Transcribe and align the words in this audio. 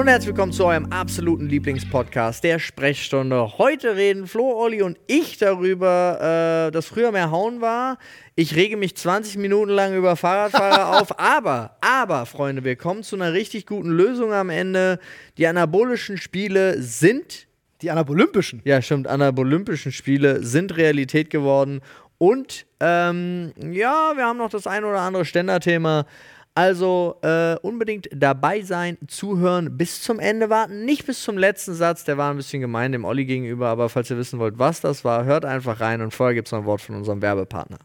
und 0.00 0.08
herzlich 0.08 0.28
willkommen 0.28 0.52
zu 0.52 0.64
eurem 0.64 0.86
absoluten 0.86 1.46
Lieblingspodcast, 1.46 2.42
der 2.42 2.58
Sprechstunde. 2.58 3.58
Heute 3.58 3.96
reden 3.96 4.26
Flo, 4.26 4.58
Olli 4.58 4.80
und 4.80 4.98
ich 5.06 5.36
darüber, 5.36 6.68
äh, 6.68 6.70
dass 6.70 6.86
früher 6.86 7.12
mehr 7.12 7.30
Hauen 7.30 7.60
war. 7.60 7.98
Ich 8.34 8.56
rege 8.56 8.78
mich 8.78 8.96
20 8.96 9.36
Minuten 9.36 9.70
lang 9.70 9.94
über 9.94 10.16
Fahrradfahrer 10.16 10.98
auf, 11.02 11.20
aber, 11.20 11.76
aber, 11.82 12.24
Freunde, 12.24 12.64
wir 12.64 12.76
kommen 12.76 13.02
zu 13.02 13.14
einer 13.14 13.34
richtig 13.34 13.66
guten 13.66 13.90
Lösung 13.90 14.32
am 14.32 14.48
Ende. 14.48 15.00
Die 15.36 15.46
anabolischen 15.46 16.16
Spiele 16.16 16.80
sind 16.80 17.46
Die 17.82 17.90
anabolympischen. 17.90 18.62
ja, 18.64 18.80
stimmt. 18.80 19.06
Anabolympischen 19.06 19.92
Spiele 19.92 20.42
sind 20.42 20.78
Realität 20.78 21.28
geworden. 21.28 21.82
Und 22.16 22.64
ähm, 22.80 23.52
ja, 23.70 24.12
wir 24.16 24.24
haben 24.24 24.38
noch 24.38 24.50
das 24.50 24.66
ein 24.66 24.84
oder 24.84 25.00
andere 25.00 25.26
Ständerthema. 25.26 26.06
Also 26.54 27.16
äh, 27.22 27.56
unbedingt 27.62 28.08
dabei 28.12 28.62
sein, 28.62 28.98
zuhören, 29.06 29.76
bis 29.76 30.02
zum 30.02 30.18
Ende 30.18 30.50
warten. 30.50 30.84
Nicht 30.84 31.06
bis 31.06 31.22
zum 31.22 31.38
letzten 31.38 31.74
Satz, 31.74 32.04
der 32.04 32.18
war 32.18 32.30
ein 32.30 32.36
bisschen 32.36 32.60
gemein 32.60 32.92
dem 32.92 33.04
Olli 33.04 33.24
gegenüber. 33.24 33.68
Aber 33.68 33.88
falls 33.88 34.10
ihr 34.10 34.18
wissen 34.18 34.38
wollt, 34.38 34.58
was 34.58 34.80
das 34.80 35.04
war, 35.04 35.24
hört 35.24 35.44
einfach 35.44 35.80
rein. 35.80 36.00
Und 36.02 36.12
vorher 36.12 36.34
gibt 36.34 36.48
es 36.48 36.52
noch 36.52 36.60
ein 36.60 36.64
Wort 36.66 36.80
von 36.80 36.96
unserem 36.96 37.22
Werbepartner. 37.22 37.78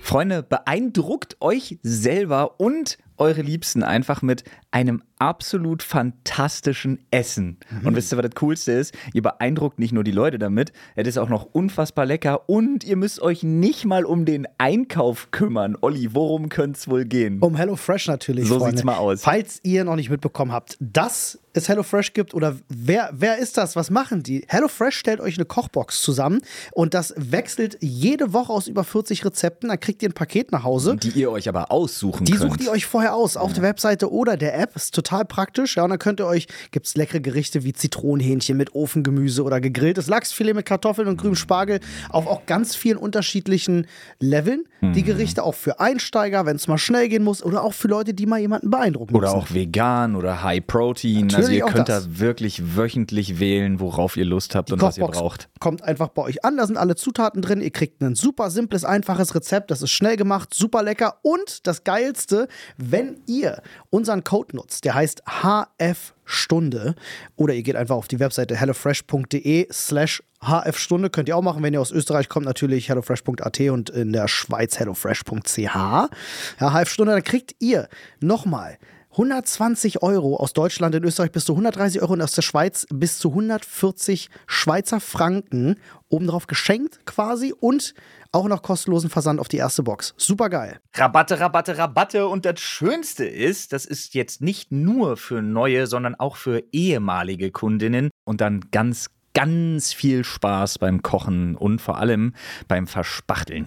Freunde, 0.00 0.42
beeindruckt 0.42 1.36
euch 1.40 1.78
selber 1.82 2.60
und 2.60 2.98
eure 3.16 3.40
Liebsten 3.40 3.82
einfach 3.82 4.20
mit 4.20 4.44
einem 4.70 5.02
absolut 5.22 5.84
fantastischen 5.84 6.98
Essen. 7.12 7.58
Und 7.84 7.94
wisst 7.94 8.12
ihr, 8.12 8.18
was 8.18 8.24
das 8.26 8.34
Coolste 8.34 8.72
ist? 8.72 8.92
Ihr 9.12 9.22
beeindruckt 9.22 9.78
nicht 9.78 9.92
nur 9.92 10.02
die 10.02 10.10
Leute 10.10 10.36
damit, 10.38 10.72
es 10.96 11.06
ist 11.06 11.16
auch 11.18 11.28
noch 11.28 11.44
unfassbar 11.52 12.06
lecker 12.06 12.48
und 12.48 12.82
ihr 12.82 12.96
müsst 12.96 13.20
euch 13.20 13.44
nicht 13.44 13.84
mal 13.84 14.04
um 14.04 14.24
den 14.24 14.48
Einkauf 14.58 15.30
kümmern. 15.30 15.76
Olli, 15.80 16.12
worum 16.12 16.48
könnte 16.48 16.76
es 16.78 16.88
wohl 16.88 17.04
gehen? 17.04 17.38
Um 17.40 17.54
HelloFresh 17.54 18.08
natürlich. 18.08 18.48
So 18.48 18.58
Freunde. 18.58 18.78
sieht's 18.78 18.84
mal 18.84 18.96
aus. 18.96 19.22
Falls 19.22 19.60
ihr 19.62 19.84
noch 19.84 19.94
nicht 19.94 20.10
mitbekommen 20.10 20.50
habt, 20.50 20.76
dass 20.80 21.38
es 21.54 21.68
HelloFresh 21.68 22.14
gibt 22.14 22.34
oder 22.34 22.56
wer, 22.68 23.10
wer 23.12 23.38
ist 23.38 23.58
das? 23.58 23.76
Was 23.76 23.90
machen 23.90 24.22
die? 24.24 24.44
HelloFresh 24.48 24.96
stellt 24.96 25.20
euch 25.20 25.36
eine 25.36 25.44
Kochbox 25.44 26.00
zusammen 26.02 26.40
und 26.72 26.94
das 26.94 27.14
wechselt 27.16 27.76
jede 27.80 28.32
Woche 28.32 28.52
aus 28.52 28.66
über 28.66 28.82
40 28.84 29.24
Rezepten. 29.24 29.68
Dann 29.68 29.78
kriegt 29.78 30.02
ihr 30.02 30.08
ein 30.08 30.14
Paket 30.14 30.50
nach 30.50 30.64
Hause. 30.64 30.96
Die 30.96 31.10
ihr 31.10 31.30
euch 31.30 31.48
aber 31.48 31.70
aussuchen 31.70 32.24
Die 32.24 32.32
könnt. 32.32 32.50
sucht 32.50 32.60
ihr 32.62 32.70
euch 32.72 32.86
vorher 32.86 33.14
aus 33.14 33.36
auf 33.36 33.52
der 33.52 33.62
Webseite 33.62 34.10
oder 34.10 34.36
der 34.36 34.58
App. 34.58 34.74
Ist 34.74 34.94
total 34.94 35.11
praktisch. 35.24 35.76
Ja, 35.76 35.84
und 35.84 35.90
dann 35.90 35.98
könnt 35.98 36.20
ihr 36.20 36.26
euch, 36.26 36.46
gibt 36.70 36.86
es 36.86 36.96
leckere 36.96 37.20
Gerichte 37.20 37.64
wie 37.64 37.72
Zitronenhähnchen 37.72 38.56
mit 38.56 38.74
Ofengemüse 38.74 39.42
oder 39.44 39.60
gegrilltes 39.60 40.06
Lachsfilet 40.08 40.54
mit 40.54 40.66
Kartoffeln 40.66 41.08
und 41.08 41.16
grünem 41.18 41.36
Spargel 41.36 41.80
auf 42.10 42.26
auch 42.26 42.46
ganz 42.46 42.74
vielen 42.74 42.96
unterschiedlichen 42.98 43.86
Leveln. 44.18 44.64
Mhm. 44.80 44.92
Die 44.94 45.02
Gerichte 45.02 45.42
auch 45.44 45.54
für 45.54 45.78
Einsteiger, 45.80 46.46
wenn 46.46 46.56
es 46.56 46.66
mal 46.68 46.78
schnell 46.78 47.08
gehen 47.08 47.22
muss 47.24 47.42
oder 47.44 47.62
auch 47.62 47.74
für 47.74 47.88
Leute, 47.88 48.14
die 48.14 48.26
mal 48.26 48.38
jemanden 48.40 48.70
beeindrucken 48.70 49.14
Oder 49.14 49.28
müssen. 49.34 49.38
auch 49.40 49.54
vegan 49.54 50.16
oder 50.16 50.42
High 50.42 50.66
Protein. 50.66 51.24
also 51.24 51.36
Natürlich 51.38 51.58
ihr 51.58 51.66
auch 51.66 51.72
könnt 51.72 51.88
das. 51.88 52.04
da 52.04 52.18
wirklich 52.18 52.76
wöchentlich 52.76 53.38
wählen, 53.38 53.78
worauf 53.80 54.16
ihr 54.16 54.24
Lust 54.24 54.54
habt 54.54 54.68
Die 54.70 54.74
und 54.74 54.82
was 54.82 54.96
ihr 54.98 55.02
Kochbox 55.04 55.18
braucht. 55.18 55.48
kommt 55.60 55.82
einfach 55.82 56.08
bei 56.08 56.22
euch 56.22 56.44
an. 56.44 56.56
Da 56.56 56.66
sind 56.66 56.76
alle 56.76 56.96
Zutaten 56.96 57.42
drin. 57.42 57.60
Ihr 57.60 57.70
kriegt 57.70 58.00
ein 58.02 58.14
super 58.14 58.50
simples, 58.50 58.84
einfaches 58.84 59.34
Rezept. 59.34 59.70
Das 59.70 59.82
ist 59.82 59.90
schnell 59.90 60.16
gemacht, 60.16 60.54
super 60.54 60.82
lecker. 60.82 61.16
Und 61.22 61.66
das 61.66 61.84
Geilste, 61.84 62.48
wenn 62.76 63.20
ihr 63.26 63.62
unseren 63.90 64.24
Code 64.24 64.56
nutzt, 64.56 64.84
der 64.84 64.94
heißt 64.94 65.01
HF 65.06 66.14
Stunde 66.24 66.94
oder 67.36 67.54
ihr 67.54 67.62
geht 67.62 67.76
einfach 67.76 67.96
auf 67.96 68.08
die 68.08 68.20
Webseite 68.20 68.56
hellofresh.de 68.56 69.68
slash 69.72 70.22
hfstunde. 70.40 71.10
Könnt 71.10 71.28
ihr 71.28 71.36
auch 71.36 71.42
machen, 71.42 71.62
wenn 71.62 71.74
ihr 71.74 71.80
aus 71.80 71.92
Österreich 71.92 72.28
kommt, 72.28 72.46
natürlich 72.46 72.88
hellofresh.at 72.88 73.60
und 73.60 73.90
in 73.90 74.12
der 74.12 74.28
Schweiz 74.28 74.78
hellofresh.ch. 74.78 75.58
Ja, 75.58 76.08
HF-Stunde, 76.60 77.12
dann 77.12 77.24
kriegt 77.24 77.54
ihr 77.58 77.88
nochmal 78.20 78.78
120 79.12 80.02
Euro 80.02 80.36
aus 80.36 80.54
Deutschland, 80.54 80.94
in 80.94 81.04
Österreich 81.04 81.32
bis 81.32 81.44
zu 81.44 81.52
130 81.52 82.00
Euro 82.00 82.14
und 82.14 82.22
aus 82.22 82.32
der 82.32 82.40
Schweiz 82.40 82.86
bis 82.90 83.18
zu 83.18 83.28
140 83.28 84.30
Schweizer 84.46 85.00
Franken 85.00 85.76
obendrauf 86.08 86.46
geschenkt 86.46 87.04
quasi 87.04 87.52
und 87.52 87.94
auch 88.32 88.48
noch 88.48 88.62
kostenlosen 88.62 89.10
Versand 89.10 89.38
auf 89.38 89.48
die 89.48 89.58
erste 89.58 89.82
Box. 89.82 90.14
Super 90.16 90.48
geil. 90.48 90.80
Rabatte, 90.94 91.38
Rabatte, 91.38 91.76
Rabatte. 91.76 92.26
Und 92.26 92.46
das 92.46 92.60
Schönste 92.60 93.26
ist, 93.26 93.74
das 93.74 93.84
ist 93.84 94.14
jetzt 94.14 94.40
nicht 94.40 94.72
nur 94.72 95.18
für 95.18 95.42
neue, 95.42 95.86
sondern 95.86 96.14
auch 96.14 96.36
für 96.36 96.62
ehemalige 96.72 97.50
Kundinnen. 97.50 98.08
Und 98.24 98.40
dann 98.40 98.70
ganz, 98.70 99.10
ganz 99.34 99.92
viel 99.92 100.24
Spaß 100.24 100.78
beim 100.78 101.02
Kochen 101.02 101.56
und 101.56 101.82
vor 101.82 101.98
allem 101.98 102.32
beim 102.66 102.86
Verspachteln. 102.86 103.66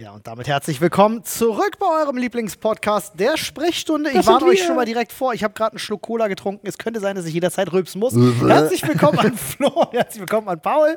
Ja, 0.00 0.12
und 0.12 0.26
damit 0.26 0.48
herzlich 0.48 0.80
willkommen 0.80 1.24
zurück 1.24 1.72
bei 1.78 1.84
eurem 2.00 2.16
Lieblingspodcast 2.16 3.20
der 3.20 3.36
Sprechstunde. 3.36 4.08
Ich 4.08 4.26
warne 4.26 4.46
euch 4.46 4.64
schon 4.64 4.74
mal 4.74 4.86
direkt 4.86 5.12
vor. 5.12 5.34
Ich 5.34 5.44
habe 5.44 5.52
gerade 5.52 5.72
einen 5.72 5.78
Schluck 5.78 6.00
Cola 6.00 6.26
getrunken. 6.28 6.66
Es 6.66 6.78
könnte 6.78 7.00
sein, 7.00 7.16
dass 7.16 7.26
ich 7.26 7.34
jederzeit 7.34 7.70
rülpsen 7.70 8.00
muss. 8.00 8.14
herzlich 8.14 8.88
willkommen 8.88 9.18
an 9.18 9.36
Flo, 9.36 9.88
herzlich 9.92 10.20
willkommen 10.20 10.48
an 10.48 10.58
Paul 10.58 10.96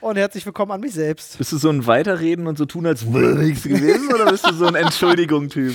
und 0.00 0.18
herzlich 0.18 0.46
willkommen 0.46 0.70
an 0.70 0.80
mich 0.80 0.92
selbst. 0.92 1.36
Bist 1.36 1.50
du 1.50 1.58
so 1.58 1.68
ein 1.68 1.84
Weiterreden 1.88 2.46
und 2.46 2.56
so 2.56 2.64
tun, 2.64 2.86
als 2.86 3.12
wäre 3.12 3.34
nichts 3.34 3.64
gewesen? 3.64 4.14
Oder 4.14 4.26
bist 4.30 4.48
du 4.48 4.54
so 4.54 4.66
ein 4.66 4.74
Entschuldigung-Typ? 4.76 5.74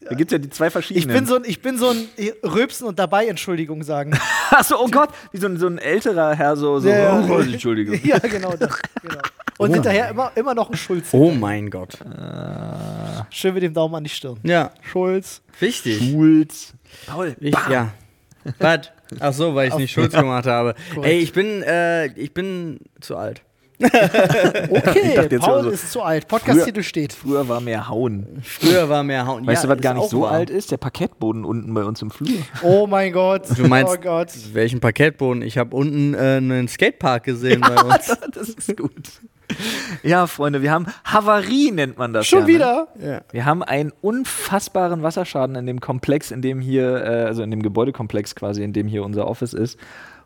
Da 0.00 0.16
gibt 0.16 0.32
es 0.32 0.32
ja 0.32 0.38
die 0.38 0.50
zwei 0.50 0.66
Ich 0.66 0.72
verschiedenen. 0.72 1.14
bin 1.18 1.26
so 1.26 1.36
ein, 1.36 1.42
ich 1.46 1.62
bin 1.62 1.78
so 1.78 1.90
ein 1.90 2.08
Rülpsen 2.42 2.88
und 2.88 2.98
dabei 2.98 3.28
Entschuldigung 3.28 3.84
sagen. 3.84 4.18
Achso, 4.50 4.74
oh 4.76 4.88
Gott, 4.88 5.10
wie 5.30 5.38
so 5.38 5.46
ein, 5.46 5.56
so 5.56 5.68
ein 5.68 5.78
älterer 5.78 6.34
Herr, 6.34 6.56
so, 6.56 6.80
so 6.80 6.88
Ja, 6.88 7.24
oh, 7.30 7.38
Entschuldigung. 7.38 8.00
ja, 8.02 8.18
genau 8.18 8.54
das. 8.58 8.76
Genau. 9.02 9.20
Und 9.60 9.74
hinterher 9.74 10.08
immer, 10.10 10.32
immer 10.36 10.54
noch 10.54 10.70
ein 10.70 10.76
Schulz. 10.76 11.08
Oh 11.12 11.30
mein 11.30 11.68
Gott. 11.70 11.98
Schön 13.30 13.54
mit 13.54 13.62
dem 13.62 13.74
Daumen 13.74 13.94
an 13.94 14.04
die 14.04 14.10
Stirn. 14.10 14.38
Ja, 14.42 14.70
Schulz. 14.80 15.42
wichtig. 15.58 16.10
Schulz. 16.10 16.72
Paul, 17.06 17.36
Ich, 17.40 17.54
ja. 17.70 17.92
Was? 18.58 18.90
Ach 19.18 19.32
so, 19.34 19.54
weil 19.54 19.68
ich 19.68 19.74
nicht 19.76 19.92
Schulz 19.92 20.14
gemacht 20.14 20.46
habe. 20.46 20.74
Ey, 21.02 21.18
ich 21.18 21.32
bin, 21.32 21.62
äh, 21.62 22.06
ich 22.18 22.32
bin 22.32 22.80
zu 23.00 23.16
alt. 23.16 23.42
Okay, 23.82 25.38
Paul 25.38 25.64
so- 25.64 25.70
ist 25.70 25.90
zu 25.92 26.02
alt. 26.02 26.28
Podcast-Titel 26.28 26.82
steht. 26.82 27.12
früher 27.12 27.48
war 27.48 27.60
mehr 27.60 27.88
Hauen. 27.88 28.40
Früher 28.42 28.88
war 28.88 29.02
mehr 29.02 29.26
Hauen. 29.26 29.46
Weißt 29.46 29.62
ja, 29.64 29.68
du, 29.68 29.72
was 29.72 29.76
ist 29.78 29.82
gar 29.82 29.94
nicht 29.94 30.10
so 30.10 30.22
wahr. 30.22 30.32
alt 30.32 30.50
ist? 30.50 30.70
Der 30.70 30.76
Parkettboden 30.76 31.44
unten 31.44 31.72
bei 31.74 31.84
uns 31.84 32.00
im 32.02 32.10
Flur. 32.10 32.28
Oh 32.62 32.86
mein 32.86 33.12
Gott. 33.12 33.42
Du 33.56 33.66
meinst, 33.68 33.92
oh 33.92 34.00
Gott. 34.00 34.28
welchen 34.52 34.80
Parkettboden? 34.80 35.42
Ich 35.42 35.56
habe 35.58 35.74
unten 35.74 36.14
äh, 36.14 36.36
einen 36.36 36.68
Skatepark 36.68 37.24
gesehen 37.24 37.60
bei 37.62 37.82
uns. 37.82 38.06
das 38.34 38.50
ist 38.50 38.76
gut. 38.76 38.92
Ja, 40.02 40.26
Freunde, 40.26 40.62
wir 40.62 40.70
haben 40.70 40.86
Havarie, 41.04 41.70
nennt 41.72 41.98
man 41.98 42.12
das. 42.12 42.26
Schon 42.26 42.40
ja, 42.40 42.46
ne? 42.46 42.52
wieder? 42.52 42.88
Ja. 43.02 43.20
Wir 43.32 43.44
haben 43.44 43.62
einen 43.62 43.92
unfassbaren 44.00 45.02
Wasserschaden 45.02 45.56
in 45.56 45.66
dem 45.66 45.80
Komplex, 45.80 46.30
in 46.30 46.42
dem 46.42 46.60
hier, 46.60 47.04
äh, 47.04 47.24
also 47.24 47.42
in 47.42 47.50
dem 47.50 47.62
Gebäudekomplex 47.62 48.34
quasi, 48.34 48.62
in 48.62 48.72
dem 48.72 48.86
hier 48.86 49.04
unser 49.04 49.26
Office 49.26 49.52
ist. 49.52 49.78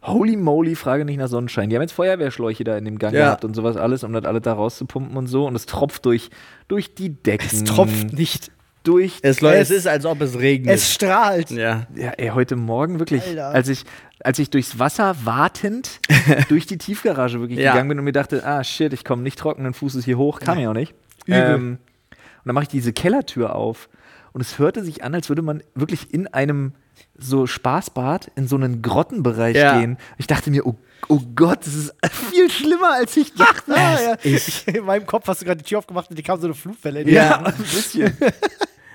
Holy 0.02 0.36
moly, 0.36 0.74
Frage 0.74 1.04
nicht 1.06 1.16
nach 1.16 1.28
Sonnenschein. 1.28 1.70
Die 1.70 1.76
haben 1.76 1.82
jetzt 1.82 1.92
Feuerwehrschläuche 1.92 2.62
da 2.62 2.76
in 2.76 2.84
dem 2.84 2.98
Gang 2.98 3.14
Ja. 3.14 3.24
gehabt 3.24 3.44
und 3.44 3.54
sowas 3.56 3.76
alles, 3.76 4.04
um 4.04 4.12
das 4.12 4.24
alles 4.26 4.42
da 4.42 4.52
rauszupumpen 4.52 5.16
und 5.16 5.26
so. 5.28 5.46
Und 5.46 5.54
es 5.54 5.64
tropft 5.64 6.04
durch, 6.04 6.28
durch 6.68 6.94
die 6.94 7.10
Decken. 7.10 7.48
Es 7.50 7.64
tropft 7.64 8.12
nicht. 8.12 8.50
Durch. 8.84 9.18
Es, 9.22 9.40
läuft- 9.40 9.56
Es- 9.56 9.70
es 9.70 9.78
ist, 9.78 9.86
als 9.88 10.04
ob 10.06 10.20
es 10.20 10.38
regnet. 10.38 10.74
Es 10.74 10.92
strahlt. 10.92 11.50
ja. 11.50 11.86
Ja, 11.96 12.10
ey, 12.10 12.28
heute 12.28 12.54
Morgen 12.56 12.98
wirklich, 13.00 13.22
Alter. 13.26 13.48
als 13.48 13.68
ich, 13.68 13.84
als 14.22 14.38
ich 14.38 14.50
durchs 14.50 14.78
Wasser 14.78 15.16
wartend 15.24 16.00
durch 16.48 16.66
die 16.66 16.78
Tiefgarage 16.78 17.40
wirklich 17.40 17.58
Ja. 17.58 17.72
gegangen 17.72 17.88
bin 17.88 17.98
und 17.98 18.04
mir 18.04 18.12
dachte, 18.12 18.44
ah 18.46 18.62
shit, 18.62 18.92
ich 18.92 19.04
komme 19.04 19.22
nicht 19.22 19.38
trockenen 19.38 19.74
Fußes 19.74 20.04
hier 20.04 20.18
hoch, 20.18 20.38
kam 20.40 20.58
ja 20.58 20.70
auch 20.70 20.74
nicht. 20.74 20.94
Übel. 21.26 21.38
Ähm, 21.54 21.78
und 22.10 22.18
dann 22.44 22.54
mache 22.54 22.64
ich 22.64 22.68
diese 22.68 22.92
Kellertür 22.92 23.54
auf 23.54 23.88
und 24.32 24.40
es 24.42 24.58
hörte 24.58 24.84
sich 24.84 25.02
an, 25.02 25.14
als 25.14 25.28
würde 25.30 25.40
man 25.42 25.62
wirklich 25.74 26.12
in 26.12 26.26
einem 26.28 26.72
so 27.16 27.46
Spaßbad 27.46 28.30
in 28.36 28.46
so 28.48 28.56
einen 28.56 28.82
Grottenbereich 28.82 29.56
Ja. 29.56 29.78
gehen. 29.80 29.96
Ich 30.18 30.26
dachte 30.26 30.50
mir, 30.50 30.66
oh, 30.66 30.76
oh 31.08 31.20
Gott, 31.34 31.60
das 31.66 31.74
ist 31.74 31.94
viel 32.30 32.50
schlimmer, 32.50 32.92
als 32.94 33.16
ich 33.16 33.32
dachte. 33.34 33.72
Ja, 33.72 33.98
ja. 34.24 34.38
In 34.74 34.84
meinem 34.84 35.06
Kopf 35.06 35.26
hast 35.26 35.40
du 35.40 35.46
gerade 35.46 35.58
die 35.62 35.64
Tür 35.68 35.78
aufgemacht 35.78 36.10
und 36.10 36.18
die 36.18 36.22
kam 36.22 36.38
so 36.40 36.46
eine 36.46 36.54
Flugwelle. 36.54 37.00
in 37.00 37.06
die 37.08 37.14
Ja. 37.14 37.38
ein 37.42 37.54
bisschen. 37.56 38.16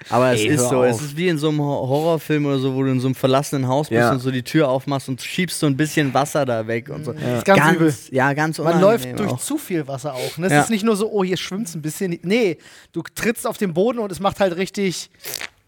Aber 0.09 0.33
es 0.33 0.41
Ey, 0.41 0.47
ist 0.47 0.67
so, 0.69 0.83
es 0.83 0.95
auf. 0.95 1.01
ist 1.03 1.17
wie 1.17 1.27
in 1.27 1.37
so 1.37 1.49
einem 1.49 1.61
Hor- 1.61 1.87
Horrorfilm 1.87 2.45
oder 2.45 2.57
so, 2.59 2.73
wo 2.75 2.83
du 2.83 2.89
in 2.91 2.99
so 2.99 3.07
einem 3.07 3.15
verlassenen 3.15 3.67
Haus 3.67 3.89
bist 3.89 3.99
Ja. 3.99 4.11
und 4.11 4.19
so 4.19 4.31
die 4.31 4.43
Tür 4.43 4.67
aufmachst 4.69 5.07
und 5.09 5.21
schiebst 5.21 5.59
so 5.59 5.67
ein 5.67 5.77
bisschen 5.77 6.13
Wasser 6.13 6.45
da 6.45 6.65
weg 6.67 6.89
und 6.89 7.05
so. 7.05 7.11
ist 7.11 7.45
ganz 7.45 7.75
übel. 7.75 7.93
Ja, 8.11 8.33
ganz 8.33 8.57
Man 8.57 8.81
läuft 8.81 9.19
durch 9.19 9.31
auch. 9.31 9.39
zu 9.39 9.57
viel 9.57 9.87
Wasser 9.87 10.13
auch. 10.13 10.37
Ne? 10.37 10.47
Es 10.47 10.53
Ja. 10.53 10.61
ist 10.61 10.69
nicht 10.69 10.83
nur 10.83 10.95
so, 10.95 11.11
oh, 11.11 11.23
hier 11.23 11.37
schwimmt 11.37 11.73
ein 11.75 11.81
bisschen. 11.81 12.17
Nee, 12.23 12.57
du 12.91 13.03
trittst 13.15 13.45
auf 13.45 13.57
den 13.57 13.73
Boden 13.73 13.99
und 13.99 14.11
es 14.11 14.19
macht 14.19 14.39
halt 14.39 14.55
richtig, 14.57 15.09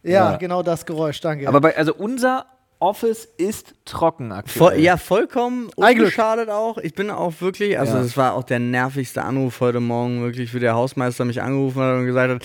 ja, 0.03 0.31
Ja. 0.31 0.37
genau 0.37 0.63
das 0.63 0.85
Geräusch, 0.85 1.21
danke. 1.21 1.47
Aber 1.47 1.61
bei, 1.61 1.77
also 1.77 1.93
unser 1.93 2.45
Office 2.79 3.27
ist 3.37 3.75
trocken 3.85 4.31
aktuell. 4.31 4.57
Voll, 4.71 4.79
ja, 4.81 4.97
vollkommen 4.97 5.69
ungeschadet 5.75 6.49
auch. 6.49 6.79
Ich 6.79 6.95
bin 6.95 7.11
auch 7.11 7.33
wirklich, 7.39 7.77
also 7.77 7.93
Ja. 7.97 8.01
das 8.01 8.17
war 8.17 8.33
auch 8.33 8.43
der 8.43 8.57
nervigste 8.57 9.21
Anruf 9.23 9.59
heute 9.59 9.79
Morgen, 9.79 10.23
wirklich, 10.23 10.51
wie 10.55 10.59
der 10.59 10.73
Hausmeister 10.73 11.23
mich 11.25 11.43
angerufen 11.43 11.79
hat 11.79 11.95
und 11.97 12.07
gesagt 12.07 12.31
hat, 12.33 12.43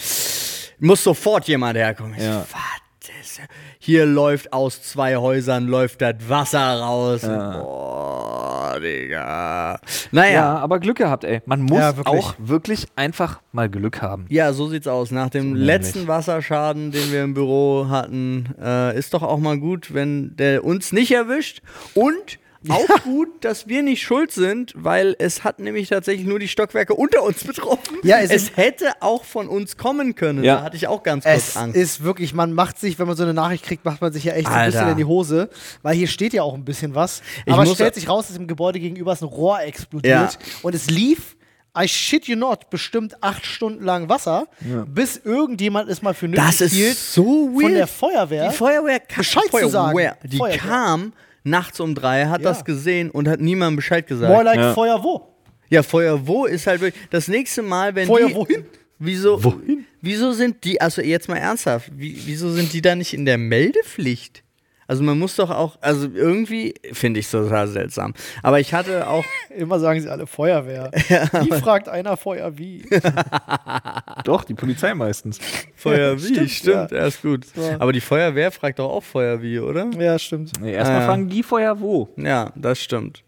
muss 0.78 1.02
sofort 1.02 1.46
jemand 1.48 1.76
herkommen. 1.76 2.14
Ich 2.16 2.22
Ja. 2.22 2.40
so, 2.40 2.46
was 2.52 3.10
ist, 3.20 3.40
hier 3.78 4.04
läuft 4.04 4.52
aus 4.52 4.82
zwei 4.82 5.16
Häusern, 5.16 5.66
läuft 5.68 6.02
das 6.02 6.14
Wasser 6.28 6.80
raus. 6.80 7.22
Ja. 7.22 7.58
Boah, 7.60 8.78
Digga. 8.80 9.78
Naja. 10.10 10.32
Ja, 10.32 10.58
aber 10.58 10.80
Glück 10.80 10.98
gehabt, 10.98 11.22
ey. 11.24 11.40
Man 11.46 11.62
muss 11.62 11.78
Ja, 11.78 11.96
wirklich. 11.96 12.14
auch 12.24 12.34
wirklich 12.38 12.86
einfach 12.96 13.40
mal 13.52 13.68
Glück 13.68 14.02
haben. 14.02 14.26
Ja, 14.28 14.52
so 14.52 14.68
sieht's 14.68 14.88
aus. 14.88 15.10
Nach 15.12 15.30
dem 15.30 15.46
nämlich. 15.52 15.64
letzten 15.66 16.08
Wasserschaden, 16.08 16.90
den 16.90 17.12
wir 17.12 17.22
im 17.22 17.34
Büro 17.34 17.86
hatten, 17.88 18.54
äh, 18.60 18.98
ist 18.98 19.14
doch 19.14 19.22
auch 19.22 19.38
mal 19.38 19.58
gut, 19.58 19.94
wenn 19.94 20.34
der 20.36 20.64
uns 20.64 20.92
nicht 20.92 21.12
erwischt. 21.12 21.62
Und 21.94 22.38
auch 22.70 23.02
gut, 23.04 23.28
dass 23.44 23.68
wir 23.68 23.82
nicht 23.82 24.02
schuld 24.02 24.30
sind, 24.32 24.72
weil 24.76 25.14
es 25.18 25.44
hat 25.44 25.58
nämlich 25.58 25.88
tatsächlich 25.88 26.26
nur 26.26 26.38
die 26.38 26.48
Stockwerke 26.48 26.94
unter 26.94 27.22
uns 27.22 27.44
betroffen. 27.44 27.98
Ja, 28.02 28.18
es 28.18 28.30
es, 28.30 28.56
hätte 28.56 28.92
auch 29.00 29.24
von 29.24 29.48
uns 29.48 29.76
kommen 29.76 30.14
können. 30.14 30.44
Ja. 30.44 30.56
Da 30.56 30.62
hatte 30.64 30.76
ich 30.76 30.86
auch 30.88 31.02
ganz 31.02 31.24
kurz 31.24 31.36
Es 31.36 31.56
Angst. 31.56 31.76
ist 31.76 32.02
wirklich, 32.02 32.34
man 32.34 32.52
macht 32.52 32.78
sich, 32.78 32.98
wenn 32.98 33.06
man 33.06 33.16
so 33.16 33.22
eine 33.22 33.34
Nachricht 33.34 33.64
kriegt, 33.64 33.84
macht 33.84 34.00
man 34.00 34.12
sich 34.12 34.24
ja 34.24 34.32
echt 34.34 34.46
so 34.48 34.52
ein 34.52 34.58
Alter. 34.60 34.72
bisschen 34.78 34.90
in 34.92 34.96
die 34.98 35.04
Hose, 35.04 35.50
weil 35.82 35.94
hier 35.96 36.08
steht 36.08 36.32
ja 36.32 36.42
auch 36.42 36.54
ein 36.54 36.64
bisschen 36.64 36.94
was. 36.94 37.22
Ich 37.44 37.52
Aber 37.52 37.62
es 37.64 37.72
stellt 37.72 37.94
sich 37.94 38.08
raus, 38.08 38.28
dass 38.28 38.36
im 38.36 38.46
Gebäude 38.46 38.80
gegenüber 38.80 39.12
ist 39.12 39.22
ein 39.22 39.26
Rohr 39.28 39.60
explodiert 39.62 40.14
Ja. 40.14 40.30
und 40.62 40.74
es 40.74 40.90
lief. 40.90 41.36
I 41.78 41.86
shit 41.86 42.26
you 42.26 42.36
not, 42.36 42.70
bestimmt 42.70 43.22
acht 43.22 43.44
Stunden 43.44 43.84
lang 43.84 44.08
Wasser, 44.08 44.46
bis 44.86 45.18
irgendjemand 45.18 45.90
es 45.90 46.00
mal 46.00 46.14
für 46.14 46.26
nötig 46.26 46.42
Das 46.42 46.62
ist 46.62 46.72
hielt, 46.72 46.96
so 46.96 47.50
weird. 47.52 47.62
von 47.64 47.74
der 47.74 47.86
Feuerwehr. 47.86 48.48
Die 48.48 48.56
Feuerwehr 48.56 48.98
kam, 49.00 49.18
Bescheid 49.18 49.42
zu 49.50 49.68
sagen. 49.68 49.92
Feuerwehr, 49.92 50.16
die 50.22 50.38
Feuerwehr. 50.38 50.56
kam 50.58 51.12
nachts 51.46 51.80
um 51.80 51.94
drei, 51.94 52.26
hat 52.26 52.42
Ja. 52.42 52.48
das 52.50 52.64
gesehen 52.64 53.10
und 53.10 53.28
hat 53.28 53.40
niemandem 53.40 53.76
Bescheid 53.76 54.06
gesagt. 54.06 54.32
More 54.32 54.44
like 54.44 54.58
Ja. 54.58 54.74
Feuer 54.74 55.02
wo? 55.02 55.32
Ja, 55.68 55.82
Feuer 55.82 56.26
wo 56.26 56.44
ist 56.46 56.66
halt 56.66 56.80
wirklich. 56.80 57.02
Das 57.10 57.28
nächste 57.28 57.62
Mal, 57.62 57.94
wenn 57.94 58.06
Feuer 58.06 58.28
die. 58.28 58.34
wohin? 58.34 58.64
Wieso? 58.98 59.42
Wohin? 59.42 59.84
Wieso 60.00 60.32
sind 60.32 60.62
die, 60.64 60.80
also 60.80 61.02
jetzt 61.02 61.28
mal 61.28 61.36
ernsthaft, 61.36 61.90
wie, 61.96 62.20
wieso 62.24 62.50
sind 62.50 62.72
die 62.72 62.80
da 62.80 62.94
nicht 62.94 63.12
in 63.14 63.24
der 63.24 63.36
Meldepflicht? 63.38 64.42
Also 64.88 65.02
man 65.02 65.18
muss 65.18 65.36
doch 65.36 65.50
auch, 65.50 65.76
also 65.80 66.08
irgendwie 66.14 66.74
finde 66.92 67.18
ich 67.20 67.26
es 67.26 67.32
total 67.32 67.66
seltsam. 67.68 68.14
Aber 68.42 68.60
ich 68.60 68.72
hatte 68.72 69.08
auch, 69.08 69.24
Immer 69.56 69.80
sagen 69.80 70.00
sie 70.00 70.08
alle 70.08 70.26
Feuerwehr. 70.26 70.90
Wie 71.42 71.50
fragt 71.60 71.88
einer 71.88 72.16
Feuer 72.16 72.56
wie? 72.58 72.84
Doch, 74.24 74.44
die 74.44 74.54
Polizei 74.54 74.94
meistens. 74.94 75.38
Feuer 75.74 76.16
wie, 76.18 76.26
Stimmt, 76.26 76.50
stimmt, 76.50 76.90
ja. 76.90 76.98
ja. 76.98 77.06
ist 77.06 77.22
gut. 77.22 77.46
Ja. 77.54 77.76
Aber 77.80 77.92
die 77.92 78.00
Feuerwehr 78.00 78.50
fragt 78.50 78.78
doch 78.78 78.90
auch 78.90 79.02
Feuer 79.04 79.40
wie, 79.42 79.58
oder? 79.58 79.90
ja, 79.98 80.18
stimmt. 80.18 80.52
Nee, 80.60 80.72
erstmal 80.72 81.02
Ah. 81.02 81.06
fragen 81.06 81.28
die 81.28 81.42
Feuer 81.42 81.80
wo. 81.80 82.08
Ja, 82.16 82.52
das 82.54 82.80
stimmt. 82.82 83.22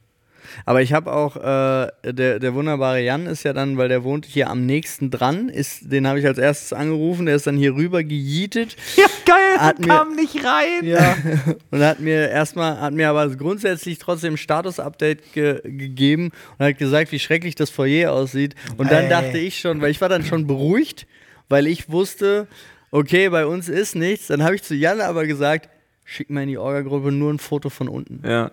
Aber 0.65 0.83
ich 0.83 0.93
habe 0.93 1.12
auch, 1.12 1.37
äh, 1.37 1.89
der, 2.12 2.39
der 2.39 2.55
wunderbare 2.55 3.00
Jan 3.03 3.27
ist 3.27 3.43
ja 3.43 3.53
dann, 3.53 3.77
weil 3.79 3.89
der 3.89 4.05
wohnt 4.05 4.27
hier 4.27 4.50
am 4.50 4.67
nächsten 4.67 5.11
dran, 5.11 5.49
ist, 5.49 5.91
den 5.93 6.06
habe 6.06 6.19
ich 6.21 6.27
als 6.27 6.39
erstes 6.39 6.73
angerufen, 6.73 7.27
der 7.27 7.37
ist 7.37 7.47
dann 7.47 7.56
hier 7.56 7.75
rüber 7.75 8.03
gejietet 8.03 8.77
Ja, 8.97 9.06
geil, 9.27 9.37
Hat 9.59 9.79
mir- 9.81 9.87
kam 9.89 10.15
nicht 10.15 10.37
rein. 10.45 10.85
Ja, 10.85 11.17
und 11.71 11.83
hat 11.83 12.00
mir 12.00 12.29
erstmal, 12.31 12.81
hat 12.81 12.93
mir 12.95 13.09
aber 13.11 13.29
grundsätzlich 13.37 13.99
trotzdem 13.99 14.35
ein 14.35 14.37
Status-Update 14.37 15.33
ge 15.33 15.61
gegeben 15.65 16.31
und 16.59 16.67
hat 16.67 16.79
gesagt, 16.79 17.12
wie 17.12 17.19
schrecklich 17.19 17.55
das 17.55 17.71
Foyer 17.71 18.12
aussieht. 18.12 18.55
Und 18.77 18.91
dann 18.91 19.05
Ey. 19.05 19.09
dachte 19.11 19.39
ich 19.39 19.59
schon, 19.59 19.81
weil 19.81 19.91
ich 19.91 20.00
war 20.00 20.09
dann 20.09 20.25
schon 20.25 20.47
beruhigt, 20.47 21.06
weil 21.49 21.67
ich 21.67 21.91
wusste, 21.91 22.47
okay, 22.91 23.29
bei 23.29 23.47
uns 23.47 23.69
ist 23.69 23.95
nichts. 23.97 24.27
Dann 24.29 24.43
habe 24.43 24.55
ich 24.55 24.62
zu 24.62 24.75
Jan 24.75 25.00
aber 25.00 25.27
gesagt, 25.27 25.69
schick 26.11 26.31
mir 26.31 26.43
in 26.43 26.49
die 26.49 26.57
Orga-Gruppe 26.57 27.13
nur 27.13 27.31
ein 27.31 27.39
Foto 27.39 27.69
von 27.69 27.87
unten. 27.87 28.27
Ja. 28.27 28.51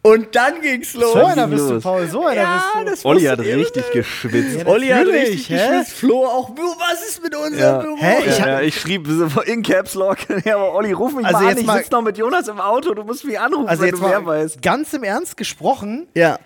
Und 0.00 0.34
dann 0.34 0.62
ging's 0.62 0.94
los. 0.94 1.12
so 1.12 1.18
einer 1.24 1.42
ging 1.46 1.50
bist 1.56 1.68
du, 1.68 1.74
los. 1.74 1.82
Paul, 1.82 2.08
so 2.08 2.24
einer 2.26 2.40
ja, 2.40 2.62
bist 2.74 2.86
du. 2.86 2.90
das 2.90 3.04
Olli 3.04 3.22
hat 3.24 3.40
ich 3.40 3.54
richtig 3.54 3.90
geschwitzt. 3.92 4.60
Ja, 4.60 4.66
Olli 4.66 4.88
hat 4.88 5.06
richtig 5.06 5.50
hä? 5.50 5.54
geschwitzt. 5.54 5.92
Flo 5.98 6.24
auch. 6.24 6.48
"Bu, 6.50 6.62
Was 6.62 7.06
ist 7.06 7.22
mit 7.22 7.34
unserem 7.36 7.58
Ja. 7.58 7.78
Büro? 7.78 7.96
Hä? 7.98 8.16
Ich 8.26 8.38
ja, 8.38 8.60
ich 8.62 8.80
schrieb 8.80 9.06
so 9.06 9.40
in 9.42 9.62
Caps 9.62 9.92
Lock, 9.94 10.16
ja, 10.46 10.54
aber 10.56 10.72
Olli, 10.74 10.92
ruf 10.92 11.14
mich 11.14 11.26
Also 11.26 11.38
mal 11.38 11.44
an, 11.44 11.50
jetzt 11.50 11.60
ich 11.60 11.66
mal- 11.66 11.76
sitze 11.78 11.92
noch 11.92 12.00
mit 12.02 12.16
Jonas 12.16 12.48
im 12.48 12.58
Auto, 12.58 12.94
du 12.94 13.04
musst 13.04 13.22
mich 13.26 13.38
anrufen, 13.38 13.68
Also 13.68 13.82
wenn 13.82 13.90
jetzt 13.90 14.00
du 14.02 14.08
mehr 14.08 14.20
mal 14.20 14.42
weißt. 14.42 14.62
ganz 14.62 14.92
im 14.94 15.02
Ernst 15.04 15.36
gesprochen, 15.36 16.06
ja. 16.14 16.38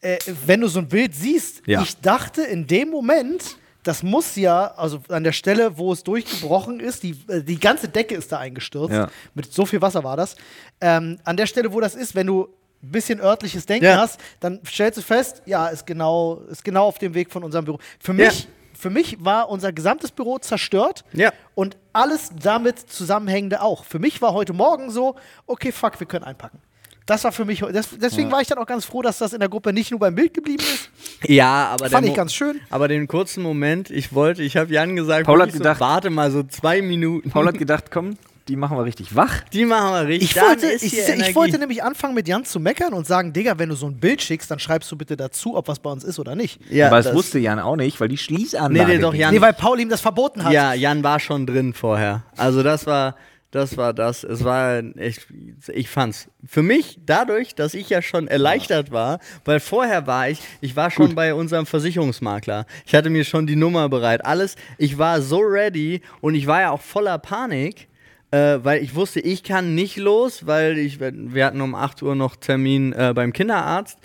äh, 0.00 0.16
wenn 0.46 0.62
du 0.62 0.68
so 0.68 0.78
ein 0.78 0.88
Bild 0.88 1.14
siehst, 1.14 1.62
Ja. 1.66 1.82
ich 1.82 1.98
dachte 2.00 2.40
in 2.42 2.66
dem 2.66 2.88
Moment, 2.88 3.58
das 3.84 4.02
muss 4.02 4.34
ja, 4.36 4.66
also 4.76 4.98
an 5.08 5.22
der 5.24 5.32
Stelle, 5.32 5.78
wo 5.78 5.92
es 5.92 6.02
durchgebrochen 6.02 6.80
ist, 6.80 7.02
die, 7.02 7.12
äh, 7.28 7.42
die 7.42 7.60
ganze 7.60 7.88
Decke 7.88 8.14
ist 8.16 8.32
da 8.32 8.38
eingestürzt. 8.38 8.92
Ja. 8.94 9.08
Mit 9.34 9.52
so 9.52 9.64
viel 9.66 9.80
Wasser 9.80 10.02
war 10.02 10.16
das. 10.16 10.34
Ähm, 10.80 11.18
an 11.24 11.36
der 11.36 11.46
Stelle, 11.46 11.72
wo 11.72 11.80
das 11.80 11.94
ist, 11.94 12.14
wenn 12.14 12.26
du 12.26 12.48
ein 12.82 12.90
bisschen 12.90 13.20
örtliches 13.20 13.64
Denken 13.66 13.84
Ja. 13.86 13.98
hast, 13.98 14.18
dann 14.40 14.60
stellst 14.66 14.98
du 14.98 15.02
fest, 15.02 15.42
ja, 15.46 15.68
ist 15.68 15.86
genau, 15.86 16.40
ist 16.50 16.64
genau 16.64 16.86
auf 16.86 16.98
dem 16.98 17.14
Weg 17.14 17.30
von 17.30 17.44
unserem 17.44 17.64
Büro. 17.64 17.78
Für 18.00 18.12
Ja. 18.14 18.26
mich, 18.26 18.48
für 18.76 18.90
mich 18.90 19.24
war 19.24 19.48
unser 19.48 19.72
gesamtes 19.72 20.10
Büro 20.10 20.38
zerstört. 20.38 21.04
Ja. 21.12 21.32
Und 21.54 21.76
alles 21.92 22.30
damit 22.42 22.78
zusammenhängende 22.78 23.62
auch. 23.62 23.84
Für 23.84 23.98
mich 23.98 24.20
war 24.20 24.32
heute 24.34 24.52
Morgen 24.52 24.90
so, 24.90 25.14
okay, 25.46 25.72
fuck, 25.72 25.98
wir 26.00 26.06
können 26.06 26.24
einpacken. 26.24 26.58
Das 27.06 27.22
war 27.24 27.32
für 27.32 27.44
mich, 27.44 27.60
das, 27.60 27.90
deswegen 28.00 28.32
war 28.32 28.40
ich 28.40 28.48
dann 28.48 28.56
auch 28.58 28.66
ganz 28.66 28.86
froh, 28.86 29.02
dass 29.02 29.18
das 29.18 29.34
in 29.34 29.40
der 29.40 29.50
Gruppe 29.50 29.74
nicht 29.74 29.90
nur 29.90 30.00
beim 30.00 30.14
Bild 30.14 30.32
geblieben 30.32 30.62
ist. 30.62 30.88
Ja, 31.28 31.68
aber 31.72 31.90
Fand 31.90 32.06
ich 32.06 32.12
Mo- 32.12 32.16
ganz 32.16 32.32
schön. 32.32 32.60
Aber 32.70 32.88
den 32.88 33.06
kurzen 33.08 33.42
Moment, 33.42 33.90
ich 33.90 34.14
wollte, 34.14 34.42
ich 34.42 34.56
habe 34.56 34.72
Jan 34.72 34.96
gesagt, 34.96 35.26
Paul 35.26 35.42
hat 35.42 35.52
gedacht- 35.52 35.78
so, 35.80 35.84
warte 35.84 36.08
mal 36.10 36.30
so 36.30 36.42
zwei 36.44 36.80
Minuten. 36.80 37.30
Paul 37.30 37.46
hat 37.46 37.58
gedacht, 37.58 37.90
komm, 37.90 38.16
die 38.48 38.56
machen 38.56 38.76
wir 38.78 38.84
richtig 38.84 39.14
wach. 39.14 39.40
die 39.52 39.66
machen 39.66 39.92
wir 39.92 40.06
richtig. 40.08 40.30
Ich 40.34 40.42
wollte, 40.42 40.70
ich, 40.70 40.82
ich 40.98 41.34
wollte 41.34 41.58
nämlich 41.58 41.82
anfangen, 41.82 42.14
mit 42.14 42.26
Jan 42.26 42.44
zu 42.46 42.58
meckern 42.58 42.94
und 42.94 43.06
sagen, 43.06 43.34
Digga, 43.34 43.58
wenn 43.58 43.68
du 43.68 43.74
so 43.74 43.86
ein 43.86 43.96
Bild 43.98 44.22
schickst, 44.22 44.50
dann 44.50 44.58
schreibst 44.58 44.90
du 44.90 44.96
bitte 44.96 45.16
dazu, 45.16 45.56
ob 45.56 45.68
was 45.68 45.80
bei 45.80 45.90
uns 45.90 46.04
ist 46.04 46.18
oder 46.18 46.34
nicht. 46.34 46.58
ja, 46.70 46.86
aber 46.86 46.96
das, 46.96 47.06
das 47.06 47.14
wusste 47.14 47.38
Jan 47.38 47.58
auch 47.58 47.76
nicht, 47.76 48.00
weil 48.00 48.08
die 48.08 48.16
Schließanlage. 48.18 48.88
Nee, 48.88 48.96
nee, 48.96 49.02
doch. 49.02 49.12
Jan- 49.14 49.32
Nee, 49.34 49.40
weil 49.42 49.52
Paul 49.52 49.78
ihm 49.78 49.90
das 49.90 50.00
verboten 50.00 50.42
hat. 50.44 50.52
Ja, 50.52 50.72
Jan 50.72 51.02
war 51.04 51.20
schon 51.20 51.46
drin 51.46 51.74
vorher. 51.74 52.22
Also 52.36 52.62
das 52.62 52.86
war, 52.86 53.16
das 53.54 53.76
war 53.76 53.92
das. 53.92 54.24
Es 54.24 54.42
war 54.42 54.82
echt, 54.96 55.26
ich 55.72 55.88
fand's. 55.88 56.28
Für 56.44 56.62
mich, 56.62 56.98
dadurch, 57.06 57.54
dass 57.54 57.74
ich 57.74 57.88
ja 57.88 58.02
schon 58.02 58.26
erleichtert 58.26 58.90
war, 58.90 59.20
weil 59.44 59.60
vorher 59.60 60.06
war 60.08 60.28
ich, 60.28 60.40
ich 60.60 60.74
war 60.74 60.90
schon 60.90 61.14
bei 61.14 61.34
unserem 61.34 61.64
Versicherungsmakler. 61.64 62.66
Ich 62.84 62.94
hatte 62.94 63.10
mir 63.10 63.24
schon 63.24 63.46
die 63.46 63.54
Nummer 63.54 63.88
bereit. 63.88 64.24
Alles, 64.24 64.56
ich 64.76 64.98
war 64.98 65.22
so 65.22 65.38
ready 65.38 66.00
und 66.20 66.34
ich 66.34 66.46
war 66.46 66.62
ja 66.62 66.70
auch 66.70 66.82
voller 66.82 67.18
Panik. 67.18 67.88
Äh, 68.32 68.64
weil 68.64 68.82
ich 68.82 68.96
wusste, 68.96 69.20
ich 69.20 69.44
kann 69.44 69.76
nicht 69.76 69.96
los, 69.96 70.44
weil 70.44 70.76
ich, 70.76 70.98
wir 70.98 71.46
hatten 71.46 71.60
um 71.60 71.76
8 71.76 72.02
Uhr 72.02 72.16
noch 72.16 72.34
Termin 72.34 72.92
äh, 72.92 73.12
beim 73.14 73.32
Kinderarzt. 73.32 73.96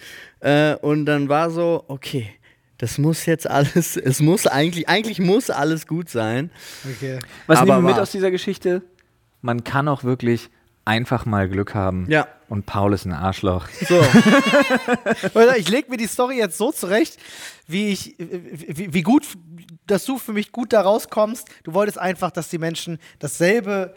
Äh, 0.42 0.76
und 0.76 1.08
dann 1.08 1.30
war 1.30 1.50
so, 1.50 1.84
okay, 1.88 2.30
das 2.78 3.00
muss 3.00 3.26
jetzt 3.26 3.50
alles, 3.50 3.98
es 3.98 4.20
muss 4.20 4.46
eigentlich, 4.46 4.88
eigentlich 4.88 5.20
muss 5.20 5.50
alles 5.50 5.88
gut 5.88 6.10
sein. 6.10 6.52
Okay. 6.98 7.18
Was 7.48 7.58
Aber 7.60 7.74
nehmen 7.74 7.88
wir 7.88 7.94
mit 7.94 8.00
aus 8.00 8.12
dieser 8.12 8.30
Geschichte? 8.30 8.84
Man 9.42 9.64
kann 9.64 9.88
auch 9.88 10.04
wirklich 10.04 10.50
einfach 10.86 11.26
mal 11.26 11.48
Glück 11.48 11.76
haben. 11.76 12.06
Ja. 12.10 12.28
Und 12.48 12.66
Paul 12.66 12.94
ist 12.94 13.06
ein 13.06 13.14
Arschloch. 13.14 13.68
So, 13.88 13.96
Oder 15.36 15.58
ich 15.58 15.70
lege 15.70 15.90
mir 15.92 15.98
die 15.98 16.08
Story 16.08 16.38
jetzt 16.38 16.58
so 16.58 16.72
zurecht, 16.72 17.18
wie 17.68 17.90
ich, 17.90 18.16
wie, 18.18 18.94
wie 18.94 19.02
gut, 19.04 19.26
dass 19.88 20.06
du 20.06 20.18
für 20.18 20.34
mich 20.34 20.52
gut 20.52 20.74
da 20.74 20.82
rauskommst. 20.82 21.48
Du 21.64 21.74
wolltest 21.74 22.00
einfach, 22.00 22.32
dass 22.32 22.50
die 22.50 22.58
Menschen 22.58 22.98
dasselbe 23.20 23.94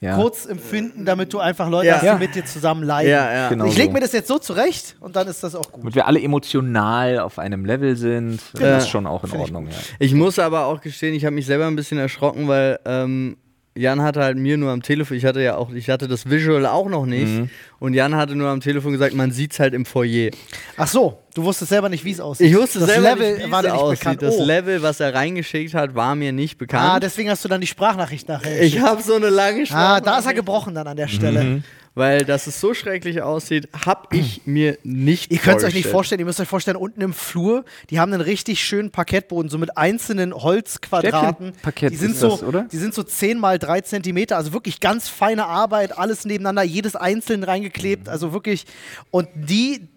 Ja. 0.00 0.14
kurz 0.14 0.46
empfinden, 0.46 1.04
damit 1.04 1.32
du 1.32 1.40
einfach 1.40 1.68
Leute 1.68 1.88
Ja. 1.88 1.94
hast, 1.94 2.02
die 2.02 2.06
Ja. 2.06 2.18
mit 2.18 2.34
dir 2.36 2.44
zusammen 2.44 2.84
leiden. 2.84 3.10
Ja, 3.10 3.32
ja. 3.32 3.48
Genau 3.48 3.64
ich 3.66 3.76
lege 3.76 3.92
mir 3.92 3.98
das 4.00 4.12
jetzt 4.12 4.28
so 4.28 4.38
zurecht 4.38 4.94
und 5.00 5.16
dann 5.16 5.26
ist 5.26 5.42
das 5.42 5.56
auch 5.56 5.72
gut. 5.72 5.82
Damit 5.82 5.96
wir 5.96 6.06
alle 6.06 6.22
emotional 6.22 7.18
auf 7.18 7.40
einem 7.40 7.64
Level 7.64 7.96
sind, 7.96 8.40
das 8.54 8.84
ist 8.84 8.90
schon 8.90 9.08
auch 9.08 9.24
in 9.24 9.30
Find 9.30 9.42
ich 9.42 9.46
Ordnung. 9.52 9.66
Ja. 9.66 9.76
ich 9.98 10.14
muss 10.14 10.38
aber 10.38 10.66
auch 10.66 10.80
gestehen, 10.80 11.14
ich 11.14 11.24
habe 11.24 11.34
mich 11.34 11.46
selber 11.46 11.66
ein 11.66 11.74
bisschen 11.74 11.98
erschrocken, 11.98 12.46
weil 12.46 12.78
ähm, 12.84 13.36
Jan 13.78 14.02
hatte 14.02 14.22
halt 14.22 14.36
mir 14.36 14.56
nur 14.56 14.70
am 14.70 14.82
Telefon, 14.82 15.16
ich 15.16 15.24
hatte 15.24 15.40
ja 15.40 15.56
auch, 15.56 15.70
ich 15.72 15.88
hatte 15.88 16.08
das 16.08 16.28
Visual 16.28 16.66
auch 16.66 16.88
noch 16.88 17.06
nicht 17.06 17.28
Mhm. 17.28 17.50
und 17.78 17.94
Jan 17.94 18.14
hatte 18.16 18.34
nur 18.34 18.48
am 18.48 18.60
Telefon 18.60 18.92
gesagt, 18.92 19.14
man 19.14 19.30
sieht's 19.30 19.60
halt 19.60 19.72
im 19.74 19.84
Foyer. 19.86 20.30
Ach 20.76 20.88
so, 20.88 21.18
du 21.34 21.44
wusstest 21.44 21.68
selber 21.70 21.88
nicht, 21.88 22.04
wie 22.04 22.10
es 22.10 22.20
aussieht. 22.20 22.48
Ich 22.48 22.56
wusste 22.56 22.80
das 22.80 22.88
selber 22.88 23.10
Level 23.14 23.34
nicht, 23.36 23.46
wie 23.46 23.50
war 23.52 23.64
es 23.64 23.70
aussieht. 23.70 23.98
bekannt. 24.00 24.22
Das 24.22 24.34
oh. 24.36 24.44
Level, 24.44 24.82
was 24.82 25.00
er 25.00 25.14
reingeschickt 25.14 25.74
hat, 25.74 25.94
war 25.94 26.14
mir 26.14 26.32
nicht 26.32 26.54
Ah, 26.54 26.58
bekannt. 26.58 27.02
deswegen 27.04 27.30
hast 27.30 27.44
du 27.44 27.48
dann 27.48 27.60
die 27.60 27.66
Sprachnachricht 27.68 28.28
nachher. 28.28 28.60
ich 28.62 28.80
habe 28.80 29.00
so 29.02 29.14
eine 29.14 29.30
lange 29.30 29.62
ah, 29.62 29.66
Sprache. 29.66 30.02
da 30.02 30.18
ist 30.18 30.26
er 30.26 30.34
gebrochen 30.34 30.74
dann 30.74 30.86
an 30.86 30.96
der 30.96 31.08
Stelle. 31.08 31.44
Mhm. 31.44 31.64
Weil, 31.98 32.24
dass 32.24 32.46
es 32.46 32.60
so 32.60 32.74
schrecklich 32.74 33.22
aussieht, 33.22 33.68
habe 33.84 34.16
ich 34.16 34.42
mir 34.44 34.78
nicht 34.84 35.32
Ihr 35.32 35.38
könnt 35.38 35.58
es 35.58 35.64
euch 35.64 35.74
nicht 35.74 35.88
vorstellen, 35.88 36.20
ihr 36.20 36.26
müsst 36.26 36.38
euch 36.38 36.46
vorstellen, 36.46 36.76
unten 36.76 37.00
im 37.00 37.12
Flur, 37.12 37.64
die 37.90 37.98
haben 37.98 38.12
einen 38.12 38.22
richtig 38.22 38.62
schönen 38.62 38.92
Parkettboden, 38.92 39.50
so 39.50 39.58
mit 39.58 39.76
einzelnen 39.76 40.32
Holzquadraten. 40.32 41.48
Stäbchenparkett 41.48 41.92
die 41.92 41.96
sind 41.96 42.12
ist 42.12 42.20
so, 42.20 42.30
das, 42.30 42.44
oder? 42.44 42.68
Die 42.70 42.76
sind 42.76 42.94
so 42.94 43.02
10 43.02 43.40
mal 43.40 43.58
3 43.58 43.80
Zentimeter, 43.80 44.36
also 44.36 44.52
wirklich 44.52 44.78
ganz 44.78 45.08
feine 45.08 45.46
Arbeit, 45.46 45.98
alles 45.98 46.24
nebeneinander, 46.24 46.62
jedes 46.62 46.94
einzeln 46.94 47.42
reingeklebt, 47.42 48.08
also 48.08 48.32
wirklich. 48.32 48.66
Und 49.10 49.28
die 49.34 49.88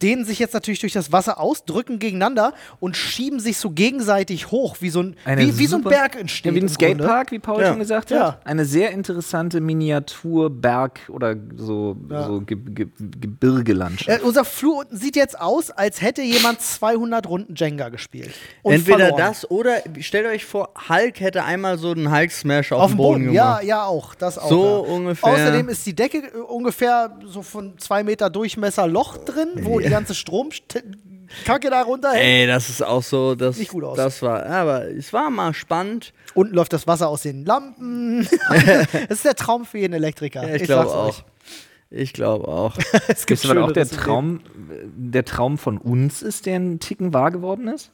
dehnen 0.00 0.24
sich 0.24 0.38
jetzt 0.38 0.54
natürlich 0.54 0.80
durch 0.80 0.92
das 0.92 1.12
Wasser 1.12 1.38
aus, 1.40 1.64
drücken 1.64 1.98
gegeneinander 1.98 2.54
und 2.80 2.96
schieben 2.96 3.40
sich 3.40 3.56
so 3.58 3.70
gegenseitig 3.70 4.50
hoch, 4.50 4.76
wie 4.80 4.90
so 4.90 5.00
ein, 5.02 5.16
Eine 5.24 5.42
wie, 5.42 5.58
wie 5.58 5.66
so 5.66 5.76
ein 5.76 5.82
Berg 5.82 6.16
entsteht. 6.18 6.52
Ja, 6.52 6.54
wie 6.60 6.64
ein. 6.64 6.68
Skatepark, 6.68 7.30
wie 7.32 7.38
Paul 7.38 7.60
Ja. 7.60 7.68
schon 7.68 7.78
gesagt 7.78 8.10
Ja. 8.10 8.26
hat. 8.34 8.46
Eine 8.46 8.64
sehr 8.64 8.90
interessante 8.92 9.60
Miniaturberg 9.60 11.00
oder 11.08 11.34
so, 11.56 11.96
Ja. 12.10 12.26
so 12.26 12.40
Ge 12.40 12.56
Ge 12.56 12.86
Gebirgelandschaft. 13.20 14.20
Äh, 14.20 14.24
unser 14.24 14.44
Flur 14.44 14.78
unten 14.78 14.96
sieht 14.96 15.16
jetzt 15.16 15.40
aus, 15.40 15.70
als 15.70 16.00
hätte 16.00 16.22
jemand 16.22 16.60
200 16.60 17.28
Runden 17.28 17.54
Jenga 17.54 17.88
gespielt. 17.88 18.30
Und 18.62 18.74
Entweder 18.74 18.98
verloren. 19.08 19.18
das 19.18 19.50
oder 19.50 19.76
stellt 20.00 20.26
euch 20.26 20.44
vor, 20.44 20.70
Hulk 20.88 21.20
hätte 21.20 21.44
einmal 21.44 21.78
so 21.78 21.90
einen 21.92 22.10
Hulk-Smash 22.14 22.72
auf, 22.72 22.80
Auf 22.82 22.90
dem 22.92 22.96
Boden, 22.96 23.22
Boden, 23.24 23.34
ja, 23.34 23.44
gemacht. 23.58 23.64
ja, 23.64 23.84
auch. 23.84 24.14
Das 24.14 24.38
auch. 24.38 24.48
So 24.48 24.84
ja. 24.86 24.92
ungefähr. 24.94 25.32
Außerdem 25.32 25.68
ist 25.68 25.86
die 25.86 25.94
Decke 25.94 26.18
äh, 26.18 26.38
ungefähr 26.38 27.16
so 27.24 27.42
von 27.42 27.78
zwei 27.78 28.02
Meter 28.04 28.30
Durchmesser 28.30 28.86
Loch 28.86 29.16
drin, 29.18 29.48
wo 29.62 29.80
die 29.82 29.90
ganze 29.90 30.14
Stromkacke 30.14 31.70
da 31.70 31.82
runterhängt. 31.82 32.22
Ey, 32.22 32.46
das 32.46 32.68
ist 32.68 32.82
auch 32.82 33.02
so, 33.02 33.34
das, 33.34 33.58
Nicht 33.58 33.70
gut 33.70 33.84
aus. 33.84 33.96
das 33.96 34.22
war, 34.22 34.44
aber 34.46 34.88
es 34.88 35.12
war 35.12 35.30
mal 35.30 35.54
spannend. 35.54 36.12
Unten 36.34 36.54
läuft 36.54 36.72
das 36.72 36.86
Wasser 36.86 37.08
aus 37.08 37.22
den 37.22 37.44
Lampen. 37.44 38.28
das 38.48 39.10
ist 39.10 39.24
der 39.24 39.36
Traum 39.36 39.64
für 39.64 39.78
jeden 39.78 39.94
Elektriker. 39.94 40.46
Ja, 40.46 40.54
ich 40.54 40.64
glaube 40.64 40.88
sag's 40.88 40.94
auch. 40.94 41.08
euch. 41.08 41.24
Ich 41.90 42.12
glaube 42.14 42.48
auch. 42.48 42.76
Es 43.08 43.26
gibt 43.26 43.42
Wisst 43.42 43.52
ihr, 43.52 43.62
auch 43.64 43.72
der 43.72 43.88
Traum, 43.88 44.40
der 44.96 45.24
Traum 45.24 45.58
von 45.58 45.76
uns 45.78 46.22
ist, 46.22 46.46
der 46.46 46.56
einen 46.56 46.80
Ticken 46.80 47.12
wahr 47.12 47.30
geworden 47.30 47.68
ist? 47.68 47.90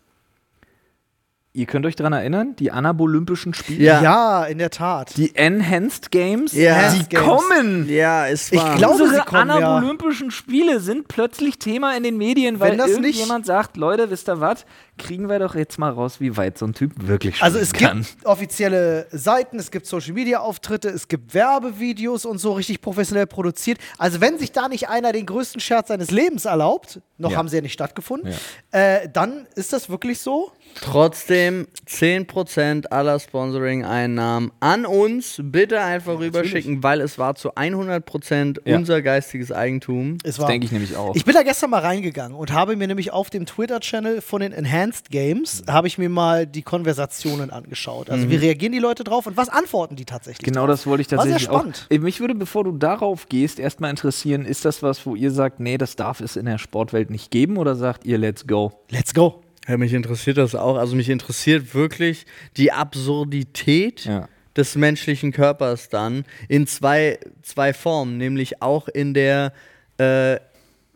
Ihr 1.58 1.66
könnt 1.66 1.84
euch 1.86 1.96
daran 1.96 2.12
erinnern, 2.12 2.54
die 2.56 2.70
Anabolympischen 2.70 3.52
Spiele, 3.52 3.82
Ja. 3.84 4.00
Ja, 4.00 4.44
in 4.44 4.58
der 4.58 4.70
Tat. 4.70 5.16
die 5.16 5.34
Enhanced 5.34 6.12
Games, 6.12 6.52
Ja. 6.52 6.92
die 6.92 7.08
Games. 7.08 7.26
kommen. 7.26 7.88
Ja, 7.88 8.28
es 8.28 8.52
Ich 8.52 8.60
war. 8.60 8.76
glaube, 8.76 9.02
Unsere 9.02 9.20
sie 9.22 9.26
kommen, 9.26 9.48
ja. 9.48 9.56
Anabolympischen 9.56 10.30
Spiele 10.30 10.78
sind 10.78 11.08
plötzlich 11.08 11.58
Thema 11.58 11.96
in 11.96 12.04
den 12.04 12.16
Medien, 12.16 12.60
weil 12.60 12.70
Wenn 12.72 12.78
das 12.78 12.86
nicht- 12.90 12.98
irgendjemand 13.18 13.44
sagt, 13.46 13.76
Leute, 13.76 14.08
wisst 14.10 14.28
ihr 14.28 14.38
was, 14.40 14.64
kriegen 14.98 15.28
wir 15.28 15.38
doch 15.40 15.54
jetzt 15.56 15.78
mal 15.78 15.90
raus, 15.90 16.20
wie 16.20 16.36
weit 16.36 16.58
so 16.58 16.66
ein 16.66 16.74
Typ 16.74 16.92
wirklich 17.06 17.40
Also 17.42 17.58
es 17.58 17.70
spielen 17.70 18.02
gibt 18.02 18.24
offizielle 18.26 19.06
Seiten, 19.12 19.58
es 19.58 19.70
gibt 19.70 19.86
Social 19.86 20.12
Media 20.12 20.40
Auftritte, 20.40 20.88
es 20.88 21.06
gibt 21.08 21.34
Werbevideos 21.34 22.24
und 22.24 22.38
so 22.38 22.52
richtig 22.52 22.80
professionell 22.80 23.26
produziert. 23.26 23.78
Also 23.96 24.20
wenn 24.20 24.38
sich 24.38 24.52
da 24.52 24.68
nicht 24.68 24.88
einer 24.88 25.12
den 25.12 25.26
größten 25.26 25.60
Scherz 25.60 25.88
seines 25.88 26.10
Lebens 26.10 26.44
erlaubt, 26.46 27.00
noch 27.16 27.32
Ja. 27.32 27.36
haben 27.38 27.48
sie 27.48 27.56
ja 27.56 27.62
nicht 27.62 27.72
stattgefunden, 27.72 28.32
äh, 28.72 29.08
dann 29.12 29.46
ist 29.54 29.72
das 29.72 29.88
wirklich 29.90 30.20
so. 30.20 30.52
Trotzdem 30.80 31.66
10% 31.88 32.86
aller 32.86 33.18
Sponsoring-Einnahmen 33.18 34.52
an 34.60 34.86
uns 34.86 35.40
bitte 35.42 35.80
einfach 35.80 36.18
rüberschicken, 36.18 36.82
weil 36.82 37.00
es 37.00 37.18
war 37.18 37.34
zu 37.34 37.56
100% 37.56 38.60
Ja. 38.64 38.76
unser 38.76 39.02
geistiges 39.02 39.52
Eigentum. 39.52 40.18
Es 40.24 40.36
Das 40.36 40.46
denke 40.46 40.66
ich 40.66 40.72
nämlich 40.72 40.96
auch. 40.96 41.14
Ich 41.16 41.24
bin 41.24 41.34
da 41.34 41.42
gestern 41.42 41.70
mal 41.70 41.80
reingegangen 41.80 42.36
und 42.36 42.52
habe 42.52 42.76
mir 42.76 42.86
nämlich 42.86 43.12
auf 43.12 43.30
dem 43.30 43.46
Twitter-Channel 43.46 44.20
von 44.20 44.40
den 44.40 44.52
Enhanced 44.52 45.10
Games, 45.10 45.62
habe 45.68 45.86
ich 45.88 45.98
mir 45.98 46.08
mal 46.08 46.46
die 46.46 46.62
Konversationen 46.62 47.50
angeschaut. 47.50 48.08
Also 48.10 48.30
wie 48.30 48.36
reagieren 48.36 48.72
die 48.72 48.78
Leute 48.78 49.04
drauf 49.04 49.26
und 49.26 49.36
was 49.36 49.48
antworten 49.48 49.96
die 49.96 50.04
tatsächlich? 50.04 50.44
Genau 50.44 50.60
drauf? 50.62 50.70
das 50.70 50.86
wollte 50.86 51.02
ich 51.02 51.10
War 51.12 51.22
sehr 51.24 51.32
tatsächlich 51.32 51.50
auch. 51.50 51.60
spannend. 51.60 51.86
Äh, 51.90 51.98
Mich 51.98 52.20
würde, 52.20 52.34
bevor 52.34 52.64
du 52.64 52.72
darauf 52.72 53.28
gehst, 53.28 53.58
erstmal 53.58 53.90
interessieren, 53.90 54.44
ist 54.44 54.64
das 54.64 54.82
was, 54.82 55.04
wo 55.06 55.14
ihr 55.14 55.30
sagt, 55.30 55.60
nee, 55.60 55.76
das 55.78 55.96
darf 55.96 56.20
es 56.20 56.36
in 56.36 56.46
der 56.46 56.58
Sportwelt 56.58 57.10
nicht 57.10 57.30
geben 57.30 57.56
oder 57.56 57.74
sagt 57.74 58.04
ihr, 58.06 58.18
let's 58.18 58.46
go? 58.46 58.72
Let's 58.90 59.12
go. 59.14 59.42
Ja, 59.68 59.76
mich 59.76 59.92
interessiert 59.92 60.38
das 60.38 60.54
auch. 60.54 60.76
Also 60.76 60.96
mich 60.96 61.08
interessiert 61.10 61.74
wirklich 61.74 62.24
die 62.56 62.72
Absurdität 62.72 64.04
Ja. 64.06 64.28
des 64.56 64.74
menschlichen 64.76 65.30
Körpers 65.32 65.88
dann 65.90 66.24
in 66.48 66.66
zwei, 66.66 67.18
zwei 67.42 67.72
Formen, 67.74 68.16
nämlich 68.16 68.62
auch 68.62 68.88
in 68.88 69.12
der, 69.14 69.52
äh, 69.98 70.38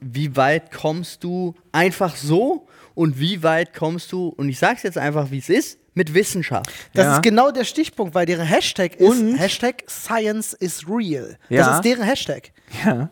wie 0.00 0.34
weit 0.36 0.72
kommst 0.72 1.22
du 1.22 1.54
einfach 1.70 2.16
so 2.16 2.66
und 2.94 3.20
wie 3.20 3.42
weit 3.42 3.74
kommst 3.74 4.10
du, 4.12 4.28
und 4.28 4.48
ich 4.48 4.58
sag's 4.58 4.82
jetzt 4.82 4.98
einfach, 4.98 5.30
wie 5.30 5.38
es 5.38 5.48
ist, 5.48 5.78
mit 5.94 6.14
Wissenschaft. 6.14 6.70
Das 6.94 7.04
Ja. 7.04 7.14
ist 7.16 7.22
genau 7.22 7.50
der 7.50 7.64
Stichpunkt, 7.64 8.14
weil 8.14 8.24
deren 8.24 8.46
Hashtag 8.46 8.96
ist 8.96 9.06
Und- 9.20 9.36
Hashtag 9.36 9.84
Science 9.88 10.54
is 10.54 10.88
real. 10.88 11.36
Ja. 11.50 11.66
Das 11.66 11.76
ist 11.76 11.84
deren 11.84 12.04
Hashtag. 12.04 12.52
Ja. 12.84 13.10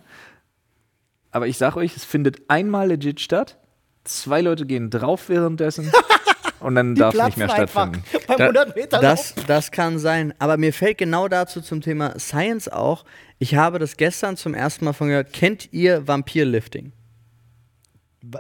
Aber 1.31 1.47
ich 1.47 1.59
sag 1.59 1.77
euch, 1.77 1.95
es 1.97 2.05
findet 2.05 2.41
einmal 2.49 2.89
legit 2.89 3.21
statt. 3.21 3.59
Zwei 4.05 4.41
Leute 4.41 4.67
gehen 4.67 4.91
drauf 4.91 5.29
währenddessen 5.29 5.93
und 6.61 6.75
dann 6.75 6.95
darf 6.95 7.15
es 7.15 7.25
nicht 7.25 7.37
mehr 7.37 7.49
stattfinden. 7.49 8.03
Beim 8.27 8.41
100 8.41 8.77
Meter 8.77 9.01
Das, 9.01 9.35
das 9.47 9.71
kann 9.71 9.99
sein. 9.99 10.35
Aber 10.39 10.57
mir 10.57 10.73
fällt 10.73 10.99
genau 10.99 11.29
dazu 11.29 11.61
zum 11.61 11.81
Thema 11.81 12.19
Science 12.19 12.69
auch. 12.69 13.05
Ich 13.39 13.55
habe 13.55 13.79
das 13.79 13.97
gestern 13.97 14.37
zum 14.37 14.55
ersten 14.55 14.85
Mal 14.85 14.93
von 14.93 15.09
gehört. 15.09 15.33
Kennt 15.33 15.73
ihr 15.73 16.07
Vampirlifting? 16.07 16.93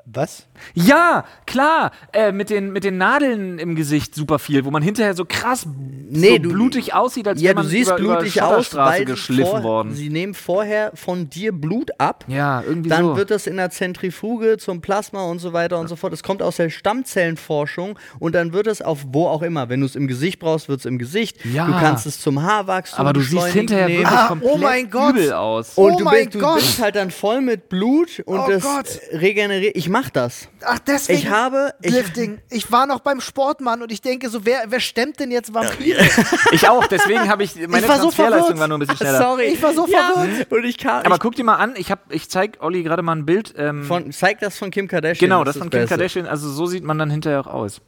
Was? 0.04 0.46
Ja, 0.74 1.24
klar, 1.46 1.92
äh, 2.12 2.32
mit, 2.32 2.50
den, 2.50 2.70
mit 2.70 2.84
den 2.84 2.98
Nadeln 2.98 3.58
im 3.58 3.74
Gesicht 3.76 4.14
super 4.14 4.38
viel, 4.38 4.66
wo 4.66 4.70
man 4.70 4.82
hinterher 4.82 5.14
so 5.14 5.24
krass 5.26 5.66
Nee, 6.12 6.32
so 6.32 6.38
du- 6.42 6.48
blutig 6.50 6.92
aussieht, 6.92 7.26
als 7.26 7.40
Ja, 7.40 7.46
wäre 7.50 7.54
du 7.54 7.60
man 7.62 7.68
siehst 7.70 7.88
über, 7.90 7.98
über 7.98 8.16
blutig 8.18 8.42
aus, 8.42 8.48
Schotterstraße 8.66 8.90
weil 8.92 8.98
sie, 8.98 9.04
geschliffen 9.06 9.50
vor, 9.50 9.62
worden. 9.62 9.94
sie 9.94 10.10
nehmen 10.10 10.34
vorher 10.34 10.90
von 10.94 11.30
dir 11.30 11.52
Blut 11.52 11.92
ab. 11.98 12.24
Ja, 12.28 12.62
irgendwie 12.62 12.90
Dann 12.90 13.04
so. 13.06 13.16
wird 13.16 13.30
das 13.30 13.46
in 13.46 13.56
der 13.56 13.70
Zentrifuge 13.70 14.58
zum 14.58 14.82
Plasma 14.82 15.22
und 15.24 15.38
so 15.38 15.54
weiter 15.54 15.78
und 15.78 15.88
so 15.88 15.96
fort. 15.96 16.12
Es 16.12 16.22
kommt 16.22 16.42
aus 16.42 16.56
der 16.56 16.68
Stammzellenforschung 16.68 17.98
und 18.18 18.34
dann 18.34 18.52
wird 18.52 18.66
es 18.66 18.82
auf 18.82 18.98
wo 19.12 19.28
auch 19.28 19.40
immer. 19.42 19.68
Wenn 19.70 19.80
du 19.80 19.86
es 19.86 19.96
im 19.96 20.08
Gesicht 20.08 20.40
brauchst, 20.40 20.68
wird 20.68 20.80
es 20.80 20.86
im 20.86 20.98
Gesicht. 20.98 21.42
Ja. 21.46 21.66
Du 21.66 21.72
kannst 21.72 22.06
es 22.06 22.20
zum 22.20 22.42
Haarwachstum 22.42 23.00
aber 23.00 23.12
du 23.14 23.20
siehst 23.20 23.46
hinterher 23.46 23.86
nehmen. 23.86 24.00
wirklich 24.00 24.18
Ah, 24.18 24.28
komplett 24.28 24.50
oh 24.52 24.58
mein 24.58 24.90
Gott. 24.90 25.14
übel 25.14 25.32
aus. 25.32 25.72
Oh 25.76 25.86
Und 25.86 26.00
du, 26.00 26.04
mein 26.04 26.24
bist, 26.24 26.34
du 26.34 26.38
Gott. 26.40 26.56
bist 26.56 26.82
halt 26.82 26.96
dann 26.96 27.10
voll 27.10 27.40
mit 27.40 27.68
Blut 27.70 28.20
und 28.26 28.38
Oh 28.38 28.46
das 28.48 28.62
Gott. 28.62 28.86
regeneriert. 29.12 29.69
Ich 29.74 29.88
mach 29.88 30.10
das. 30.10 30.48
Ach, 30.64 30.78
deswegen. 30.78 31.18
Ich 31.18 31.28
habe- 31.30 31.72
ich- 31.82 31.92
Lifting. 31.92 32.40
Ich 32.50 32.70
war 32.72 32.86
noch 32.86 33.00
beim 33.00 33.20
Sportmann 33.20 33.82
und 33.82 33.90
ich 33.92 34.00
denke 34.00 34.28
so, 34.30 34.44
wer, 34.44 34.64
wer 34.68 34.80
stemmt 34.80 35.18
denn 35.20 35.30
jetzt 35.30 35.52
Vampire? 35.54 35.98
Ich 36.52 36.68
auch, 36.68 36.86
deswegen 36.86 37.28
habe 37.28 37.42
ich, 37.44 37.54
meine 37.68 37.78
Ich 37.84 37.88
war 37.88 37.96
so 37.96 38.02
Transferleistung 38.04 38.56
verwirrt. 38.56 38.58
war 38.60 38.68
nur 38.68 38.78
ein 38.78 38.80
bisschen 38.80 38.96
schneller. 38.96 39.18
Sorry. 39.18 39.44
Ich 39.44 39.62
war 39.62 39.72
so 39.74 39.86
ja, 39.86 40.12
verwirrt. 40.14 40.52
Und 40.52 40.64
ich 40.64 40.78
kann. 40.78 41.04
Aber 41.06 41.14
ich, 41.16 41.20
guck 41.20 41.34
dir 41.34 41.44
mal 41.44 41.56
an, 41.56 41.74
ich, 41.76 41.90
hab- 41.90 42.10
ich 42.12 42.28
zeig 42.30 42.58
Olli 42.60 42.82
gerade 42.82 43.02
mal 43.02 43.16
ein 43.16 43.26
Bild. 43.26 43.54
Ähm, 43.56 43.84
von, 43.84 44.10
zeig 44.12 44.40
das 44.40 44.58
von 44.58 44.70
Kim 44.70 44.88
Kardashian. 44.88 45.28
genau, 45.28 45.44
das 45.44 45.56
ist 45.56 45.60
von 45.62 45.70
Kim 45.70 45.80
Beste. 45.80 45.94
Kardashian. 45.96 46.26
Also 46.26 46.48
so 46.50 46.66
sieht 46.66 46.84
man 46.84 46.98
dann 46.98 47.10
hinterher 47.10 47.40
auch 47.40 47.46
aus. 47.46 47.80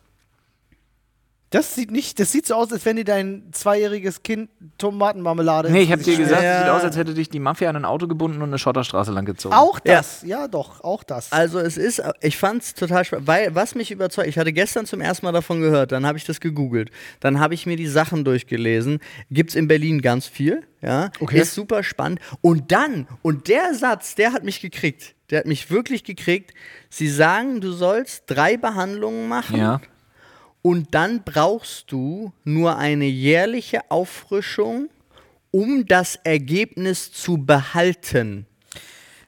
Das 1.53 1.75
sieht 1.75 1.91
nicht, 1.91 2.19
das 2.19 2.33
sieht 2.33 2.47
so 2.47 2.55
aus, 2.55 2.73
als 2.73 2.85
wenn 2.85 2.97
dir 2.97 3.05
dein 3.05 3.45
zweijähriges 3.53 4.23
Kind 4.23 4.51
Tomatenmarmelade. 4.79 5.71
Nee, 5.71 5.83
ich 5.83 5.93
habe 5.93 6.03
dir 6.03 6.17
gesagt, 6.17 6.43
Ja. 6.43 6.55
es 6.55 6.59
sieht 6.63 6.69
aus, 6.71 6.83
als 6.83 6.97
hätte 6.97 7.15
dich 7.15 7.29
die 7.31 7.39
Mafia 7.39 7.69
an 7.71 7.77
ein 7.77 7.85
Auto 7.85 8.09
gebunden 8.09 8.39
und 8.43 8.49
eine 8.49 8.59
Schotterstraße 8.59 9.13
lang 9.13 9.25
gezogen. 9.25 9.55
Auch 9.55 9.79
Ja. 9.85 9.97
das, 9.97 10.23
ja. 10.23 10.49
doch, 10.49 10.83
auch 10.83 11.03
das. 11.05 11.31
Also 11.33 11.59
es 11.61 11.77
ist, 11.77 12.03
ich 12.21 12.37
fand 12.37 12.63
es 12.63 12.75
total 12.75 13.05
spannend, 13.05 13.27
weil 13.27 13.55
was 13.55 13.75
mich 13.75 13.91
überzeugt, 13.91 14.29
ich 14.29 14.39
hatte 14.39 14.53
gestern 14.53 14.87
zum 14.87 15.01
ersten 15.01 15.27
Mal 15.27 15.33
davon 15.33 15.61
gehört, 15.61 15.93
dann 15.93 16.07
habe 16.07 16.19
ich 16.19 16.25
das 16.25 16.41
gegoogelt, 16.41 16.91
dann 17.21 17.39
habe 17.39 17.55
ich 17.55 17.67
mir 17.67 17.77
die 17.77 17.87
Sachen 17.87 18.25
durchgelesen, 18.25 18.99
gibt 19.31 19.51
es 19.51 19.57
in 19.57 19.69
Berlin 19.69 20.03
ganz 20.03 20.27
viel, 20.27 20.63
ja, 20.81 21.11
Okay. 21.21 21.41
ist 21.41 21.55
super 21.55 21.83
spannend 21.83 22.21
und 22.41 22.73
dann, 22.73 23.07
und 23.23 23.49
der 23.49 23.75
Satz, 23.75 24.15
der 24.15 24.33
hat 24.33 24.43
mich 24.45 24.61
gekriegt, 24.61 25.15
der 25.31 25.41
hat 25.41 25.47
mich 25.47 25.71
wirklich 25.71 26.03
gekriegt, 26.05 26.53
sie 26.91 27.09
sagen, 27.09 27.61
du 27.61 27.73
sollst 27.73 28.25
drei 28.27 28.57
Behandlungen 28.57 29.29
machen 29.29 29.59
Ja. 29.59 29.81
Und 30.63 30.95
dann 30.95 31.23
brauchst 31.25 31.91
du 31.93 32.33
nur 32.45 32.77
eine 32.77 33.05
jährliche 33.07 33.81
Auffrischung, 33.91 34.89
um 35.51 35.87
das 35.87 36.17
Ergebnis 36.25 37.13
zu 37.13 37.37
behalten. 37.39 38.47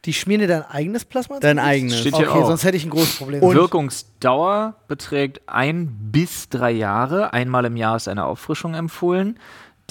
die 0.04 0.12
schmieren 0.12 0.42
dir 0.42 0.48
dein 0.48 0.62
eigenes 0.64 1.04
Plasma? 1.04 1.40
Dein 1.40 1.58
eigenes. 1.58 1.98
Steht 2.00 2.14
Okay, 2.14 2.26
auch. 2.26 2.46
sonst 2.46 2.64
hätte 2.64 2.76
ich 2.76 2.84
ein 2.84 2.90
großes 2.90 3.16
Problem. 3.16 3.40
Wirkungsdauer 3.40 4.76
beträgt 4.86 5.40
ein 5.46 5.88
bis 6.12 6.48
drei 6.50 6.70
Jahre. 6.72 7.32
Einmal 7.32 7.64
im 7.64 7.76
Jahr 7.76 7.96
ist 7.96 8.08
eine 8.08 8.24
Auffrischung 8.26 8.74
empfohlen. 8.74 9.38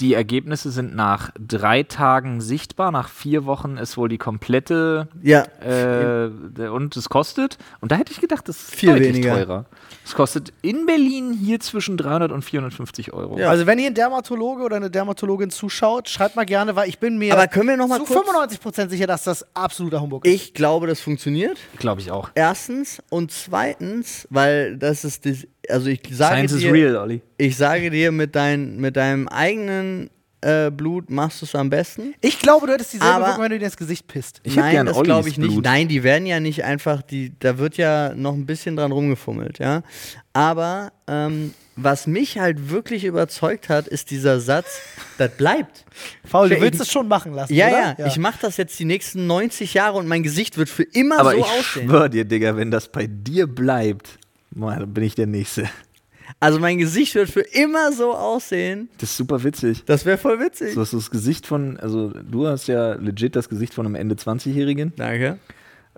Die 0.00 0.14
Ergebnisse 0.14 0.72
sind 0.72 0.96
nach 0.96 1.30
drei 1.38 1.84
Tagen 1.84 2.40
sichtbar. 2.40 2.90
Nach 2.90 3.08
vier 3.08 3.44
Wochen 3.46 3.76
ist 3.76 3.96
wohl 3.96 4.08
die 4.08 4.18
komplette 4.18 5.06
Ja, 5.22 5.44
äh, 5.64 6.26
und 6.68 6.96
es 6.96 7.08
kostet. 7.08 7.58
Und 7.80 7.92
da 7.92 7.96
hätte 7.96 8.10
ich 8.12 8.20
gedacht, 8.20 8.48
das 8.48 8.56
ist 8.60 8.74
Viel 8.74 8.90
deutlich 8.90 9.08
weniger. 9.14 9.34
teurer. 9.34 9.64
Es 10.04 10.14
kostet 10.14 10.52
in 10.62 10.84
Berlin 10.86 11.32
hier 11.32 11.60
zwischen 11.60 11.96
300 11.96 12.32
und 12.32 12.42
450 12.42 13.12
Euro. 13.12 13.38
Ja. 13.38 13.48
Also 13.48 13.66
wenn 13.66 13.78
hier 13.78 13.86
ein 13.88 13.94
Dermatologe 13.94 14.64
oder 14.64 14.76
eine 14.76 14.90
Dermatologin 14.90 15.50
zuschaut, 15.50 16.08
schreibt 16.08 16.34
mal 16.36 16.44
gerne, 16.44 16.74
weil 16.74 16.88
ich 16.88 16.98
bin 16.98 17.16
mir 17.16 17.32
Aber 17.32 17.46
können 17.46 17.68
wir 17.68 17.76
noch 17.76 17.86
mal 17.88 17.98
zu 17.98 18.04
kurz- 18.04 18.26
95% 18.28 18.90
sicher, 18.90 19.06
dass 19.06 19.22
das 19.24 19.46
absoluter 19.54 20.00
Humbug 20.00 20.26
ist. 20.26 20.32
Ich 20.34 20.54
glaube, 20.54 20.88
das 20.88 21.00
funktioniert. 21.00 21.56
Glaube 21.78 22.00
ich 22.00 22.10
auch. 22.10 22.30
Erstens 22.34 23.00
und 23.10 23.30
zweitens, 23.30 24.26
weil 24.30 24.76
das 24.76 25.04
ist 25.04 25.24
das, 25.24 25.46
also 25.70 25.88
ich 25.88 26.00
sage 26.10 26.34
Science 26.46 26.56
dir, 26.58 26.66
is 26.68 26.72
real, 26.72 26.96
Olli. 26.96 27.22
ich 27.38 27.56
sage 27.56 27.90
dir 27.90 28.12
mit, 28.12 28.34
dein, 28.34 28.76
mit 28.76 28.96
deinem 28.96 29.28
eigenen 29.28 30.10
äh, 30.40 30.70
Blut 30.70 31.08
machst 31.08 31.40
du 31.40 31.46
es 31.46 31.54
am 31.54 31.70
besten. 31.70 32.14
Ich 32.20 32.38
glaube, 32.38 32.66
du 32.66 32.72
hättest 32.74 32.92
dieselbe 32.92 33.14
Aber- 33.14 33.26
Wirkung, 33.28 33.44
wenn 33.44 33.50
du 33.52 33.58
dir 33.58 33.64
ins 33.64 33.76
Gesicht 33.78 34.06
pisst. 34.06 34.40
Ich 34.42 34.56
Nein, 34.56 34.72
gern 34.72 34.86
das 34.86 35.02
glaube 35.02 35.28
ich 35.28 35.38
nicht. 35.38 35.50
Blut. 35.52 35.64
Nein, 35.64 35.88
die 35.88 36.02
werden 36.02 36.26
ja 36.26 36.38
nicht 36.38 36.64
einfach, 36.64 37.00
die, 37.00 37.32
da 37.38 37.56
wird 37.58 37.78
ja 37.78 38.12
noch 38.14 38.34
ein 38.34 38.44
bisschen 38.44 38.76
dran 38.76 38.92
rumgefummelt, 38.92 39.58
ja. 39.58 39.82
Aber 40.34 40.92
ähm, 41.08 41.54
was 41.76 42.06
mich 42.06 42.38
halt 42.38 42.68
wirklich 42.70 43.04
überzeugt 43.04 43.68
hat, 43.70 43.88
ist 43.88 44.10
dieser 44.10 44.38
Satz, 44.38 44.66
das 45.16 45.30
bleibt. 45.30 45.86
Faul, 46.24 46.50
du 46.50 46.56
Ich- 46.56 46.60
willst 46.60 46.80
es 46.80 46.92
schon 46.92 47.08
machen 47.08 47.32
lassen, 47.32 47.54
Ja, 47.54 47.68
oder? 47.68 47.96
ja, 47.98 48.06
ich 48.06 48.18
mache 48.18 48.38
das 48.42 48.58
jetzt 48.58 48.78
die 48.78 48.84
nächsten 48.84 49.26
90 49.26 49.72
Jahre 49.74 49.96
und 49.96 50.06
mein 50.06 50.22
Gesicht 50.22 50.58
wird 50.58 50.68
für 50.68 50.82
immer 50.84 51.20
Aber 51.20 51.30
so 51.32 51.38
ich 51.38 51.44
aussehen. 51.44 51.88
schwör 51.88 52.08
dir, 52.10 52.26
Digga, 52.26 52.54
wenn 52.56 52.70
das 52.70 52.92
bei 52.92 53.06
dir 53.08 53.46
bleibt, 53.46 54.18
Mann, 54.54 54.80
dann 54.80 54.92
bin 54.94 55.04
ich 55.04 55.14
der 55.14 55.26
Nächste. 55.26 55.68
Also 56.40 56.58
mein 56.58 56.78
Gesicht 56.78 57.14
wird 57.14 57.28
für 57.30 57.40
immer 57.42 57.92
so 57.92 58.14
aussehen. 58.14 58.88
Das 58.98 59.10
ist 59.10 59.16
super 59.18 59.44
witzig. 59.44 59.84
Das 59.84 60.04
wäre 60.06 60.16
voll 60.18 60.40
witzig. 60.40 60.74
So 60.74 60.80
hast 60.80 60.92
du 60.92 60.96
das 60.96 61.10
Gesicht 61.10 61.46
von, 61.46 61.78
also 61.78 62.08
du 62.10 62.46
hast 62.46 62.66
ja 62.66 62.94
legit 62.94 63.36
das 63.36 63.48
Gesicht 63.48 63.74
von 63.74 63.84
einem 63.86 63.94
Ende 63.94 64.14
20-Jährigen. 64.14 64.92
Danke. 64.96 65.38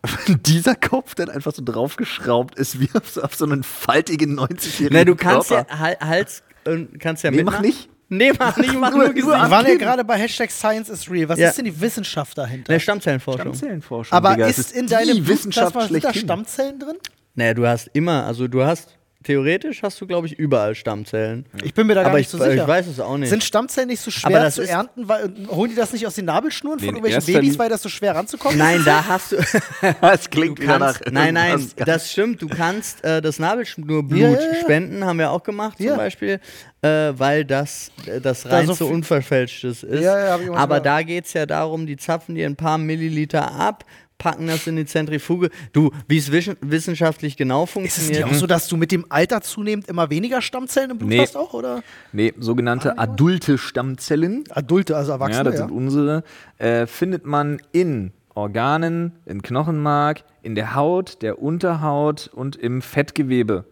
Dieser 0.47 0.75
Kopf 0.75 1.15
dann 1.15 1.31
einfach 1.31 1.53
so 1.55 1.63
draufgeschraubt 1.65 2.59
ist, 2.59 2.81
wie 2.81 2.89
auf 2.95 3.09
so, 3.09 3.23
auf 3.23 3.35
so 3.35 3.45
einen 3.45 3.63
faltigen 3.63 4.39
90-Jährigen. 4.39 4.97
Na, 4.99 5.05
du 5.05 5.17
kannst 5.17 5.49
Körper. 5.49 5.73
ja 5.73 5.79
Hal- 5.79 5.99
Hals 6.01 6.43
äh, 6.65 6.85
kannst 6.99 7.23
ja 7.25 7.31
Nee, 7.31 7.43
mach 7.45 7.61
nicht. 7.61 7.89
Nee, 8.09 8.33
Mann, 8.39 8.53
ich 8.63 8.73
mach 8.75 8.91
nur 8.95 9.07
Wir 9.07 9.15
Gesicht. 9.15 9.29
waren 9.33 9.67
ja 9.67 9.75
gerade 9.77 10.05
bei 10.05 10.17
Hashtag 10.17 10.51
Science 10.51 10.89
is 10.91 11.11
real. 11.11 11.29
Was 11.29 11.39
Ja. 11.41 11.49
ist 11.49 11.59
denn 11.59 11.65
die 11.65 11.81
Wissenschaft 11.81 12.37
dahinter? 12.39 12.73
Ne, 12.73 12.79
Stammzellenforschung. 12.79 13.41
Stammzellenforschung. 13.41 14.17
Aber 14.17 14.35
Digga, 14.35 14.47
es 14.49 14.59
ist 14.59 14.73
in 14.73 14.87
deinem 14.87 15.27
Wissenschaft 15.27 15.81
sind 15.91 16.05
da. 16.05 16.15
Stammzellen 16.15 16.79
drin? 16.79 16.97
Naja, 17.37 17.55
du 17.55 17.67
hast 17.67 17.89
immer, 17.93 18.25
also 18.27 18.49
du 18.49 18.65
hast, 18.65 18.97
theoretisch 19.25 19.83
hast 19.83 20.01
du, 20.01 20.07
glaube 20.07 20.27
ich, 20.29 20.39
überall 20.39 20.75
Stammzellen. 20.77 21.47
Ich 21.65 21.75
bin 21.75 21.87
mir 21.89 21.95
da 21.95 22.03
gar 22.03 22.11
Aber 22.11 22.19
nicht 22.19 22.27
ich, 22.29 22.31
so 22.31 22.39
sicher. 22.39 22.63
ich 22.63 22.67
weiß 22.69 22.87
es 22.87 23.01
auch 23.01 23.17
nicht. 23.19 23.29
Sind 23.29 23.43
Stammzellen 23.43 23.89
nicht 23.89 24.01
so 24.01 24.09
Aber 24.23 24.31
schwer 24.31 24.43
das 24.45 24.55
zu 24.55 24.63
ist- 24.63 24.69
ernten? 24.71 25.09
Weil, 25.09 25.33
holen 25.49 25.71
die 25.71 25.77
das 25.77 25.93
nicht 25.93 26.07
aus 26.07 26.15
den 26.15 26.27
Nabelschnuren 26.27 26.79
von 26.79 26.85
Nee, 26.87 26.91
in 26.91 26.97
irgendwelchen 27.05 27.17
erster 27.33 27.33
Babys, 27.41 27.59
weil 27.59 27.69
das 27.69 27.83
so 27.83 27.89
schwer 27.89 28.15
ranzukommen 28.15 28.57
Nein, 28.57 28.79
ist? 28.79 28.87
da 28.87 29.05
hast 29.07 29.33
du. 29.33 29.37
Das 30.01 30.31
klingt 30.31 30.61
Du 30.61 30.65
kannst, 30.65 31.01
nein, 31.11 31.35
nein, 31.35 31.51
irgendwas 31.51 31.77
ganz- 31.77 31.87
das 31.89 32.13
stimmt. 32.13 32.41
Du 32.41 32.47
kannst 32.49 33.05
äh, 33.05 33.21
das 33.21 33.39
Nabelschnurblut 33.41 34.17
Ja, 34.19 34.31
ja, 34.31 34.41
ja. 34.41 34.55
spenden, 34.63 35.05
haben 35.05 35.19
wir 35.19 35.31
auch 35.33 35.43
gemacht 35.43 35.79
zum 35.79 35.87
Ja. 35.87 35.97
Beispiel, 35.97 36.39
äh, 36.83 36.89
weil 37.17 37.45
das 37.45 37.91
äh, 38.07 38.21
das 38.21 38.45
Da 38.45 38.51
so 38.51 38.55
reinste 38.57 38.75
viel- 38.85 38.95
Unverfälschtes 38.95 39.83
ist. 39.83 40.03
Ja, 40.05 40.19
ja, 40.25 40.33
hab 40.35 40.41
ich 40.41 40.51
auch 40.51 40.55
Aber 40.57 40.81
gehört. 40.81 40.87
da 40.87 41.03
geht 41.03 41.27
es 41.27 41.33
ja 41.33 41.47
darum, 41.47 41.85
die 41.87 41.97
zapfen 41.97 42.37
dir 42.37 42.47
ein 42.47 42.57
paar 42.57 42.79
Milliliter 42.79 43.51
ab, 43.53 43.85
packen 44.19 44.47
das 44.47 44.67
in 44.67 44.77
die 44.77 44.87
Zentrifuge. 44.87 45.51
Du, 45.73 45.91
wie 46.09 46.17
es 46.19 46.31
wissenschaftlich 46.33 47.37
genau 47.37 47.65
Ist 47.65 47.69
es 47.69 47.73
funktioniert. 47.73 48.25
nicht 48.27 48.35
auch 48.35 48.39
so, 48.41 48.47
dass 48.47 48.69
du 48.69 48.77
mit 48.77 48.93
dem 48.93 49.07
Alter 49.11 49.41
zunehmend 49.43 49.89
immer 49.89 50.11
weniger 50.11 50.41
Stammzellen 50.43 50.91
im 50.93 50.99
Blut 50.99 51.09
Nee. 51.11 51.21
hast 51.21 51.37
auch, 51.37 51.53
oder? 51.55 51.83
Nee, 52.13 52.33
sogenannte 52.39 52.99
adulte 52.99 53.59
Stammzellen. 53.59 54.45
Adulte, 54.51 54.97
also 54.97 55.11
Ja, 55.11 55.15
Erwachsene, 55.17 55.45
das 55.45 55.55
ja. 55.61 55.67
sind 55.67 55.71
unsere. 55.77 56.25
Äh, 56.59 56.87
findet 56.87 57.27
man 57.27 57.61
in 57.73 58.13
Organen, 58.35 59.13
in 59.25 59.43
Knochenmark, 59.43 60.25
in 60.43 60.55
der 60.55 60.75
Haut, 60.75 61.23
der 61.23 61.41
Unterhaut 61.41 62.29
und 62.33 62.57
im 62.57 62.83
Fettgewebe. 62.83 63.65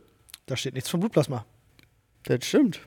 Da 0.47 0.57
steht 0.57 0.75
nichts 0.75 0.89
vom 0.91 1.01
Blutplasma. 1.01 1.45
das 2.25 2.45
stimmt. 2.47 2.81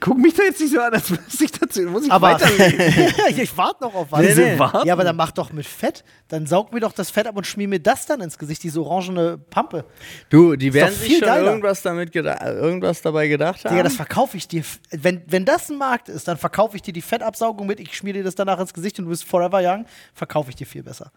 Guck 0.00 0.18
mich 0.18 0.34
da 0.34 0.44
jetzt 0.44 0.60
nicht 0.60 0.72
so 0.72 0.80
an, 0.80 0.92
als 0.92 1.10
müsste 1.10 1.44
ich 1.44 1.52
dazu. 1.52 1.82
Muss 1.82 2.04
ich 2.04 2.12
Aber 2.12 2.32
weiterlesen? 2.32 3.14
ich 3.36 3.56
warte 3.56 3.84
noch 3.84 3.94
auf 3.94 4.12
was. 4.12 4.20
Nee, 4.20 4.34
nee. 4.34 4.56
Ja, 4.84 4.92
aber 4.92 5.04
dann 5.04 5.16
mach 5.16 5.32
doch 5.32 5.52
mit 5.52 5.66
Fett. 5.66 6.04
Dann 6.28 6.46
saug 6.46 6.72
mir 6.72 6.80
doch 6.80 6.92
das 6.92 7.10
Fett 7.10 7.26
ab 7.26 7.36
und 7.36 7.46
schmier 7.46 7.68
mir 7.68 7.80
das 7.80 8.06
dann 8.06 8.20
ins 8.20 8.38
Gesicht, 8.38 8.62
diese 8.62 8.80
orangene 8.80 9.38
Pampe. 9.38 9.84
Du, 10.30 10.56
die 10.56 10.72
werden 10.72 10.94
sich 10.94 11.08
viel 11.08 11.18
schon 11.18 11.28
geiler. 11.28 11.46
irgendwas, 11.46 11.82
damit 11.82 12.14
irgendwas 12.14 13.02
dabei 13.02 13.28
gedacht 13.28 13.64
haben. 13.64 13.72
Digga, 13.74 13.82
das 13.82 13.96
verkaufe 13.96 14.36
ich 14.36 14.48
dir. 14.48 14.62
Wenn, 14.90 15.22
wenn 15.26 15.44
das 15.44 15.68
ein 15.70 15.78
Markt 15.78 16.08
ist, 16.08 16.28
dann 16.28 16.36
verkaufe 16.36 16.76
ich 16.76 16.82
dir 16.82 16.92
die 16.92 17.02
Fettabsaugung 17.02 17.66
mit, 17.66 17.80
ich 17.80 17.96
schmier 17.96 18.12
dir 18.12 18.24
das 18.24 18.34
danach 18.34 18.60
ins 18.60 18.72
Gesicht 18.72 18.98
und 18.98 19.06
du 19.06 19.10
bist 19.10 19.24
forever 19.24 19.60
young, 19.62 19.86
verkaufe 20.14 20.50
ich 20.50 20.56
dir 20.56 20.66
viel 20.66 20.82
besser. 20.82 21.10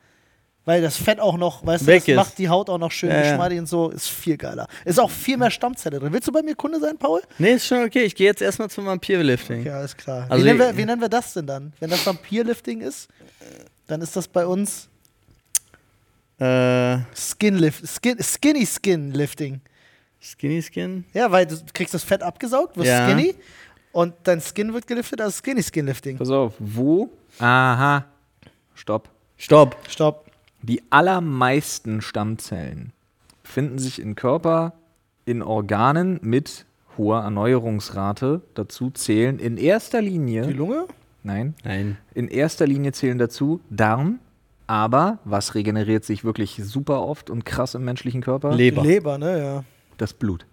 Weil 0.70 0.84
das 0.84 0.98
Fett 0.98 1.20
auch 1.20 1.36
noch, 1.36 1.66
weißt 1.66 1.88
Weg 1.88 2.06
du, 2.06 2.14
das 2.14 2.22
ist. 2.26 2.30
macht 2.30 2.38
die 2.38 2.48
Haut 2.48 2.70
auch 2.70 2.78
noch 2.78 2.92
schön 2.92 3.10
Ja, 3.10 3.16
ja. 3.24 3.30
geschmeidig 3.32 3.58
und 3.58 3.66
so, 3.66 3.90
ist 3.90 4.08
viel 4.08 4.38
geiler. 4.38 4.68
Ist 4.86 5.00
auch 5.00 5.10
viel 5.10 5.36
mehr 5.36 5.50
Stammzelle 5.50 5.98
drin. 6.00 6.14
Willst 6.14 6.28
du 6.28 6.32
bei 6.32 6.44
mir 6.44 6.54
Kunde 6.56 6.80
sein, 6.80 6.96
Paul? 6.96 7.22
nee, 7.40 7.54
ist 7.54 7.66
schon 7.66 7.84
okay. 7.84 8.04
Ich 8.04 8.14
gehe 8.14 8.28
jetzt 8.28 8.40
erstmal 8.44 8.70
zum 8.70 8.86
Vampirlifting. 8.86 9.64
Ja, 9.66 9.78
alles 9.80 9.98
klar. 9.98 10.28
Also 10.30 10.44
wie, 10.46 10.48
nennen 10.48 10.60
wir, 10.60 10.78
wie 10.78 10.86
nennen 10.86 11.02
wir 11.02 11.10
das 11.10 11.34
denn 11.34 11.48
dann? 11.48 11.74
Wenn 11.80 11.90
das 11.90 12.06
Vampirlifting 12.06 12.82
ist, 12.82 13.08
dann 13.88 14.02
ist 14.04 14.16
das 14.16 14.28
bei 14.28 14.46
uns 14.46 14.90
Äh, 16.40 17.00
Skinlift, 17.16 17.84
Skin, 17.88 18.18
Skinny 18.22 18.66
Skin 18.68 19.12
Lifting. 19.12 19.62
Skinny 20.22 20.62
Skin? 20.62 21.04
Ja, 21.14 21.32
weil 21.32 21.46
du 21.48 21.56
kriegst 21.74 21.94
das 21.96 22.04
Fett 22.04 22.22
abgesaugt, 22.22 22.78
wirst 22.78 22.88
Ja. 22.88 23.08
skinny 23.08 23.34
und 23.92 24.14
dein 24.24 24.40
Skin 24.40 24.72
wird 24.74 24.86
geliftet, 24.88 25.20
also 25.20 25.36
Skinny 25.36 25.64
Skin 25.64 25.86
Lifting. 25.88 26.18
Pass 26.18 26.30
auf, 26.30 26.54
wo? 26.60 27.10
Aha. 27.40 28.06
Stopp. 28.76 29.10
Stopp. 29.36 29.76
Stopp. 29.90 30.29
Die 30.62 30.82
allermeisten 30.90 32.02
Stammzellen 32.02 32.92
befinden 33.44 33.80
sich 33.80 34.00
im 34.02 34.16
Körper 34.16 34.74
in 35.26 35.42
Organen 35.42 36.20
mit 36.22 36.66
hoher 36.98 37.22
Erneuerungsrate. 37.22 38.42
Dazu 38.56 38.90
zählen 38.92 39.40
in 39.40 39.58
erster 39.58 40.02
Die 40.02 40.10
Linie, 40.10 40.44
Lunge? 40.52 40.86
nein, 41.24 41.54
Nein. 41.64 41.98
in 42.14 42.28
erster 42.28 42.68
Linie 42.68 42.92
zählen 42.92 43.18
dazu 43.18 43.62
Darm, 43.70 44.20
aber 44.68 45.20
was 45.24 45.56
regeneriert 45.56 46.04
sich 46.04 46.24
wirklich 46.24 46.60
super 46.64 47.02
oft 47.02 47.30
und 47.30 47.46
krass 47.46 47.74
im 47.76 47.86
menschlichen 47.86 48.22
Körper? 48.22 48.54
Leber. 48.54 48.82
Die 48.82 48.88
Leber, 48.88 49.18
ne, 49.18 49.40
ja. 49.40 49.64
das 49.98 50.14
Blut. 50.14 50.46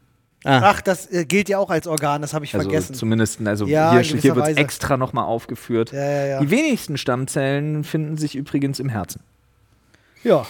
Ah, 0.45 0.61
Ach, 0.65 0.81
das 0.81 1.11
äh, 1.11 1.25
gilt 1.25 1.49
ja 1.49 1.59
auch 1.59 1.71
als 1.71 1.89
Organ, 1.89 2.23
das 2.23 2.33
habe 2.33 2.45
ich 2.45 2.55
Also 2.55 2.69
vergessen. 2.69 2.95
zumindest, 2.95 3.45
also 3.45 3.67
Ja, 3.67 3.91
hier, 3.99 4.03
hier 4.21 4.37
wird 4.37 4.47
es 4.47 4.57
extra 4.57 4.97
nochmal 4.97 5.25
aufgeführt. 5.25 5.91
Ja, 5.91 5.99
ja, 6.09 6.27
ja. 6.27 6.41
Die 6.41 6.51
wenigsten 6.51 6.97
Stammzellen 6.99 7.83
finden 7.83 8.17
sich 8.17 8.37
übrigens 8.37 8.79
im 8.79 8.89
Herzen. 8.89 9.23
Ja, 10.27 10.45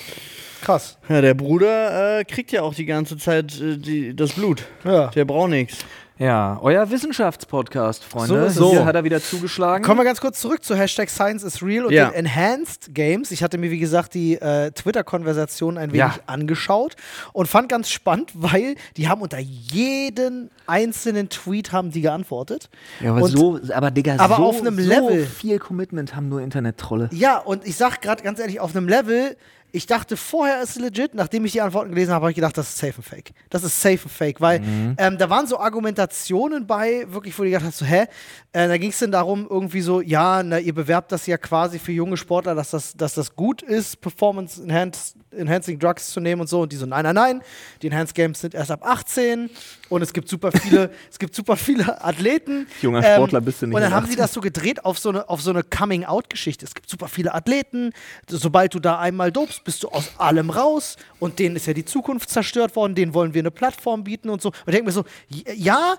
krass. 0.62 0.96
ja, 1.08 1.20
der 1.20 1.34
Bruder 1.34 2.20
äh, 2.20 2.24
kriegt 2.24 2.50
ja 2.52 2.62
auch 2.62 2.74
die 2.74 2.86
ganze 2.86 3.16
Zeit 3.18 3.60
äh, 3.60 3.76
die, 3.76 4.16
das 4.16 4.32
Blut. 4.32 4.64
Ja. 4.84 5.08
Der 5.08 5.24
braucht 5.24 5.50
nichts. 5.50 5.78
Ja, 6.18 6.58
euer 6.62 6.90
Wissenschaftspodcast, 6.90 8.02
Freunde. 8.02 8.48
So. 8.48 8.70
Hier 8.70 8.86
hat 8.86 8.94
er 8.94 9.04
wieder 9.04 9.20
zugeschlagen. 9.20 9.84
Kommen 9.84 10.00
wir 10.00 10.04
ganz 10.04 10.18
kurz 10.18 10.40
zurück 10.40 10.64
zu 10.64 10.74
Hashtag 10.74 11.10
Science 11.10 11.42
is 11.42 11.62
Real 11.62 11.84
und 11.84 11.92
Ja. 11.92 12.06
den 12.08 12.14
Enhanced 12.24 12.94
Games. 12.94 13.30
Ich 13.32 13.42
hatte 13.42 13.58
mir, 13.58 13.70
wie 13.70 13.78
gesagt, 13.78 14.14
die 14.14 14.36
äh, 14.40 14.70
Twitter-Konversation 14.70 15.76
ein 15.76 15.90
wenig 15.92 15.98
Ja. 15.98 16.14
angeschaut 16.24 16.96
und 17.34 17.48
fand 17.48 17.68
ganz 17.68 17.90
spannend, 17.90 18.30
weil 18.32 18.76
die 18.96 19.08
haben 19.08 19.20
unter 19.20 19.38
jeden 19.38 20.50
einzelnen 20.66 21.28
Tweet 21.28 21.72
haben 21.72 21.90
die 21.90 22.00
geantwortet. 22.00 22.70
Ja, 23.00 23.10
aber 23.10 23.20
Und- 23.20 23.28
so, 23.36 23.60
aber 23.74 23.90
Digga, 23.90 24.14
aber 24.16 24.36
so, 24.36 24.44
auf 24.44 24.60
einem 24.62 24.76
so 24.80 24.88
Level. 24.88 25.26
viel 25.26 25.58
Commitment 25.58 26.16
haben 26.16 26.30
nur 26.30 26.40
Internet-Trolle. 26.40 27.10
Ja, 27.12 27.36
und 27.36 27.66
ich 27.66 27.76
sag 27.76 28.00
gerade 28.00 28.22
ganz 28.22 28.38
ehrlich, 28.40 28.58
auf 28.58 28.74
einem 28.74 28.88
Level, 28.88 29.36
ich 29.76 29.86
dachte 29.86 30.16
vorher 30.16 30.62
ist 30.62 30.70
es 30.70 30.76
legit, 30.76 31.14
nachdem 31.14 31.44
ich 31.44 31.52
die 31.52 31.60
Antworten 31.60 31.90
gelesen 31.90 32.12
habe, 32.12 32.22
habe 32.22 32.30
ich 32.30 32.36
gedacht, 32.36 32.56
das 32.56 32.70
ist 32.70 32.78
safe 32.78 32.94
and 32.96 33.04
fake. 33.04 33.32
Das 33.50 33.62
ist 33.62 33.78
safe 33.78 34.00
and 34.04 34.10
fake, 34.10 34.40
weil 34.40 34.62
ähm, 34.96 35.18
da 35.18 35.28
waren 35.28 35.46
so 35.46 35.58
Argumentationen 35.58 36.66
bei, 36.66 37.04
wirklich, 37.10 37.38
wo 37.38 37.42
du 37.42 37.50
gedacht 37.50 37.66
hast, 37.66 37.78
so, 37.78 37.84
hä? 37.84 38.06
Äh, 38.52 38.68
da 38.68 38.78
ging 38.78 38.88
es 38.88 38.98
dann 38.98 39.12
darum, 39.12 39.46
irgendwie 39.50 39.82
so, 39.82 40.00
ja, 40.00 40.42
na, 40.42 40.58
ihr 40.58 40.74
bewerbt 40.74 41.12
das 41.12 41.26
ja 41.26 41.36
quasi 41.36 41.78
für 41.78 41.92
junge 41.92 42.16
Sportler, 42.16 42.54
dass 42.54 42.70
das, 42.70 42.94
dass 42.94 43.12
das 43.12 43.36
gut 43.36 43.60
ist, 43.60 44.00
Performance 44.00 44.62
Enhanced, 44.62 45.14
Enhancing 45.30 45.78
Drugs 45.78 46.10
zu 46.10 46.20
nehmen 46.20 46.40
und 46.40 46.46
so. 46.46 46.62
Und 46.62 46.72
die 46.72 46.76
so, 46.76 46.86
nein, 46.86 47.04
nein, 47.04 47.14
nein, 47.14 47.42
die 47.82 47.88
Enhanced 47.88 48.14
Games 48.14 48.40
sind 48.40 48.54
erst 48.54 48.70
ab 48.70 48.80
18 48.82 49.50
und 49.88 50.02
es 50.02 50.12
gibt 50.12 50.28
super 50.28 50.52
viele, 50.52 50.90
es 51.10 51.18
gibt 51.18 51.34
super 51.34 51.56
viele 51.56 52.02
Athleten. 52.04 52.66
Junger 52.82 53.02
Sportler 53.02 53.40
bist 53.40 53.62
du 53.62 53.66
nicht 53.66 53.74
Und 53.74 53.80
dann 53.80 53.92
haben 53.92 54.06
sie 54.06 54.12
18. 54.12 54.22
das 54.22 54.32
so 54.32 54.40
gedreht 54.40 54.84
auf 54.84 54.98
so 54.98 55.10
eine, 55.10 55.28
auf 55.28 55.40
so 55.40 55.50
eine 55.50 55.62
Coming-out-Geschichte. 55.62 56.64
Es 56.64 56.74
gibt 56.74 56.88
super 56.88 57.08
viele 57.08 57.34
Athleten. 57.34 57.92
Sobald 58.28 58.74
du 58.74 58.80
da 58.80 58.98
einmal 58.98 59.32
dopst, 59.32 59.64
bist 59.64 59.82
du 59.82 59.88
aus 59.88 60.12
allem 60.18 60.50
raus. 60.50 60.96
Und 61.20 61.38
denen 61.38 61.56
ist 61.56 61.66
ja 61.66 61.72
die 61.72 61.84
Zukunft 61.84 62.30
zerstört 62.30 62.76
worden. 62.76 62.94
Denen 62.94 63.14
wollen 63.14 63.34
wir 63.34 63.42
eine 63.42 63.50
Plattform 63.50 64.04
bieten 64.04 64.28
und 64.28 64.42
so. 64.42 64.48
Und 64.48 64.56
ich 64.66 64.72
denke 64.72 64.86
mir 64.86 64.92
so, 64.92 65.04
ja, 65.54 65.96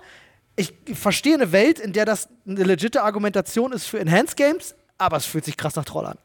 ich 0.56 0.74
verstehe 0.94 1.34
eine 1.34 1.52
Welt, 1.52 1.78
in 1.78 1.92
der 1.92 2.04
das 2.04 2.28
eine 2.46 2.64
legitime 2.64 3.04
Argumentation 3.04 3.72
ist 3.72 3.86
für 3.86 4.00
Enhanced 4.00 4.36
Games, 4.36 4.74
aber 4.98 5.16
es 5.16 5.24
fühlt 5.24 5.44
sich 5.44 5.56
krass 5.56 5.76
nach 5.76 5.84
Troll 5.84 6.06
an. 6.06 6.18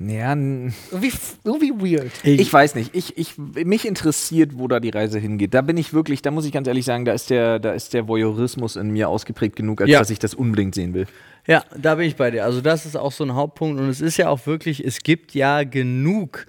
Ja, 0.00 0.32
Irgendwie, 0.32 1.12
irgendwie 1.44 1.94
weird. 1.96 2.10
ich 2.24 2.52
weiß 2.52 2.74
nicht. 2.74 2.94
Ich, 2.94 3.16
ich, 3.16 3.38
mich 3.38 3.86
interessiert, 3.86 4.52
wo 4.58 4.66
da 4.68 4.80
die 4.80 4.90
Reise 4.90 5.18
hingeht. 5.18 5.54
Da 5.54 5.60
bin 5.62 5.76
ich 5.76 5.92
wirklich, 5.94 6.20
da 6.22 6.30
muss 6.30 6.44
ich 6.46 6.52
ganz 6.52 6.66
ehrlich 6.66 6.84
sagen, 6.84 7.04
da 7.04 7.12
ist 7.12 7.30
der, 7.30 7.58
da 7.60 7.72
ist 7.72 7.94
der 7.94 8.08
Voyeurismus 8.08 8.76
in 8.76 8.90
mir 8.90 9.08
ausgeprägt 9.08 9.56
genug, 9.56 9.80
als 9.80 9.90
Ja. 9.90 10.00
dass 10.00 10.10
ich 10.10 10.18
das 10.18 10.34
unbedingt 10.34 10.74
sehen 10.74 10.94
will. 10.94 11.06
Ja, 11.46 11.62
da 11.80 11.94
bin 11.94 12.06
ich 12.06 12.16
bei 12.16 12.30
dir. 12.30 12.44
Also 12.44 12.60
das 12.60 12.86
ist 12.86 12.96
auch 12.96 13.12
so 13.12 13.22
ein 13.24 13.34
Hauptpunkt 13.34 13.78
und 13.80 13.88
es 13.88 14.00
ist 14.00 14.16
ja 14.16 14.28
auch 14.28 14.46
wirklich, 14.46 14.84
es 14.84 15.00
gibt 15.00 15.34
ja 15.34 15.62
genug 15.64 16.46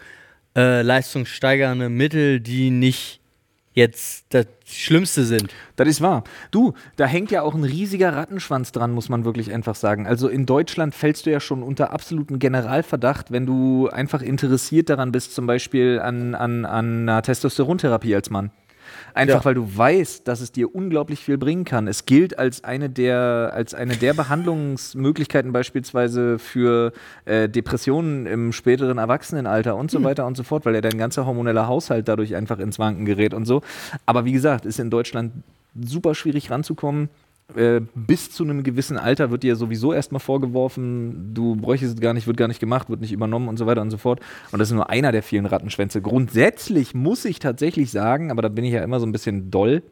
äh, 0.57 0.81
leistungssteigernde 0.81 1.89
Mittel, 1.89 2.39
die 2.39 2.71
nicht 2.71 3.19
jetzt 3.75 4.25
das 4.29 4.47
Schlimmste 4.65 5.25
sind. 5.25 5.53
Das 5.75 5.87
ist 5.87 6.01
wahr. 6.01 6.23
Du, 6.49 6.73
da 6.95 7.05
hängt 7.05 7.29
ja 7.29 7.43
auch 7.43 7.53
ein 7.53 7.63
riesiger 7.63 8.15
Rattenschwanz 8.15 8.71
dran, 8.71 8.91
muss 8.91 9.09
man 9.09 9.25
wirklich 9.25 9.53
einfach 9.53 9.75
sagen. 9.75 10.07
Also 10.07 10.27
in 10.27 10.45
Deutschland 10.45 10.95
fällst 10.95 11.25
du 11.25 11.31
ja 11.31 11.39
schon 11.39 11.61
unter 11.61 11.91
absoluten 11.91 12.39
Generalverdacht, 12.39 13.31
wenn 13.31 13.45
du 13.45 13.89
einfach 13.89 14.21
interessiert 14.21 14.89
daran 14.89 15.11
bist, 15.11 15.35
zum 15.35 15.45
Beispiel 15.45 15.99
an, 15.99 16.33
an, 16.33 16.65
an 16.65 17.01
einer 17.01 17.21
Testosterontherapie 17.21 18.15
als 18.15 18.29
Mann. 18.29 18.49
Einfach 19.13 19.39
Ja. 19.41 19.45
weil 19.45 19.53
du 19.55 19.77
weißt, 19.77 20.27
dass 20.27 20.41
es 20.41 20.51
dir 20.51 20.73
unglaublich 20.73 21.19
viel 21.23 21.37
bringen 21.37 21.63
kann. 21.63 21.87
Es 21.87 22.05
gilt 22.05 22.37
als 22.37 22.63
eine 22.63 22.89
der, 22.89 23.51
als 23.53 23.73
eine 23.73 23.95
der 23.95 24.13
Behandlungsmöglichkeiten 24.13 25.51
beispielsweise 25.51 26.39
für 26.39 26.91
äh, 27.25 27.47
Depressionen 27.49 28.25
im 28.25 28.51
späteren 28.51 28.97
Erwachsenenalter 28.97 29.75
und 29.75 29.91
so 29.91 30.03
weiter 30.03 30.25
und 30.25 30.35
so 30.37 30.43
fort, 30.43 30.65
weil 30.65 30.75
ja 30.75 30.81
dein 30.81 30.97
ganzer 30.97 31.25
hormoneller 31.25 31.67
Haushalt 31.67 32.07
dadurch 32.07 32.35
einfach 32.35 32.59
ins 32.59 32.79
Wanken 32.79 33.05
gerät 33.05 33.33
und 33.33 33.45
so. 33.45 33.61
Aber 34.05 34.25
wie 34.25 34.31
gesagt, 34.31 34.65
ist 34.65 34.79
in 34.79 34.89
Deutschland 34.89 35.31
super 35.79 36.15
schwierig 36.15 36.51
ranzukommen. 36.51 37.09
Äh, 37.53 37.81
bis 37.93 38.31
zu 38.31 38.43
einem 38.43 38.63
gewissen 38.63 38.97
Alter 38.97 39.29
wird 39.29 39.43
dir 39.43 39.55
sowieso 39.55 39.93
erstmal 39.93 40.19
vorgeworfen, 40.19 41.33
du 41.35 41.55
bräuchtest 41.55 41.95
es 41.95 42.01
gar 42.01 42.13
nicht, 42.13 42.25
wird 42.25 42.37
gar 42.37 42.47
nicht 42.47 42.59
gemacht, 42.59 42.89
wird 42.89 43.01
nicht 43.01 43.11
übernommen 43.11 43.47
und 43.47 43.57
so 43.57 43.67
weiter 43.67 43.81
und 43.81 43.91
so 43.91 43.97
fort. 43.97 44.19
Und 44.51 44.59
das 44.59 44.69
ist 44.69 44.75
nur 44.75 44.89
einer 44.89 45.11
der 45.11 45.21
vielen 45.21 45.45
Rattenschwänze. 45.45 46.01
Grundsätzlich 46.01 46.95
muss 46.95 47.23
ich 47.23 47.37
tatsächlich 47.37 47.91
sagen, 47.91 48.31
aber 48.31 48.41
da 48.41 48.49
bin 48.49 48.65
ich 48.65 48.73
ja 48.73 48.83
immer 48.83 48.99
so 48.99 49.05
ein 49.05 49.11
bisschen 49.11 49.51
doll, 49.51 49.83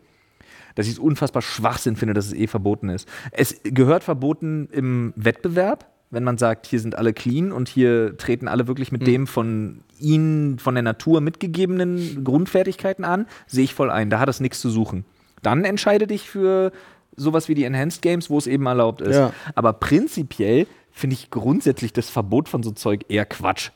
dass 0.73 0.87
ich 0.87 0.93
es 0.93 0.99
unfassbar 0.99 1.43
Schwachsinn 1.43 1.95
finde, 1.95 2.15
dass 2.15 2.25
es 2.25 2.33
eh 2.33 2.47
verboten 2.47 2.89
ist. 2.89 3.07
Es 3.31 3.61
gehört 3.63 4.03
verboten 4.03 4.67
im 4.71 5.13
Wettbewerb, 5.15 5.85
wenn 6.09 6.23
man 6.23 6.39
sagt, 6.39 6.65
hier 6.65 6.79
sind 6.79 6.95
alle 6.97 7.13
clean 7.13 7.51
und 7.51 7.69
hier 7.69 8.17
treten 8.17 8.47
alle 8.47 8.67
wirklich 8.67 8.91
mit 8.91 9.05
dem 9.05 9.27
von 9.27 9.81
ihnen, 9.99 10.57
von 10.57 10.73
der 10.73 10.83
Natur 10.83 11.21
mitgegebenen 11.21 12.23
Grundfertigkeiten 12.23 13.05
an, 13.05 13.27
sehe 13.45 13.63
ich 13.63 13.75
voll 13.75 13.91
ein. 13.91 14.09
Da 14.09 14.19
hat 14.19 14.29
es 14.29 14.39
nichts 14.39 14.59
zu 14.59 14.69
suchen. 14.69 15.05
Dann 15.43 15.65
entscheide 15.65 16.07
dich 16.07 16.29
für 16.29 16.71
sowas 17.15 17.47
wie 17.47 17.56
die 17.56 17.63
Enhanced 17.63 18.02
Games, 18.02 18.30
wo 18.30 18.38
es 18.38 18.47
eben 18.47 18.65
erlaubt 18.65 19.02
ist. 19.02 19.15
Ja. 19.15 19.32
Aber 19.56 19.73
prinzipiell 19.73 20.67
finde 20.91 21.15
ich 21.15 21.30
grundsätzlich 21.30 21.93
das 21.93 22.10
Verbot 22.10 22.49
von 22.49 22.63
so 22.63 22.71
Zeug 22.71 23.06
eher 23.10 23.26
Quatsch. 23.26 23.71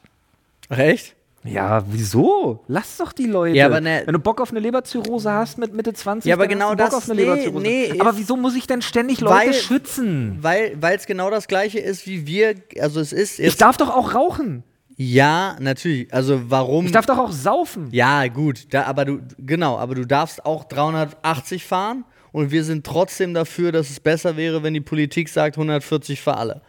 Recht? 0.69 1.15
Ja, 1.43 1.83
wieso? 1.89 2.63
Lass 2.67 2.97
doch 2.97 3.13
die 3.13 3.25
Leute. 3.27 3.55
Ja, 3.55 3.67
aber 3.67 3.79
ne- 3.79 4.01
Wenn 4.05 4.13
du 4.13 4.19
Bock 4.19 4.41
auf 4.41 4.51
eine 4.51 4.59
Leberzirrhose 4.59 5.31
hast 5.31 5.57
mit 5.57 5.73
Mitte 5.73 5.93
20, 5.93 6.27
Ja, 6.27 6.35
aber 6.35 6.43
dann 6.43 6.49
genau 6.57 6.69
Bock 6.69 6.77
das- 6.79 6.93
auf 6.93 7.05
eine 7.09 7.15
nee, 7.15 7.21
Leberzirrhose. 7.25 7.63
nee, 7.63 7.93
aber 7.99 8.17
wieso 8.17 8.35
muss 8.35 8.55
ich 8.55 8.67
denn 8.67 8.81
ständig 8.81 9.21
Leute 9.21 9.33
Weil- 9.47 9.53
schützen? 9.53 10.39
Weil 10.41 10.77
es 10.95 11.05
genau 11.05 11.29
das 11.29 11.47
gleiche 11.47 11.79
ist, 11.79 12.05
wie 12.05 12.27
wir, 12.27 12.55
also 12.81 12.99
es 12.99 13.13
ist 13.13 13.39
Ich 13.39 13.55
darf 13.55 13.77
doch 13.77 13.89
auch 13.89 14.13
rauchen. 14.13 14.63
ja, 14.97 15.55
natürlich, 15.61 16.13
also 16.13 16.41
warum, 16.49 16.85
Ich 16.87 16.91
darf 16.91 17.05
doch 17.05 17.17
auch 17.19 17.31
saufen. 17.31 17.87
ja, 17.91 18.27
gut, 18.27 18.65
da, 18.73 18.83
aber 18.83 19.05
du, 19.05 19.19
genau, 19.39 19.77
aber 19.77 19.95
du 19.95 20.05
darfst 20.05 20.45
auch 20.45 20.65
380 20.65 21.63
fahren 21.63 22.03
und 22.31 22.51
wir 22.51 22.63
sind 22.63 22.85
trotzdem 22.85 23.33
dafür, 23.33 23.71
dass 23.71 23.89
es 23.89 23.99
besser 23.99 24.37
wäre, 24.37 24.63
wenn 24.63 24.73
die 24.73 24.81
Politik 24.81 25.29
sagt 25.29 25.57
140 25.57 26.21
für 26.21 26.35
alle. 26.35 26.61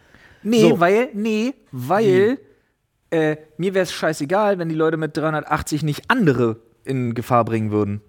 Nee, 0.43 0.61
So. 0.61 0.79
weil, 0.79 1.09
nee, 1.13 1.53
weil 1.71 2.39
äh, 3.11 3.37
mir 3.57 3.73
wäre 3.73 3.83
es 3.83 3.91
scheißegal, 3.91 4.59
wenn 4.59 4.69
die 4.69 4.75
Leute 4.75 4.97
mit 4.97 5.15
380 5.17 5.83
nicht 5.83 6.03
andere 6.09 6.57
in 6.85 7.13
Gefahr 7.13 7.43
bringen 7.45 7.71
würden. 7.71 8.01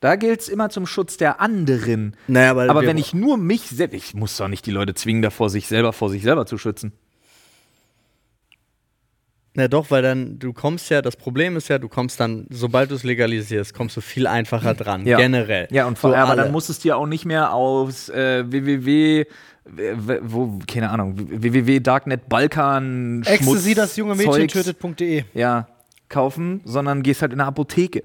Da 0.00 0.14
gilt 0.14 0.40
es 0.40 0.48
immer 0.48 0.70
zum 0.70 0.86
Schutz 0.86 1.16
der 1.16 1.40
anderen. 1.40 2.16
Naja, 2.28 2.52
aber 2.52 2.70
Aber 2.70 2.82
wenn 2.82 2.98
ich 2.98 3.14
nur 3.14 3.36
mich 3.36 3.62
selbst, 3.62 3.94
ich 3.96 4.14
muss 4.14 4.36
doch 4.36 4.46
nicht 4.46 4.64
die 4.64 4.70
Leute 4.70 4.94
zwingen, 4.94 5.22
davor 5.22 5.50
sich 5.50 5.66
selber 5.66 5.92
vor 5.92 6.08
sich 6.08 6.22
selber 6.22 6.46
zu 6.46 6.56
schützen. 6.56 6.92
Na 9.58 9.66
doch, 9.66 9.90
weil 9.90 10.02
dann, 10.02 10.38
du 10.38 10.52
kommst 10.52 10.88
ja, 10.88 11.02
das 11.02 11.16
Problem 11.16 11.56
ist 11.56 11.66
ja, 11.66 11.80
du 11.80 11.88
kommst 11.88 12.20
dann, 12.20 12.46
sobald 12.48 12.92
du 12.92 12.94
es 12.94 13.02
legalisierst, 13.02 13.74
kommst 13.74 13.96
du 13.96 14.00
viel 14.00 14.28
einfacher 14.28 14.72
dran, 14.74 15.04
Ja. 15.04 15.16
generell. 15.16 15.66
Ja, 15.72 15.86
und 15.86 15.98
vor, 15.98 16.10
So 16.10 16.16
aber 16.16 16.30
alle. 16.30 16.42
dann 16.42 16.52
musst 16.52 16.68
du 16.68 16.72
es 16.74 16.78
dir 16.78 16.96
auch 16.96 17.06
nicht 17.06 17.24
mehr 17.24 17.52
aus 17.52 18.08
äh, 18.08 18.44
www, 18.48 19.24
wo, 20.22 20.60
keine 20.68 20.90
Ahnung, 20.90 21.14
www 21.16 21.80
Darknet 21.80 22.28
Balkan 22.28 23.24
Ecstasy, 23.26 23.74
das 23.74 23.96
junge 23.96 24.14
Mädchen 24.14 24.46
tötet.de. 24.46 25.24
Ja, 25.34 25.66
kaufen, 26.08 26.60
sondern 26.64 27.02
gehst 27.02 27.20
halt 27.22 27.32
in 27.32 27.40
eine 27.40 27.48
Apotheke. 27.48 28.04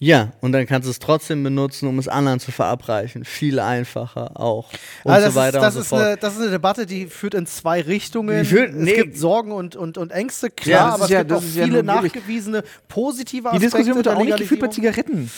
Ja, 0.00 0.32
und 0.40 0.50
dann 0.52 0.66
kannst 0.66 0.86
du 0.86 0.90
es 0.90 0.98
trotzdem 0.98 1.44
benutzen, 1.44 1.88
um 1.88 1.98
es 2.00 2.08
anderen 2.08 2.40
zu 2.40 2.50
verabreichen. 2.50 3.24
Viel 3.24 3.60
einfacher 3.60 4.38
auch. 4.38 4.68
Und 5.04 5.12
Also 5.12 5.30
so 5.30 5.34
weiter 5.36 5.60
das, 5.60 5.76
ist, 5.76 5.76
und 5.76 5.80
das, 5.80 5.88
so 5.90 5.96
ist 5.96 6.00
fort. 6.00 6.02
eine, 6.02 6.16
das 6.16 6.34
ist 6.34 6.40
eine 6.42 6.50
Debatte, 6.50 6.84
die 6.86 7.06
führt 7.06 7.34
in 7.34 7.46
zwei 7.46 7.80
Richtungen. 7.80 8.42
Die 8.42 8.48
führt- 8.48 8.74
nee. 8.74 8.90
Es 8.90 8.96
gibt 8.96 9.16
Sorgen 9.16 9.52
und, 9.52 9.76
und, 9.76 9.96
und 9.96 10.10
Ängste, 10.10 10.50
klar, 10.50 10.88
Ja, 10.88 10.94
aber 10.94 11.04
ist 11.04 11.10
ja- 11.10 11.20
es 11.20 11.26
gibt 11.28 11.32
auch 11.38 11.42
ja 11.42 11.64
viele 11.64 11.86
wirklich- 11.86 12.12
nachgewiesene 12.14 12.64
positive 12.88 13.42
Die 13.42 13.46
Aspekte 13.56 13.60
Diskussion 13.66 13.96
wird 13.96 14.08
auch 14.08 14.22
nicht 14.24 14.36
geführt 14.36 14.60
bei. 14.60 14.68
Zigaretten. 14.68 15.30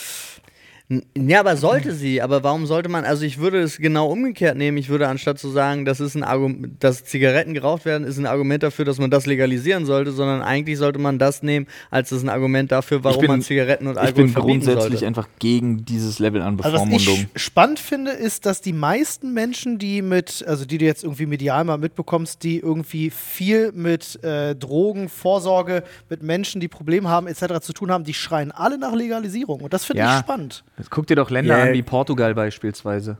Ja, 1.17 1.41
aber 1.41 1.57
sollte 1.57 1.91
sie. 1.93 2.21
Aber 2.21 2.43
warum 2.43 2.65
sollte 2.65 2.87
man, 2.87 3.03
also 3.03 3.25
ich 3.25 3.39
würde 3.39 3.59
es 3.61 3.77
genau 3.77 4.07
umgekehrt 4.09 4.55
nehmen. 4.55 4.77
Ich 4.77 4.87
würde 4.87 5.09
anstatt 5.09 5.37
zu 5.37 5.49
sagen, 5.49 5.83
das 5.83 5.99
ist 5.99 6.15
ein 6.15 6.23
Argument, 6.23 6.81
dass 6.81 7.03
Zigaretten 7.03 7.53
geraucht 7.53 7.83
werden, 7.83 8.07
ist 8.07 8.17
ein 8.17 8.25
Argument 8.25 8.63
dafür, 8.63 8.85
dass 8.85 8.97
man 8.97 9.11
das 9.11 9.25
legalisieren 9.25 9.85
sollte, 9.85 10.13
sondern 10.13 10.41
eigentlich 10.41 10.77
sollte 10.77 10.97
man 10.97 11.19
das 11.19 11.43
nehmen, 11.43 11.67
als 11.91 12.09
das 12.11 12.23
ein 12.23 12.29
Argument 12.29 12.71
dafür, 12.71 13.03
warum 13.03 13.19
bin- 13.19 13.27
man 13.27 13.41
Zigaretten 13.41 13.87
und 13.87 13.95
Ich 13.95 13.99
Alkohol 13.99 14.23
bin 14.23 14.31
verbieten 14.31 14.59
grundsätzlich 14.61 14.91
sollte. 15.01 15.07
einfach 15.07 15.27
gegen 15.39 15.83
dieses 15.83 16.19
Level 16.19 16.41
an 16.41 16.57
Also 16.61 16.77
was 16.77 16.83
Bevormundung. 16.85 17.25
ich 17.35 17.41
spannend 17.43 17.79
finde, 17.79 18.11
ist, 18.11 18.45
dass 18.45 18.61
die 18.61 18.71
meisten 18.73 19.33
Menschen, 19.33 19.79
die 19.79 20.01
mit, 20.01 20.45
also 20.47 20.63
die 20.63 20.77
du 20.77 20.85
jetzt 20.85 21.03
irgendwie 21.03 21.25
medial 21.25 21.65
mal 21.65 21.77
mitbekommst, 21.77 22.43
die 22.43 22.59
irgendwie 22.59 23.09
viel 23.09 23.73
mit 23.73 24.23
äh, 24.23 24.55
Drogen, 24.55 25.09
Vorsorge, 25.09 25.83
mit 26.09 26.23
Menschen, 26.23 26.61
die 26.61 26.69
Probleme 26.69 27.09
haben, 27.09 27.27
etc. 27.27 27.59
zu 27.61 27.73
tun 27.73 27.91
haben, 27.91 28.05
die 28.05 28.13
schreien 28.13 28.53
alle 28.53 28.77
nach 28.77 28.93
Legalisierung. 28.95 29.59
Und 29.59 29.73
das 29.73 29.83
finde 29.83 30.03
Ja. 30.03 30.13
ich 30.13 30.19
spannend. 30.23 30.63
Jetzt 30.77 30.91
guck 30.91 31.07
dir 31.07 31.15
doch 31.15 31.29
Länder 31.29 31.57
Ja. 31.57 31.63
an 31.65 31.73
wie 31.73 31.81
Portugal 31.83 32.35
beispielsweise. 32.35 33.17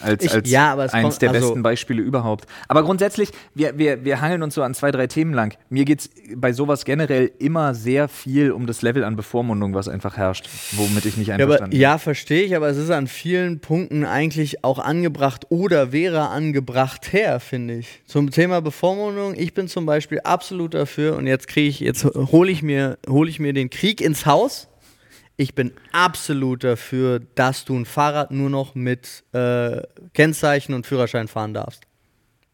Als, 0.00 0.22
Ich- 0.24 0.32
als 0.32 0.48
ja, 0.48 0.72
aber 0.74 0.84
es 0.84 0.92
eins 0.94 1.02
kommt- 1.16 1.22
der 1.22 1.30
also- 1.30 1.48
besten 1.48 1.62
Beispiele 1.64 2.00
überhaupt. 2.00 2.46
Aber 2.68 2.84
grundsätzlich, 2.84 3.30
wir, 3.56 3.78
wir, 3.78 4.04
wir 4.04 4.20
hangeln 4.20 4.44
uns 4.44 4.54
so 4.54 4.62
an 4.62 4.72
zwei, 4.72 4.92
drei 4.92 5.08
Themen 5.08 5.34
lang. 5.34 5.56
Mir 5.70 5.84
geht 5.84 5.98
es 5.98 6.10
bei 6.36 6.52
sowas 6.52 6.84
generell 6.84 7.32
immer 7.40 7.74
sehr 7.74 8.06
viel 8.06 8.52
um 8.52 8.68
das 8.68 8.82
Level 8.82 9.02
an 9.02 9.16
Bevormundung, 9.16 9.74
was 9.74 9.88
einfach 9.88 10.16
herrscht, 10.16 10.48
womit 10.76 11.04
ich 11.04 11.16
nicht 11.16 11.26
Ja, 11.26 11.34
einverstanden 11.34 11.70
bin. 11.70 11.80
ja, 11.80 11.98
verstehe 11.98 12.42
ich, 12.44 12.54
aber 12.54 12.68
es 12.68 12.76
ist 12.76 12.90
an 12.90 13.08
vielen 13.08 13.58
Punkten 13.58 14.04
eigentlich 14.04 14.62
auch 14.62 14.78
angebracht 14.78 15.46
oder 15.48 15.90
wäre 15.90 16.28
angebracht 16.28 17.12
her, 17.12 17.40
finde 17.40 17.78
ich. 17.78 18.00
Zum 18.06 18.30
Thema 18.30 18.60
Bevormundung, 18.62 19.34
ich 19.36 19.52
bin 19.52 19.66
zum 19.66 19.84
Beispiel 19.84 20.20
absolut 20.22 20.74
dafür 20.74 21.16
und 21.16 21.26
jetzt 21.26 21.48
kriege 21.48 21.68
ich, 21.70 21.80
jetzt 21.80 22.04
hole 22.04 22.52
ich 22.52 22.62
mir, 22.62 22.98
hole 23.08 23.28
ich 23.28 23.40
mir 23.40 23.52
den 23.52 23.68
Krieg 23.68 24.00
ins 24.00 24.26
Haus. 24.26 24.68
Ich 25.40 25.54
bin 25.54 25.72
absolut 25.92 26.64
dafür, 26.64 27.20
dass 27.36 27.64
du 27.64 27.76
ein 27.78 27.84
Fahrrad 27.84 28.32
nur 28.32 28.50
noch 28.50 28.74
mit 28.74 29.22
äh, 29.32 29.82
Kennzeichen 30.12 30.74
und 30.74 30.84
Führerschein 30.84 31.28
fahren 31.28 31.54
darfst. 31.54 31.84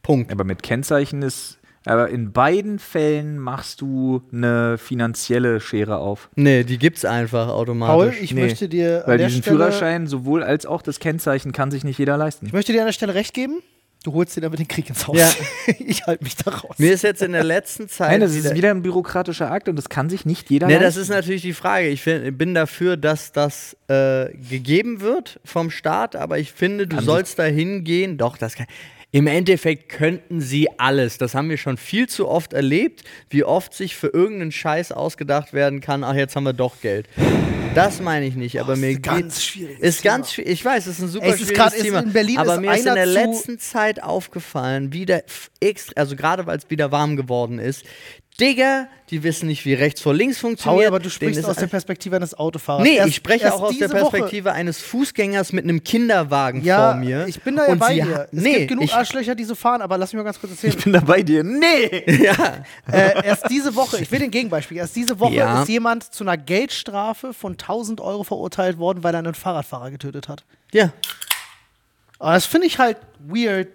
Punkt. 0.02 0.30
Aber 0.30 0.44
mit 0.44 0.62
Kennzeichen 0.62 1.22
ist. 1.22 1.58
Aber 1.86 2.10
in 2.10 2.32
beiden 2.32 2.78
Fällen 2.78 3.38
machst 3.38 3.80
du 3.80 4.22
eine 4.32 4.76
finanzielle 4.78 5.60
Schere 5.60 5.96
auf. 5.96 6.28
Nee, 6.34 6.64
die 6.64 6.78
gibt's 6.78 7.04
einfach 7.06 7.46
Paul, 7.48 7.56
automatisch. 7.56 8.20
ich 8.22 8.32
Nee, 8.34 8.42
möchte 8.42 8.68
dir 8.68 9.02
an 9.04 9.10
Weil 9.12 9.18
der 9.18 9.28
diesen 9.28 9.42
Stelle, 9.42 9.56
Führerschein 9.56 10.06
sowohl 10.06 10.42
als 10.42 10.66
auch 10.66 10.82
das 10.82 10.98
Kennzeichen 11.00 11.52
kann 11.52 11.70
sich 11.70 11.84
nicht 11.84 11.98
jeder 11.98 12.16
leisten. 12.18 12.46
ich 12.46 12.52
möchte 12.52 12.72
dir 12.72 12.80
an 12.80 12.86
der 12.86 12.92
Stelle 12.92 13.14
recht 13.14 13.32
geben. 13.34 13.60
Du 14.04 14.12
holst 14.12 14.36
dir 14.36 14.42
damit 14.42 14.58
den 14.58 14.68
Krieg 14.68 14.86
ins 14.90 15.06
Haus. 15.06 15.16
Ja. 15.16 15.32
ich 15.78 16.06
halte 16.06 16.22
mich 16.22 16.36
da 16.36 16.50
raus. 16.50 16.76
Mir 16.78 16.92
ist 16.92 17.02
jetzt 17.02 17.22
in 17.22 17.32
der 17.32 17.42
letzten 17.42 17.88
Zeit. 17.88 18.10
Nein, 18.10 18.20
das 18.20 18.34
ist 18.34 18.54
wieder 18.54 18.70
ein 18.70 18.82
bürokratischer 18.82 19.50
Akt 19.50 19.66
und 19.66 19.76
das 19.76 19.88
kann 19.88 20.10
sich 20.10 20.26
nicht 20.26 20.50
jeder 20.50 20.66
Ne, 20.66 20.74
leisten. 20.74 20.84
das 20.84 20.96
ist 20.98 21.08
natürlich 21.08 21.40
die 21.40 21.54
Frage. 21.54 21.88
Ich 21.88 22.02
find, 22.02 22.36
bin 22.36 22.52
dafür, 22.54 22.98
dass 22.98 23.32
das 23.32 23.74
äh, 23.88 24.26
gegeben 24.36 25.00
wird 25.00 25.40
vom 25.42 25.70
Staat, 25.70 26.16
aber 26.16 26.38
ich 26.38 26.52
finde, 26.52 26.86
du 26.86 26.96
Kann 26.96 27.04
sollst 27.06 27.38
da 27.38 27.44
hingehen. 27.44 28.18
Doch, 28.18 28.36
das 28.36 28.56
kann. 28.56 28.66
Im 29.14 29.28
Endeffekt 29.28 29.90
könnten 29.90 30.40
sie 30.40 30.66
alles. 30.76 31.18
Das 31.18 31.36
haben 31.36 31.48
wir 31.48 31.56
schon 31.56 31.76
viel 31.76 32.08
zu 32.08 32.26
oft 32.28 32.52
erlebt, 32.52 33.04
wie 33.30 33.44
oft 33.44 33.72
sich 33.72 33.94
für 33.94 34.08
irgendeinen 34.08 34.50
Scheiß 34.50 34.90
ausgedacht 34.90 35.52
werden 35.52 35.80
kann, 35.80 36.02
ach, 36.02 36.14
jetzt 36.16 36.34
haben 36.34 36.42
wir 36.42 36.52
doch 36.52 36.80
Geld. 36.80 37.08
Das 37.76 38.00
meine 38.00 38.26
ich 38.26 38.34
nicht, 38.34 38.58
aber 38.60 38.72
das 38.72 38.80
mir 38.80 38.90
ist 38.90 39.02
ganz 39.04 39.42
schwieriges 39.44 39.80
ist 39.80 40.02
ganz 40.02 40.32
Thema. 40.32 40.48
schwi- 40.48 40.50
Ich 40.52 40.64
weiß, 40.64 40.86
es 40.88 40.98
ist 40.98 41.02
ein 41.04 41.08
super 41.08 41.26
es 41.26 41.34
ist 41.34 41.38
schwieriges 41.48 41.58
grad- 41.58 41.80
Thema. 41.80 42.00
in 42.00 42.12
Berlin 42.12 42.38
aber 42.38 42.54
ist 42.54 42.60
mir 42.60 42.72
ist 42.74 42.86
in 42.86 42.94
der 42.94 43.06
letzten 43.06 43.58
Zeit 43.60 44.02
aufgefallen, 44.02 44.92
wie 44.92 45.06
der 45.06 45.22
extra, 45.60 45.92
also 45.96 46.16
gerade 46.16 46.46
weil 46.46 46.58
es 46.58 46.68
wieder 46.70 46.90
warm 46.90 47.14
geworden 47.16 47.60
ist, 47.60 47.84
Digga, 48.40 48.88
die 49.10 49.22
wissen 49.22 49.46
nicht, 49.46 49.64
wie 49.64 49.74
rechts 49.74 50.00
vor 50.00 50.12
links 50.12 50.38
funktioniert. 50.38 50.80
Paul, 50.82 50.86
aber 50.88 50.98
du 50.98 51.08
sprichst 51.08 51.44
aus 51.44 51.54
der 51.54 51.68
Perspektive 51.68 52.16
eines 52.16 52.34
Autofahrers. 52.36 52.82
Nee, 52.82 52.96
Erst- 52.96 53.08
ich 53.10 53.14
spreche 53.14 53.54
auch 53.54 53.60
aus 53.62 53.78
der 53.78 53.86
diese 53.86 54.00
Woche- 54.00 54.10
Perspektive 54.10 54.52
eines 54.52 54.80
Fußgängers 54.80 55.52
mit 55.52 55.62
einem 55.62 55.84
Kinderwagen 55.84 56.64
Ja, 56.64 56.90
vor 56.92 57.00
mir. 57.00 57.26
ich 57.28 57.40
bin 57.42 57.54
da 57.54 57.66
ja 57.66 57.72
Und 57.72 57.78
bei 57.78 57.94
dir. 57.94 58.26
Es 58.32 58.42
nee, 58.42 58.54
gibt 58.58 58.68
genug 58.70 58.84
ich, 58.86 58.92
Arschlöcher, 58.94 59.36
die 59.36 59.44
so 59.44 59.54
fahren, 59.54 59.82
aber 59.82 59.98
lass 59.98 60.12
mich 60.12 60.18
mal 60.18 60.24
ganz 60.24 60.40
kurz 60.40 60.52
erzählen. 60.52 60.74
ich 60.76 60.82
bin 60.82 60.92
da 60.92 60.98
bei 61.00 61.22
dir. 61.22 61.44
Nee! 61.44 62.02
ja, 62.24 62.34
äh, 62.92 63.24
erst 63.24 63.48
diese 63.50 63.76
Woche, 63.76 63.98
ich 64.02 64.10
will 64.10 64.18
den 64.18 64.32
Gegenbeispiel, 64.32 64.78
erst 64.78 64.96
diese 64.96 65.20
Woche 65.20 65.34
Ja. 65.34 65.62
ist 65.62 65.68
jemand 65.68 66.02
zu 66.12 66.24
einer 66.24 66.36
Geldstrafe 66.36 67.34
von 67.34 67.52
1000 67.56 68.00
Euro 68.00 68.24
verurteilt 68.24 68.78
worden, 68.78 69.04
weil 69.04 69.14
er 69.14 69.18
einen 69.20 69.34
Fahrradfahrer 69.34 69.92
getötet 69.92 70.28
hat. 70.28 70.44
ja. 70.72 70.92
Aber 72.18 72.32
das 72.34 72.46
finde 72.46 72.66
ich 72.68 72.78
halt 72.78 72.96
weird. 73.18 73.68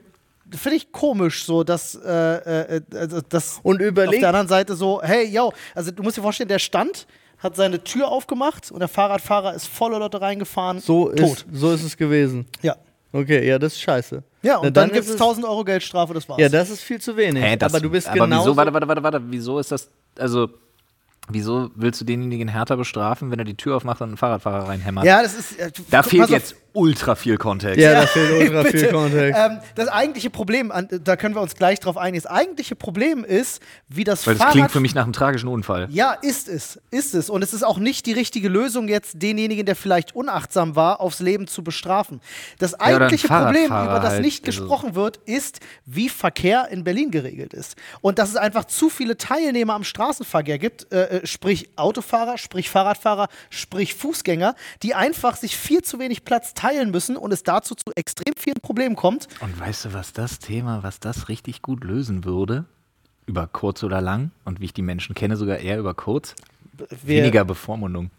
Finde 0.56 0.78
ich 0.78 0.92
komisch, 0.92 1.46
so 1.46 1.64
dass, 1.64 1.96
äh, 1.96 2.76
äh, 2.78 2.82
also, 2.94 3.22
dass 3.22 3.60
Und 3.64 3.82
auf 3.82 3.88
überleg, 3.88 4.20
der 4.20 4.30
anderen 4.30 4.48
Seite 4.48 4.76
so, 4.76 5.02
hey, 5.04 5.26
yo, 5.28 5.52
also 5.76 5.92
du 5.92 6.02
musst 6.04 6.18
dir 6.18 6.22
vorstellen, 6.22 6.50
der 6.50 6.60
stand, 6.60 7.06
hat 7.38 7.56
seine 7.56 7.84
Tür 7.84 8.10
aufgemacht 8.10 8.72
und 8.72 8.80
der 8.80 8.88
Fahrradfahrer 8.88 9.54
ist 9.54 9.68
voller 9.68 10.00
Leute 10.00 10.20
reingefahren, 10.22 10.80
so 10.80 11.10
tot. 11.10 11.20
ist, 11.20 11.46
so 11.54 11.72
ist 11.72 11.84
es 11.84 11.96
gewesen. 11.98 12.46
Ja. 12.62 12.76
Okay, 13.12 13.48
ja, 13.48 13.58
das 13.58 13.74
ist 13.74 13.82
scheiße. 13.82 14.24
Ja, 14.42 14.54
Na, 14.62 14.68
und 14.68 14.78
dann, 14.78 14.90
ist 14.90 14.94
gibt 14.96 15.06
es 15.08 15.12
1000 15.14 15.46
Euro 15.46 15.64
Geldstrafe, 15.64 16.14
das 16.14 16.28
war's. 16.30 16.40
Ja, 16.40 16.48
das 16.50 16.70
ist 16.70 16.82
viel 16.82 17.02
zu 17.02 17.16
wenig. 17.18 17.44
Hä, 17.44 17.56
das- 17.58 17.74
aber 17.74 17.82
du 17.82 17.90
bist 17.90 18.08
aber 18.08 18.20
genau. 18.26 18.42
wieso, 18.42 18.56
warte, 18.56 18.74
warte, 18.74 18.88
warte, 18.88 19.04
warte, 19.04 19.22
wieso 19.26 19.60
ist 19.60 19.72
das, 19.72 19.90
also, 20.18 20.50
wieso 21.30 21.72
willst 21.76 22.02
du 22.02 22.06
denjenigen 22.06 22.48
härter 22.48 22.78
bestrafen, 22.78 23.32
wenn 23.32 23.40
er 23.40 23.46
die 23.46 23.56
Tür 23.56 23.78
aufmacht 23.78 24.02
und 24.02 24.10
einen 24.10 24.18
Fahrradfahrer 24.18 24.68
reinhämmert? 24.68 25.06
ja, 25.06 25.22
das 25.22 25.34
ist. 25.36 25.60
Äh, 25.60 25.72
Da 25.90 26.04
fehlt 26.04 26.30
jetzt 26.30 26.56
ultra 26.72 27.16
viel 27.16 27.38
Kontext. 27.38 27.80
Ja, 27.80 27.94
da 28.02 28.06
fehlt 28.08 28.32
ultra 28.52 28.64
viel. 28.70 28.88
Kontext. 28.92 29.40
Ähm, 29.44 29.58
das 29.76 29.88
eigentliche 29.88 30.30
Problem, 30.30 30.72
an, 30.72 30.88
da 31.04 31.16
können 31.16 31.36
wir 31.36 31.42
uns 31.42 31.56
gleich 31.56 31.80
drauf 31.80 31.98
einigen, 31.98 32.22
das 32.22 32.32
eigentliche 32.32 32.76
Problem 32.76 33.24
ist, 33.24 33.60
wie 33.88 34.04
das 34.04 34.26
Weil 34.28 34.36
das 34.36 34.40
Fahrrad 34.42 34.54
klingt 34.54 34.72
für 34.72 34.80
mich 34.80 34.94
nach 34.94 35.04
einem 35.04 35.14
tragischen 35.14 35.48
Unfall. 35.50 35.88
Ja, 35.90 36.14
ist 36.14 36.48
es. 36.48 36.80
Ist 36.92 37.16
es. 37.16 37.30
Und 37.30 37.44
es 37.44 37.54
ist 37.54 37.64
auch 37.64 37.80
nicht 37.80 38.06
die 38.06 38.14
richtige 38.14 38.50
Lösung, 38.50 38.88
jetzt 38.88 39.22
denjenigen, 39.22 39.66
der 39.66 39.76
vielleicht 39.76 40.16
unachtsam 40.16 40.76
war, 40.76 41.02
aufs 41.02 41.20
Leben 41.20 41.48
zu 41.48 41.64
bestrafen. 41.64 42.22
Das 42.60 42.76
eigentliche 42.80 43.28
Problem, 43.28 43.68
Fahrradfahrer 43.70 43.84
über 43.92 44.00
das 44.00 44.14
halt, 44.14 44.22
nicht 44.22 44.46
also- 44.48 44.62
gesprochen 44.62 44.96
wird, 44.96 45.18
ist, 45.26 45.60
wie 45.86 46.08
Verkehr 46.08 46.68
in 46.70 46.84
Berlin 46.84 47.10
geregelt 47.12 47.54
ist. 47.54 47.76
Und 48.02 48.20
dass 48.20 48.30
es 48.30 48.36
einfach 48.36 48.66
zu 48.66 48.90
viele 48.90 49.18
Teilnehmer 49.18 49.74
am 49.74 49.84
Straßenverkehr 49.84 50.60
gibt, 50.60 50.92
äh, 50.94 51.19
äh, 51.24 51.28
sprich 51.28 51.70
Autofahrer, 51.78 52.38
sprich 52.38 52.70
Fahrradfahrer, 52.70 53.28
sprich 53.50 53.96
Fußgänger, 53.96 54.56
die 54.84 54.96
einfach 54.96 55.36
sich 55.36 55.56
viel 55.58 55.82
zu 55.82 56.00
wenig 56.00 56.26
Platz 56.26 56.54
teilen 56.54 56.92
müssen 56.92 57.18
und 57.18 57.32
es 57.32 57.44
dazu 57.44 57.76
zu 57.76 57.92
extrem 57.96 58.34
vielen 58.38 58.60
Problemen 58.62 58.96
kommt. 58.96 59.28
Und 59.42 59.60
weißt 59.60 59.86
du, 59.86 59.94
was 59.94 60.14
das 60.14 60.40
Thema, 60.40 60.84
was 60.84 61.00
das 61.00 61.30
richtig 61.30 61.62
gut 61.62 61.84
lösen 61.84 62.26
würde? 62.26 62.66
Über 63.26 63.48
kurz 63.48 63.84
oder 63.84 64.02
lang 64.02 64.32
und 64.46 64.60
wie 64.60 64.66
ich 64.66 64.74
die 64.74 64.82
Menschen 64.82 65.14
kenne, 65.14 65.36
sogar 65.38 65.58
eher 65.60 65.78
über 65.78 65.94
kurz. 65.94 66.34
Wir- 67.04 67.24
Weniger 67.24 67.46
Bevormundung. 67.46 68.10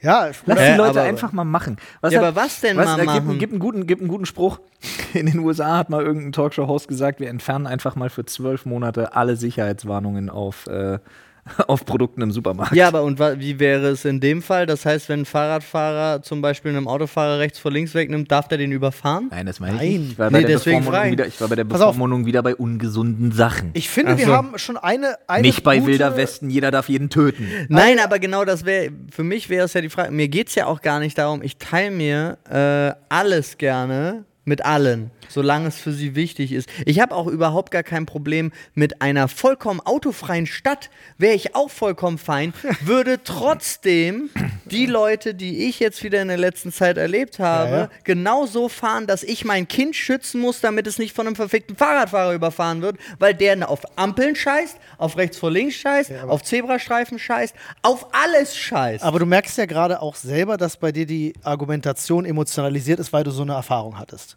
Ja, 0.00 0.26
Lass 0.26 0.58
die 0.58 0.76
Leute 0.76 1.00
aber- 1.00 1.02
einfach 1.02 1.32
mal 1.32 1.44
machen. 1.44 1.76
Was 2.00 2.12
Ja, 2.12 2.20
hat- 2.20 2.26
aber 2.28 2.36
was 2.42 2.60
denn 2.60 2.76
was, 2.76 2.86
mal 2.86 2.98
äh, 2.98 3.06
Gib, 3.06 3.24
machen? 3.24 3.38
gib, 3.38 3.50
einen 3.50 3.58
guten, 3.60 3.86
gib 3.86 4.00
einen 4.00 4.08
guten 4.08 4.26
Spruch. 4.26 4.58
In 5.14 5.26
den 5.26 5.38
USA 5.38 5.76
hat 5.78 5.90
mal 5.90 6.02
irgendein 6.02 6.32
Talkshow-Host 6.32 6.88
gesagt, 6.88 7.20
wir 7.20 7.28
entfernen 7.28 7.66
einfach 7.68 7.94
mal 7.94 8.10
für 8.10 8.24
zwölf 8.24 8.66
Monate 8.66 9.14
alle 9.14 9.36
Sicherheitswarnungen 9.36 10.28
auf, 10.28 10.66
äh, 10.66 10.98
auf 11.66 11.84
Produkten 11.84 12.22
im 12.22 12.30
Supermarkt. 12.30 12.74
Ja, 12.74 12.86
aber 12.88 13.02
und 13.02 13.18
wie 13.18 13.58
wäre 13.58 13.88
es 13.88 14.04
in 14.04 14.20
dem 14.20 14.42
Fall? 14.42 14.66
Das 14.66 14.86
heißt, 14.86 15.08
wenn 15.08 15.20
ein 15.20 15.24
Fahrradfahrer 15.24 16.22
zum 16.22 16.40
Beispiel 16.40 16.70
einem 16.70 16.86
Autofahrer 16.86 17.38
rechts 17.40 17.58
vor 17.58 17.72
links 17.72 17.94
wegnimmt, 17.94 18.30
darf 18.30 18.46
der 18.48 18.58
den 18.58 18.70
überfahren? 18.70 19.28
Nein, 19.30 19.46
das 19.46 19.58
meine 19.58 19.74
ich 19.74 19.80
Nein. 19.80 20.00
nicht. 20.00 20.12
Ich 20.12 20.18
war, 20.18 20.30
Nee, 20.30 20.32
bei 20.34 20.40
der 20.42 20.48
deswegen 20.56 20.78
Bevormundung 20.78 21.02
frei. 21.02 21.10
wieder, 21.12 21.26
ich 21.26 21.40
war 21.40 21.48
bei 21.48 21.56
der. 21.56 21.64
Bevormundung 21.64 22.26
wieder 22.26 22.42
bei 22.42 22.54
ungesunden 22.54 23.32
Sachen. 23.32 23.70
ich 23.74 23.88
finde, 23.88 24.12
Ach 24.12 24.18
wir 24.18 24.28
haben 24.28 24.56
schon 24.58 24.76
eine, 24.76 25.16
eine 25.26 25.42
nicht 25.42 25.64
bei 25.64 25.78
gute, 25.78 25.92
Wilder 25.92 26.16
Westen, 26.16 26.48
jeder 26.50 26.70
darf 26.70 26.88
jeden 26.88 27.10
töten. 27.10 27.48
Nein, 27.68 27.98
aber 27.98 28.18
genau 28.18 28.44
das 28.44 28.64
wäre, 28.64 28.90
für 29.10 29.24
mich 29.24 29.48
wäre 29.48 29.64
es 29.64 29.72
ja 29.74 29.80
die 29.80 29.88
Frage, 29.90 30.12
mir 30.12 30.28
geht 30.28 30.48
es 30.48 30.54
ja 30.54 30.66
auch 30.66 30.80
gar 30.80 31.00
nicht 31.00 31.18
darum, 31.18 31.42
ich 31.42 31.56
teile 31.58 31.90
mir 31.90 32.38
äh, 32.48 32.94
alles 33.08 33.58
gerne 33.58 34.24
mit 34.44 34.64
allen, 34.64 35.10
solange 35.28 35.68
es 35.68 35.76
für 35.76 35.92
sie 35.92 36.14
wichtig 36.16 36.50
ist. 36.52 36.68
Ich 36.84 36.98
habe 37.00 37.14
auch 37.14 37.26
überhaupt 37.28 37.70
gar 37.70 37.84
kein 37.84 38.06
Problem 38.06 38.50
mit 38.74 39.00
einer 39.00 39.28
vollkommen 39.28 39.80
autofreien 39.80 40.46
Stadt, 40.46 40.90
wäre 41.16 41.34
ich 41.34 41.54
auch 41.54 41.70
vollkommen 41.70 42.18
fein, 42.18 42.52
würde 42.80 43.22
trotzdem 43.22 44.30
die 44.64 44.86
Leute, 44.86 45.34
die 45.34 45.68
ich 45.68 45.78
jetzt 45.78 46.02
wieder 46.02 46.20
in 46.22 46.28
der 46.28 46.38
letzten 46.38 46.72
Zeit 46.72 46.96
erlebt 46.96 47.38
habe, 47.38 47.70
Ja, 47.70 47.76
ja. 47.82 47.90
genauso 48.04 48.68
fahren, 48.68 49.06
dass 49.06 49.22
ich 49.22 49.44
mein 49.44 49.68
Kind 49.68 49.94
schützen 49.94 50.40
muss, 50.40 50.60
damit 50.60 50.86
es 50.86 50.98
nicht 50.98 51.14
von 51.14 51.26
einem 51.26 51.36
verfickten 51.36 51.76
Fahrradfahrer 51.76 52.34
überfahren 52.34 52.82
wird, 52.82 52.96
weil 53.18 53.34
der 53.34 53.68
auf 53.68 53.80
Ampeln 53.96 54.34
scheißt, 54.34 54.76
auf 54.98 55.16
rechts 55.16 55.36
vor 55.38 55.50
links 55.50 55.76
scheißt, 55.76 56.10
auf 56.26 56.42
Zebrastreifen 56.42 57.18
scheißt, 57.18 57.54
auf 57.82 58.06
alles 58.12 58.56
scheißt. 58.56 59.04
Aber 59.04 59.18
du 59.18 59.26
merkst 59.26 59.56
ja 59.58 59.66
gerade 59.66 60.00
auch 60.02 60.16
selber, 60.16 60.56
dass 60.56 60.76
bei 60.78 60.90
dir 60.90 61.06
die 61.06 61.34
Argumentation 61.42 62.24
emotionalisiert 62.24 62.98
ist, 62.98 63.12
weil 63.12 63.22
du 63.24 63.30
so 63.30 63.42
eine 63.42 63.52
Erfahrung 63.52 63.98
hattest. 63.98 64.31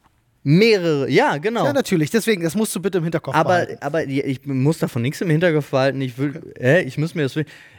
Mehrere, 0.47 1.10
ja, 1.10 1.38
genau. 1.38 1.65
Ja, 1.65 1.73
natürlich. 1.73 2.12
Deswegen, 2.12 2.43
das 2.43 2.53
musst 2.53 2.75
du 2.75 2.79
bitte 2.79 2.99
im 2.99 3.03
Hinterkopf 3.03 3.36
aber, 3.36 3.49
behalten. 3.49 3.77
aber 3.81 4.03
ich 4.03 4.45
muss 4.45 4.77
davon 4.77 5.01
nichts 5.01 5.19
im 5.21 5.29
Hinterkopf 5.31 5.71
behalten. 5.71 5.99
Ich, 6.01 6.19
will, 6.19 6.39
hä, 6.60 6.81
ich, 6.81 6.99
muss 6.99 7.15
mir 7.15 7.23
das, 7.23 7.36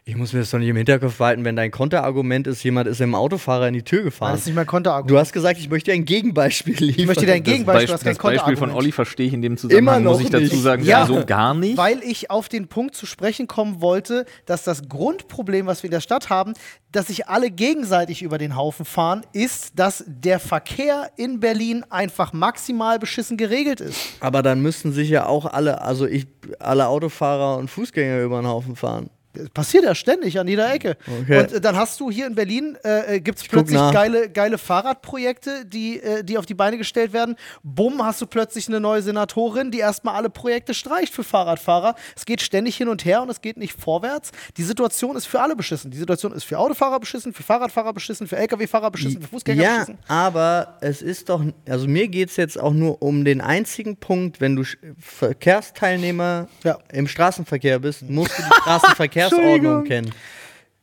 ich 0.09 0.15
muss 0.15 0.33
mir 0.33 0.39
das 0.39 0.53
doch 0.53 0.61
nicht 0.61 0.69
im 0.69 0.77
Hinterkopf 0.77 1.19
behalten, 1.19 1.45
wenn 1.45 1.57
dein 1.57 1.73
Konterargument 1.73 2.47
ist, 2.47 2.63
jemand 2.63 2.87
ist 2.87 3.01
im 3.01 3.17
Autofahrer 3.17 3.67
in 3.67 3.75
die 3.75 3.83
Tür 3.83 4.05
Das 4.05 4.05
gefahren. 4.05 4.35
ist 4.37 4.47
nicht 4.47 4.55
mein 4.55 4.65
Konterargument. 4.65 5.11
Du 5.11 5.19
hast 5.19 5.33
gesagt, 5.33 5.59
ich 5.59 5.69
möchte 5.69 5.91
dir 5.91 5.95
ein 5.97 6.05
Gegenbeispiel 6.05 6.77
liefern. 6.79 7.01
Ich 7.01 7.07
möchte 7.09 7.27
dir 7.27 7.33
ein 7.33 7.43
Das, 7.43 7.53
Gegenbeispiel, 7.53 7.87
Beisp 7.89 7.93
hast 7.95 8.05
kein 8.05 8.15
das 8.15 8.23
Beispiel 8.23 8.57
von. 8.57 8.71
Olli 8.71 8.93
verstehe 8.93 9.27
ich 9.27 9.33
in 9.35 9.43
dem 9.43 9.57
Zusammenhang, 9.57 9.97
Immer 9.97 9.99
noch 9.99 10.13
muss 10.13 10.21
ich 10.23 10.31
dazu 10.31 10.57
sagen, 10.61 10.85
Ja. 10.85 11.07
so 11.07 11.25
gar 11.27 11.55
nicht. 11.55 11.77
Weil 11.77 12.05
ich 12.05 12.31
auf 12.31 12.49
den 12.49 12.69
Punkt 12.69 12.95
zu 12.95 13.05
sprechen 13.05 13.49
kommen 13.49 13.81
wollte, 13.81 14.27
dass 14.47 14.63
das 14.63 14.89
Grundproblem, 14.89 15.67
was 15.67 15.83
wir 15.83 15.89
in 15.89 15.93
der 15.93 16.01
Stadt 16.01 16.31
haben, 16.31 16.53
dass 16.93 17.09
sich 17.09 17.27
alle 17.27 17.51
gegenseitig 17.51 18.23
über 18.23 18.39
den 18.39 18.55
Haufen 18.55 18.85
fahren, 18.85 19.23
ist, 19.33 19.77
dass 19.77 20.05
der 20.07 20.39
Verkehr 20.39 21.11
in 21.17 21.41
Berlin 21.41 21.85
einfach 21.91 22.33
maximal 22.33 23.01
beschissen 23.01 23.37
geregelt 23.37 23.81
ist. 23.81 23.99
Aber 24.21 24.45
dann 24.45 24.63
müssten 24.63 24.93
sich 24.93 25.09
ja 25.11 25.27
auch 25.27 25.47
alle, 25.47 25.83
also 25.83 26.07
ich, 26.07 26.29
alle 26.61 26.87
Autofahrer 26.87 27.57
und 27.59 27.69
Fußgänger 27.69 28.23
über 28.23 28.41
den 28.41 28.47
Haufen 28.47 28.77
fahren. 28.77 29.11
Passiert 29.55 29.85
ja 29.85 29.95
ständig 29.95 30.39
an 30.39 30.49
jeder 30.49 30.73
Ecke. 30.73 30.97
Okay. 31.23 31.41
Und 31.41 31.53
äh, 31.53 31.61
dann 31.61 31.77
hast 31.77 32.01
du 32.01 32.11
hier 32.11 32.27
in 32.27 32.35
Berlin, 32.35 32.77
äh, 32.83 33.21
gibt 33.21 33.39
es 33.39 33.49
plötzlich 33.49 33.79
geile, 33.93 34.29
geile 34.29 34.59
Fahrradprojekte, 34.59 35.65
die, 35.67 36.01
äh, 36.01 36.25
die 36.25 36.39
auf 36.39 36.47
die 36.47 36.55
Beine 36.55 36.79
gestellt 36.79 37.13
werden. 37.13 37.37
Bumm, 37.63 38.05
hast 38.05 38.21
du 38.21 38.27
plötzlich 38.27 38.69
eine 38.69 38.81
neue 38.81 39.03
Senatorin, 39.03 39.71
die 39.71 39.79
erstmal 39.79 40.15
alle 40.15 40.31
Projekte 40.31 40.75
streicht 40.75 41.15
für 41.15 41.25
Fahrradfahrer. 41.25 41.95
Es 42.15 42.25
geht 42.25 42.41
ständig 42.41 42.77
hin 42.77 42.89
und 42.89 43.05
her 43.05 43.23
und 43.23 43.31
es 43.31 43.41
geht 43.41 43.57
nicht 43.57 43.79
vorwärts. 43.79 44.31
Die 44.57 44.63
Situation 44.63 45.17
ist 45.17 45.27
für 45.27 45.41
alle 45.41 45.57
beschissen. 45.57 45.91
Die 45.91 45.99
Situation 45.99 46.33
ist 46.33 46.45
für 46.45 46.59
Autofahrer 46.59 47.01
beschissen, 47.01 47.33
für 47.33 47.43
Fahrradfahrer 47.43 47.93
beschissen, 47.93 48.27
für 48.27 48.37
Lkw-Fahrer 48.37 48.91
beschissen, 48.91 49.21
für 49.23 49.29
Fußgänger 49.29 49.63
ja, 49.63 49.73
beschissen. 49.75 49.99
aber 50.09 50.79
es 50.81 51.03
ist 51.03 51.29
doch, 51.29 51.43
also 51.69 51.87
mir 51.89 52.09
geht 52.09 52.31
es 52.31 52.37
jetzt 52.37 52.59
auch 52.59 52.73
nur 52.73 53.03
um 53.03 53.25
den 53.25 53.41
einzigen 53.41 53.97
Punkt, 53.97 54.41
wenn 54.41 54.57
du 54.57 54.65
Verkehrsteilnehmer 54.99 56.49
Ja. 56.65 56.79
im 56.93 57.07
Straßenverkehr 57.09 57.79
bist, 57.79 58.03
musst 58.09 58.39
du 58.39 58.43
die 58.43 58.49
Straßenverkehrsordnung 58.63 59.26
Entschuldigung. 59.35 59.85
kennen. 59.85 60.13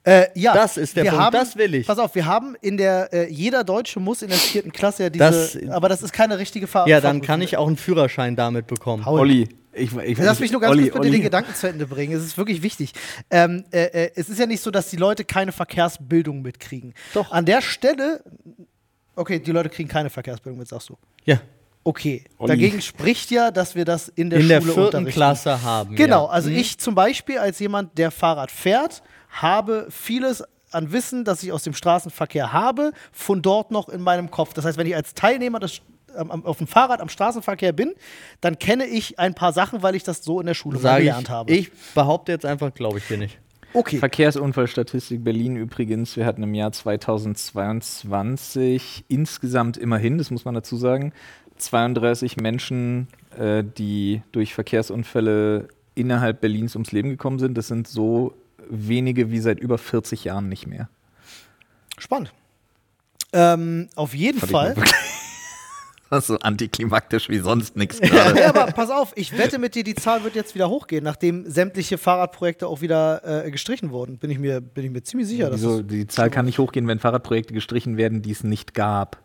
Äh, 0.05 0.27
ja, 0.35 0.53
Das 0.53 0.75
ist 0.75 0.97
der 0.97 1.05
wir 1.05 1.11
Punkt, 1.11 1.25
haben, 1.25 1.33
das 1.33 1.55
will 1.55 1.75
ich. 1.75 1.87
Pass 1.87 1.97
auf, 1.97 2.13
wir 2.13 2.25
haben 2.25 2.55
in 2.61 2.75
der, 2.75 3.13
äh, 3.13 3.29
jeder 3.31 3.63
Deutsche 3.63 4.01
muss 4.01 4.21
in 4.21 4.27
der 4.29 4.37
vierten 4.37 4.73
Klasse 4.73 5.03
ja 5.03 5.09
diese, 5.09 5.23
Das- 5.23 5.57
aber 5.69 5.87
das 5.87 6.01
ist 6.01 6.11
keine 6.11 6.37
richtige 6.37 6.67
Fahr 6.67 6.87
Ja, 6.89 6.99
dann 6.99 7.21
kann 7.21 7.41
ich 7.41 7.55
auch 7.55 7.67
einen 7.67 7.77
Führerschein 7.77 8.35
damit 8.35 8.67
bekommen. 8.67 9.03
Paul. 9.03 9.21
Olli, 9.21 9.47
ich, 9.71 9.95
ich, 9.95 10.17
Lass 10.17 10.41
mich 10.41 10.51
nur 10.51 10.59
ganz 10.59 10.71
Olli, 10.71 10.83
kurz 10.89 10.93
bitte 10.95 10.99
Olli. 11.07 11.11
den 11.11 11.21
Gedanken 11.23 11.55
zu 11.55 11.67
Ende 11.69 11.87
bringen. 11.87 12.13
Es 12.17 12.23
ist 12.23 12.37
wirklich 12.37 12.61
wichtig. 12.61 12.91
Ähm, 13.31 13.63
äh, 13.71 13.83
äh, 14.07 14.11
es 14.15 14.27
ist 14.27 14.37
ja 14.39 14.45
nicht 14.45 14.61
so, 14.61 14.71
dass 14.71 14.89
die 14.89 14.97
Leute 14.97 15.23
keine 15.23 15.53
Verkehrsbildung 15.53 16.41
mitkriegen. 16.41 16.93
Doch. 17.13 17.31
An 17.31 17.45
der 17.45 17.61
Stelle, 17.61 18.21
okay, 19.15 19.39
die 19.39 19.51
Leute 19.51 19.69
kriegen 19.69 19.87
keine 19.87 20.09
Verkehrsbildung 20.09 20.59
mit, 20.59 20.67
sagst 20.67 20.89
du. 20.89 20.97
Ja, 21.23 21.39
Okay. 21.85 22.23
Olli. 22.37 22.47
Dagegen 22.49 22.81
spricht 22.81 23.31
ja, 23.31 23.51
dass 23.51 23.75
wir 23.75 23.83
das 23.85 24.07
in 24.09 24.29
der 24.29 24.39
in 24.39 24.45
Schule 24.45 24.61
der 24.63 24.73
vierten. 24.73 25.05
Klasse 25.07 25.63
haben. 25.63 25.95
Genau, 25.95 26.25
ja. 26.25 26.31
also 26.31 26.49
ich 26.49 26.77
zum 26.77 26.95
Beispiel 26.95 27.37
als 27.39 27.59
jemand, 27.59 27.97
der 27.97 28.11
Fahrrad 28.11 28.51
fährt, 28.51 29.01
habe 29.29 29.87
vieles 29.89 30.43
an 30.71 30.91
Wissen, 30.91 31.23
das 31.25 31.43
ich 31.43 31.51
aus 31.51 31.63
dem 31.63 31.73
Straßenverkehr 31.73 32.53
habe, 32.53 32.91
von 33.11 33.41
dort 33.41 33.71
noch 33.71 33.89
in 33.89 34.01
meinem 34.01 34.31
Kopf. 34.31 34.53
Das 34.53 34.65
heißt, 34.65 34.77
wenn 34.77 34.87
ich 34.87 34.95
als 34.95 35.13
Teilnehmer 35.13 35.59
des, 35.59 35.81
ähm, 36.17 36.31
am- 36.31 36.45
auf 36.45 36.57
dem 36.57 36.67
Fahrrad 36.67 37.01
am 37.01 37.09
Straßenverkehr 37.09 37.73
bin, 37.73 37.93
dann 38.41 38.57
kenne 38.57 38.85
ich 38.85 39.19
ein 39.19 39.33
paar 39.35 39.53
Sachen, 39.53 39.83
weil 39.83 39.95
ich 39.95 40.03
das 40.03 40.23
so 40.23 40.39
in 40.39 40.47
der 40.47 40.53
Schule 40.53 40.79
Sage 40.79 41.01
gelernt 41.03 41.23
ich, 41.27 41.29
habe. 41.29 41.51
ich 41.51 41.71
behaupte 41.93 42.31
jetzt 42.31 42.45
einfach, 42.45 42.73
glaube 42.73 42.97
ich 42.99 43.07
dir 43.07 43.17
nicht. 43.17 43.37
okay. 43.73 43.97
Verkehrsunfallstatistik 43.97 45.23
Berlin 45.23 45.57
übrigens. 45.57 46.15
Wir 46.17 46.25
hatten 46.25 46.41
im 46.43 46.53
Jahr 46.55 46.71
2022 46.71 49.05
insgesamt 49.07 49.77
immerhin, 49.77 50.17
das 50.17 50.31
muss 50.31 50.45
man 50.45 50.53
dazu 50.55 50.75
sagen, 50.77 51.13
32 51.65 52.37
Menschen, 52.37 53.07
äh, 53.37 53.63
die 53.63 54.21
durch 54.31 54.53
Verkehrsunfälle 54.53 55.67
innerhalb 55.95 56.41
Berlins 56.41 56.75
ums 56.75 56.91
Leben 56.91 57.09
gekommen 57.09 57.39
sind. 57.39 57.57
Das 57.57 57.67
sind 57.67 57.87
so 57.87 58.33
wenige 58.69 59.31
wie 59.31 59.39
seit 59.39 59.59
über 59.59 59.77
40 59.77 60.23
Jahren 60.23 60.49
nicht 60.49 60.67
mehr. 60.67 60.89
Spannend. 61.97 62.33
Ähm, 63.33 63.89
auf 63.95 64.13
jeden 64.13 64.39
Fand 64.39 64.51
Fall. 64.51 64.75
Das 66.09 66.25
ist 66.25 66.27
so 66.27 66.37
antiklimaktisch 66.37 67.27
wie 67.29 67.39
sonst 67.39 67.75
nichts 67.75 67.99
Ja, 67.99 68.07
gerade. 68.07 68.45
aber 68.47 68.65
pass 68.71 68.91
auf, 68.91 69.13
ich 69.15 69.35
wette 69.35 69.57
mit 69.57 69.73
dir, 69.73 69.83
die 69.83 69.95
Zahl 69.95 70.23
wird 70.23 70.35
jetzt 70.35 70.53
wieder 70.53 70.69
hochgehen, 70.69 71.03
nachdem 71.03 71.49
sämtliche 71.49 71.97
Fahrradprojekte 71.97 72.67
auch 72.67 72.81
wieder 72.81 73.45
äh, 73.45 73.49
gestrichen 73.49 73.89
wurden. 73.89 74.19
Bin 74.19 74.29
ich 74.29 74.37
mir, 74.37 74.61
bin 74.61 74.85
ich 74.85 74.91
mir 74.91 75.01
ziemlich 75.01 75.27
sicher. 75.27 75.49
dass 75.49 75.59
Wieso? 75.61 75.79
es- 75.79 75.87
Die 75.87 76.05
Zahl 76.05 76.29
kann 76.29 76.45
nicht 76.45 76.59
hochgehen, 76.59 76.87
wenn 76.87 76.99
Fahrradprojekte 76.99 77.55
gestrichen 77.55 77.97
werden, 77.97 78.21
die 78.21 78.29
es 78.29 78.43
nicht 78.43 78.75
gab. 78.75 79.22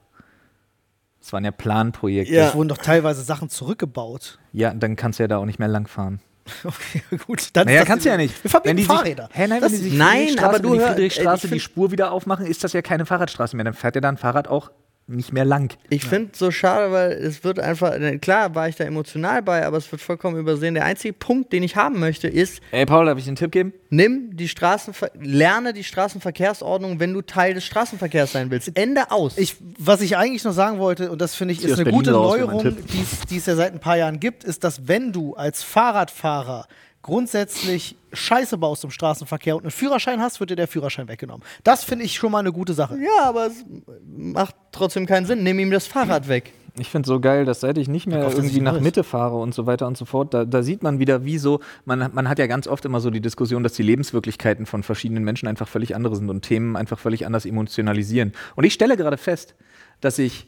Das 1.28 1.34
waren 1.34 1.44
ja 1.44 1.50
Planprojekte. 1.50 2.32
Ja. 2.32 2.48
Es 2.48 2.54
wurden 2.54 2.70
doch 2.70 2.78
teilweise 2.78 3.20
Sachen 3.22 3.50
zurückgebaut. 3.50 4.38
Ja, 4.54 4.72
dann 4.72 4.96
kannst 4.96 5.18
du 5.18 5.24
ja 5.24 5.28
da 5.28 5.36
auch 5.36 5.44
nicht 5.44 5.58
mehr 5.58 5.68
langfahren. 5.68 6.20
Okay, 6.64 7.02
gut. 7.26 7.50
Dann 7.52 7.66
Naja, 7.66 7.84
kannst 7.84 8.06
du 8.06 8.08
die- 8.08 8.12
ja 8.12 8.16
nicht. 8.16 8.42
Wir 8.42 8.50
verbieten 8.50 8.70
Wenn 8.70 8.76
die 8.78 8.84
Fahrräder. 8.84 9.26
Sich, 9.26 9.36
hä, 9.36 9.46
nein, 9.48 9.60
Das- 9.60 9.72
wenn 9.72 9.78
die 9.78 9.84
sich 9.90 9.98
Nein, 9.98 10.38
aber 10.38 10.58
du 10.58 10.70
wenn 10.70 10.78
die 10.78 10.80
hör- 10.80 10.88
Friedrichstraße 10.94 11.46
ich 11.48 11.52
die 11.52 11.60
Spur 11.60 11.90
wieder 11.90 12.12
aufmachen, 12.12 12.46
ist 12.46 12.64
das 12.64 12.72
ja 12.72 12.80
keine 12.80 13.04
Fahrradstraße 13.04 13.54
mehr. 13.56 13.64
Dann 13.66 13.74
fährt 13.74 13.94
ja 13.96 14.00
dann 14.00 14.16
Fahrrad 14.16 14.48
auch 14.48 14.70
nicht 15.08 15.32
mehr 15.32 15.44
lang. 15.44 15.74
Ich 15.88 16.04
finde 16.04 16.30
es 16.32 16.38
so 16.38 16.50
schade, 16.50 16.92
weil 16.92 17.12
es 17.12 17.42
wird 17.42 17.58
einfach, 17.58 17.94
äh, 17.94 18.18
klar 18.18 18.54
war 18.54 18.68
ich 18.68 18.76
da 18.76 18.84
emotional 18.84 19.42
bei, 19.42 19.64
aber 19.66 19.78
es 19.78 19.90
wird 19.90 20.02
vollkommen 20.02 20.36
übersehen. 20.38 20.74
Der 20.74 20.84
einzige 20.84 21.14
Punkt, 21.14 21.52
den 21.52 21.62
ich 21.62 21.76
haben 21.76 21.98
möchte, 21.98 22.28
ist, 22.28 22.60
Ey, 22.72 22.84
Paul, 22.86 23.06
darf 23.06 23.16
ich 23.18 23.24
dir 23.24 23.28
einen 23.30 23.36
Tipp 23.36 23.50
geben? 23.52 23.72
nimm 23.90 24.36
die 24.36 24.48
Straßenver 24.48 25.10
lerne 25.18 25.72
die 25.72 25.82
Straßenverkehrsordnung, 25.84 27.00
wenn 27.00 27.14
du 27.14 27.22
Teil 27.22 27.54
des 27.54 27.64
Straßenverkehrs 27.64 28.32
sein 28.32 28.50
willst. 28.50 28.70
Ende 28.74 29.10
aus. 29.10 29.38
Ich, 29.38 29.56
was 29.78 30.02
ich 30.02 30.16
eigentlich 30.16 30.44
noch 30.44 30.52
sagen 30.52 30.78
wollte, 30.78 31.10
und 31.10 31.20
das 31.22 31.34
finde 31.34 31.54
ich 31.54 31.64
ist 31.64 31.72
eine 31.74 31.84
Berlin 31.84 31.98
gute 31.98 32.10
Neuerung, 32.10 32.62
Tipp. 32.62 32.86
die 32.92 33.00
es- 33.00 33.20
die 33.30 33.36
es 33.38 33.46
ja 33.46 33.56
seit 33.56 33.72
ein 33.72 33.80
paar 33.80 33.96
Jahren 33.96 34.20
gibt, 34.20 34.44
ist, 34.44 34.62
dass 34.62 34.86
wenn 34.88 35.12
du 35.12 35.34
als 35.34 35.62
Fahrradfahrer 35.62 36.66
grundsätzlich 37.08 37.96
Scheiße 38.12 38.58
baust 38.58 38.84
im 38.84 38.90
Straßenverkehr 38.90 39.56
und 39.56 39.62
einen 39.62 39.70
Führerschein 39.70 40.20
hast, 40.20 40.40
wird 40.40 40.50
dir 40.50 40.56
der 40.56 40.68
Führerschein 40.68 41.08
weggenommen. 41.08 41.42
Das 41.64 41.82
finde 41.82 42.04
ich 42.04 42.14
schon 42.16 42.30
mal 42.30 42.40
eine 42.40 42.52
gute 42.52 42.74
Sache. 42.74 42.98
ja, 42.98 43.24
aber 43.24 43.46
es 43.46 43.64
macht 44.06 44.54
trotzdem 44.72 45.06
keinen 45.06 45.24
Sinn. 45.24 45.42
Nimm 45.42 45.58
ihm 45.58 45.70
das 45.70 45.86
Fahrrad 45.86 46.28
weg. 46.28 46.52
Ich 46.78 46.90
finde 46.90 47.06
es 47.06 47.08
so 47.08 47.18
geil, 47.18 47.46
dass 47.46 47.60
seit 47.60 47.78
ich 47.78 47.88
nicht 47.88 48.06
mehr 48.06 48.30
irgendwie 48.30 48.60
nach. 48.60 48.78
Mitte 48.78 49.04
fahre 49.04 49.38
und 49.38 49.54
so 49.54 49.64
weiter 49.64 49.86
und 49.86 49.96
so 49.96 50.04
fort, 50.04 50.34
da, 50.34 50.44
da 50.44 50.62
sieht 50.62 50.82
man 50.82 50.98
wieder, 50.98 51.24
wie 51.24 51.38
so, 51.38 51.60
man, 51.86 52.10
man 52.12 52.28
hat 52.28 52.38
ja 52.38 52.46
ganz 52.46 52.68
oft 52.68 52.84
immer 52.84 53.00
so 53.00 53.08
die 53.08 53.22
Diskussion, 53.22 53.62
dass 53.62 53.72
die 53.72 53.82
Lebenswirklichkeiten 53.82 54.66
von 54.66 54.82
verschiedenen 54.82 55.24
Menschen 55.24 55.48
einfach 55.48 55.66
völlig 55.66 55.96
andere 55.96 56.14
sind 56.14 56.28
und 56.28 56.42
Themen 56.42 56.76
einfach 56.76 56.98
völlig 56.98 57.24
anders 57.24 57.46
emotionalisieren. 57.46 58.34
Und 58.54 58.64
ich 58.64 58.74
stelle 58.74 58.98
gerade 58.98 59.16
fest, 59.16 59.54
dass 60.02 60.18
ich 60.18 60.46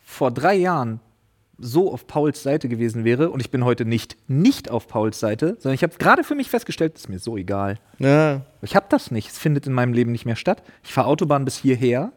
vor 0.00 0.32
drei 0.32 0.56
Jahren 0.56 0.98
so 1.60 1.92
auf 1.92 2.06
Pauls 2.06 2.42
Seite 2.42 2.68
gewesen 2.68 3.04
wäre 3.04 3.30
und 3.30 3.40
ich 3.40 3.50
bin 3.50 3.64
heute 3.64 3.84
nicht 3.84 4.16
nicht 4.28 4.70
auf 4.70 4.88
Pauls 4.88 5.20
Seite, 5.20 5.56
sondern 5.58 5.74
ich 5.74 5.82
habe 5.82 5.94
gerade 5.98 6.24
für 6.24 6.34
mich 6.34 6.50
festgestellt, 6.50 6.96
ist 6.96 7.08
mir 7.08 7.18
so 7.18 7.36
egal. 7.36 7.78
Ja. 7.98 8.42
Ich 8.62 8.76
habe 8.76 8.86
das 8.88 9.10
nicht. 9.10 9.28
Es 9.28 9.38
findet 9.38 9.66
in 9.66 9.72
meinem 9.72 9.92
Leben 9.92 10.12
nicht 10.12 10.26
mehr 10.26 10.36
statt. 10.36 10.62
Ich 10.82 10.92
fahre 10.92 11.08
Autobahn 11.08 11.44
bis 11.44 11.56
hierher, 11.56 12.12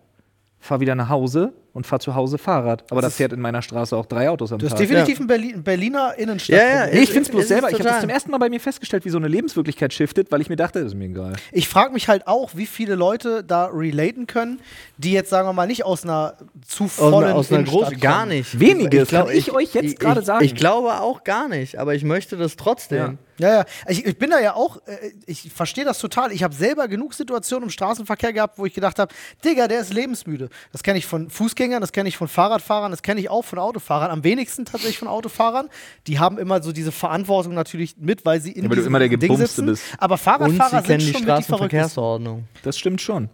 fahre 0.60 0.82
wieder 0.82 0.96
nach 0.96 1.10
Hause 1.10 1.54
und 1.74 1.88
fahre 1.88 2.00
zu 2.00 2.14
Hause 2.16 2.38
Fahrrad. 2.38 2.84
Aber 2.92 3.02
da 3.02 3.08
ist- 3.08 3.16
fährt 3.16 3.34
in 3.34 3.40
meiner 3.42 3.62
Straße 3.62 3.96
auch 3.98 4.06
drei 4.06 4.30
Autos 4.30 4.52
am 4.52 4.60
Das 4.60 4.68
ist 4.68 4.72
Tag. 4.78 4.80
definitiv 4.88 5.20
ein, 5.20 5.28
Berlin, 5.28 5.64
Berliner 5.64 6.14
Innenstadt. 6.18 6.58
Ja, 6.60 6.68
ja, 6.68 6.86
Nee, 6.88 7.00
ich 7.00 7.10
finde 7.10 7.24
es 7.24 7.30
bloß 7.30 7.48
selber. 7.48 7.70
Ich 7.70 7.74
habe 7.76 7.84
das 7.86 8.02
zum 8.02 8.10
ersten 8.10 8.32
Mal 8.32 8.38
bei 8.38 8.50
mir 8.50 8.60
festgestellt, 8.60 9.06
wie 9.06 9.10
so 9.10 9.18
eine 9.18 9.28
Lebenswirklichkeit 9.28 9.92
shiftet, 9.94 10.32
weil 10.32 10.42
ich 10.42 10.50
mir 10.50 10.56
dachte, 10.56 10.80
das 10.80 10.90
ist 10.90 10.98
mir 10.98 11.06
egal. 11.06 11.34
Ich 11.52 11.68
frage 11.68 11.92
mich 11.94 12.08
halt 12.08 12.28
auch, 12.28 12.52
wie 12.54 12.66
viele 12.68 12.96
Leute 12.96 13.44
da 13.44 13.66
relaten 13.66 14.28
können, 14.28 14.60
die 14.98 15.12
jetzt, 15.12 15.30
sagen 15.32 15.48
wir 15.48 15.54
mal, 15.54 15.66
nicht 15.68 15.84
aus 15.84 16.04
einer 16.04 16.36
zu 16.66 16.84
Aus 16.86 16.94
vollen 16.94 17.26
einer, 17.26 17.36
aus 17.36 17.50
einer 17.50 17.60
Innenstadt 17.62 17.82
großen, 17.86 18.00
gar 18.00 18.26
nicht. 18.28 18.60
Wenige, 18.60 19.06
glaub, 19.06 19.28
kann 19.28 19.36
ich 19.36 19.52
euch 19.52 19.74
jetzt 19.74 20.00
gerade 20.00 20.20
ich, 20.22 20.26
sagen. 20.28 20.46
Ich 20.46 20.56
glaube 20.56 21.00
auch 21.02 21.24
gar 21.24 21.48
nicht, 21.50 21.78
aber 21.80 21.96
ich 21.96 22.04
möchte 22.04 22.38
das 22.38 22.56
trotzdem. 22.56 23.18
Ja, 23.40 23.50
ja. 23.50 23.66
Ich, 23.88 24.06
ich 24.06 24.18
bin 24.20 24.30
da 24.30 24.40
ja 24.40 24.54
auch, 24.54 24.78
äh, 24.86 25.12
ich 25.26 25.52
verstehe 25.52 25.84
das 25.86 25.98
total. 25.98 26.32
Ich 26.32 26.44
habe 26.44 26.54
selber 26.54 26.88
genug 26.88 27.16
Situationen 27.16 27.64
im 27.64 27.70
Straßenverkehr 27.72 28.32
gehabt, 28.32 28.60
wo 28.60 28.66
ich 28.68 28.76
gedacht 28.76 29.00
habe, 29.00 29.12
Digga, 29.44 29.68
der 29.68 29.80
ist 29.82 29.92
lebensmüde. 29.92 30.50
Das 30.72 30.84
kenne 30.84 31.00
ich 31.00 31.08
von 31.08 31.32
Fußgängern, 31.32 31.63
das 31.72 31.92
kenne 31.92 32.10
ich 32.10 32.18
von 32.18 32.28
Fahrradfahrern, 32.28 32.92
das 32.92 33.02
kenne 33.02 33.20
ich 33.20 33.30
auch 33.30 33.44
von 33.44 33.60
Autofahrern. 33.60 34.12
Am 34.12 34.24
wenigsten 34.24 34.66
tatsächlich 34.66 34.98
von 34.98 35.08
Autofahrern. 35.08 35.70
Die 36.08 36.20
haben 36.20 36.38
immer 36.38 36.62
so 36.62 36.72
diese 36.72 36.92
Verantwortung 36.92 37.54
natürlich 37.54 37.96
mit, 37.98 38.26
weil 38.26 38.42
sie 38.42 38.52
in 38.52 38.64
Ja, 38.66 38.70
weil 38.70 38.78
du 38.78 38.84
immer 38.84 39.00
der 39.00 39.10
Ding 39.10 39.36
sitzen. 39.38 39.66
bist. 39.68 39.84
Aber 39.98 40.14
Und 40.16 40.20
Fahrradfahrer 40.20 40.70
sie 40.70 40.76
sind 40.76 40.86
kennen 40.86 41.02
schon 41.02 41.12
mit 41.12 41.20
die. 41.22 41.24
Straßenverkehrsordnung. 41.44 42.44
Das 42.64 42.78
stimmt 42.78 43.02
schon. 43.02 43.30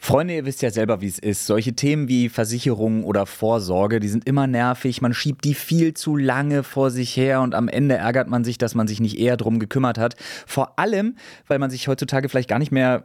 Freunde, 0.00 0.36
ihr 0.36 0.46
wisst 0.46 0.62
ja 0.62 0.70
selber, 0.70 1.02
wie 1.02 1.06
es 1.06 1.18
ist. 1.18 1.44
Solche 1.44 1.74
Themen 1.74 2.08
wie 2.08 2.30
Versicherung 2.30 3.04
oder 3.04 3.26
Vorsorge, 3.26 4.00
die 4.00 4.08
sind 4.08 4.26
immer 4.26 4.46
nervig. 4.46 5.02
Man 5.02 5.12
schiebt 5.12 5.44
die 5.44 5.52
viel 5.52 5.92
zu 5.92 6.16
lange 6.16 6.62
vor 6.62 6.90
sich 6.90 7.14
her 7.14 7.42
und 7.42 7.54
am 7.54 7.68
Ende 7.68 7.96
ärgert 7.96 8.26
man 8.26 8.42
sich, 8.42 8.56
dass 8.56 8.74
man 8.74 8.88
sich 8.88 9.00
nicht 9.00 9.18
eher 9.18 9.36
drum 9.36 9.58
gekümmert 9.58 9.98
hat. 9.98 10.16
Vor 10.46 10.78
allem, 10.78 11.16
weil 11.46 11.58
man 11.58 11.68
sich 11.68 11.88
heutzutage 11.88 12.30
vielleicht 12.30 12.48
gar 12.48 12.58
nicht 12.58 12.72
mehr 12.72 13.04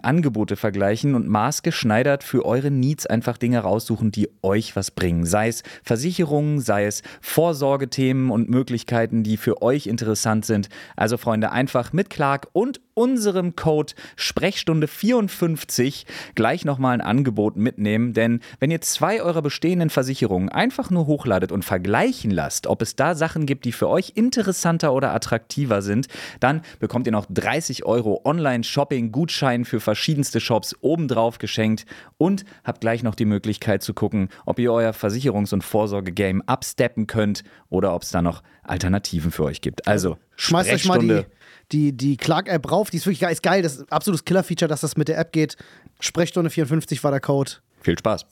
Angebote 0.00 0.56
vergleichen 0.56 1.14
und 1.14 1.28
maßgeschneidert 1.28 2.22
für 2.22 2.44
eure 2.44 2.70
Needs 2.70 3.06
einfach 3.06 3.38
Dinge 3.38 3.60
raussuchen, 3.60 4.10
die 4.10 4.28
euch 4.42 4.76
was 4.76 4.90
bringen. 4.90 5.26
Sei 5.26 5.48
es 5.48 5.62
Versicherungen, 5.82 6.60
sei 6.60 6.86
es 6.86 7.02
Vorsorgethemen 7.20 8.30
und 8.30 8.48
Möglichkeiten, 8.48 9.22
die 9.22 9.36
für 9.36 9.62
euch 9.62 9.86
interessant 9.86 10.44
sind. 10.44 10.68
Also 10.96 11.16
Freunde, 11.16 11.52
einfach 11.52 11.92
mit 11.92 12.10
Clark 12.10 12.48
und 12.52 12.80
unserem 12.98 13.54
Code 13.54 13.94
Sprechstunde 14.16 14.88
54 14.88 16.04
gleich 16.34 16.64
nochmal 16.64 16.94
ein 16.94 17.00
Angebot 17.00 17.56
mitnehmen, 17.56 18.12
denn 18.12 18.40
wenn 18.58 18.72
ihr 18.72 18.80
zwei 18.80 19.22
eurer 19.22 19.40
bestehenden 19.40 19.88
Versicherungen 19.88 20.48
einfach 20.48 20.90
nur 20.90 21.06
hochladet 21.06 21.52
und 21.52 21.64
vergleichen 21.64 22.32
lasst, 22.32 22.66
ob 22.66 22.82
es 22.82 22.96
da 22.96 23.14
Sachen 23.14 23.46
gibt, 23.46 23.64
die 23.66 23.72
für 23.72 23.88
euch 23.88 24.12
interessanter 24.16 24.92
oder 24.92 25.14
attraktiver 25.14 25.80
sind, 25.80 26.08
dann 26.40 26.62
bekommt 26.80 27.06
ihr 27.06 27.12
noch 27.12 27.26
30 27.30 27.84
Euro 27.84 28.20
Online-Shopping-Gutschein 28.24 29.64
für 29.64 29.78
verschiedenste 29.88 30.38
Shops 30.38 30.76
obendrauf 30.82 31.38
geschenkt 31.38 31.86
und 32.18 32.44
habt 32.62 32.82
gleich 32.82 33.02
noch 33.02 33.14
die 33.14 33.24
Möglichkeit 33.24 33.82
zu 33.82 33.94
gucken, 33.94 34.28
ob 34.44 34.58
ihr 34.58 34.70
euer 34.70 34.92
Versicherungs- 34.92 35.54
und 35.54 35.64
Vorsorge-Game 35.64 36.42
absteppen 36.42 37.06
könnt 37.06 37.42
oder 37.70 37.94
ob 37.94 38.02
es 38.02 38.10
da 38.10 38.20
noch 38.20 38.42
Alternativen 38.64 39.30
für 39.30 39.44
euch 39.44 39.62
gibt. 39.62 39.86
Also, 39.86 40.18
Schmeißt 40.36 40.70
euch 40.70 40.84
mal 40.84 40.98
die, 40.98 41.24
die, 41.72 41.96
die 41.96 42.18
Clark-App 42.18 42.70
rauf. 42.70 42.90
Die 42.90 42.98
ist 42.98 43.06
wirklich 43.06 43.20
geil. 43.20 43.32
Ist 43.32 43.42
geil. 43.42 43.62
Das 43.62 43.76
ist 43.76 43.80
ein 43.80 43.92
absolutes 43.92 44.26
Killer-Feature, 44.26 44.68
dass 44.68 44.82
das 44.82 44.98
mit 44.98 45.08
der 45.08 45.16
App 45.16 45.32
geht. 45.32 45.56
Sprechstunde 46.00 46.50
54 46.50 47.02
war 47.02 47.10
der 47.10 47.20
Code. 47.20 47.52
Viel 47.80 47.98
Spaß. 47.98 48.26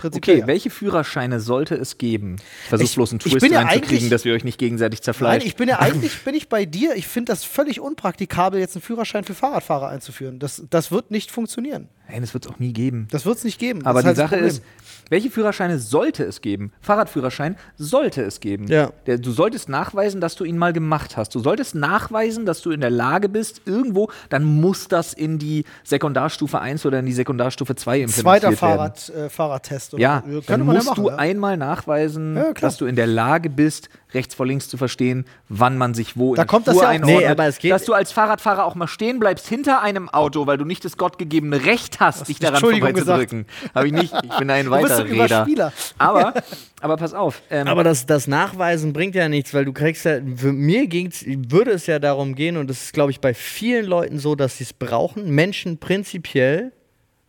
Prinzipiell. 0.00 0.38
Okay, 0.38 0.46
welche 0.46 0.70
Führerscheine 0.70 1.40
sollte 1.40 1.74
es 1.74 1.98
geben? 1.98 2.36
Ich- 2.78 2.94
bloß 2.94 3.10
einen 3.12 3.18
Twist 3.20 3.46
ja 3.46 3.60
reinzukriegen, 3.62 4.08
dass 4.10 4.24
wir 4.24 4.34
euch 4.34 4.44
nicht 4.44 4.58
gegenseitig 4.58 5.00
Nein, 5.00 5.04
zerfleischen. 5.04 5.46
ich 5.46 5.56
bin 5.56 5.68
ja 5.68 5.78
eigentlich 5.80 6.22
bin 6.24 6.34
ich 6.34 6.48
bei 6.48 6.64
dir. 6.64 6.94
Ich 6.96 7.06
finde 7.06 7.32
das 7.32 7.44
völlig 7.44 7.80
unpraktikabel, 7.80 8.58
jetzt 8.60 8.76
einen 8.76 8.82
Führerschein 8.82 9.24
für 9.24 9.34
Fahrradfahrer 9.34 9.88
einzuführen. 9.88 10.38
Das, 10.38 10.62
das 10.70 10.90
wird 10.90 11.10
nicht 11.10 11.30
funktionieren. 11.30 11.88
Hey, 12.10 12.20
das 12.20 12.34
wird 12.34 12.46
es 12.46 12.50
auch 12.52 12.58
nie 12.58 12.72
geben. 12.72 13.08
Das 13.10 13.24
wird 13.26 13.38
es 13.38 13.44
nicht 13.44 13.58
geben. 13.58 13.86
Aber 13.86 14.00
die 14.02 14.08
halt 14.08 14.16
Sache 14.16 14.36
ist, 14.36 14.62
welche 15.08 15.30
Führerscheine 15.30 15.78
sollte 15.78 16.22
es 16.24 16.40
geben? 16.40 16.72
Fahrradführerschein 16.80 17.56
sollte 17.76 18.22
es 18.22 18.38
geben. 18.40 18.66
Ja. 18.68 18.90
Der, 19.06 19.18
du 19.18 19.32
solltest 19.32 19.68
nachweisen, 19.68 20.20
dass 20.20 20.36
du 20.36 20.44
ihn 20.44 20.56
mal 20.56 20.72
gemacht 20.72 21.16
hast. 21.16 21.34
Du 21.34 21.40
solltest 21.40 21.74
nachweisen, 21.74 22.46
dass 22.46 22.62
du 22.62 22.70
in 22.70 22.80
der 22.80 22.90
Lage 22.90 23.28
bist, 23.28 23.62
irgendwo, 23.66 24.10
dann 24.28 24.44
muss 24.44 24.86
das 24.88 25.12
in 25.12 25.38
die 25.38 25.64
Sekundarstufe 25.84 26.60
1 26.60 26.86
oder 26.86 27.00
in 27.00 27.06
die 27.06 27.12
Sekundarstufe 27.12 27.74
2 27.74 28.00
implementiert 28.02 28.22
zweiter 28.22 28.46
werden. 28.48 28.56
Fahrrad, 28.56 29.08
äh, 29.08 29.28
Fahrradtest. 29.28 29.94
oder- 29.94 30.02
Ja, 30.02 30.22
dann 30.46 30.64
man 30.64 30.76
musst 30.76 30.86
ja 30.86 30.92
machen, 30.92 31.04
du 31.04 31.10
ja. 31.10 31.16
einmal 31.16 31.56
nachweisen, 31.56 32.38
dass 32.60 32.76
du 32.76 32.86
in 32.86 32.94
der 32.96 33.06
Lage 33.08 33.50
bist, 33.50 33.88
rechts 34.14 34.34
vor 34.34 34.46
links 34.46 34.68
zu 34.68 34.76
verstehen, 34.76 35.24
wann 35.48 35.78
man 35.78 35.94
sich 35.94 36.16
wo 36.16 36.34
Da 36.34 36.42
in 36.42 36.48
kommt 36.48 36.66
der 36.66 36.74
das 36.74 36.80
Spur 36.80 36.84
ja 36.84 36.94
einordnet. 36.96 37.20
Nee, 37.20 37.26
aber 37.26 37.46
es 37.46 37.58
geht- 37.58 37.70
dass 37.72 37.84
du 37.84 37.92
als 37.94 38.12
Fahrradfahrer 38.12 38.64
auch 38.64 38.74
mal 38.74 38.88
stehen 38.88 39.18
bleibst 39.20 39.46
hinter 39.48 39.82
einem 39.82 40.08
Auto, 40.08 40.46
weil 40.46 40.58
du 40.58 40.64
nicht 40.64 40.84
das 40.84 40.96
gottgegebene 40.96 41.64
Recht 41.64 42.00
hast, 42.00 42.28
dich 42.28 42.38
daran 42.38 42.54
Entschuldigung 42.54 42.88
vorbeizudrücken. 42.88 43.46
Habe 43.74 43.86
ich 43.86 43.92
nicht. 43.92 44.12
Ich 44.22 44.36
bin 44.38 44.50
ein 44.50 44.66
Du 44.66 44.70
bist 44.72 44.84
ein 44.92 44.98
Weiterräder. 45.08 45.14
Überspieler. 45.24 45.72
Aber, 45.98 46.34
aber 46.80 46.96
pass 46.96 47.14
auf. 47.14 47.42
Ähm, 47.50 47.66
Aber 47.68 47.84
das, 47.84 48.06
das 48.06 48.26
Nachweisen 48.26 48.92
bringt 48.92 49.14
ja 49.14 49.28
nichts, 49.28 49.54
weil 49.54 49.64
du 49.64 49.72
kriegst 49.72 50.04
ja, 50.04 50.18
für 50.36 50.52
mir 50.52 50.86
ging's, 50.86 51.24
würde 51.26 51.70
es 51.72 51.86
ja 51.86 51.98
darum 51.98 52.34
gehen, 52.34 52.56
und 52.56 52.68
das 52.68 52.82
ist, 52.84 52.92
glaube 52.92 53.10
ich, 53.10 53.20
bei 53.20 53.34
vielen 53.34 53.86
Leuten 53.86 54.18
so, 54.18 54.34
dass 54.34 54.58
sie 54.58 54.64
es 54.64 54.72
brauchen, 54.72 55.30
Menschen 55.30 55.78
prinzipiell 55.78 56.72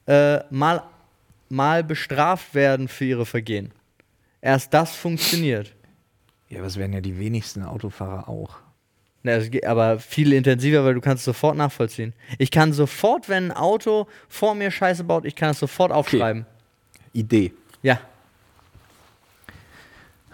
äh, 0.08 0.40
mal, 0.50 0.84
mal 1.50 1.84
bestraft 1.84 2.54
werden 2.56 2.88
für 2.88 3.06
ihre 3.06 3.26
Vergehen. 3.26 3.72
Erst 4.42 4.74
das 4.74 4.96
funktioniert. 4.96 5.72
Ja, 6.52 6.60
aber 6.60 6.68
es 6.68 6.78
werden 6.78 6.94
ja 6.94 7.02
die 7.02 7.18
wenigsten 7.18 7.64
Autofahrer 7.64 8.30
auch. 8.30 8.58
Na, 9.24 9.38
geht 9.40 9.66
aber 9.66 10.00
viel 10.00 10.34
intensiver, 10.34 10.84
weil 10.84 10.94
du 10.96 11.02
kannst 11.02 11.22
es 11.22 11.26
sofort 11.26 11.56
nachvollziehen. 11.56 12.14
Ich 12.40 12.50
kann 12.52 12.74
sofort, 12.74 13.30
wenn 13.30 13.52
ein 13.52 13.58
Auto 13.58 14.08
vor 14.28 14.54
mir 14.56 14.72
Scheiße 14.72 15.04
baut, 15.04 15.26
ich 15.26 15.36
kann 15.36 15.52
es 15.52 15.60
sofort 15.60 15.92
aufschreiben. 15.92 16.46
Idee. 17.14 17.54
Ja. 17.84 18.00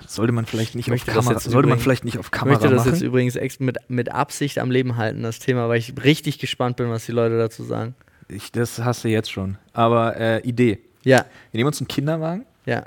Sollte 0.06 0.32
man 0.32 0.46
vielleicht 0.46 0.76
nicht 0.76 0.90
auf 0.92 1.06
Kamera, 1.06 1.40
sollte 1.40 1.56
man 1.56 1.64
übrigens- 1.64 1.84
vielleicht 1.84 2.06
nicht 2.06 2.18
auf 2.18 2.28
Ich 2.28 2.32
Kamera 2.32 2.60
möchte 2.60 2.70
das 2.74 2.86
machen. 2.86 2.94
jetzt 2.94 3.02
übrigens 3.02 3.60
mit, 3.60 3.78
mit 3.90 4.10
Absicht 4.12 4.60
am 4.60 4.72
Leben 4.72 4.96
halten, 4.96 5.24
das 5.24 5.40
Thema, 5.40 5.68
weil 5.68 5.80
ich 5.80 5.94
richtig 6.04 6.40
gespannt 6.40 6.78
bin, 6.78 6.90
was 6.90 7.06
die 7.06 7.12
Leute 7.12 7.38
dazu 7.38 7.64
sagen. 7.64 7.96
ich, 8.30 8.52
das 8.52 8.80
hast 8.80 9.04
du 9.04 9.10
jetzt 9.10 9.32
schon. 9.32 9.58
Aber 9.74 10.16
äh, 10.18 10.40
Idee. 10.48 10.80
Ja, 11.04 11.26
Wir 11.52 11.58
nehmen 11.60 11.68
uns 11.68 11.80
einen 11.82 11.88
Kinderwagen, 11.88 12.46
ja, 12.66 12.86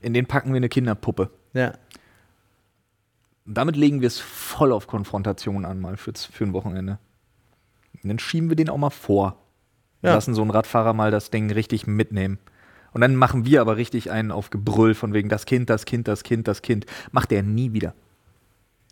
in 0.00 0.12
den 0.14 0.26
packen 0.26 0.50
wir 0.52 0.56
eine 0.58 0.68
Kinderpuppe. 0.68 1.30
ja. 1.54 1.72
Und 3.48 3.54
damit 3.54 3.76
legen 3.76 4.02
wir 4.02 4.08
es 4.08 4.20
voll 4.20 4.72
auf 4.72 4.86
Konfrontation 4.86 5.64
an, 5.64 5.80
mal 5.80 5.96
für, 5.96 6.12
für 6.12 6.44
ein 6.44 6.52
Wochenende. 6.52 6.98
Und 8.02 8.10
dann 8.10 8.18
schieben 8.18 8.50
wir 8.50 8.56
den 8.56 8.68
auch 8.68 8.76
mal 8.76 8.90
vor. 8.90 9.38
Ja. 10.02 10.12
Lassen 10.12 10.34
so 10.34 10.42
einen 10.42 10.50
Radfahrer 10.50 10.92
mal 10.92 11.10
das 11.10 11.30
Ding 11.30 11.50
richtig 11.50 11.86
mitnehmen. 11.86 12.38
Und 12.92 13.00
dann 13.00 13.16
machen 13.16 13.46
wir 13.46 13.62
aber 13.62 13.78
richtig 13.78 14.10
einen 14.10 14.32
auf 14.32 14.50
Gebrüll 14.50 14.92
von 14.94 15.14
wegen 15.14 15.30
das 15.30 15.46
Kind, 15.46 15.70
das 15.70 15.86
Kind, 15.86 16.08
das 16.08 16.24
Kind, 16.24 16.46
das 16.46 16.60
Kind. 16.60 16.84
Macht 17.10 17.30
der 17.30 17.42
nie 17.42 17.72
wieder. 17.72 17.94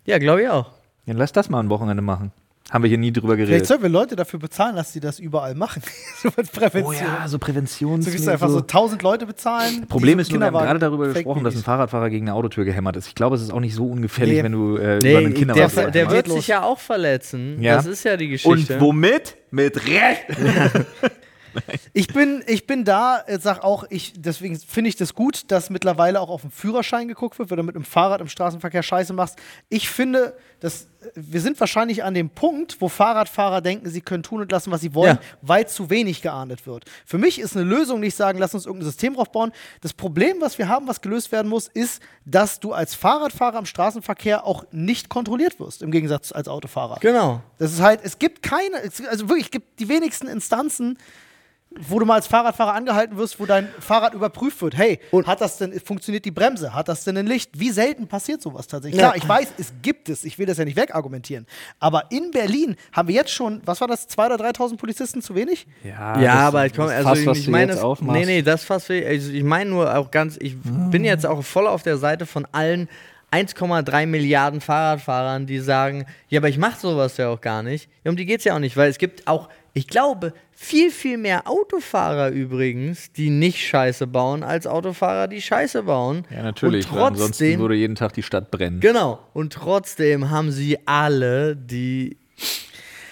Ja, 0.05 0.17
glaube 0.17 0.41
ich 0.41 0.49
auch. 0.49 0.71
Dann 1.05 1.17
lass 1.17 1.33
das 1.33 1.49
mal 1.49 1.59
ein 1.59 1.69
Wochenende 1.69 2.01
machen. 2.01 2.31
Haben 2.69 2.83
wir 2.83 2.89
hier 2.89 2.97
nie 2.97 3.13
drüber 3.13 3.35
Vielleicht 3.35 3.47
geredet. 3.49 3.67
sollten 3.67 3.83
wir 3.83 3.89
Leute 3.89 4.17
dafür 4.17 4.39
bezahlen, 4.39 4.75
dass 4.75 4.91
sie 4.91 4.99
das 4.99 5.19
überall 5.19 5.55
machen. 5.55 5.81
so 6.21 6.29
mit 6.35 6.51
Prävention. 6.51 6.85
Oh 6.85 6.91
ja, 6.91 7.25
so 7.27 7.39
Präventions. 7.39 8.05
So 8.05 8.25
du 8.25 8.31
einfach 8.31 8.49
so 8.49 8.57
1000 8.59 9.01
Leute 9.03 9.25
bezahlen. 9.25 9.85
Problem 9.87 10.19
ist 10.19 10.31
nur, 10.31 10.41
wir 10.41 10.47
haben 10.47 10.53
gerade 10.53 10.79
darüber 10.79 11.05
Fake 11.05 11.15
gesprochen, 11.15 11.43
dass 11.45 11.55
ein. 11.55 11.63
Fahrradfahrer 11.63 12.09
gegen 12.09 12.27
eine 12.27 12.35
Autotür 12.35 12.65
gehämmert 12.65 12.97
ist. 12.97 13.07
Ich 13.07 13.15
glaube, 13.15 13.37
es 13.37 13.41
ist 13.41 13.53
auch 13.53 13.61
nicht 13.61 13.73
so 13.75 13.87
ungefährlich, 13.87 14.37
Nee. 14.37 14.43
wenn 14.43 14.51
du 14.51 14.75
äh, 14.77 14.99
Nee, 15.01 15.09
über 15.11 15.17
einen 15.19 15.27
der, 15.29 15.33
Kinderwagen 15.39 15.91
der 15.93 16.05
Geht 16.07 16.11
wird 16.11 16.29
sich 16.29 16.47
ja 16.47 16.63
auch 16.63 16.79
verletzen. 16.79 17.61
Ja. 17.61 17.75
Das 17.77 17.85
ist 17.85 18.03
ja 18.03 18.17
die 18.17 18.25
Und 18.25 18.31
Geschichte. 18.31 18.81
womit? 18.81 19.37
Mit 19.49 19.77
Recht! 19.87 20.25
Ich 21.93 22.07
bin, 22.09 22.43
ich 22.47 22.67
bin 22.67 22.83
da, 22.85 23.23
äh, 23.27 23.39
sag 23.39 23.63
auch, 23.63 23.85
ich, 23.89 24.13
deswegen 24.17 24.57
finde 24.59 24.89
ich 24.89 24.95
das 24.95 25.13
gut, 25.13 25.51
dass 25.51 25.69
mittlerweile 25.69 26.19
auch 26.21 26.29
auf 26.29 26.41
den 26.41 26.51
Führerschein 26.51 27.07
geguckt 27.07 27.39
wird, 27.39 27.49
wenn 27.49 27.57
du 27.57 27.63
mit 27.63 27.75
einem 27.75 27.85
Fahrrad 27.85 28.21
im 28.21 28.27
Straßenverkehr 28.27 28.83
Scheiße 28.83 29.13
machst. 29.13 29.37
Ich 29.69 29.89
finde, 29.89 30.35
dass 30.59 30.83
äh, 30.83 31.09
wir 31.15 31.41
sind 31.41 31.59
wahrscheinlich 31.59 32.03
an 32.03 32.13
dem 32.13 32.29
Punkt, 32.29 32.79
wo 32.81 32.89
Fahrradfahrer 32.89 33.61
denken, 33.61 33.89
sie 33.89 34.01
können 34.01 34.23
tun 34.23 34.41
und 34.41 34.51
lassen, 34.51 34.71
was 34.71 34.81
sie 34.81 34.93
wollen, 34.93 35.15
Ja. 35.17 35.21
weil 35.41 35.67
zu 35.67 35.89
wenig 35.89 36.21
geahndet 36.21 36.67
wird. 36.67 36.85
Für 37.05 37.17
mich 37.17 37.39
ist 37.39 37.55
eine 37.55 37.65
Lösung 37.65 37.99
nicht 37.99 38.15
sagen, 38.15 38.37
lass 38.39 38.53
uns 38.53 38.65
irgendein 38.65 38.87
System 38.89 39.13
draufbauen. 39.15 39.51
Das 39.81 39.93
Problem, 39.93 40.37
was 40.39 40.57
wir 40.57 40.67
haben, 40.67 40.87
was 40.87 41.01
gelöst 41.01 41.31
werden 41.31 41.47
muss, 41.47 41.67
ist, 41.67 42.01
dass 42.25 42.59
du 42.59 42.73
als 42.73 42.93
Fahrradfahrer 42.95 43.57
im 43.59 43.65
Straßenverkehr 43.65 44.45
auch 44.45 44.65
nicht 44.71 45.09
kontrolliert 45.09 45.59
wirst, 45.59 45.81
im 45.81 45.91
Gegensatz 45.91 46.31
als 46.31 46.47
Autofahrer. 46.47 46.97
Genau. 47.01 47.41
Das 47.57 47.71
ist 47.73 47.81
halt, 47.81 48.01
es 48.03 48.19
gibt 48.19 48.43
keine, 48.43 48.77
also 49.09 49.29
wirklich, 49.29 49.45
es 49.45 49.51
gibt 49.51 49.79
die 49.79 49.89
wenigsten 49.89 50.27
Instanzen, 50.27 50.97
wo 51.87 51.99
du 51.99 52.05
mal 52.05 52.15
als 52.15 52.27
Fahrradfahrer 52.27 52.73
angehalten 52.73 53.17
wirst, 53.17 53.39
wo 53.39 53.45
dein 53.45 53.69
Fahrrad 53.79 54.13
überprüft 54.13 54.61
wird. 54.61 54.75
Hey, 54.77 54.99
hat 55.25 55.41
das 55.41 55.57
denn, 55.57 55.79
funktioniert 55.79 56.25
die 56.25 56.31
Bremse? 56.31 56.73
Hat 56.73 56.87
das 56.87 57.03
denn 57.03 57.17
ein 57.17 57.27
Licht? 57.27 57.51
Wie 57.59 57.69
selten 57.71 58.07
passiert 58.07 58.41
sowas 58.41 58.67
tatsächlich? 58.67 59.01
Ja. 59.01 59.11
Klar, 59.11 59.17
ich 59.17 59.27
weiß, 59.27 59.53
es 59.57 59.73
gibt 59.81 60.09
es. 60.09 60.23
Ich 60.23 60.39
will 60.39 60.45
das 60.45 60.57
ja 60.57 60.65
nicht 60.65 60.77
wegargumentieren. 60.77 61.45
Aber 61.79 62.05
in 62.11 62.31
Berlin 62.31 62.75
haben 62.91 63.07
wir 63.07 63.15
jetzt 63.15 63.31
schon, 63.31 63.61
was 63.65 63.79
war 63.81 63.87
das, 63.87 64.07
2.000 64.09 64.33
oder 64.35 64.45
3.000 64.49 64.77
Polizisten 64.77 65.21
zu 65.21 65.35
wenig? 65.35 65.67
Ja, 65.83 66.19
Ja, 66.19 66.33
das- 66.35 66.41
aber 66.43 66.65
ich 66.65 66.73
komme, 66.73 66.91
also 66.91 67.09
Fass, 67.23 67.37
ich, 67.37 67.47
meine, 67.47 67.75
nee, 68.01 68.25
nee, 68.25 68.41
das 68.41 68.63
fast, 68.63 68.89
also 68.89 69.31
ich 69.31 69.43
meine 69.43 69.69
nur 69.69 69.95
auch 69.95 70.11
ganz, 70.11 70.37
ich 70.39 70.55
bin 70.63 71.03
jetzt 71.03 71.25
auch 71.25 71.43
voll 71.43 71.67
auf 71.67 71.83
der 71.83 71.97
Seite 71.97 72.25
von 72.25 72.47
allen 72.51 72.87
1,3 73.31 74.05
Milliarden 74.05 74.61
Fahrradfahrern, 74.61 75.45
die 75.47 75.59
sagen, 75.59 76.05
ja, 76.29 76.39
aber 76.39 76.49
ich 76.49 76.57
mache 76.57 76.79
sowas 76.79 77.17
ja 77.17 77.27
auch 77.29 77.41
gar 77.41 77.61
nicht. 77.61 77.89
Ja, 78.03 78.11
um 78.11 78.17
die 78.17 78.25
geht 78.25 78.39
es 78.39 78.45
ja 78.45 78.55
auch 78.55 78.59
nicht, 78.59 78.77
weil 78.77 78.89
es 78.89 78.97
gibt 78.97 79.27
auch, 79.27 79.49
ich 79.77 79.87
glaube, 79.87 80.33
viel, 80.51 80.89
viel 80.89 81.19
mehr 81.19 81.47
Autofahrer 81.47 82.29
übrigens, 82.31 83.11
die 83.11 83.29
nicht 83.29 83.59
Scheiße 83.59 84.07
bauen, 84.07 84.41
als 84.41 84.65
Autofahrer, 84.65 85.27
die 85.27 85.39
Scheiße 85.39 85.83
bauen. 85.83 86.25
Ja, 86.31 86.41
natürlich, 86.41 86.89
Und 86.89 86.95
weil 86.95 87.03
ansonsten 87.03 87.43
trotzdem, 87.43 87.59
würde 87.59 87.75
jeden 87.75 87.93
Tag 87.93 88.13
die 88.13 88.23
Stadt 88.23 88.49
brennen. 88.49 88.79
genau, 88.79 89.19
und 89.33 89.53
trotzdem 89.53 90.31
haben 90.31 90.51
sie 90.51 90.79
alle 90.87 91.55
die, 91.55 92.17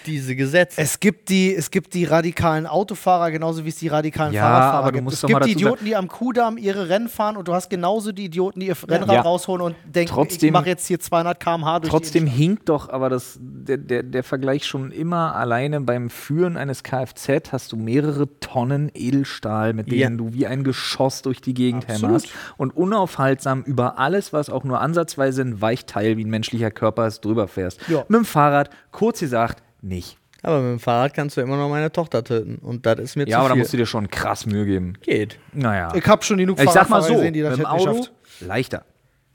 diese 0.06 0.36
Gesetze. 0.36 0.80
Es 0.80 1.00
gibt, 1.00 1.28
die, 1.28 1.54
es 1.54 1.70
gibt 1.70 1.94
die 1.94 2.04
radikalen 2.04 2.66
Autofahrer, 2.66 3.30
genauso 3.30 3.64
wie 3.64 3.68
es 3.68 3.76
die 3.76 3.88
radikalen 3.88 4.32
Ja, 4.32 4.42
Fahrradfahrer 4.42 4.78
aber 4.78 4.88
du 4.88 4.92
gibt. 4.94 5.04
musst 5.04 5.14
es 5.16 5.20
doch 5.22 5.28
gibt 5.28 5.40
mal 5.40 5.46
die 5.46 5.52
Idioten, 5.52 5.84
die 5.84 5.96
am 5.96 6.08
Kudamm 6.08 6.58
ihre 6.58 6.88
Rennen 6.88 7.08
fahren 7.08 7.36
und 7.36 7.48
du 7.48 7.54
hast 7.54 7.68
genauso 7.70 8.12
die 8.12 8.26
Idioten, 8.26 8.60
die 8.60 8.66
ihr 8.68 8.76
Rennrad 8.88 9.14
Ja. 9.16 9.20
rausholen 9.22 9.62
und 9.62 9.76
denken, 9.84 9.98
ich 10.08 10.10
Trotzdem- 10.10 10.52
mache 10.52 10.66
jetzt 10.68 10.86
hier 10.86 11.00
200 11.00 11.40
km/h 11.40 11.80
durch 11.80 11.90
Trotzdem 11.90 12.26
hinkt 12.26 12.68
doch 12.68 12.88
aber 12.88 13.08
das, 13.10 13.38
der, 13.40 13.78
der, 13.78 14.02
der 14.02 14.22
Vergleich 14.22 14.64
schon 14.66 14.92
immer 14.92 15.34
alleine 15.34 15.80
beim 15.80 16.10
Führen 16.10 16.56
eines 16.56 16.82
Kfz 16.82 17.52
hast 17.52 17.72
du 17.72 17.76
mehrere 17.76 18.28
Tonnen 18.40 18.90
Edelstahl, 18.94 19.72
mit 19.72 19.90
denen 19.90 19.98
Ja. 19.98 20.08
du 20.10 20.32
wie 20.32 20.46
ein 20.46 20.64
Geschoss 20.64 21.22
durch 21.22 21.40
die 21.40 21.54
Gegend 21.54 21.84
Absolut. 21.88 22.02
hämmerst 22.08 22.28
und 22.56 22.76
unaufhaltsam 22.76 23.62
über 23.62 23.98
alles, 23.98 24.32
was 24.32 24.50
auch 24.50 24.64
nur 24.64 24.80
ansatzweise 24.80 25.42
ein 25.42 25.60
Weichteil 25.60 26.16
wie 26.16 26.24
ein 26.24 26.30
menschlicher 26.30 26.70
Körper 26.70 27.06
ist, 27.06 27.24
drüber 27.24 27.48
fährst. 27.48 27.80
Ja. 27.88 28.04
Mit 28.08 28.18
dem 28.18 28.24
Fahrrad, 28.24 28.70
kurz 28.92 29.20
gesagt, 29.20 29.62
nicht. 29.86 30.18
aber 30.42 30.60
mit 30.60 30.70
dem 30.72 30.80
Fahrrad 30.80 31.14
kannst 31.14 31.36
du 31.36 31.40
immer 31.40 31.56
noch 31.56 31.68
meine 31.68 31.90
Tochter 31.90 32.22
töten. 32.22 32.56
Und 32.56 32.86
das 32.86 32.98
ist 33.00 33.16
mir 33.16 33.26
Ja, 33.26 33.36
zu 33.36 33.40
aber 33.40 33.48
da 33.48 33.54
viel. 33.54 33.60
musst 33.62 33.72
du 33.72 33.76
dir 33.78 33.86
schon 33.86 34.08
krass 34.10 34.46
Mühe 34.46 34.64
geben. 34.66 34.94
Geht. 35.02 35.38
Naja. 35.52 35.92
Ich 35.94 36.06
habe 36.06 36.22
schon 36.24 36.38
genug 36.38 36.58
Ich 36.60 36.64
sag 36.70 36.88
mal 36.88 37.00
Fahrradfahrer 37.00 37.02
so, 37.02 37.14
gesehen, 37.14 37.34
die 37.34 37.42
mit 37.42 37.50
das 37.52 37.58
dem 37.58 37.66
hätten 37.66 37.76
nicht 37.76 37.88
Auto 37.88 37.98
geschafft. 38.00 38.12
leichter. 38.40 38.84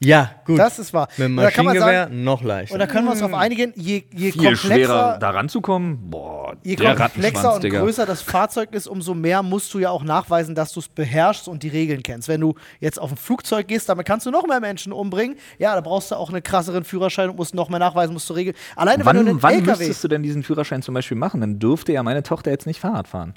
Ja, 0.03 0.31
gut. 0.45 0.57
Das 0.57 0.79
ist 0.79 0.93
wahr. 0.93 1.07
mit 1.17 1.27
dem 1.27 1.37
Und 1.37 1.43
da 1.43 1.51
kann 1.51 1.63
man 1.63 1.75
Maschinengewehr 1.75 2.03
sagen, 2.05 2.23
noch 2.23 2.41
leichter. 2.41 2.73
und 2.73 2.79
da 2.79 2.87
können 2.87 3.05
wir 3.05 3.11
uns 3.11 3.19
darauf 3.19 3.37
einigen, 3.37 3.71
je, 3.75 4.03
je 4.11 4.31
Viel 4.31 4.55
schwerer 4.55 4.57
komplexer, 4.57 5.17
da 5.19 5.29
ranzukommen. 5.29 6.09
Boah, 6.09 6.55
je 6.63 6.75
der 6.75 6.95
komplexer 6.95 7.53
und 7.53 7.63
Digga. 7.63 7.81
größer 7.81 8.07
das 8.07 8.23
Fahrzeug 8.23 8.73
ist, 8.73 8.87
umso 8.87 9.13
mehr 9.13 9.43
musst 9.43 9.71
du 9.73 9.79
ja 9.79 9.91
auch 9.91 10.03
nachweisen, 10.03 10.55
dass 10.55 10.73
du 10.73 10.79
es 10.79 10.87
beherrschst 10.89 11.47
und 11.47 11.61
die 11.61 11.67
Regeln 11.67 12.01
kennst. 12.01 12.27
Wenn 12.27 12.41
du 12.41 12.55
jetzt 12.79 12.99
auf 12.99 13.11
ein 13.11 13.17
Flugzeug 13.17 13.67
gehst, 13.67 13.89
damit 13.89 14.07
kannst 14.07 14.25
du 14.25 14.31
noch 14.31 14.47
mehr 14.47 14.59
Menschen 14.59 14.91
umbringen. 14.91 15.37
Ja, 15.59 15.75
da 15.75 15.81
brauchst 15.81 16.09
du 16.09 16.15
auch 16.15 16.29
einen 16.29 16.41
krasseren 16.41 16.83
Führerschein 16.83 17.29
und 17.29 17.35
musst 17.35 17.53
noch 17.53 17.69
mehr 17.69 17.79
nachweisen, 17.79 18.13
musst 18.13 18.27
du 18.29 18.33
regeln. 18.33 18.55
Alleine 18.75 19.05
wenn 19.05 19.13
du 19.13 19.19
Wann, 19.19 19.27
einen 19.27 19.43
wann 19.43 19.53
LKW 19.53 19.69
müsstest 19.77 20.03
du 20.03 20.07
denn 20.07 20.23
diesen 20.23 20.41
Führerschein 20.41 20.81
zum 20.81 20.95
Beispiel 20.95 21.17
machen? 21.17 21.41
Dann 21.41 21.59
dürfte 21.59 21.93
ja 21.93 22.01
meine 22.01 22.23
Tochter 22.23 22.49
jetzt 22.49 22.65
nicht 22.65 22.79
Fahrrad 22.79 23.07
fahren. 23.07 23.35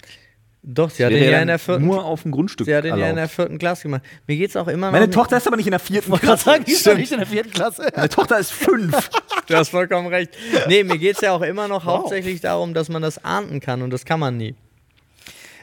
Doch, 0.67 0.89
sie 0.89 1.05
hat 1.05 1.11
Wäre 1.13 1.21
den 1.25 1.31
ja 1.33 1.41
in 1.43 1.49
der 1.49 1.59
vierten, 1.59 1.85
nur 1.85 2.03
auf 2.05 2.23
dem 2.23 2.31
Grundstück 2.33 2.65
sie 2.67 2.75
hat 2.75 2.85
den 2.85 2.97
ja 2.97 3.11
in 3.11 3.17
der 3.17 3.29
vierten 3.29 3.59
Klasse 3.59 3.83
gemacht. 3.83 4.01
Mir 4.27 4.37
geht's 4.39 4.57
auch 4.57 4.67
immer 4.67 4.87
noch. 4.87 4.93
Meine 4.93 5.11
Tochter 5.11 5.37
ist 5.37 5.47
aber 5.47 5.57
nicht 5.57 5.67
in 5.67 5.73
der 5.73 5.79
vierten 5.81 6.13
Ich 6.15 6.21
Klasse. 6.23 6.45
sagen, 6.45 6.65
die 6.65 6.73
ist 6.73 6.87
doch 6.87 6.97
nicht 6.97 7.13
in 7.13 7.19
der 7.19 7.27
vierten 7.27 7.51
Klasse. 7.51 7.93
Meine 7.95 8.09
Tochter 8.09 8.39
ist 8.39 8.51
fünf. 8.51 9.11
Du 9.47 9.55
hast 9.57 9.69
vollkommen 9.69 10.07
recht. 10.07 10.31
Nee, 10.69 10.85
mir 10.85 10.97
geht's 10.97 11.21
ja 11.21 11.33
auch 11.33 11.43
immer 11.43 11.69
noch 11.69 11.85
hauptsächlich 11.85 12.41
darum, 12.41 12.73
dass 12.73 12.89
man 12.89 13.03
das 13.03 13.23
ahnden 13.27 13.61
kann 13.61 13.83
und 13.83 13.91
das 13.91 14.07
kann 14.07 14.19
man 14.19 14.39
nie. 14.39 14.55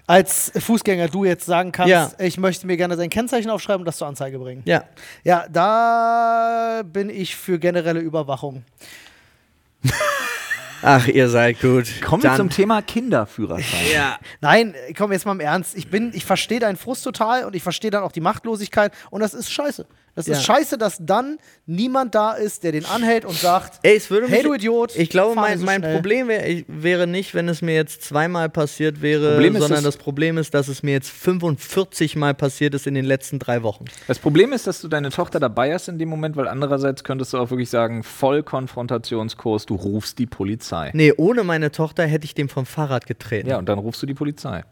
Als 0.06 0.52
Fußgänger 0.56 1.08
du 1.08 1.26
jetzt 1.26 1.47
sagen 1.47 1.72
kannst, 1.72 1.89
Ja. 1.89 2.12
ich 2.20 2.38
möchte 2.38 2.68
mir 2.68 2.78
gerne 2.78 2.95
sein 2.95 3.10
Kennzeichen 3.10 3.49
aufschreiben 3.49 3.82
und 3.82 3.86
das 3.86 3.97
zur 3.97 4.06
Anzeige 4.06 4.38
bringen. 4.38 4.62
Ja. 4.66 4.84
Ja, 5.24 5.45
da 5.52 6.84
bin 6.86 7.10
ich 7.10 7.36
für 7.36 7.58
generelle 7.58 8.02
Überwachung. 8.02 8.64
Ach, 10.82 11.08
ihr 11.08 11.30
seid 11.30 11.60
gut. 11.62 11.88
Kommen 12.04 12.24
wir 12.24 12.36
zum 12.36 12.50
Thema 12.50 12.82
Kinderführerschein. 12.82 13.92
Ja. 13.94 14.18
Nein, 14.42 14.76
komm 14.98 15.12
jetzt 15.12 15.26
mal 15.26 15.34
im 15.34 15.40
Ernst. 15.40 15.78
Ich 15.78 15.90
bin, 15.90 16.12
ich 16.14 16.26
verstehe 16.26 16.60
deinen 16.60 16.78
Frust 16.78 17.04
total 17.04 17.46
und 17.46 17.56
ich 17.56 17.64
verstehe 17.64 17.92
dann 17.92 18.04
auch 18.04 18.12
die 18.12 18.22
Machtlosigkeit 18.22 18.94
und 19.10 19.22
das 19.22 19.34
ist 19.34 19.52
scheiße. 19.52 19.86
Das 20.16 20.28
Ja. 20.28 20.34
ist 20.34 20.43
scheiße, 20.43 20.78
dass 20.78 20.97
dann 20.99 21.38
niemand 21.66 22.14
da 22.16 22.34
ist, 22.34 22.64
der 22.64 22.74
den 22.74 22.86
anhält 22.86 23.24
und 23.24 23.36
sagt, 23.36 23.80
Ey, 23.84 23.95
es 23.95 24.09
würde 24.09 24.28
mich, 24.28 24.36
hey 24.36 24.43
du 24.43 24.53
Idiot. 24.53 24.93
Ich 24.97 25.09
glaube, 25.09 25.36
mein, 25.36 25.59
so 25.59 25.66
mein. 25.66 25.82
Problem 25.82 26.28
wär, 26.28 26.47
ich, 26.49 26.66
wäre 26.68 27.07
nicht, 27.07 27.34
wenn 27.34 27.47
es 27.47 27.62
mir 27.62 27.76
jetzt 27.76 28.03
zweimal 28.03 28.49
passiert 28.49 29.01
wäre, 29.01 29.32
Problem 29.34 29.55
ist, 29.55 29.62
sondern 29.62 29.84
dass- 29.84 29.95
das 29.95 29.97
Problem 30.03 30.38
ist, 30.38 30.53
dass 30.53 30.68
es 30.68 30.84
mir 30.84 30.91
jetzt 30.91 31.09
45 31.09 32.16
Mal 32.18 32.34
passiert 32.34 32.74
ist 32.74 32.88
in 32.88 32.93
den 32.93 33.05
letzten 33.05 33.39
drei 33.39 33.64
Wochen. 33.64 33.86
Das 34.07 34.20
Problem 34.20 34.51
ist, 34.53 34.68
dass 34.68 34.82
du 34.82 34.88
deine 34.89 35.09
Tochter 35.12 35.39
dabei 35.39 35.74
hast 35.74 35.88
in 35.88 35.97
dem 35.97 36.09
Moment, 36.09 36.36
weil 36.36 36.47
andererseits 36.49 37.03
könntest 37.03 37.32
du 37.34 37.38
auch 37.38 37.49
wirklich 37.49 37.70
sagen, 37.70 38.03
voll 38.03 38.43
Konfrontationskurs, 38.43 39.66
du 39.66 39.76
rufst 39.76 40.20
die 40.20 40.26
Polizei. 40.26 40.91
Nee, 40.93 41.14
ohne 41.16 41.43
meine 41.43 41.72
Tochter 41.72 42.05
hätte 42.05 42.26
ich 42.26 42.34
dem 42.34 42.49
vom 42.49 42.66
Fahrrad 42.66 43.05
getreten. 43.07 43.47
Ja, 43.49 43.57
und 43.57 43.68
dann 43.70 43.80
rufst 43.80 44.01
du 44.01 44.05
die 44.05 44.14
Polizei. 44.14 44.64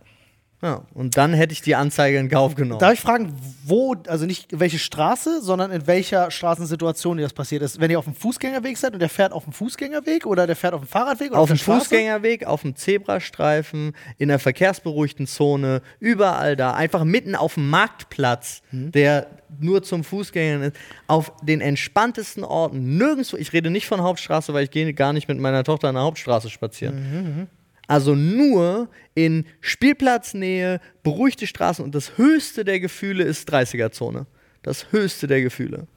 Ja, 0.61 0.81
und 0.93 1.15
dann 1.15 1.33
hätte 1.33 1.53
ich 1.53 1.61
die 1.61 1.75
Anzeige 1.75 2.17
in 2.17 2.27
Kauf 2.27 2.53
genommen. 2.55 2.79
Darf 2.81 2.91
ich 2.93 2.99
fragen, 2.99 3.33
wo, 3.63 3.95
also 4.07 4.25
nicht 4.25 4.59
welche 4.59 4.77
Straße, 4.77 5.41
sondern 5.41 5.71
in 5.71 5.87
welcher 5.87 6.31
Straßensituation 6.31 7.17
das 7.17 7.31
passiert 7.31 7.61
ist? 7.61 7.79
Wenn 7.79 7.89
ihr 7.91 7.97
auf 7.97 8.03
dem 8.03 8.13
Fußgängerweg 8.13 8.77
seid 8.77 8.91
und 8.91 8.99
der 8.99 9.07
fährt 9.07 9.31
auf 9.31 9.45
dem 9.45 9.53
Fußgängerweg 9.53 10.25
oder 10.25 10.47
der 10.47 10.57
fährt 10.57 10.73
auf 10.73 10.81
dem 10.81 10.87
Fahrradweg 10.89 11.31
oder 11.31 11.39
auf 11.39 11.47
der 11.47 11.55
dem? 11.55 11.61
Fußgängerweg, 11.61 12.45
auf 12.45 12.63
dem 12.63 12.75
Zebrastreifen, 12.75 13.93
in 14.17 14.27
der 14.27 14.39
verkehrsberuhigten 14.39 15.27
Zone, 15.27 15.81
überall 16.01 16.57
da, 16.57 16.73
einfach 16.73 17.05
mitten 17.05 17.35
auf 17.35 17.53
dem 17.53 17.69
Marktplatz, 17.69 18.61
Hm. 18.71 18.91
der 18.91 19.27
nur 19.59 19.81
zum 19.81 20.03
Fußgängern 20.03 20.61
ist, 20.63 20.75
auf 21.07 21.31
den 21.41 21.61
entspanntesten 21.61 22.43
Orten, 22.43 22.97
nirgendwo, 22.97 23.37
ich 23.37 23.51
rede 23.53 23.69
nicht 23.69 23.87
von 23.87 24.01
Hauptstraße, 24.01 24.53
weil 24.53 24.65
ich 24.65 24.71
gehe 24.71 24.93
gar 24.93 25.13
nicht 25.13 25.27
mit 25.27 25.39
meiner 25.39 25.63
Tochter 25.63 25.87
an 25.87 25.95
der 25.95 26.03
Hauptstraße 26.03 26.49
spazieren. 26.49 26.95
Mhm, 27.39 27.47
Also 27.89 28.13
nur 28.13 28.87
in 29.15 29.45
Spielplatznähe, 29.61 30.79
beruhigte 31.01 31.47
Straßen 31.47 31.83
und 31.83 31.95
das 31.95 32.19
höchste 32.19 32.63
der 32.63 32.79
Gefühle 32.79 33.23
ist 33.23 33.51
30er-Zone. 33.51 34.27
Das 34.61 34.91
höchste 34.91 35.25
der 35.25 35.41
Gefühle. 35.41 35.87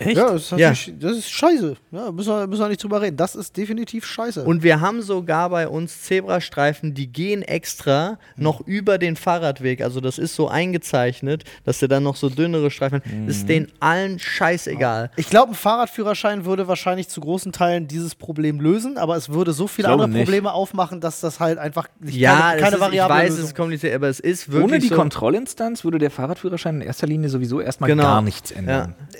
Ja, 0.00 0.32
das 0.32 0.42
ist, 0.42 0.50
Ja. 0.58 0.70
natürlich- 0.70 0.98
das 1.00 1.12
ist 1.18 1.30
scheiße. 1.30 1.76
Ja, 1.90 2.12
müssen, 2.12 2.28
wir, 2.28 2.46
müssen 2.46 2.60
wir 2.62 2.68
nicht 2.68 2.82
drüber 2.82 3.00
reden. 3.02 3.16
Das 3.16 3.34
ist 3.34 3.56
definitiv 3.56 4.04
scheiße. 4.06 4.44
Und 4.44 4.62
wir 4.62 4.80
haben 4.80 5.00
sogar 5.02 5.50
bei 5.50 5.68
uns 5.68 6.02
Zebrastreifen, 6.02 6.94
die 6.94 7.06
gehen 7.12 7.42
extra 7.42 8.18
noch 8.36 8.60
über 8.60 8.98
den 8.98 9.16
Fahrradweg. 9.16 9.80
Also 9.82 10.00
das 10.00 10.18
ist 10.18 10.34
so 10.34 10.48
eingezeichnet, 10.48 11.44
dass 11.64 11.78
der 11.78 11.88
dann 11.88 12.02
noch 12.02 12.16
so 12.16 12.28
dünnere 12.28 12.70
Streifen 12.70 12.96
hat. 12.96 13.06
Mhm. 13.06 13.28
Ist 13.28 13.48
denen 13.48 13.72
allen 13.80 14.18
scheißegal. 14.18 15.10
Ich 15.16 15.28
glaube, 15.30 15.52
ein 15.52 15.54
Fahrradführerschein 15.54 16.44
würde 16.44 16.68
wahrscheinlich 16.68 17.08
zu 17.08 17.20
großen 17.20 17.52
Teilen 17.52 17.88
dieses 17.88 18.14
Problem 18.14 18.60
lösen, 18.60 18.98
aber 18.98 19.16
es 19.16 19.28
würde 19.30 19.52
so 19.52 19.66
viele 19.66 19.88
andere 19.88 20.08
nicht. 20.08 20.24
Probleme 20.24 20.52
aufmachen, 20.52 21.00
dass 21.00 21.20
das 21.20 21.40
halt 21.40 21.58
einfach 21.58 21.88
nicht 22.00 22.16
Ja, 22.16 22.50
keine, 22.50 22.60
keine 22.60 22.68
ist, 22.68 22.74
ich 22.74 22.80
variable 22.80 23.14
weiß, 23.14 23.28
Lösung. 23.30 23.42
es 23.44 23.48
ist 23.50 23.56
kompliziert, 23.56 23.94
aber 23.94 24.08
es 24.08 24.20
ist 24.20 24.50
wirklich 24.52 24.64
Ohne 24.72 24.78
die 24.78 24.88
so, 24.88 24.94
Kontrollinstanz 24.96 25.84
würde 25.84 25.98
der 25.98 26.10
Fahrradführerschein 26.10 26.76
in 26.76 26.80
erster 26.86 27.06
Linie 27.06 27.28
sowieso 27.28 27.60
erstmal 27.60 27.88
Genau. 27.90 28.02
gar 28.02 28.22
nichts 28.22 28.50
Ja. 28.50 28.56
ändern. 28.56 28.94
Du 29.12 29.18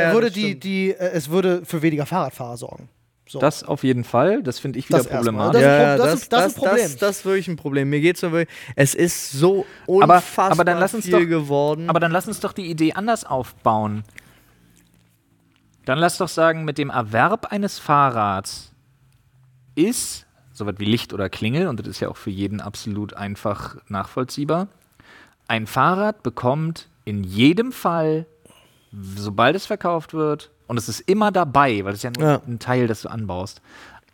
ja, 0.00 0.08
ja, 0.08 0.12
würde 0.14 0.30
die, 0.30 0.58
die, 0.58 0.90
äh, 0.90 1.10
es 1.12 1.30
würde 1.30 1.64
für 1.64 1.82
weniger 1.82 2.06
Fahrradfahrer 2.06 2.56
sorgen. 2.56 2.88
So. 3.26 3.38
Das 3.38 3.64
auf 3.64 3.84
jeden 3.84 4.04
Fall, 4.04 4.42
das 4.42 4.58
finde 4.58 4.78
ich 4.78 4.88
wieder 4.88 4.98
Das 4.98 5.08
problematisch. 5.08 5.62
Das 5.62 5.98
das 5.98 6.06
das, 6.10 6.14
ist- 6.22 6.32
das 6.32 6.46
ist 6.46 6.52
ein 6.58 6.62
Problem. 6.62 6.82
Das, 6.84 6.96
das 6.98 7.16
ist 7.18 7.24
wirklich 7.24 7.48
ein 7.48 7.56
Problem. 7.56 7.88
Mir 7.90 8.00
geht 8.00 8.16
es 8.16 8.22
wirklich. 8.22 8.48
Es 8.76 8.94
ist 8.94 9.32
so 9.32 9.64
Aber- 9.86 10.16
unfassbar 10.16 10.50
aber 10.52 10.64
dann 10.64 10.78
lass 10.78 10.92
uns 10.94 11.04
viel 11.06 11.12
doch- 11.12 11.26
geworden. 11.28 11.88
Aber 11.88 12.00
dann 12.00 12.12
lass 12.12 12.28
uns 12.28 12.40
doch 12.40 12.52
die 12.52 12.66
Idee 12.70 12.92
anders 12.92 13.24
aufbauen. 13.24 14.04
Dann 15.86 15.98
lass 15.98 16.18
doch 16.18 16.28
sagen, 16.28 16.64
mit 16.64 16.78
dem 16.78 16.90
Erwerb 16.90 17.46
eines 17.52 17.78
Fahrrads 17.78 18.72
ist, 19.74 20.26
soweit 20.52 20.78
wie 20.78 20.84
Licht 20.86 21.12
oder 21.12 21.28
Klingel, 21.28 21.66
und 21.66 21.80
das 21.80 21.86
ist 21.88 22.00
ja 22.00 22.08
auch 22.08 22.16
für 22.16 22.30
jeden 22.30 22.60
absolut 22.60 23.14
einfach 23.14 23.76
nachvollziehbar, 23.88 24.68
ein 25.48 25.66
Fahrrad 25.66 26.22
bekommt 26.22 26.88
in 27.04 27.22
jedem 27.24 27.70
Fall, 27.72 28.26
sobald 29.16 29.56
es 29.56 29.66
verkauft 29.66 30.14
wird, 30.14 30.50
und 30.66 30.78
es 30.78 30.88
ist 30.88 31.00
immer 31.00 31.30
dabei, 31.30 31.84
weil 31.84 31.92
es 31.94 32.02
ja 32.02 32.10
nur 32.16 32.26
Ja. 32.26 32.40
ein 32.46 32.58
Teil, 32.58 32.86
das 32.86 33.02
du 33.02 33.08
anbaust, 33.10 33.60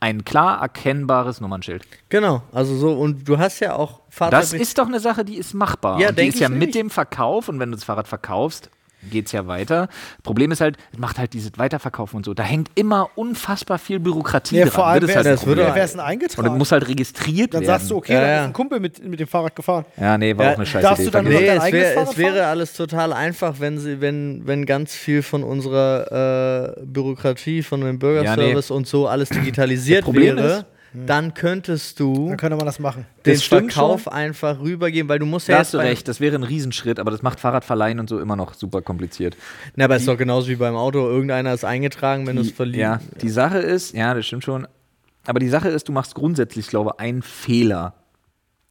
ein 0.01 0.25
klar 0.25 0.61
erkennbares 0.63 1.41
Nummernschild. 1.41 1.87
Genau, 2.09 2.43
also 2.53 2.75
so, 2.77 2.93
und 2.95 3.29
du 3.29 3.39
hast 3.39 3.61
ja 3.61 3.77
auch 3.77 4.01
Das 4.09 4.17
Fahrzeug. 4.17 4.61
ist 4.61 4.79
doch 4.79 4.87
eine 4.89 4.99
Sache, 5.01 5.25
die 5.25 5.37
ist 5.37 5.55
machbar. 5.55 6.01
Ja, 6.01 6.09
und 6.09 6.19
die 6.19 6.27
ist 6.27 6.41
ja 6.41 6.49
mit 6.49 6.75
dem 6.75 6.91
Verkauf 6.91 7.49
und 7.49 7.61
wenn 7.61 7.71
du 7.71 7.77
das 7.77 7.85
Fahrrad 7.85 8.09
verkaufst, 8.09 8.71
geht 9.11 9.27
es 9.27 9.33
ja 9.33 9.47
weiter. 9.47 9.89
Problem 10.23 10.51
ist 10.51 10.61
halt, 10.61 10.77
es 10.93 10.99
macht 10.99 11.19
halt 11.19 11.33
dieses 11.33 11.53
Weiterverkaufen 11.57 12.17
und 12.19 12.25
so. 12.27 12.35
Da 12.35 12.43
hängt 12.43 12.69
immer 12.75 13.09
unfassbar 13.15 13.79
viel 13.79 13.99
Bürokratie 14.01 14.57
Ja, 14.57 14.65
dran. 14.65 14.73
vor 14.73 14.87
allem, 14.87 15.01
das 15.07 15.17
halt 15.17 15.27
das 15.27 15.41
das 15.41 15.47
würde- 15.47 15.63
Problem. 15.63 15.75
wer 15.77 15.85
ist 15.85 15.93
denn 15.93 16.01
Und 16.01 16.07
eingetragen? 16.07 16.53
es 16.53 16.59
muss 16.59 16.73
halt 16.73 16.89
registriert 16.89 17.55
dann 17.55 17.63
werden. 17.63 17.79
sagst 17.79 17.91
du, 17.91 17.97
okay, 17.97 18.13
Ja, 18.15 18.21
da 18.21 18.27
ja. 18.29 18.41
ist 18.41 18.47
ein 18.49 18.53
Kumpel 18.53 18.81
mit, 18.81 19.03
mit 19.07 19.21
dem 19.21 19.29
Fahrrad 19.29 19.57
gefahren. 19.57 19.85
ja, 19.99 20.19
nee, 20.19 20.37
war 20.37 20.45
Ja, 20.47 20.51
auch 20.53 20.57
eine 20.57 20.67
scheiße 20.67 20.83
darfst 20.83 21.01
Idee. 21.03 21.11
du 21.11 21.17
dann 21.17 21.25
Nee, 21.25 21.47
dein 21.47 21.59
es, 21.59 21.73
wär, 21.73 22.03
es 22.03 22.19
wäre 22.19 22.47
alles 22.47 22.73
total 22.75 23.13
einfach, 23.13 23.55
wenn 23.61 23.79
sie, 23.79 24.01
wenn, 24.01 24.43
wenn 24.47 24.67
ganz 24.67 24.95
viel 24.95 25.23
von 25.23 25.43
unserer 25.43 26.77
äh, 26.79 26.81
Bürokratie, 26.85 27.63
von 27.63 27.81
dem 27.81 27.99
Bürgerservice 27.99 28.71
und 28.71 28.87
so 28.87 29.07
alles 29.09 29.29
digitalisiert 29.31 30.05
Problem 30.05 30.37
wäre, 30.37 30.57
ist- 30.59 30.65
dann 30.93 31.35
könntest 31.35 32.01
du 32.01 32.29
Dann 32.29 32.37
könnte 32.37 32.57
man 32.57 32.67
das 32.67 32.79
machen. 32.79 33.07
den 33.25 33.35
Das 33.35 33.43
Verkauf 33.45 34.03
schon. 34.05 34.13
einfach 34.13 34.61
rübergeben, 34.61 35.09
weil 35.09 35.19
du 35.19 35.27
musst 35.27 35.49
Da 35.49 35.53
ja 35.55 35.59
hast 35.61 35.73
jetzt 35.73 35.75
du 35.75 35.87
recht, 35.87 36.09
das 36.09 36.21
wäre 36.21 36.35
ein 36.35 36.43
Riesenschritt, 36.43 36.99
aber 36.99 37.11
das 37.11 37.23
macht 37.23 37.39
Fahrradverleihen 37.41 38.01
und 38.01 38.09
so 38.09 38.19
immer 38.19 38.37
noch 38.37 38.55
super 38.55 38.83
kompliziert. 38.83 39.37
Na, 39.77 39.85
aber 39.85 39.97
es 39.97 40.03
ist 40.03 40.09
doch 40.09 40.19
genauso 40.19 40.49
wie 40.49 40.57
beim 40.57 40.75
Auto. 40.77 40.99
Irgendeiner 41.09 41.55
ist 41.55 41.65
eingetragen, 41.65 42.27
wenn 42.27 42.37
du 42.37 42.43
es 42.43 42.51
verliest. 42.51 42.79
Ja, 42.81 43.01
die 43.23 43.29
Sache 43.31 43.59
ist, 43.59 43.95
ja, 43.95 44.15
das 44.15 44.27
stimmt 44.27 44.45
schon. 44.45 44.67
Aber 45.27 45.39
die 45.39 45.49
Sache 45.49 45.69
ist, 45.69 45.89
du 45.89 45.93
machst 45.93 46.15
grundsätzlich, 46.15 46.67
glaube 46.69 46.93
ich, 46.95 47.01
einen 47.01 47.23
Fehler. 47.23 47.95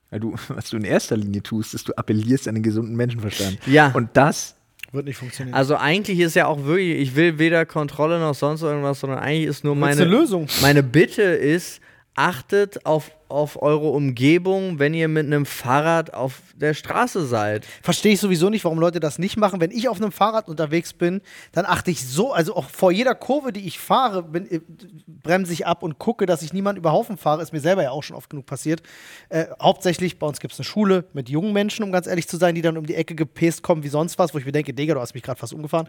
Weil 0.09 0.19
du, 0.19 0.35
was 0.49 0.69
du 0.69 0.77
in 0.77 0.83
erster 0.83 1.15
Linie 1.15 1.43
tust, 1.43 1.73
ist, 1.73 1.87
du 1.87 1.93
appellierst 1.97 2.47
an 2.47 2.55
den 2.55 2.63
gesunden 2.63 2.95
Menschenverstand. 2.95 3.59
Ja. 3.67 3.91
Und 3.93 4.09
das, 4.13 4.55
Wird 4.91 5.05
nicht 5.05 5.17
funktionieren. 5.17 5.53
Also 5.55 5.75
eigentlich 5.77 6.19
ist 6.19 6.35
ja 6.35 6.47
auch 6.47 6.65
wirklich, 6.65 6.99
ich 6.99 7.15
will 7.15 7.37
weder 7.39 7.65
Kontrolle 7.65 8.19
noch 8.19 8.33
sonst 8.33 8.63
irgendwas, 8.63 8.99
sondern 8.99 9.19
eigentlich 9.19 9.45
ist 9.47 9.63
nur 9.63 9.75
Willst 9.75 9.81
meine 9.81 10.01
eine 10.01 10.09
Lösung? 10.11 10.47
Meine 10.61 10.81
Bitte 10.83 11.21
ist, 11.21 11.79
achtet 12.19 12.85
auf, 12.85 13.11
auf 13.29 13.61
eure 13.61 13.91
Umgebung, 13.91 14.77
wenn 14.77 14.93
ihr 14.93 15.07
mit 15.07 15.25
einem 15.25 15.45
Fahrrad 15.45 16.13
auf 16.13 16.41
der 16.53 16.73
Straße 16.73 17.25
seid. 17.25 17.65
Verstehe 17.81 18.11
ich 18.11 18.19
sowieso 18.19 18.49
nicht, 18.49 18.65
warum 18.65 18.77
Leute 18.77 18.99
das 18.99 19.19
nicht 19.19 19.37
machen. 19.37 19.61
Wenn 19.61 19.71
ich 19.71 19.87
auf 19.87 20.01
einem 20.01 20.11
Fahrrad 20.11 20.49
unterwegs 20.49 20.91
bin, 20.91 21.21
dann 21.53 21.65
achte 21.65 21.91
ich 21.91 22.05
so, 22.05 22.33
also 22.33 22.57
auch 22.57 22.69
vor 22.69 22.91
jeder 22.91 23.15
Kurve, 23.15 23.53
die 23.53 23.65
ich 23.65 23.79
fahre, 23.79 24.23
bin, 24.23 24.51
äh, 24.51 24.59
bremse 25.07 25.53
ich 25.53 25.65
ab 25.65 25.81
und 25.81 25.97
gucke, 25.97 26.25
dass 26.25 26.41
ich 26.41 26.51
niemand 26.51 26.77
über 26.77 26.91
Haufen 26.91 27.15
fahre. 27.15 27.41
Ist 27.41 27.53
mir 27.53 27.61
selber 27.61 27.83
ja 27.83 27.91
auch 27.91 28.03
schon 28.03 28.17
oft 28.17 28.29
genug 28.29 28.45
passiert. 28.45 28.83
Äh, 29.29 29.45
hauptsächlich 29.61 30.19
bei 30.19 30.27
uns 30.27 30.41
gibt 30.41 30.51
es 30.51 30.59
eine 30.59 30.65
Schule 30.65 31.05
mit 31.13 31.29
jungen 31.29 31.53
Menschen, 31.53 31.83
um 31.83 31.93
ganz 31.93 32.05
ehrlich 32.05 32.27
zu 32.27 32.35
sein, 32.35 32.53
die 32.53 32.61
dann 32.61 32.77
um 32.77 32.85
die 32.85 32.95
Ecke 32.95 33.15
gepest 33.15 33.63
kommen 33.63 33.81
wie 33.83 33.87
sonst 33.87 34.19
was, 34.19 34.33
wo 34.33 34.39
ich 34.39 34.45
mir 34.45 34.51
denke, 34.51 34.73
Digga, 34.73 34.93
du 34.93 34.99
hast 34.99 35.13
mich 35.13 35.23
gerade 35.23 35.39
fast 35.39 35.53
umgefahren. 35.53 35.87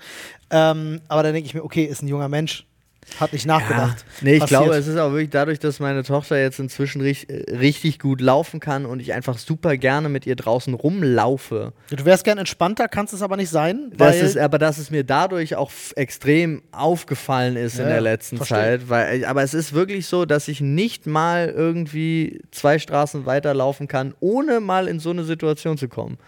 Ähm, 0.51 1.01
aber 1.09 1.25
dann 1.25 1.33
denke 1.33 1.49
ich 1.49 1.55
mir, 1.55 1.65
okay, 1.65 1.87
ist 1.87 2.03
ein 2.03 2.09
junger 2.09 2.29
Mensch, 2.29 2.70
hat 3.19 3.33
nicht 3.33 3.47
nachgedacht. 3.47 4.05
Nee, 4.21 4.35
ich 4.35 4.41
Passiert. 4.41 4.63
glaube, 4.63 4.77
es 4.77 4.87
ist 4.87 4.97
auch 4.97 5.11
wirklich 5.13 5.31
dadurch, 5.31 5.59
dass 5.59 5.81
meine 5.81 6.03
Tochter 6.05 6.41
jetzt 6.41 6.59
inzwischen 6.61 7.01
rich, 7.01 7.29
äh, 7.29 7.57
richtig 7.57 7.99
gut 7.99 8.21
laufen 8.21 8.61
kann 8.61 8.87
und 8.87 9.01
ich 9.01 9.13
einfach 9.13 9.39
super 9.39 9.77
gerne 9.77 10.09
mit 10.09 10.27
ihr 10.27 10.37
draußen 10.37 10.75
rumlaufe. 10.75 11.73
Du 11.91 12.05
wärst 12.05 12.25
gern 12.25 12.39
entspannter, 12.39 12.89
kannst 12.89 13.13
es 13.13 13.23
aber 13.23 13.37
nicht 13.37 13.51
sein, 13.51 13.91
Das 13.97 14.17
ist, 14.21 14.37
aber 14.39 14.59
dass 14.59 14.79
es 14.79 14.91
mir 14.91 15.05
dadurch 15.05 15.57
auch 15.57 15.71
extrem 15.97 16.63
aufgefallen 16.73 17.57
ist 17.57 17.75
in 17.79 17.85
Ja, 17.87 17.91
der 17.91 18.01
letzten 18.01 18.37
verstehe. 18.37 18.57
Zeit. 18.59 18.89
Weil, 18.89 19.25
aber 19.25 19.43
es 19.43 19.55
ist 19.55 19.73
wirklich 19.73 20.07
so, 20.07 20.25
dass 20.25 20.49
ich 20.49 20.61
nicht 20.61 21.07
mal 21.07 21.49
irgendwie 21.49 22.41
zwei 22.53 22.79
Straßen 22.79 23.27
weiterlaufen 23.27 23.89
kann, 23.89 24.15
ohne 24.21 24.61
mal 24.61 24.89
in 24.89 25.01
so 25.01 25.11
eine 25.11 25.25
Situation 25.25 25.77
zu 25.79 25.89
kommen. 25.89 26.19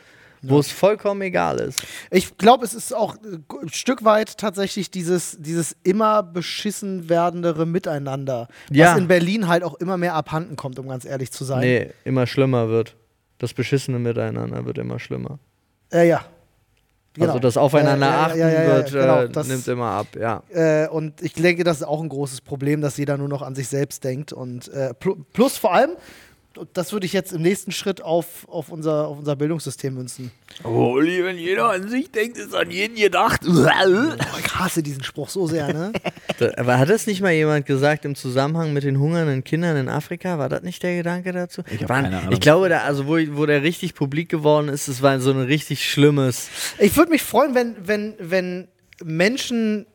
Wo 0.45 0.59
es 0.59 0.71
vollkommen 0.73 1.23
egal 1.23 1.61
ist. 1.61 1.83
Ich 2.11 2.37
glaube, 2.37 2.65
es 2.65 2.75
ist 2.75 2.93
auch 2.95 3.15
äh, 3.17 3.39
ein 3.63 3.69
Stück 3.69 4.03
weit 4.05 4.37
tatsächlich 4.39 4.91
dieses, 4.91 5.37
dieses 5.41 5.77
immer 5.85 6.23
beschissen 6.25 7.09
werdendere 7.09 7.65
Miteinander, 7.65 8.49
Ja. 8.71 8.91
was 8.93 8.99
in 8.99 9.07
Berlin 9.09 9.47
halt 9.47 9.63
auch 9.63 9.75
immer 9.75 9.97
mehr 9.97 10.15
abhanden 10.15 10.57
kommt, 10.57 10.79
um 10.81 10.89
ganz 10.89 11.05
ehrlich 11.05 11.31
zu 11.31 11.45
sein. 11.45 11.61
Nee, 11.61 11.91
immer 12.05 12.27
schlimmer 12.27 12.69
wird. 12.69 12.97
Das 13.39 13.55
beschissene 13.55 13.99
Miteinander 13.99 14.65
wird 14.65 14.79
immer 14.79 14.99
schlimmer. 14.99 15.39
Äh, 15.93 16.09
ja. 16.09 16.25
Genau. 17.15 17.27
Also 17.27 17.39
das 17.41 17.57
Aufeinander 17.59 18.07
Äh, 18.07 18.11
ja, 18.11 18.21
achten 18.25 18.39
ja, 18.39 18.49
ja, 18.49 18.63
ja, 18.63 18.69
wird, 18.77 18.91
genau, 18.93 19.27
das- 19.27 19.47
nimmt 19.47 19.69
immer 19.69 19.91
ab, 19.91 20.07
ja. 20.19 20.43
Äh, 20.49 20.89
und 20.89 21.21
ich 21.21 21.35
denke, 21.35 21.63
das 21.63 21.79
ist 21.79 21.83
auch 21.83 22.01
ein 22.03 22.09
großes 22.09 22.41
Problem, 22.41 22.81
dass 22.81 22.97
jeder 22.97 23.19
nur 23.19 23.29
noch 23.29 23.43
an 23.43 23.55
sich 23.55 23.69
selbst 23.69 24.03
denkt. 24.03 24.33
Und 24.33 24.69
äh, 24.69 24.95
pl 24.95 25.17
plus 25.35 25.59
vor 25.59 25.75
allem, 25.75 25.91
das 26.75 26.93
würde 26.93 27.07
ich 27.07 27.13
jetzt 27.13 27.33
im 27.33 27.43
nächsten 27.43 27.73
Schritt 27.73 28.03
auf, 28.03 28.49
auf, 28.49 28.69
unser, 28.71 29.09
auf 29.09 29.19
unser 29.19 29.37
Bildungssystem 29.37 29.95
münzen. 29.95 30.31
oh, 30.65 30.97
wenn 30.97 31.39
jeder 31.39 31.71
an 31.71 31.89
sich 31.89 32.11
denkt, 32.11 32.37
ist 32.39 32.55
an 32.55 32.71
jeden 32.71 32.97
gedacht. 32.97 33.43
Oh, 33.47 33.67
ich 34.39 34.55
hasse 34.55 34.83
diesen 34.83 35.03
Spruch 35.03 35.29
so 35.29 35.47
sehr, 35.47 35.73
ne? 35.73 35.93
Aber 36.57 36.79
hat 36.79 36.89
das 36.89 37.07
nicht 37.07 37.21
mal 37.21 37.33
jemand 37.33 37.67
gesagt 37.67 38.05
im 38.05 38.15
Zusammenhang 38.15 38.73
mit 38.73 38.85
den 38.85 38.99
hungernden 38.99 39.45
Kindern 39.45 39.77
in 39.77 39.89
Afrika? 39.89 40.39
War 40.39 40.49
das 40.49 40.63
nicht 40.63 40.83
der 40.83 40.97
Gedanke 40.97 41.33
dazu? 41.33 41.63
Ich 41.71 41.83
hab 41.83 41.89
War- 41.89 42.03
keine 42.03 42.19
Ahnung. 42.19 42.33
Ich 42.33 42.41
glaube, 42.41 42.69
da, 42.69 42.83
also 42.83 43.07
wo, 43.07 43.17
wo 43.37 43.47
der 43.47 43.63
richtig 43.63 43.95
publik 43.95 44.29
geworden 44.29 44.69
ist, 44.69 44.89
es 44.89 45.03
war 45.03 45.21
so 45.21 45.31
ein 45.31 45.41
richtig 45.41 45.89
schlimmes. 45.89 46.49
Ich 46.79 46.97
würde 46.97 47.11
mich 47.11 47.23
freuen, 47.23 47.55
wenn, 47.55 47.77
wenn, 47.83 48.15
wenn 48.19 48.69
Menschen, 49.03 49.87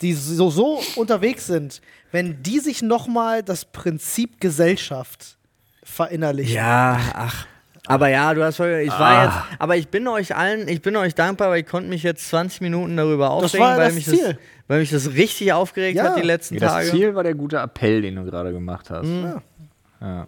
die 0.00 0.14
so, 0.14 0.50
so 0.50 0.82
unterwegs 0.96 1.46
sind, 1.46 1.80
wenn 2.12 2.42
die 2.42 2.60
sich 2.60 2.82
nochmal 2.82 3.42
das 3.42 3.64
Prinzip 3.64 4.40
Gesellschaft 4.40 5.35
verinnerlichen. 5.86 6.54
Ja, 6.54 6.98
ach. 7.14 7.46
Aber 7.88 8.08
ja, 8.08 8.34
du 8.34 8.42
hast 8.42 8.58
ich 8.58 8.88
war 8.90 9.00
Ah. 9.00 9.24
jetzt, 9.24 9.60
aber 9.60 9.76
ich 9.76 9.88
bin 9.88 10.08
euch 10.08 10.34
allen, 10.34 10.66
ich 10.66 10.82
bin 10.82 10.96
euch 10.96 11.14
dankbar, 11.14 11.50
weil 11.50 11.60
ich 11.60 11.66
konnte 11.66 11.88
mich 11.88 12.02
jetzt 12.02 12.28
20 12.28 12.60
Minuten 12.60 12.96
darüber 12.96 13.26
Das 13.26 13.32
aufregen, 13.54 13.60
war 13.64 13.72
ja 13.74 13.78
weil, 13.78 13.86
das 13.86 13.94
mich 13.94 14.04
Ziel. 14.06 14.18
Das, 14.24 14.36
weil 14.66 14.80
mich 14.80 14.90
das 14.90 15.12
richtig 15.12 15.52
aufgeregt 15.52 15.96
Ja. 15.96 16.04
hat 16.04 16.16
die 16.18 16.22
letzten 16.22 16.56
Das 16.58 16.72
Tage. 16.72 16.90
Ziel 16.90 17.14
war 17.14 17.22
der 17.22 17.34
gute 17.34 17.58
Appell, 17.58 18.02
den 18.02 18.16
du 18.16 18.24
gerade 18.24 18.52
gemacht 18.52 18.90
hast. 18.90 19.06
Ja. 19.06 19.42
Ja. 20.00 20.26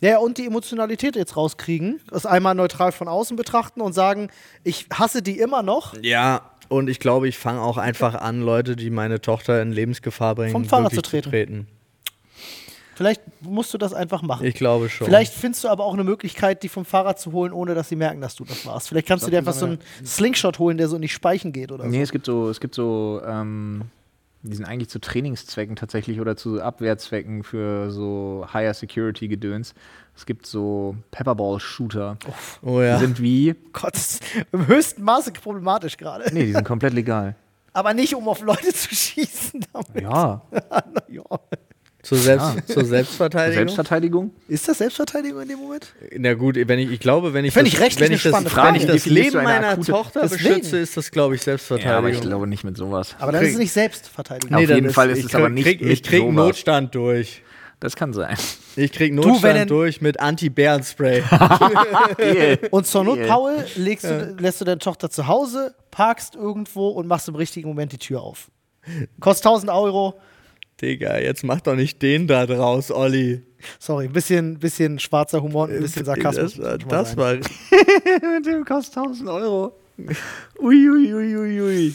Ja, 0.00 0.18
und 0.18 0.38
die 0.38 0.46
Emotionalität 0.46 1.14
jetzt 1.16 1.36
rauskriegen, 1.36 2.00
das 2.10 2.24
einmal 2.26 2.54
neutral 2.54 2.90
von 2.92 3.06
außen 3.08 3.36
betrachten 3.36 3.80
und 3.80 3.92
sagen, 3.92 4.28
ich 4.64 4.86
hasse 4.92 5.22
die 5.22 5.38
immer 5.38 5.62
noch. 5.62 5.94
Ja, 6.02 6.40
und 6.68 6.88
ich 6.88 6.98
glaube, 7.00 7.28
ich 7.28 7.36
fange 7.38 7.60
auch 7.60 7.78
einfach 7.78 8.14
an, 8.14 8.40
Leute, 8.42 8.74
die 8.76 8.90
meine 8.90 9.20
Tochter 9.20 9.60
in 9.62 9.70
Lebensgefahr 9.72 10.34
bringen, 10.36 10.52
Vom 10.52 10.64
Fahrrad 10.64 10.92
wirklich 10.92 11.22
zu 11.22 11.30
treten. 11.30 11.66
Vielleicht 12.94 13.22
musst 13.40 13.72
du 13.72 13.78
das 13.78 13.94
einfach 13.94 14.22
machen. 14.22 14.44
Ich 14.46 14.54
glaube 14.54 14.88
schon. 14.88 15.06
Vielleicht 15.06 15.32
findest 15.32 15.64
du 15.64 15.68
aber 15.68 15.84
auch 15.84 15.94
eine 15.94 16.04
Möglichkeit, 16.04 16.62
die 16.62 16.68
vom 16.68 16.84
Fahrrad 16.84 17.18
zu 17.18 17.32
holen, 17.32 17.52
ohne 17.52 17.74
dass 17.74 17.88
sie 17.88 17.96
merken, 17.96 18.20
dass 18.20 18.34
du 18.34 18.44
das 18.44 18.66
warst. 18.66 18.88
Vielleicht 18.88 19.08
kannst 19.08 19.26
du 19.26 19.30
dir 19.30 19.38
einfach 19.38 19.54
so 19.54 19.66
einen 19.66 19.78
Slingshot 20.04 20.58
holen, 20.58 20.76
der 20.76 20.88
so 20.88 20.96
in 20.96 21.02
die 21.02 21.08
Speichen 21.08 21.52
geht 21.52 21.72
oder 21.72 21.84
so. 21.84 21.90
Nee, 21.90 22.02
es 22.02 22.12
gibt 22.12 22.26
so, 22.26 22.48
es 22.50 22.60
gibt 22.60 22.74
so, 22.74 23.20
ähm, 23.26 23.82
die 24.42 24.56
sind 24.56 24.66
eigentlich 24.66 24.88
zu 24.88 25.00
Trainingszwecken 25.00 25.76
tatsächlich 25.76 26.20
oder 26.20 26.36
zu 26.36 26.60
Abwehrzwecken 26.60 27.44
für 27.44 27.90
so 27.90 28.46
Higher 28.52 28.74
Security 28.74 29.28
Gedöns. 29.28 29.74
Es 30.16 30.26
gibt 30.26 30.46
so 30.46 30.96
Pepperball-Shooter. 31.12 32.18
oh 32.62 32.80
ja. 32.82 32.98
Die 32.98 33.04
sind 33.06 33.22
wie, 33.22 33.54
Gott, 33.72 33.94
das 33.94 34.14
ist 34.14 34.22
im 34.52 34.66
höchsten 34.66 35.02
Maße 35.02 35.32
problematisch 35.32 35.96
gerade. 35.96 36.32
nee, 36.34 36.46
die 36.46 36.52
sind 36.52 36.64
komplett 36.64 36.92
legal. 36.92 37.36
Aber 37.72 37.94
nicht, 37.94 38.14
um 38.14 38.28
auf 38.28 38.42
Leute 38.42 38.72
zu 38.74 38.94
schießen 38.94 39.64
damit. 39.72 40.02
Ja, 40.02 40.42
ja. 41.08 41.22
Zur, 42.02 42.18
Selbst, 42.18 42.68
zur 42.68 42.84
Selbstverteidigung? 42.84 43.54
Selbstverteidigung. 43.58 44.30
Ist 44.48 44.66
das 44.66 44.78
Selbstverteidigung 44.78 45.42
in 45.42 45.48
dem 45.48 45.58
Moment? 45.60 45.94
Na 46.18 46.34
gut, 46.34 46.56
wenn 46.56 46.78
ich, 46.80 46.90
ich 46.90 46.98
glaube, 46.98 47.32
wenn 47.32 47.44
ich 47.44 47.54
das, 47.54 47.62
ich 47.64 47.78
rechtlich 47.78 48.08
wenn 48.08 48.16
ich 48.16 48.22
das, 48.24 48.30
spannende 48.30 48.50
wenn 48.50 48.56
Frage. 48.64 48.76
ich 48.78 48.86
das 48.86 49.06
Leben 49.06 49.30
du 49.30 49.38
eine 49.38 49.48
meiner 49.48 49.68
akute- 49.76 49.86
Tochter 49.92 50.20
Deswegen. 50.22 50.42
beschütze, 50.48 50.78
ist 50.78 50.96
das, 50.96 51.10
glaube 51.12 51.36
ich, 51.36 51.42
Ja, 51.46 51.52
aber 51.52 51.54
ich 51.54 51.62
Selbstverteidigung. 51.62 52.28
glaube 52.28 52.46
nicht 52.48 52.64
mit 52.64 52.76
sowas. 52.76 53.14
Aber 53.20 53.30
dann 53.30 53.40
Krieg- 53.42 53.48
ist 53.50 53.54
es 53.54 53.58
nicht 53.60 53.72
Selbstverteidigung. 53.72 54.54
Auf 54.56 54.60
jeden 54.62 54.84
dann 54.86 54.92
Fall 54.92 55.10
ist 55.10 55.18
ich 55.18 55.24
es 55.26 55.34
aber 55.36 55.48
nicht 55.48 55.64
Krieg, 55.64 55.80
ich 55.80 55.86
mit 55.86 56.02
krieg 56.02 56.20
sowas. 56.22 56.34
Notstand 56.34 56.94
durch. 56.96 57.42
Das 57.78 57.94
kann 57.96 58.12
sein. 58.12 58.36
Ich 58.74 58.90
krieg 58.92 59.12
Notstand 59.14 59.54
denn- 59.56 59.68
durch 59.68 60.00
mit 60.00 60.18
Anti-Bären-Spray. 60.18 61.22
Und 62.70 62.86
zur 62.86 63.04
Not. 63.04 63.26
Paul, 63.28 63.64
legst 63.76 64.04
du, 64.04 64.36
lässt 64.38 64.60
du 64.60 64.64
deine 64.64 64.78
Tochter 64.78 65.10
zu 65.10 65.26
Hause, 65.26 65.74
parkst 65.90 66.34
irgendwo 66.34 66.88
und 66.88 67.06
machst 67.06 67.28
im 67.28 67.34
richtigen 67.34 67.68
Moment 67.68 67.92
die 67.92 67.98
Tür 67.98 68.22
auf. 68.22 68.50
Kostet 69.20 69.46
1000 69.46 69.70
Euro. 69.70 70.14
Digga, 70.82 71.18
jetzt 71.18 71.44
mach 71.44 71.60
doch 71.60 71.76
nicht 71.76 72.02
den 72.02 72.26
da 72.26 72.44
draus, 72.46 72.90
Olli. 72.90 73.42
Sorry, 73.78 74.06
ein 74.06 74.12
bisschen, 74.12 74.58
bisschen 74.58 74.98
schwarzer 74.98 75.40
Humor 75.42 75.64
und 75.68 75.74
ein 75.74 75.80
bisschen 75.80 76.04
Sarkasmus. 76.04 76.56
Das, 76.56 76.78
das 76.88 77.16
war. 77.16 77.34
mit 78.34 78.46
dem 78.46 78.64
kostet 78.64 78.96
1000 78.96 79.28
Euro. 79.28 79.76
Uiuiuiui. 80.58 81.14
Ui, 81.14 81.36
ui, 81.36 81.60
ui. 81.60 81.86
Äh, 81.88 81.92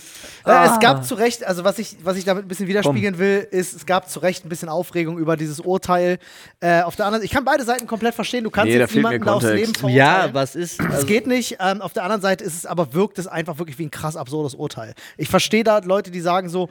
Ah. 0.49 0.71
Es 0.73 0.79
gab 0.79 1.03
zu 1.03 1.15
Recht, 1.15 1.43
also 1.43 1.65
was 1.65 1.77
ich, 1.77 1.97
was 2.03 2.15
ich 2.15 2.23
damit 2.23 2.45
ein 2.45 2.47
bisschen 2.47 2.67
widerspiegeln 2.67 3.17
will, 3.19 3.45
ist, 3.51 3.75
es 3.75 3.85
gab 3.85 4.09
zu 4.09 4.19
Recht 4.19 4.45
ein 4.45 4.49
bisschen 4.49 4.69
Aufregung 4.69 5.17
über 5.17 5.35
dieses 5.35 5.59
Urteil. 5.59 6.19
Äh, 6.61 6.83
auf 6.83 6.95
der 6.95 7.05
anderen 7.07 7.25
ich 7.25 7.31
kann 7.31 7.43
beide 7.43 7.65
Seiten 7.65 7.85
komplett 7.85 8.15
verstehen. 8.15 8.45
Du 8.45 8.49
kannst 8.49 8.71
Nee, 8.71 8.79
jetzt 8.79 8.95
niemanden 8.95 9.25
da 9.25 9.33
aufs. 9.33 9.45
Leben 9.45 9.73
verurteilen. 9.73 9.97
Ja, 9.97 10.29
was 10.33 10.55
ist. 10.55 10.79
Es 10.79 10.85
Also, 10.85 11.05
geht 11.07 11.27
nicht. 11.27 11.57
Ähm, 11.59 11.81
auf 11.81 11.91
der 11.91 12.03
anderen 12.03 12.21
Seite 12.21 12.45
ist 12.45 12.55
es 12.55 12.65
aber, 12.65 12.93
wirkt 12.93 13.19
es 13.19 13.27
einfach 13.27 13.57
wirklich 13.57 13.77
wie 13.77 13.87
ein 13.87 13.91
krass 13.91 14.15
absurdes 14.15 14.55
Urteil. 14.55 14.93
Ich 15.17 15.27
verstehe 15.27 15.65
da 15.65 15.79
Leute, 15.79 16.09
die 16.11 16.21
sagen 16.21 16.47
so, 16.47 16.69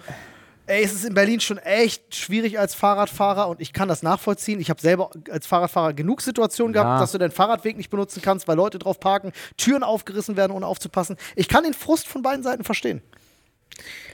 ey, 0.66 0.82
es 0.84 0.92
ist 0.92 1.04
in 1.04 1.14
Berlin 1.14 1.40
schon 1.40 1.58
echt 1.58 2.14
schwierig 2.14 2.58
als 2.58 2.74
Fahrradfahrer 2.74 3.48
und 3.48 3.60
ich 3.60 3.72
kann 3.72 3.88
das 3.88 4.02
nachvollziehen. 4.02 4.60
Ich 4.60 4.70
habe 4.70 4.80
selber 4.80 5.10
als 5.30 5.46
Fahrradfahrer 5.46 5.92
genug 5.94 6.20
Situationen 6.22 6.72
gehabt, 6.72 6.88
Ja. 6.88 7.00
dass 7.00 7.12
du 7.12 7.18
deinen 7.18 7.30
Fahrradweg 7.30 7.76
nicht 7.76 7.90
benutzen 7.90 8.20
kannst, 8.22 8.48
weil 8.48 8.56
Leute 8.56 8.78
drauf 8.78 8.98
parken, 9.00 9.32
Türen 9.56 9.82
aufgerissen 9.82 10.36
werden, 10.36 10.52
ohne 10.52 10.66
aufzupassen. 10.66 11.16
Ich 11.36 11.48
kann 11.48 11.64
den 11.64 11.74
Frust 11.74 12.08
von 12.08 12.22
beiden 12.22 12.42
Seiten 12.42 12.64
verstehen. 12.64 13.02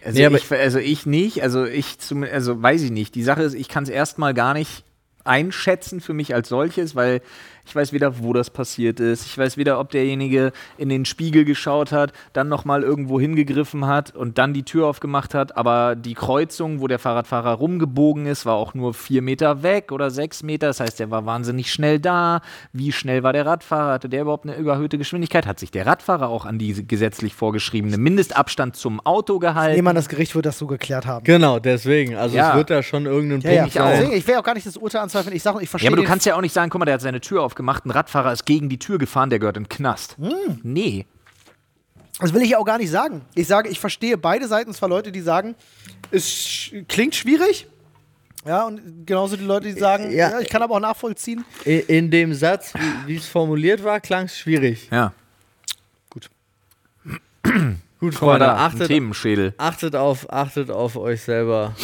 Also, 0.05 0.19
Nee, 0.19 0.27
aber- 0.27 0.37
ich, 0.37 0.51
also 0.51 0.79
ich 0.79 1.07
nicht, 1.07 1.43
also 1.43 1.65
ich 1.65 1.99
zum, 1.99 2.25
also 2.25 2.61
weiß 2.61 2.83
ich 2.83 2.91
nicht. 2.91 3.15
Die 3.15 3.23
Sache 3.23 3.43
ist, 3.43 3.55
ich 3.55 3.69
kann 3.69 3.85
es 3.85 3.89
erstmal 3.91 4.35
gar 4.35 4.55
nicht 4.55 4.85
einschätzen 5.25 6.01
für 6.01 6.15
mich 6.15 6.35
als 6.35 6.49
solches, 6.49 6.97
weil 6.97 7.23
ich 7.67 7.75
weiß 7.77 7.93
weder, 7.93 8.19
wo 8.19 8.33
das 8.33 8.51
passiert 8.51 9.01
ist. 9.01 9.25
Ich 9.27 9.39
weiß 9.39 9.57
weder, 9.57 9.79
ob 9.79 9.91
derjenige 9.91 10.53
in 10.79 10.89
den 10.89 11.05
Spiegel 11.05 11.45
geschaut 11.45 11.93
hat, 11.93 12.13
dann 12.33 12.49
nochmal 12.49 12.83
irgendwo 12.83 13.21
hingegriffen 13.21 13.87
hat 13.87 14.15
und 14.15 14.39
dann 14.39 14.53
die 14.53 14.65
Tür 14.65 14.87
aufgemacht 14.87 15.33
hat. 15.35 15.57
Aber 15.57 15.95
die 15.95 16.15
Kreuzung, 16.15 16.81
wo 16.81 16.89
der 16.89 16.99
Fahrradfahrer 16.99 17.53
rumgebogen 17.53 18.27
ist, 18.27 18.47
war 18.47 18.55
auch 18.57 18.75
nur 18.75 18.95
vier 18.95 19.23
Meter 19.23 19.63
weg 19.63 19.93
oder 19.93 20.11
sechs 20.11 20.43
Meter. 20.43 20.67
Das 20.69 20.81
heißt, 20.81 20.99
der 21.01 21.11
war 21.11 21.25
wahnsinnig 21.27 21.73
schnell 21.73 22.01
da. 22.01 22.41
Wie 22.73 22.93
schnell 22.93 23.23
war 23.23 23.33
der 23.33 23.47
Radfahrer? 23.47 23.93
Hatte 23.93 24.09
der 24.09 24.23
überhaupt 24.23 24.45
eine 24.47 24.57
überhöhte 24.57 24.99
Geschwindigkeit? 24.99 25.47
Hat 25.47 25.59
sich 25.61 25.71
der 25.71 25.87
Radfahrer 25.87 26.29
auch 26.29 26.45
an 26.45 26.59
die 26.59 26.87
gesetzlich 26.87 27.35
vorgeschriebene 27.35 27.97
Mindestabstand 27.97 28.77
zum 28.77 29.01
Auto 29.01 29.39
gehalten? 29.39 29.77
Jemand 29.77 29.97
das 29.97 30.09
Gericht 30.09 30.35
wird 30.35 30.47
das 30.47 30.59
so 30.59 30.67
geklärt 30.67 31.07
haben. 31.07 31.25
Genau, 31.25 31.59
deswegen. 31.59 32.17
Also 32.17 32.37
Ja. 32.37 32.51
es 32.51 32.57
wird 32.57 32.71
da 32.71 32.83
schon 32.83 33.07
irgendeinen 33.07 33.43
Ja, 33.43 33.51
ja. 33.51 33.61
Punkt 33.63 33.75
ich 33.77 33.81
auch. 33.81 33.87
sein. 33.91 34.13
Ich 34.13 34.27
will 34.27 34.35
auch 34.37 34.43
gar 34.43 34.55
nicht 34.55 34.67
das 34.67 34.77
Urteil 34.77 35.03
anzweifeln. 35.03 35.35
Ich 35.37 35.43
sage, 35.43 35.63
ich 35.63 35.69
verstehe. 35.69 35.91
Ja, 35.91 35.95
aber 35.97 36.03
du 36.03 36.09
kannst 36.09 36.27
ja 36.27 36.35
auch 36.37 36.41
nicht 36.41 36.53
sagen, 36.53 36.71
guck 36.71 36.79
mal, 36.81 36.85
der 36.85 36.95
hat 36.95 37.01
seine 37.01 37.21
Tür 37.21 37.43
aufgemacht, 37.53 37.85
ein 37.85 37.91
Radfahrer 37.91 38.33
ist 38.33 38.47
gegen 38.47 38.69
die 38.71 38.79
Tür 38.79 38.97
gefahren, 38.99 39.29
der 39.31 39.39
gehört 39.39 39.57
in 39.59 39.65
den 39.65 39.69
Knast. 39.69 40.17
Nee. 40.63 41.05
Das 42.19 42.33
will 42.33 42.41
ich 42.43 42.51
ja 42.51 42.59
auch 42.59 42.65
gar 42.65 42.79
nicht 42.79 42.91
sagen. 42.91 43.23
Ich 43.35 43.47
sage, 43.47 43.69
ich 43.69 43.79
verstehe 43.81 44.17
beide 44.17 44.49
Seiten. 44.49 44.73
Zwar 44.73 44.89
Leute, 44.89 45.13
die 45.13 45.21
sagen, 45.21 45.55
es 46.11 46.29
sch 46.31 46.73
klingt 46.89 47.15
schwierig. 47.15 47.67
Ja, 48.47 48.65
und 48.65 49.07
genauso 49.07 49.37
die 49.37 49.45
Leute, 49.45 49.73
die 49.73 49.79
sagen, 49.79 50.11
ja, 50.11 50.31
Ja. 50.31 50.41
ich 50.41 50.49
kann 50.49 50.63
aber 50.63 50.75
auch 50.77 50.81
nachvollziehen. 50.81 51.45
In 51.65 52.11
dem 52.11 52.33
Satz, 52.35 52.73
wie- 53.07 53.17
es 53.17 53.27
formuliert 53.29 53.85
war, 53.85 54.01
klang 54.01 54.25
es 54.27 54.37
schwierig. 54.39 54.89
Ja. 54.91 55.13
Gut, 56.11 56.29
mal 58.01 58.13
Freunde, 58.13 58.47
da, 58.47 58.57
achtet, 58.67 58.89
Themenschädel. 58.89 59.55
achtet, 59.59 59.95
auf, 59.95 60.33
achtet 60.33 60.71
auf 60.71 60.97
euch 60.97 61.23
selber 61.23 61.75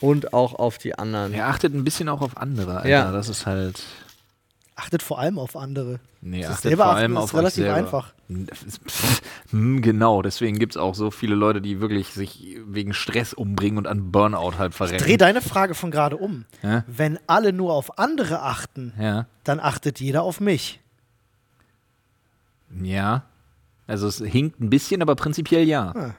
und 0.00 0.34
auch 0.34 0.54
auf 0.54 0.76
die 0.78 0.98
anderen. 0.98 1.32
Er 1.32 1.48
achtet 1.48 1.72
ein 1.74 1.82
bisschen 1.84 2.08
auch 2.10 2.20
auf 2.20 2.36
andere, 2.36 2.76
Alter. 2.78 2.88
Ja. 2.88 3.10
Das 3.12 3.28
ist 3.30 3.46
halt. 3.46 3.82
Achtet 4.82 5.02
vor 5.02 5.18
allem 5.20 5.38
auf 5.38 5.54
andere. 5.56 6.00
Nee, 6.20 6.42
Das 6.42 6.52
achtet 6.58 6.74
vor 6.76 6.86
allem 6.86 7.12
ist 7.12 7.18
auf 7.18 7.34
euch 7.34 7.38
relativ 7.38 7.62
selber. 7.64 7.74
einfach. 7.76 8.12
Hm, 9.50 9.82
Genau, 9.82 10.22
deswegen 10.22 10.58
gibt 10.58 10.72
es 10.72 10.76
auch 10.76 10.94
so 10.94 11.10
viele 11.10 11.34
Leute, 11.34 11.60
die 11.60 11.80
wirklich 11.80 12.08
sich 12.08 12.56
wegen 12.66 12.92
Stress 12.94 13.32
umbringen 13.34 13.78
und 13.78 13.86
an 13.86 14.10
Burnout 14.10 14.58
halt 14.58 14.72
Dreh 14.72 14.86
verrennen. 14.88 15.18
deine 15.18 15.40
Frage 15.42 15.74
von 15.74 15.90
gerade 15.90 16.16
um. 16.16 16.44
Ja. 16.62 16.84
Wenn 16.86 17.18
alle 17.26 17.52
nur 17.52 17.72
auf 17.74 17.98
andere 17.98 18.42
achten, 18.42 18.92
Ja. 18.98 19.26
dann 19.44 19.60
achtet 19.60 20.00
jeder 20.00 20.22
auf 20.22 20.40
mich. 20.40 20.80
Ja. 22.82 23.24
Also 23.86 24.06
es 24.08 24.18
hinkt 24.18 24.60
ein 24.60 24.70
bisschen, 24.70 25.02
aber 25.02 25.14
prinzipiell 25.16 25.64
ja. 25.68 25.92
Ah. 25.94 26.14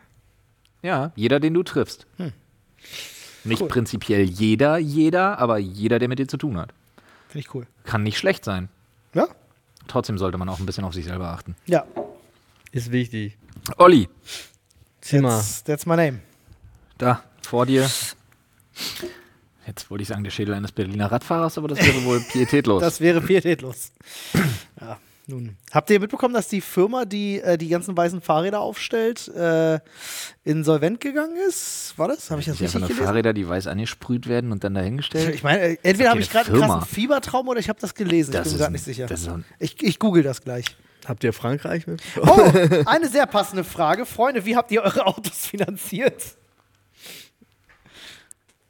Ja, 0.82 1.12
jeder, 1.16 1.40
den 1.40 1.54
du 1.54 1.64
triffst. 1.64 2.06
Nicht 3.44 3.68
prinzipiell 3.68 4.24
jeder, 4.24 4.78
jeder, 4.78 5.40
aber 5.40 5.58
jeder, 5.58 5.98
der 6.00 6.08
mit 6.10 6.20
dir 6.20 6.28
zu 6.28 6.38
tun 6.38 6.58
hat. 6.58 6.74
Finde 7.34 7.48
ich 7.48 7.56
cool. 7.56 7.66
Kann 7.84 8.04
nicht 8.04 8.20
schlecht 8.20 8.46
sein. 8.46 8.70
Ja? 9.16 9.28
Trotzdem 9.88 10.20
sollte 10.20 10.38
man 10.38 10.48
auch 10.50 10.60
ein 10.60 10.68
bisschen 10.68 10.84
auf 10.84 10.94
sich 10.94 11.06
selber 11.06 11.30
achten. 11.30 11.56
Ja. 11.66 11.84
Ist 12.72 12.92
wichtig. 12.92 13.40
Olli, 13.78 14.08
Zieh 15.02 15.18
mal. 15.18 15.38
That's, 15.38 15.64
that's 15.64 15.86
my 15.88 15.96
name. 15.96 16.20
da, 17.00 17.24
vor 17.42 17.66
dir. 17.66 17.90
Jetzt 19.66 19.90
wollte 19.90 20.04
ich 20.04 20.08
sagen, 20.10 20.24
der 20.24 20.30
Schädel 20.30 20.54
eines 20.54 20.72
Berliner 20.74 21.12
Radfahrers, 21.12 21.58
aber 21.58 21.70
das 21.70 21.80
wäre 21.80 22.06
wohl 22.06 22.20
pietätlos. 22.32 22.82
Das 22.82 23.02
wäre 23.02 23.20
pietätlos. 23.20 23.92
ja, 24.80 25.00
nun. 25.28 25.58
Habt 25.72 25.90
ihr 25.90 26.00
mitbekommen, 26.00 26.34
dass 26.34 26.48
die 26.48 26.62
Firma, 26.62 27.06
die 27.06 27.40
äh, 27.40 27.58
die 27.58 27.70
ganzen 27.70 27.96
weißen 27.96 28.22
Fahrräder 28.22 28.60
aufstellt, 28.60 29.28
äh, 29.30 29.80
insolvent 30.44 31.00
gegangen 31.00 31.38
ist? 31.48 31.94
War 31.98 32.08
das? 32.10 32.30
Habe 32.30 32.42
ich 32.42 32.48
das 32.48 32.60
ja, 32.60 32.66
richtig 32.66 32.82
gelesen? 32.88 33.06
Fahrräder, 33.06 33.34
die 33.34 33.48
weiß 33.48 33.68
angesprüht 33.68 34.28
werden 34.28 34.52
und 34.52 34.64
dann 34.64 34.74
dahingestellt. 34.74 35.34
Ich 35.34 35.44
meine, 35.44 35.62
äh, 35.62 35.78
entweder 35.84 36.10
habe 36.10 36.20
ich 36.20 36.30
gerade 36.30 36.52
einen 36.52 36.60
krassen 36.62 36.86
Fiebertraum 36.94 37.48
oder 37.48 37.60
ich 37.60 37.70
habe 37.70 37.80
das 37.80 37.96
gelesen. 37.96 38.32
Das 38.34 38.48
ich 38.48 38.54
bin 38.54 38.60
gerade 38.60 38.74
nicht 38.74 38.84
sicher. 38.84 39.08
ich, 39.60 39.82
ich 39.82 40.00
google 40.00 40.24
das 40.24 40.42
gleich. 40.42 40.66
Habt 41.06 41.24
ihr 41.24 41.34
Frankreich 41.34 41.86
mit? 41.88 42.02
Oh, 42.22 42.52
eine 42.86 43.10
sehr 43.10 43.26
passende 43.26 43.64
Frage. 43.64 44.06
Freunde, 44.06 44.46
wie 44.46 44.56
habt 44.56 44.72
ihr 44.72 44.82
eure 44.84 45.06
Autos 45.06 45.48
finanziert? 45.48 46.24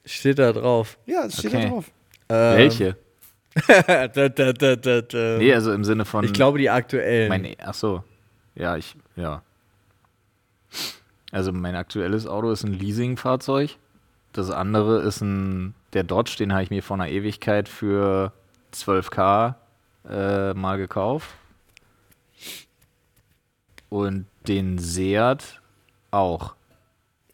Steht 0.04 0.38
da 0.38 0.52
drauf. 0.52 0.98
Ja, 1.06 1.24
es 1.26 1.38
steht 1.38 1.54
Okay. 1.54 1.62
da 1.62 1.68
drauf. 1.68 1.84
Ähm, 2.28 2.56
Welche? 2.58 2.96
da, 3.86 4.08
da, 4.08 4.52
da, 4.52 4.76
da. 4.76 5.38
Nee, 5.38 5.54
also 5.54 5.72
im 5.72 5.84
Sinne 5.84 6.04
von. 6.04 6.24
Ich 6.24 6.32
glaube, 6.32 6.58
die 6.58 6.70
aktuellen. 6.70 7.28
Mein, 7.28 7.54
ach 7.62 7.74
so. 7.74 8.02
Ja, 8.54 8.76
ich, 8.76 8.96
ja. 9.16 9.42
Also 11.30 11.52
mein 11.52 11.74
aktuelles 11.74 12.26
Auto 12.26 12.50
ist 12.50 12.64
ein 12.64 12.72
Leasingfahrzeug. 12.72 13.76
Das 14.32 14.50
andere 14.50 15.02
ist 15.02 15.20
ein, 15.20 15.74
der 15.92 16.04
Dodge, 16.04 16.36
den 16.38 16.52
habe 16.52 16.62
ich 16.62 16.70
mir 16.70 16.82
vor 16.82 16.96
einer 16.96 17.08
Ewigkeit 17.08 17.68
für 17.68 18.32
12k 18.72 19.54
äh, 20.08 20.54
mal 20.54 20.76
gekauft. 20.76 21.28
Und 23.88 24.26
den 24.48 24.78
Seat 24.78 25.60
auch. 26.10 26.54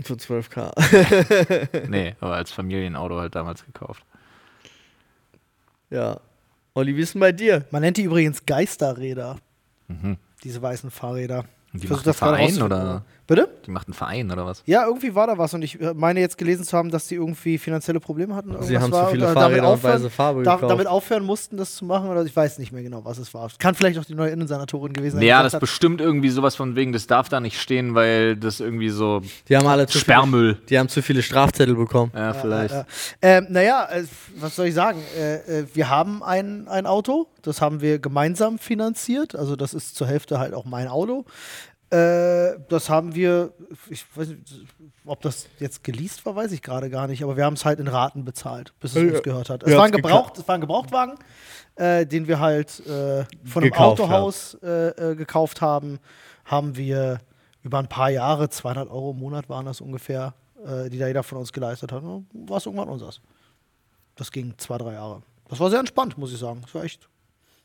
Für 0.01 0.14
12k. 0.14 1.89
Nee, 1.89 2.16
aber 2.21 2.35
als 2.35 2.53
Familienauto 2.53 3.18
halt 3.18 3.35
damals 3.35 3.64
gekauft. 3.64 4.03
Ja. 5.91 6.20
Olli, 6.74 6.97
wie 6.97 7.01
ist 7.01 7.14
denn 7.14 7.20
bei 7.20 7.32
dir? 7.32 7.64
Man 7.70 7.82
nennt 7.82 7.97
die 7.97 8.05
übrigens 8.05 8.47
Geisterräder. 8.47 9.38
Mhm. 9.88 10.16
Diese 10.45 10.62
weißen 10.62 10.91
Fahrräder. 10.91 11.45
Und 11.72 11.82
die 11.82 11.86
Versuch 11.86 12.05
gerade 12.05 12.16
Verein 12.16 12.62
oder? 12.62 13.05
Bitte? 13.31 13.49
Die 13.64 13.70
macht 13.70 13.87
einen 13.87 13.95
Verein 13.95 14.28
oder 14.33 14.45
was? 14.45 14.64
Ja, 14.66 14.85
irgendwie 14.85 15.14
war 15.14 15.28
da 15.28 15.39
was 15.39 15.55
und 15.55 15.62
ich 15.62 15.81
äh, 15.81 15.95
meine 15.95 16.18
jetzt 16.18 16.37
gelesen 16.37 16.64
zu 16.64 16.76
haben, 16.76 16.91
dass 16.91 17.07
die 17.07 17.14
irgendwie 17.14 17.59
finanzielle 17.59 18.01
Probleme 18.01 18.35
hatten. 18.35 18.61
Sie 18.62 18.76
haben 18.76 18.91
war 18.91 19.05
zu 19.05 19.12
viele 19.12 19.26
oder 19.26 19.35
Fahrräder 19.35 19.49
damit 19.51 19.61
und 19.61 19.66
aufhören, 19.66 19.95
weiße 19.95 20.11
Farbe 20.11 20.43
da, 20.43 20.55
gekauft. 20.57 20.72
damit 20.72 20.87
aufhören 20.89 21.24
mussten, 21.24 21.57
das 21.57 21.76
zu 21.76 21.85
machen 21.85 22.11
oder 22.11 22.24
ich 22.24 22.35
weiß 22.35 22.59
nicht 22.59 22.72
mehr 22.72 22.83
genau, 22.83 23.05
was 23.05 23.18
es 23.18 23.33
war. 23.33 23.49
Kann 23.61 23.76
vielleicht 23.76 24.01
auch 24.01 24.05
die 24.05 24.16
neue 24.16 24.31
Innensenatorin 24.31 24.93
gewesen 24.93 25.18
sein. 25.18 25.24
Ja, 25.24 25.45
das 25.45 25.55
hat, 25.55 25.61
bestimmt 25.61 26.01
irgendwie 26.01 26.28
sowas 26.31 26.57
von 26.57 26.74
wegen, 26.74 26.93
das 26.93 27.07
darf 27.07 27.28
da 27.28 27.39
nicht 27.39 27.61
stehen, 27.61 27.95
weil 27.95 28.35
das 28.35 28.59
irgendwie 28.59 28.89
so 28.89 29.22
Die 29.49 29.57
haben 29.57 29.68
alle 29.68 29.87
zu 29.87 29.99
Sperrmüll. 29.99 30.55
Viele, 30.57 30.66
die 30.66 30.78
haben 30.81 30.89
zu 30.89 31.01
viele 31.01 31.22
Strafzettel 31.22 31.76
bekommen. 31.76 32.11
Ja, 32.12 32.35
vielleicht. 32.35 32.74
Ja, 32.74 32.85
ähm, 33.22 33.47
naja, 33.49 33.89
äh, 33.93 34.03
was 34.41 34.57
soll 34.57 34.66
ich 34.66 34.74
sagen? 34.74 34.99
Äh, 35.16 35.61
äh, 35.61 35.66
wir 35.72 35.89
haben 35.89 36.24
ein, 36.24 36.66
ein 36.66 36.85
Auto, 36.85 37.28
das 37.43 37.61
haben 37.61 37.81
wir 37.81 38.01
gemeinsam 38.01 38.59
finanziert. 38.59 39.37
Also 39.37 39.55
das 39.55 39.72
ist 39.72 39.95
zur 39.95 40.09
Hälfte 40.09 40.41
halt 40.41 40.53
auch 40.53 40.64
mein 40.64 40.89
Auto. 40.89 41.24
Äh, 41.91 42.61
das 42.68 42.88
haben 42.88 43.14
wir, 43.16 43.53
ich 43.88 44.05
weiß 44.16 44.28
nicht, 44.28 44.43
ob 45.05 45.20
das 45.22 45.49
jetzt 45.59 45.82
geleast 45.82 46.24
war, 46.24 46.36
weiß 46.36 46.53
ich 46.53 46.62
gerade 46.62 46.88
gar 46.88 47.09
nicht, 47.09 47.22
aber 47.24 47.36
wir 47.36 47.45
haben 47.45 47.55
es 47.55 47.64
halt 47.64 47.80
in 47.80 47.88
Raten 47.88 48.24
bezahlt, 48.24 48.72
bis 48.78 48.95
es 48.95 49.03
Ja. 49.03 49.11
uns 49.11 49.22
gehört 49.22 49.51
hat. 49.51 49.64
Es 49.64 49.72
Ja, 49.72 49.78
war 49.78 49.84
ein, 49.86 49.93
Gebraucht, 49.93 50.38
es 50.38 50.47
war 50.47 50.55
ein 50.55 50.61
Gebrauchtwagen, 50.61 51.16
äh, 51.74 52.07
den 52.07 52.28
wir 52.28 52.38
halt 52.38 52.78
äh, 52.86 53.24
von 53.45 53.62
einem 53.64 53.72
Gekauft 53.72 54.01
Autohaus 54.01 54.55
äh, 54.62 54.88
äh, 55.12 55.16
gekauft 55.16 55.61
haben. 55.61 55.99
Haben 56.45 56.76
wir 56.76 57.18
über 57.62 57.78
ein 57.78 57.88
paar 57.88 58.11
Jahre, 58.11 58.49
200 58.49 58.88
Euro 58.88 59.11
im 59.11 59.18
Monat 59.18 59.49
waren 59.49 59.66
das 59.66 59.80
ungefähr, 59.80 60.34
äh, 60.64 60.88
die 60.91 60.99
da 60.99 61.09
jeder 61.09 61.24
von 61.24 61.38
uns 61.38 61.53
geleistet 61.53 61.91
hat. 61.91 62.03
War 62.05 62.57
es 62.59 62.66
irgendwann 62.66 62.88
unseres. 62.88 63.20
Das 64.14 64.30
ging 64.30 64.55
zwei, 64.59 64.78
drei 64.78 64.93
Jahre. 64.93 65.22
Das 65.49 65.59
war 65.59 65.70
sehr 65.70 65.80
entspannt, 65.80 66.16
muss 66.16 66.32
ich 66.32 66.38
sagen. 66.38 66.61
Das 66.62 66.72
war 66.74 66.84
echt. 66.84 67.09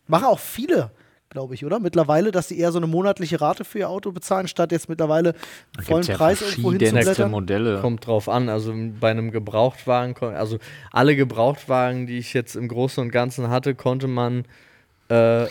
Machen 0.07 0.25
auch 0.25 0.39
viele, 0.39 0.89
glaube 1.35 1.53
ich, 1.53 1.65
oder? 1.65 1.79
Mittlerweile, 1.81 2.31
dass 2.31 2.47
sie 2.47 2.57
eher 2.57 2.71
so 2.71 2.79
eine 2.79 2.87
monatliche 2.87 3.41
Rate 3.41 3.65
für 3.65 3.79
ihr 3.79 3.89
Auto 3.89 4.13
bezahlen, 4.13 4.47
statt 4.47 4.71
jetzt 4.71 4.87
mittlerweile 4.87 5.33
einen 5.75 5.85
vollen 5.85 6.03
ja 6.03 6.15
Preis 6.15 6.41
irgendwo 6.41 6.71
hinzublättern. 6.71 7.29
Modelle. 7.29 7.81
Kommt 7.81 8.07
drauf 8.07 8.29
an. 8.29 8.47
Also 8.47 8.73
bei 9.01 9.11
einem 9.11 9.31
Gebrauchtwagen, 9.31 10.15
also 10.33 10.59
alle 10.93 11.17
Gebrauchtwagen, 11.17 12.07
die 12.07 12.19
ich 12.19 12.33
jetzt 12.33 12.55
im 12.55 12.69
Großen 12.69 13.03
und 13.03 13.11
Ganzen 13.11 13.49
hatte, 13.49 13.75
konnte 13.75 14.07
man 14.07 14.45
äh, 15.09 15.47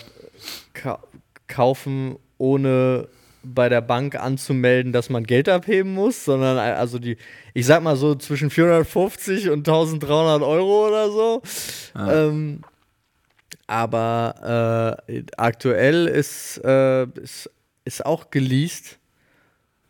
ka 0.72 1.00
kaufen, 1.48 2.16
ohne 2.38 3.08
bei 3.42 3.68
der 3.68 3.82
Bank 3.82 4.14
anzumelden, 4.14 4.94
dass 4.94 5.10
man 5.10 5.24
Geld 5.24 5.50
abheben 5.50 5.92
muss, 5.92 6.24
sondern 6.24 6.56
äh, 6.56 6.72
also 6.72 6.98
die, 6.98 7.18
ich 7.52 7.66
sag 7.66 7.82
mal 7.82 7.96
so 7.96 8.14
zwischen 8.14 8.48
450 8.48 9.50
und 9.50 9.68
1300 9.68 10.40
Euro 10.40 10.88
oder 10.88 11.10
so. 11.10 11.42
Ähm, 11.94 12.60
aber 13.66 15.00
äh, 15.08 15.22
aktuell 15.36 16.06
ist, 16.06 16.58
äh, 16.64 17.04
ist, 17.20 17.50
ist 17.84 18.04
auch 18.04 18.30
geleast. 18.30 18.98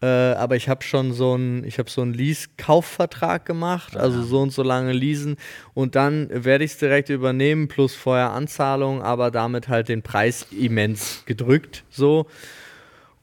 Äh, 0.03 0.35
aber 0.35 0.57
ich 0.57 0.68
habe 0.68 0.85
schon 0.85 1.12
so 1.12 1.33
einen, 1.35 1.64
ich 1.64 1.79
habe 1.79 1.89
so 1.89 2.03
einen 2.03 2.12
Lease-Kaufvertrag 2.12 3.47
gemacht, 3.47 3.97
also 3.97 4.22
so 4.22 4.41
und 4.43 4.51
so 4.51 4.62
lange 4.62 4.93
leasen. 4.93 5.37
Und 5.72 5.95
dann 5.95 6.29
werde 6.31 6.64
ich 6.64 6.72
es 6.72 6.79
direkt 6.79 7.09
übernehmen 7.09 7.68
plus 7.68 7.95
vorher 7.95 8.33
Anzahlung, 8.33 9.03
aber 9.03 9.31
damit 9.31 9.68
halt 9.68 9.89
den 9.89 10.03
Preis 10.03 10.47
immens 10.51 11.22
gedrückt 11.25 11.85
so. 11.89 12.27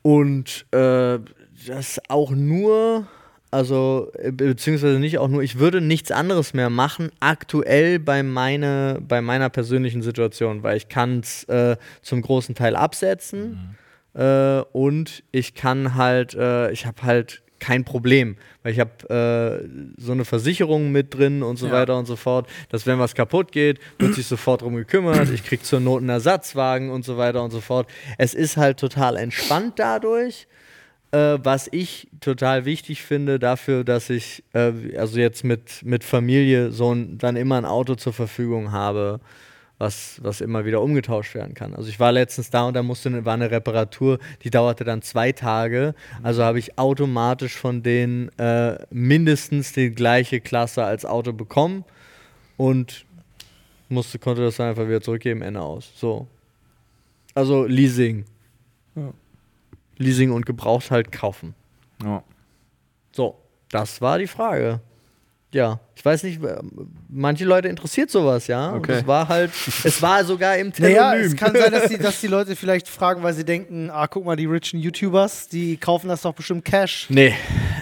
Und 0.01 0.65
äh, 0.71 1.19
das 1.67 2.01
auch 2.09 2.31
nur, 2.31 3.07
also 3.51 4.11
äh, 4.17 4.31
beziehungsweise 4.31 4.97
nicht 4.99 5.17
auch 5.19 5.27
nur, 5.27 5.43
ich 5.43 5.59
würde 5.59 5.81
nichts 5.81 6.09
anderes 6.11 6.53
mehr 6.53 6.69
machen 6.69 7.11
aktuell 7.19 7.99
bei 7.99 8.23
meine, 8.23 8.99
bei 9.05 9.21
meiner 9.21 9.49
persönlichen 9.49 10.01
Situation, 10.01 10.63
weil 10.63 10.77
ich 10.77 10.87
kann 10.87 11.19
es 11.19 11.43
äh, 11.45 11.75
zum 12.01 12.21
großen 12.21 12.55
Teil 12.55 12.75
absetzen. 12.75 13.75
Äh, 14.13 14.61
und 14.73 15.23
ich 15.31 15.53
kann 15.53 15.95
halt, 15.95 16.33
äh, 16.33 16.71
ich 16.71 16.85
habe 16.85 17.03
halt 17.03 17.43
kein 17.59 17.85
Problem, 17.85 18.37
weil 18.63 18.73
ich 18.73 18.79
habe 18.79 19.61
äh, 19.61 20.01
so 20.01 20.11
eine 20.13 20.25
Versicherung 20.25 20.91
mit 20.91 21.13
drin 21.13 21.43
und 21.43 21.57
so 21.57 21.67
Ja. 21.67 21.73
weiter 21.73 21.97
und 21.97 22.07
so 22.07 22.15
fort, 22.15 22.49
dass 22.69 22.87
wenn 22.87 22.97
was 22.99 23.13
kaputt 23.13 23.51
geht, 23.51 23.79
wird 23.99 24.15
sich 24.15 24.25
sofort 24.25 24.63
drum 24.63 24.75
gekümmert, 24.75 25.29
ich 25.29 25.43
krieg 25.43 25.63
zur 25.63 25.79
Not 25.79 25.99
einen 25.99 26.09
Ersatzwagen 26.09 26.89
und 26.89 27.05
so 27.05 27.17
weiter 27.17 27.43
und 27.43 27.51
so 27.51 27.61
fort. 27.61 27.87
Es 28.17 28.33
ist 28.33 28.57
halt 28.57 28.79
total 28.79 29.15
entspannt 29.15 29.73
dadurch, 29.77 30.47
äh, 31.11 31.37
was 31.43 31.67
ich 31.71 32.07
total 32.19 32.65
wichtig 32.65 33.03
finde 33.03 33.39
dafür, 33.39 33.83
dass 33.83 34.09
ich 34.09 34.43
äh, 34.53 34.97
also 34.97 35.19
jetzt 35.19 35.43
mit, 35.43 35.83
mit 35.83 36.03
Familie 36.03 36.71
so 36.71 36.93
ein, 36.93 37.17
dann 37.17 37.35
immer 37.35 37.57
ein 37.57 37.65
Auto 37.65 37.95
zur 37.95 38.13
Verfügung 38.13 38.71
habe, 38.71 39.19
was, 39.77 40.19
was 40.21 40.41
immer 40.41 40.63
wieder 40.63 40.81
umgetauscht 40.81 41.33
werden 41.33 41.53
kann. 41.53 41.73
Also 41.73 41.89
ich 41.89 41.99
war 41.99 42.11
letztens 42.11 42.51
da 42.51 42.67
und 42.67 42.75
da 42.75 42.83
musste 42.83 43.09
eine, 43.09 43.25
war 43.25 43.33
eine 43.33 43.49
Reparatur, 43.49 44.19
die 44.43 44.51
dauerte 44.51 44.83
dann 44.83 45.01
zwei 45.01 45.31
Tage. 45.31 45.95
Also 46.21 46.43
habe 46.43 46.59
ich 46.59 46.77
automatisch 46.77 47.55
von 47.55 47.81
denen 47.81 48.29
äh, 48.37 48.77
mindestens 48.91 49.73
die 49.73 49.89
gleiche 49.89 50.39
Klasse 50.39 50.83
als 50.83 51.03
Auto 51.03 51.33
bekommen 51.33 51.83
und 52.57 53.05
musste, 53.89 54.19
konnte 54.19 54.43
das 54.43 54.59
einfach 54.59 54.87
wieder 54.87 55.01
zurückgeben, 55.01 55.41
Ende 55.41 55.61
aus. 55.61 55.91
So. 55.95 56.27
Also 57.33 57.65
Leasing. 57.65 58.25
Leasing 60.01 60.31
und 60.31 60.45
gebraucht 60.45 60.91
halt 60.91 61.11
kaufen. 61.11 61.53
Ja. 62.03 62.23
So, 63.11 63.35
das 63.69 64.01
war 64.01 64.17
die 64.19 64.27
Frage. 64.27 64.79
Ja, 65.53 65.81
ich 65.95 66.05
weiß 66.05 66.23
nicht, 66.23 66.39
manche 67.09 67.43
Leute 67.43 67.67
interessiert 67.67 68.09
sowas, 68.09 68.47
ja. 68.47 68.69
Und 68.69 68.79
Okay. 68.79 68.99
es 68.99 69.07
war 69.07 69.27
halt, 69.27 69.51
es 69.83 70.01
war 70.01 70.23
sogar 70.23 70.55
im 70.57 70.71
Telonym. 70.71 70.95
Naja, 70.97 71.15
es 71.17 71.35
kann 71.35 71.53
sein, 71.53 71.71
dass 71.73 71.89
die, 71.89 71.97
dass 71.99 72.21
die 72.21 72.27
Leute 72.27 72.55
vielleicht 72.55 72.87
fragen, 72.87 73.21
weil 73.21 73.33
sie 73.33 73.43
denken, 73.43 73.89
ah, 73.89 74.07
guck 74.07 74.23
mal, 74.25 74.37
die 74.37 74.45
richen 74.45 74.79
YouTubers, 74.79 75.49
die 75.49 75.75
kaufen 75.75 76.07
das 76.07 76.21
doch 76.21 76.33
bestimmt 76.33 76.63
Cash. 76.63 77.07
nee, 77.09 77.33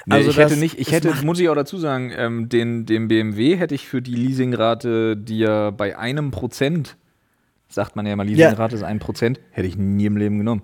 Nee, 0.08 0.16
also 0.16 0.32
ich 0.32 0.36
das, 0.38 0.50
hätte 0.52 0.60
nicht, 0.60 0.80
ich 0.80 0.92
hätte, 0.92 1.10
macht- 1.10 1.24
muss 1.24 1.40
ich 1.40 1.48
auch 1.50 1.54
dazu 1.56 1.78
sagen, 1.78 2.12
ähm, 2.18 2.50
den, 2.50 2.88
den 2.88 3.08
BMW 3.08 3.56
hätte 3.58 3.76
ich 3.76 3.88
für 3.88 4.02
die 4.02 4.16
Leasingrate, 4.16 5.16
die 5.16 5.38
ja 5.38 5.70
bei 5.70 5.96
einem 5.96 6.32
Prozent, 6.32 6.98
sagt 7.68 7.96
man 7.96 8.08
ja 8.08 8.14
immer, 8.14 8.26
Leasingrate 8.26 8.76
ist 8.76 8.82
ein 8.84 8.98
Prozent, 8.98 9.40
hätte 9.52 9.68
ich 9.68 9.78
nie 9.78 10.06
im 10.08 10.18
Leben 10.18 10.40
genommen. 10.40 10.64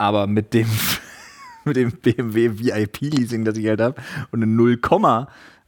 Aber 0.00 0.26
mit 0.26 0.54
dem, 0.54 0.66
mit 1.66 1.76
dem 1.76 1.92
BMW 1.92 2.50
VIP-Leasing, 2.58 3.44
das 3.44 3.58
ich 3.58 3.66
halt 3.68 3.82
habe, 3.82 4.00
und 4.30 4.42
eine 4.42 4.50
0, 4.50 4.78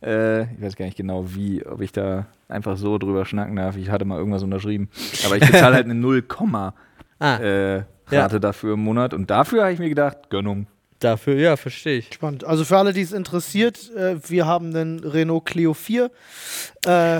äh, 0.02 0.44
ich 0.54 0.62
weiß 0.62 0.74
gar 0.76 0.86
nicht 0.86 0.96
genau, 0.96 1.34
wie, 1.34 1.66
ob 1.66 1.82
ich 1.82 1.92
da 1.92 2.24
einfach 2.48 2.78
so 2.78 2.96
drüber 2.96 3.26
schnacken 3.26 3.56
darf. 3.56 3.76
Ich 3.76 3.90
hatte 3.90 4.06
mal 4.06 4.16
irgendwas 4.16 4.42
unterschrieben. 4.42 4.88
Aber 5.26 5.36
ich 5.36 5.44
bezahle 5.44 5.74
halt 5.74 5.84
eine 5.84 5.94
0, 5.94 6.24
ah, 7.18 7.36
äh, 7.36 7.76
Ja. 7.76 7.84
Rate 8.22 8.40
dafür 8.40 8.72
im 8.72 8.80
Monat. 8.80 9.12
Und 9.12 9.28
dafür 9.28 9.64
habe 9.64 9.74
ich 9.74 9.78
mir 9.78 9.90
gedacht, 9.90 10.30
Gönnung. 10.30 10.66
dafür, 10.98 11.34
ja, 11.34 11.58
verstehe 11.58 11.98
ich. 11.98 12.14
Spannend. 12.14 12.42
Also 12.44 12.64
für 12.64 12.78
alle, 12.78 12.94
die 12.94 13.02
es 13.02 13.12
interessiert, 13.12 13.94
äh, 13.94 14.16
wir 14.30 14.46
haben 14.46 14.72
den 14.72 15.00
Renault 15.00 15.44
Clio 15.44 15.74
4. 15.74 16.10
Äh, 16.86 17.18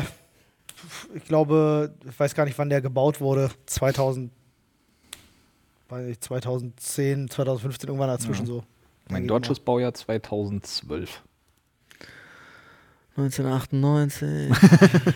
ich 1.14 1.24
glaube, 1.28 1.92
ich 2.08 2.18
weiß 2.18 2.34
gar 2.34 2.46
nicht, 2.46 2.56
wann 2.56 2.70
der 2.70 2.80
gebaut 2.80 3.20
wurde. 3.20 3.50
2000, 3.66 4.30
weiß 5.92 6.06
nicht, 6.06 6.24
2010, 6.24 7.28
2015, 7.28 7.88
irgendwann 7.88 8.08
dazwischen 8.08 8.46
so. 8.46 8.64
Mein 9.10 9.28
deutsches 9.28 9.60
Baujahr 9.60 9.92
2012. 9.94 11.22
1998. 13.16 14.50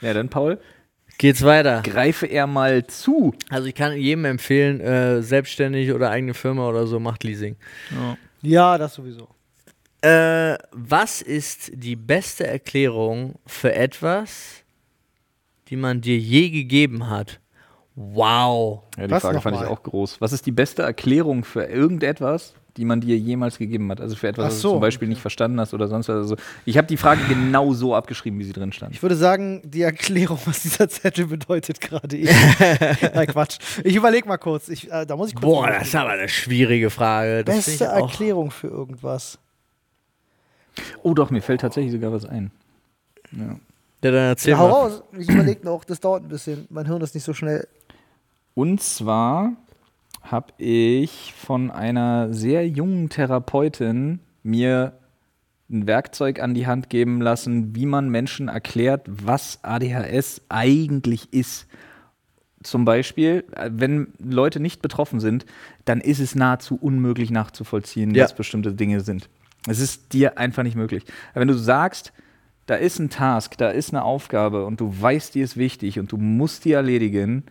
Ja, 0.00 0.12
dann, 0.12 0.28
Paul, 0.28 0.60
Geht's 1.16 1.42
weiter. 1.42 1.80
greife 1.82 2.26
er 2.26 2.46
mal 2.46 2.86
zu. 2.86 3.32
Also 3.48 3.68
ich 3.68 3.74
kann 3.74 3.96
jedem 3.96 4.26
empfehlen, 4.26 4.80
äh, 4.80 5.22
selbstständig 5.22 5.92
oder 5.92 6.10
eigene 6.10 6.34
Firma 6.34 6.68
oder 6.68 6.86
so, 6.86 7.00
macht 7.00 7.24
Leasing. 7.24 7.56
mal. 7.90 8.18
Ja, 8.42 8.76
das 8.76 8.94
sowieso. 8.94 9.28
Äh, 10.02 10.58
was 10.72 11.22
ist 11.22 11.70
die 11.72 11.96
beste 11.96 12.46
Erklärung 12.46 13.36
für 13.46 13.74
etwas, 13.74 14.64
die 15.68 15.76
man 15.76 16.02
dir 16.02 16.18
je 16.18 16.50
gegeben 16.50 17.08
hat? 17.08 17.40
Wow. 17.96 18.82
Ja, 18.98 19.06
die 19.06 19.12
Was 19.12 19.22
Frage 19.22 19.40
fand 19.40 19.56
ich 19.56 19.62
mal? 19.62 19.68
auch 19.68 19.82
groß. 19.82 20.20
Was 20.20 20.32
ist 20.32 20.46
die 20.46 20.52
beste 20.52 20.82
Erklärung 20.82 21.44
für 21.44 21.64
irgendetwas, 21.64 22.54
die 22.76 22.84
man 22.84 23.00
dir 23.00 23.16
jemals 23.16 23.56
gegeben 23.56 23.88
hat? 23.92 24.00
Also 24.00 24.16
für 24.16 24.26
etwas, 24.26 24.44
Ach 24.44 24.48
was 24.48 24.60
so, 24.60 24.68
du 24.68 24.74
zum 24.74 24.80
Beispiel 24.80 25.06
nicht 25.06 25.20
verstanden 25.20 25.60
hast 25.60 25.74
oder 25.74 25.86
sonst 25.86 26.08
was. 26.08 26.16
Also 26.16 26.36
ich 26.64 26.76
habe 26.76 26.88
die 26.88 26.96
Frage 26.96 27.20
genau 27.28 27.72
so 27.72 27.94
abgeschrieben, 27.94 28.38
wie 28.40 28.44
sie 28.44 28.52
drin 28.52 28.72
stand. 28.72 28.92
Ich 28.94 29.00
würde 29.02 29.14
sagen, 29.14 29.62
die 29.64 29.82
Erklärung, 29.82 30.38
was 30.44 30.62
dieser 30.62 30.88
Zettel 30.88 31.26
bedeutet 31.28 31.80
gerade 31.80 32.16
eben. 32.16 32.30
Nein, 33.14 33.26
Quatsch. 33.28 33.58
Ich 33.84 33.94
überlege 33.94 34.26
mal 34.26 34.38
kurz. 34.38 34.68
Ich, 34.68 34.90
äh, 34.90 35.06
da 35.06 35.14
muss 35.14 35.28
ich 35.28 35.34
kurz 35.36 35.42
Boah, 35.44 35.58
überlegen. 35.60 35.78
das 35.80 35.88
ist 35.88 35.94
aber 35.94 36.10
eine 36.10 36.28
schwierige 36.28 36.90
Frage. 36.90 37.44
Das 37.44 37.54
Beste 37.66 37.72
ich. 37.84 37.90
Erklärung 37.90 38.50
für 38.50 38.66
irgendwas. 38.68 39.38
Oh 41.04 41.14
doch, 41.14 41.30
mir 41.30 41.42
fällt 41.42 41.60
tatsächlich 41.60 41.92
sogar 41.92 42.12
was 42.12 42.24
ein. 42.24 42.50
Ja. 43.30 43.56
Ja, 44.02 44.10
dann 44.10 44.14
erzähl 44.14 44.50
Ja, 44.50 44.58
hau 44.58 44.68
raus. 44.68 45.02
Ich 45.16 45.28
überlege 45.30 45.64
noch. 45.64 45.84
Das 45.84 46.00
dauert 46.00 46.24
ein 46.24 46.28
bisschen. 46.28 46.66
Mein 46.70 46.84
Hirn 46.86 47.00
ist 47.00 47.14
nicht 47.14 47.24
so 47.24 47.32
schnell. 47.32 47.66
Und 48.54 48.80
zwar 48.80 49.52
habe 50.22 50.52
ich 50.58 51.34
von 51.36 51.70
einer 51.70 52.32
sehr 52.32 52.66
jungen 52.68 53.08
Therapeutin 53.08 54.20
mir 54.42 54.92
ein 55.70 55.86
Werkzeug 55.86 56.40
an 56.40 56.54
die 56.54 56.66
Hand 56.66 56.88
geben 56.88 57.20
lassen, 57.20 57.74
wie 57.74 57.86
man 57.86 58.08
Menschen 58.10 58.48
erklärt, 58.48 59.06
was 59.08 59.58
ADHS 59.62 60.42
eigentlich 60.48 61.32
ist. 61.32 61.66
Zum 62.62 62.84
Beispiel, 62.84 63.44
äh, 63.56 63.70
wenn 63.72 64.08
Leute 64.18 64.60
nicht 64.60 64.80
betroffen 64.82 65.20
sind, 65.20 65.44
dann 65.84 66.00
ist 66.00 66.20
es 66.20 66.34
nahezu 66.34 66.76
unmöglich 66.76 67.30
nachzuvollziehen, 67.30 68.14
Ja. 68.14 68.24
was 68.24 68.34
bestimmte 68.34 68.72
Dinge 68.72 69.00
sind. 69.00 69.28
Es 69.66 69.80
ist 69.80 70.12
dir 70.12 70.38
einfach 70.38 70.62
nicht 70.62 70.76
möglich. 70.76 71.04
Aber 71.32 71.40
wenn 71.40 71.48
du 71.48 71.54
sagst, 71.54 72.12
da 72.66 72.74
ist 72.76 72.98
ein 72.98 73.10
Task, 73.10 73.58
da 73.58 73.68
ist 73.70 73.90
eine 73.92 74.04
Aufgabe 74.04 74.64
und 74.64 74.80
du 74.80 74.94
weißt, 74.98 75.34
die 75.34 75.40
ist 75.40 75.56
wichtig 75.56 75.98
und 75.98 76.12
du 76.12 76.16
musst 76.16 76.64
die 76.64 76.72
erledigen 76.72 77.44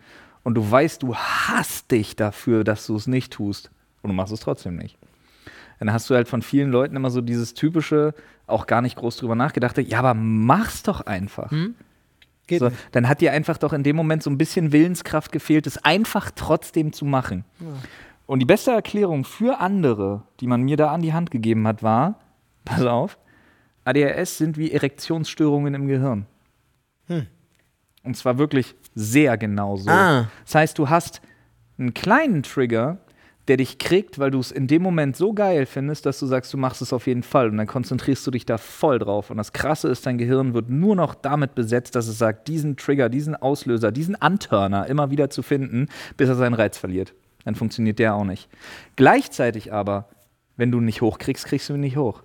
und 0.44 0.54
du 0.54 0.70
weißt, 0.70 1.02
du 1.02 1.16
hasst 1.16 1.90
dich 1.90 2.14
dafür, 2.14 2.62
dass 2.62 2.86
du 2.86 2.94
es 2.94 3.06
nicht 3.06 3.32
tust 3.32 3.70
und 4.02 4.08
du 4.10 4.14
machst 4.14 4.32
es 4.32 4.40
trotzdem 4.40 4.76
nicht. 4.76 4.96
Dann 5.80 5.92
hast 5.92 6.08
du 6.08 6.14
halt 6.14 6.28
von 6.28 6.40
vielen 6.40 6.70
Leuten 6.70 6.94
immer 6.94 7.10
so 7.10 7.20
dieses 7.20 7.54
typische, 7.54 8.14
auch 8.46 8.66
gar 8.66 8.80
nicht 8.80 8.96
groß 8.96 9.16
drüber 9.16 9.34
nachgedacht, 9.34 9.76
ja, 9.78 9.98
aber 9.98 10.14
mach's 10.14 10.82
doch 10.82 11.00
einfach. 11.00 11.50
Geht 12.46 12.60
So, 12.60 12.70
dann 12.92 13.08
hat 13.08 13.20
dir 13.20 13.32
einfach 13.32 13.58
doch 13.58 13.72
in 13.72 13.82
dem 13.82 13.96
Moment 13.96 14.22
so 14.22 14.30
ein 14.30 14.38
bisschen 14.38 14.70
Willenskraft 14.70 15.32
gefehlt, 15.32 15.66
es 15.66 15.78
einfach 15.84 16.30
trotzdem 16.30 16.92
zu 16.92 17.04
machen. 17.04 17.44
Und 18.26 18.38
die 18.38 18.46
beste 18.46 18.70
Erklärung 18.70 19.24
für 19.24 19.60
andere, 19.60 20.22
die 20.40 20.46
man 20.46 20.62
mir 20.62 20.76
da 20.76 20.92
an 20.92 21.02
die 21.02 21.12
Hand 21.12 21.30
gegeben 21.30 21.66
hat, 21.66 21.82
war, 21.82 22.18
pass 22.64 22.82
auf, 22.84 23.18
ADHS 23.84 24.38
sind 24.38 24.56
wie 24.56 24.72
Erektionsstörungen 24.72 25.74
im 25.74 25.86
Gehirn. 25.86 26.26
Und 28.04 28.16
zwar 28.16 28.38
wirklich 28.38 28.74
sehr 28.94 29.36
genau 29.36 29.76
so. 29.76 29.90
Ah. 29.90 30.28
Das 30.44 30.54
heißt, 30.54 30.78
du 30.78 30.88
hast 30.88 31.20
einen 31.78 31.94
kleinen 31.94 32.42
Trigger, 32.42 32.98
der 33.48 33.56
dich 33.58 33.78
kriegt, 33.78 34.18
weil 34.18 34.30
du 34.30 34.38
es 34.38 34.50
in 34.50 34.66
dem 34.66 34.82
Moment 34.82 35.16
so 35.16 35.34
geil 35.34 35.66
findest, 35.66 36.06
dass 36.06 36.18
du 36.18 36.26
sagst, 36.26 36.52
du 36.52 36.56
machst 36.56 36.80
es 36.80 36.92
auf 36.92 37.06
jeden 37.06 37.22
Fall. 37.22 37.48
Und 37.50 37.58
dann 37.58 37.66
konzentrierst 37.66 38.26
du 38.26 38.30
dich 38.30 38.46
da 38.46 38.56
voll 38.56 38.98
drauf. 38.98 39.30
Und 39.30 39.36
das 39.36 39.52
Krasse 39.52 39.88
ist, 39.88 40.06
dein 40.06 40.16
Gehirn 40.16 40.54
wird 40.54 40.70
nur 40.70 40.96
noch 40.96 41.14
damit 41.14 41.54
besetzt, 41.54 41.94
dass 41.94 42.08
es 42.08 42.18
sagt, 42.18 42.48
diesen 42.48 42.76
Trigger, 42.76 43.08
diesen 43.08 43.36
Auslöser, 43.36 43.92
diesen 43.92 44.20
Anturner 44.20 44.86
immer 44.86 45.10
wieder 45.10 45.28
zu 45.28 45.42
finden, 45.42 45.88
bis 46.16 46.28
er 46.28 46.36
seinen 46.36 46.54
Reiz 46.54 46.78
verliert. 46.78 47.14
Dann 47.44 47.54
funktioniert 47.54 47.98
der 47.98 48.14
auch 48.14 48.24
nicht. 48.24 48.48
Gleichzeitig 48.96 49.72
aber, 49.72 50.08
wenn 50.56 50.70
du 50.70 50.78
ihn 50.78 50.86
nicht 50.86 51.02
hochkriegst, 51.02 51.44
kriegst 51.44 51.68
du 51.68 51.74
ihn 51.74 51.80
nicht 51.80 51.96
hoch. 51.96 52.22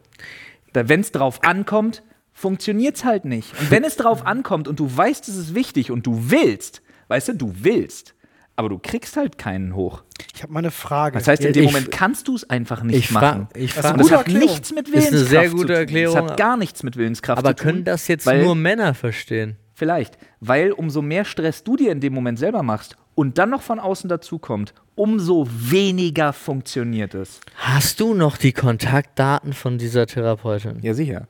Wenn 0.73 1.01
es 1.01 1.11
drauf 1.11 1.43
ankommt, 1.43 2.03
funktioniert 2.39 2.95
es 2.95 3.03
halt 3.03 3.25
nicht. 3.25 3.51
Und 3.59 3.69
wenn 3.69 3.83
es 3.83 3.95
drauf 3.97 4.25
ankommt 4.25 4.67
und 4.67 4.79
du 4.79 4.89
weißt, 4.95 5.27
es 5.27 5.35
ist 5.35 5.55
wichtig 5.55 5.91
und 5.91 6.05
du 6.07 6.31
willst, 6.31 6.81
weißt 7.09 7.29
du, 7.29 7.33
du 7.35 7.53
willst, 7.61 8.15
aber 8.55 8.69
du 8.69 8.79
kriegst 8.79 9.17
halt 9.17 9.37
keinen 9.37 9.75
hoch. 9.75 10.03
Ich 10.35 10.41
habe 10.43 10.53
mal 10.53 10.59
eine 10.59 10.71
Frage. 10.71 11.17
Das 11.17 11.27
heißt, 11.27 11.43
in 11.43 11.51
dem 11.53 11.65
ich- 11.65 11.71
Moment 11.71 11.91
kannst 11.91 12.27
du 12.29 12.35
es 12.35 12.49
einfach 12.49 12.81
nicht 12.83 12.97
Ich 12.97 13.11
machen. 13.11 13.47
ich 13.55 13.73
Das 13.73 13.85
fra- 13.85 13.89
ist 13.89 13.93
Und 13.93 13.99
das 13.99 14.07
Gute 14.07 14.17
hat 14.19 14.27
Erklärung. 14.27 14.49
nichts 14.49 14.71
mit 14.73 14.87
Ist 14.87 14.93
eine 14.95 15.03
Willenskraft 15.03 15.29
sehr 15.29 15.49
zu 15.49 15.55
gute 15.55 15.67
tun. 15.67 15.75
Erklärung. 15.75 16.15
Das 16.15 16.23
hat 16.31 16.37
gar 16.37 16.57
nichts 16.57 16.83
mit 16.83 16.95
Willenskraft 16.97 17.39
Aber 17.39 17.55
zu 17.57 17.63
tun. 17.63 17.71
können 17.71 17.83
das 17.83 18.07
jetzt 18.07 18.25
weil, 18.25 18.43
nur 18.43 18.55
Männer 18.55 18.93
verstehen? 18.93 19.57
Vielleicht, 19.73 20.17
weil 20.41 20.71
umso 20.73 21.01
mehr 21.01 21.23
Stress 21.25 21.63
du 21.63 21.75
dir 21.77 21.91
in 21.91 22.01
dem 22.01 22.13
Moment 22.13 22.37
selber 22.39 22.63
machst 22.63 22.97
und 23.15 23.37
dann 23.37 23.49
noch 23.49 23.61
von 23.61 23.79
außen 23.79 24.09
dazukommt, 24.09 24.73
umso 24.95 25.47
weniger 25.49 26.33
funktioniert 26.33 27.13
es. 27.13 27.39
Hast 27.55 28.01
du 28.01 28.13
noch 28.13 28.35
die 28.35 28.51
Kontaktdaten 28.51 29.53
von 29.53 29.77
dieser 29.77 30.05
Therapeutin? 30.05 30.79
Ja, 30.81 30.93
sicher. 30.93 31.27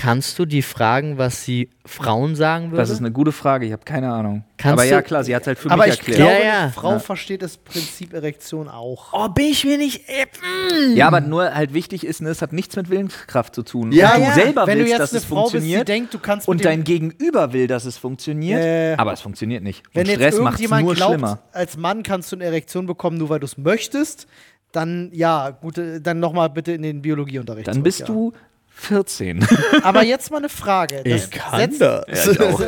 Kannst 0.00 0.38
du 0.38 0.46
die 0.46 0.62
fragen, 0.62 1.18
was 1.18 1.44
sie 1.44 1.70
Frauen 1.84 2.36
sagen 2.36 2.66
würde? 2.70 2.76
Das 2.76 2.88
ist 2.90 3.00
eine 3.00 3.10
gute 3.10 3.32
Frage, 3.32 3.66
ich 3.66 3.72
habe 3.72 3.82
keine 3.84 4.12
Ahnung. 4.12 4.44
Kannst 4.56 4.72
Aber 4.74 4.84
ja, 4.84 4.98
du- 4.98 5.02
klar, 5.02 5.24
sie 5.24 5.34
hat 5.34 5.42
es 5.42 5.48
halt 5.48 5.58
für 5.58 5.70
Aber 5.72 5.84
mich 5.86 5.94
ich 5.94 5.98
erklärt. 5.98 6.18
glaube, 6.20 6.32
Ja, 6.34 6.44
ja. 6.46 6.62
eine 6.62 6.72
Frau 6.72 6.92
Ja. 6.92 6.98
versteht 7.00 7.42
das 7.42 7.56
Prinzip 7.56 8.12
Erektion 8.12 8.68
auch. 8.68 9.08
oh, 9.12 9.28
bin 9.28 9.46
ich 9.46 9.64
mir 9.64 9.76
nicht. 9.76 10.08
Äh. 10.08 10.94
Ja, 10.94 11.08
aber 11.08 11.20
nur 11.20 11.52
halt 11.52 11.74
wichtig 11.74 12.06
ist, 12.06 12.22
ne, 12.22 12.28
es 12.28 12.40
hat 12.42 12.52
nichts 12.52 12.76
mit 12.76 12.90
Willenskraft 12.90 13.54
zu 13.56 13.62
tun. 13.64 13.90
Ja, 13.90 14.12
und 14.14 14.20
du 14.20 14.26
ja. 14.28 14.32
selber 14.34 14.66
Wenn 14.68 14.78
du 14.78 14.84
willst, 14.84 14.90
jetzt 14.92 15.00
dass 15.00 15.10
eine 15.12 15.18
es 15.18 15.24
Frau 15.24 15.42
bist, 15.42 15.54
die 15.54 15.58
funktioniert 15.58 15.88
denkt, 15.88 16.14
du 16.14 16.18
kannst 16.20 16.46
und 16.46 16.64
dein 16.64 16.84
Gegenüber 16.84 17.52
will, 17.52 17.66
dass 17.66 17.84
es 17.84 17.98
funktioniert, 17.98 18.60
Äh, 18.62 18.94
aber 18.98 19.12
es 19.12 19.20
funktioniert 19.20 19.64
nicht. 19.64 19.82
Wenn 19.94 20.06
und 20.06 20.14
Stress 20.14 20.38
macht 20.38 20.54
es 20.54 20.60
irgendjemand 20.60 20.84
nur 20.84 20.94
glaubt, 20.94 21.12
schlimmer. 21.14 21.38
als 21.52 21.76
Mann 21.76 22.04
kannst 22.04 22.30
du 22.30 22.36
eine 22.36 22.44
Erektion 22.44 22.86
bekommen, 22.86 23.18
nur 23.18 23.30
weil 23.30 23.40
du 23.40 23.46
es 23.46 23.58
möchtest, 23.58 24.28
dann 24.70 25.10
ja, 25.14 25.50
gut, 25.50 25.80
dann 26.02 26.20
nochmal 26.20 26.50
bitte 26.50 26.72
in 26.72 26.82
den 26.82 27.00
Biologieunterricht. 27.02 27.66
Dann 27.66 27.74
zurück, 27.76 27.84
bist 27.84 28.00
ja. 28.00 28.06
du 28.06 28.32
14. 28.78 29.46
Aber 29.82 30.04
jetzt 30.04 30.30
mal 30.30 30.38
eine 30.38 30.48
Frage. 30.48 31.02
Das 31.04 31.24
Ich 31.24 31.30
kann 31.30 31.60
setzt, 31.60 31.80
das. 31.80 32.04
ja, 32.26 32.32
ich 32.32 32.40
auch. 32.40 32.60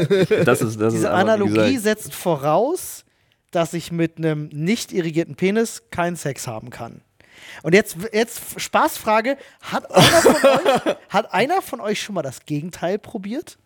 Das 0.44 0.60
ist, 0.60 0.80
das 0.80 0.92
ist 0.92 0.98
Diese 0.98 1.10
aber, 1.10 1.18
wie 1.18 1.32
Analogie 1.32 1.78
setzt 1.78 2.14
voraus, 2.14 3.04
dass 3.50 3.72
ich 3.74 3.92
mit 3.92 4.18
einem 4.18 4.48
nicht 4.52 4.92
irrigierten 4.92 5.36
Penis 5.36 5.82
keinen 5.90 6.16
Sex 6.16 6.46
haben 6.46 6.70
kann. 6.70 7.02
Und 7.62 7.74
jetzt, 7.74 7.96
jetzt 8.12 8.60
Spaßfrage: 8.60 9.36
Hat 9.62 9.90
einer, 9.90 10.02
von 10.22 10.34
euch, 10.44 10.96
hat 11.08 11.32
einer 11.32 11.62
von 11.62 11.80
euch 11.80 12.02
schon 12.02 12.14
mal 12.14 12.22
das 12.22 12.44
Gegenteil 12.44 12.98
probiert? 12.98 13.58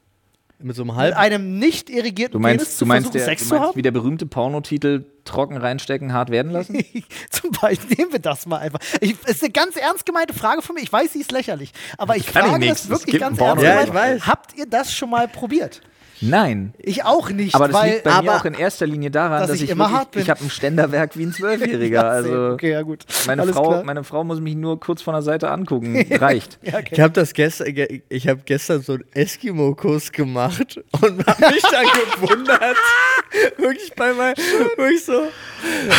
Mit 0.65 0.77
so 0.77 0.83
einem 0.83 0.89
Mit 0.89 0.97
halben. 0.97 1.17
einem 1.17 1.59
nicht 1.59 1.91
irrigierten 1.91 2.33
Du 2.33 2.39
Penis 2.41 2.63
meinst, 2.63 2.79
zu 2.79 2.85
du 2.85 2.89
meinst, 2.89 3.05
versuchen, 3.11 3.19
der, 3.19 3.25
Sex 3.27 3.43
du 3.43 3.49
zu 3.49 3.55
meinst 3.55 3.69
haben? 3.69 3.77
wie 3.77 3.83
der 3.83 3.91
berühmte 3.91 4.27
Pornotitel 4.27 5.05
trocken 5.25 5.57
reinstecken, 5.57 6.13
hart 6.13 6.31
werden 6.31 6.51
lassen? 6.53 6.83
Zum 7.31 7.51
Beispiel, 7.61 7.97
nehmen 7.99 8.13
wir 8.13 8.19
das 8.19 8.47
mal 8.47 8.59
einfach. 8.59 8.81
Ich, 9.01 9.15
es 9.25 9.37
ist 9.37 9.43
eine 9.43 9.53
ganz 9.53 9.77
ernst 9.77 10.07
gemeinte 10.07 10.33
Frage 10.35 10.63
von 10.63 10.75
mir. 10.75 10.81
Ich 10.83 10.93
weiß, 10.93 11.13
sie 11.13 11.21
ist 11.21 11.33
lächerlich. 11.33 11.73
Aber 11.99 12.17
ich 12.17 12.27
kann 12.27 12.45
ich 12.45 12.49
frage 12.51 12.65
nichts. 12.65 12.89
das 12.89 12.91
wirklich 12.91 13.21
ganz 13.21 13.39
ernst 13.39 13.63
Ja, 13.63 13.81
ich 13.81 13.87
gemeint. 13.89 13.95
weiß. 14.21 14.27
Habt 14.27 14.57
ihr 14.57 14.67
das 14.67 14.93
schon 14.95 15.11
mal 15.11 15.29
probiert? 15.29 15.83
Nein. 16.21 16.75
Ich 16.79 17.05
auch 17.05 17.31
nicht, 17.31 17.55
Aber 17.55 17.69
das 17.69 17.77
weil. 17.77 17.91
liegt 17.93 18.05
bei 18.05 18.11
mir 18.11 18.17
aber- 18.31 18.37
auch 18.37 18.45
in 18.45 18.55
erster 18.55 18.87
Linie 18.87 19.11
daran, 19.11 19.41
dass 19.41 19.49
dass, 19.49 19.57
ich 19.57 19.65
ich, 19.65 19.71
immer 19.71 19.85
wirklich, 19.85 19.99
hart 19.99 20.11
bin. 20.13 20.23
ich 20.23 20.31
habe 20.31 20.41
ein 20.45 20.51
Ständerwerk 20.51 21.17
wie 21.19 21.25
ein 21.27 21.33
Zwölfjähriger. 21.35 22.03
Ja, 22.03 22.09
also 22.09 22.51
okay, 22.53 22.71
ja 22.71 22.83
gut. 22.83 23.05
meine, 23.27 23.43
Alles 23.43 23.55
Frau, 23.55 23.69
klar. 23.69 23.85
meine 23.85 24.05
Frau 24.05 24.25
muss 24.25 24.41
mich 24.41 24.55
nur 24.55 24.79
kurz 24.81 25.03
von 25.03 25.15
der 25.15 25.23
Seite 25.23 25.51
angucken. 25.51 26.05
Reicht. 26.11 26.59
Ja, 26.65 26.79
okay. 26.79 26.89
Ich 26.93 27.01
habe 27.01 27.13
das 27.13 27.33
gestern, 27.35 27.75
ge- 27.75 28.03
ich 28.09 28.29
habe 28.29 28.41
gestern 28.45 28.81
so 28.83 28.95
einen 28.95 29.05
Eskimo-Kurs 29.13 30.13
gemacht 30.13 30.81
und 30.93 31.27
habe 31.27 31.47
mich 31.53 31.63
dann 31.63 31.85
gewundert, 32.21 32.77
wirklich 33.59 33.93
bei 33.97 34.13
meinem, 34.13 34.37
wirklich 34.77 35.05
so, 35.05 35.13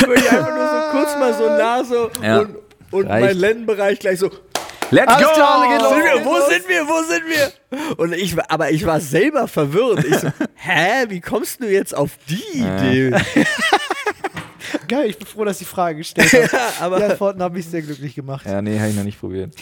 wirklich 0.07 0.31
einfach 0.31 0.55
nur 0.55 0.67
so 0.67 0.97
kurz 0.97 1.15
mal 1.19 1.33
so 1.33 1.49
nah 1.49 1.83
so 1.83 2.09
Ja. 2.23 2.39
und, 2.39 2.55
und 2.91 3.07
mein 3.09 3.37
Lendenbereich 3.37 3.99
gleich 3.99 4.19
so. 4.19 4.31
Let's 4.91 5.07
Alles 5.11 5.27
go! 5.27 5.33
klar, 5.33 5.67
geht 5.69 5.81
los. 5.81 5.89
Sind 5.93 6.03
wir, 6.03 6.13
geht 6.17 6.25
wo 6.25 6.33
los. 6.37 6.47
sind 6.49 6.67
wir? 6.69 6.87
Wo 6.87 7.03
sind 7.03 7.23
wir? 7.27 7.97
Und 7.97 8.13
ich, 8.13 8.37
war- 8.37 8.45
aber 8.49 8.71
ich 8.71 8.85
war 8.85 8.99
selber 8.99 9.47
verwirrt. 9.47 10.03
Ich 10.05 10.15
so, 10.17 10.27
hä, 10.55 11.05
wie 11.09 11.21
kommst 11.21 11.61
du 11.61 11.67
jetzt 11.69 11.95
auf 11.95 12.11
die 12.29 12.59
Idee? 12.59 13.11
Geil, 14.87 15.09
ich 15.09 15.17
bin 15.17 15.25
froh, 15.27 15.43
dass 15.45 15.57
die 15.57 15.65
Frage 15.65 15.97
gestellt 15.97 16.31
habe. 16.33 16.49
Ja, 16.51 16.69
aber 16.81 16.97
Die 16.97 17.03
Antworten 17.05 17.41
haben 17.41 17.53
mich 17.55 17.65
sehr 17.67 17.81
glücklich 17.81 18.13
gemacht. 18.15 18.45
Ja, 18.45 18.61
nee, 18.61 18.77
habe 18.79 18.89
ich 18.89 18.95
noch 18.95 19.03
nicht 19.03 19.19
probiert. 19.19 19.55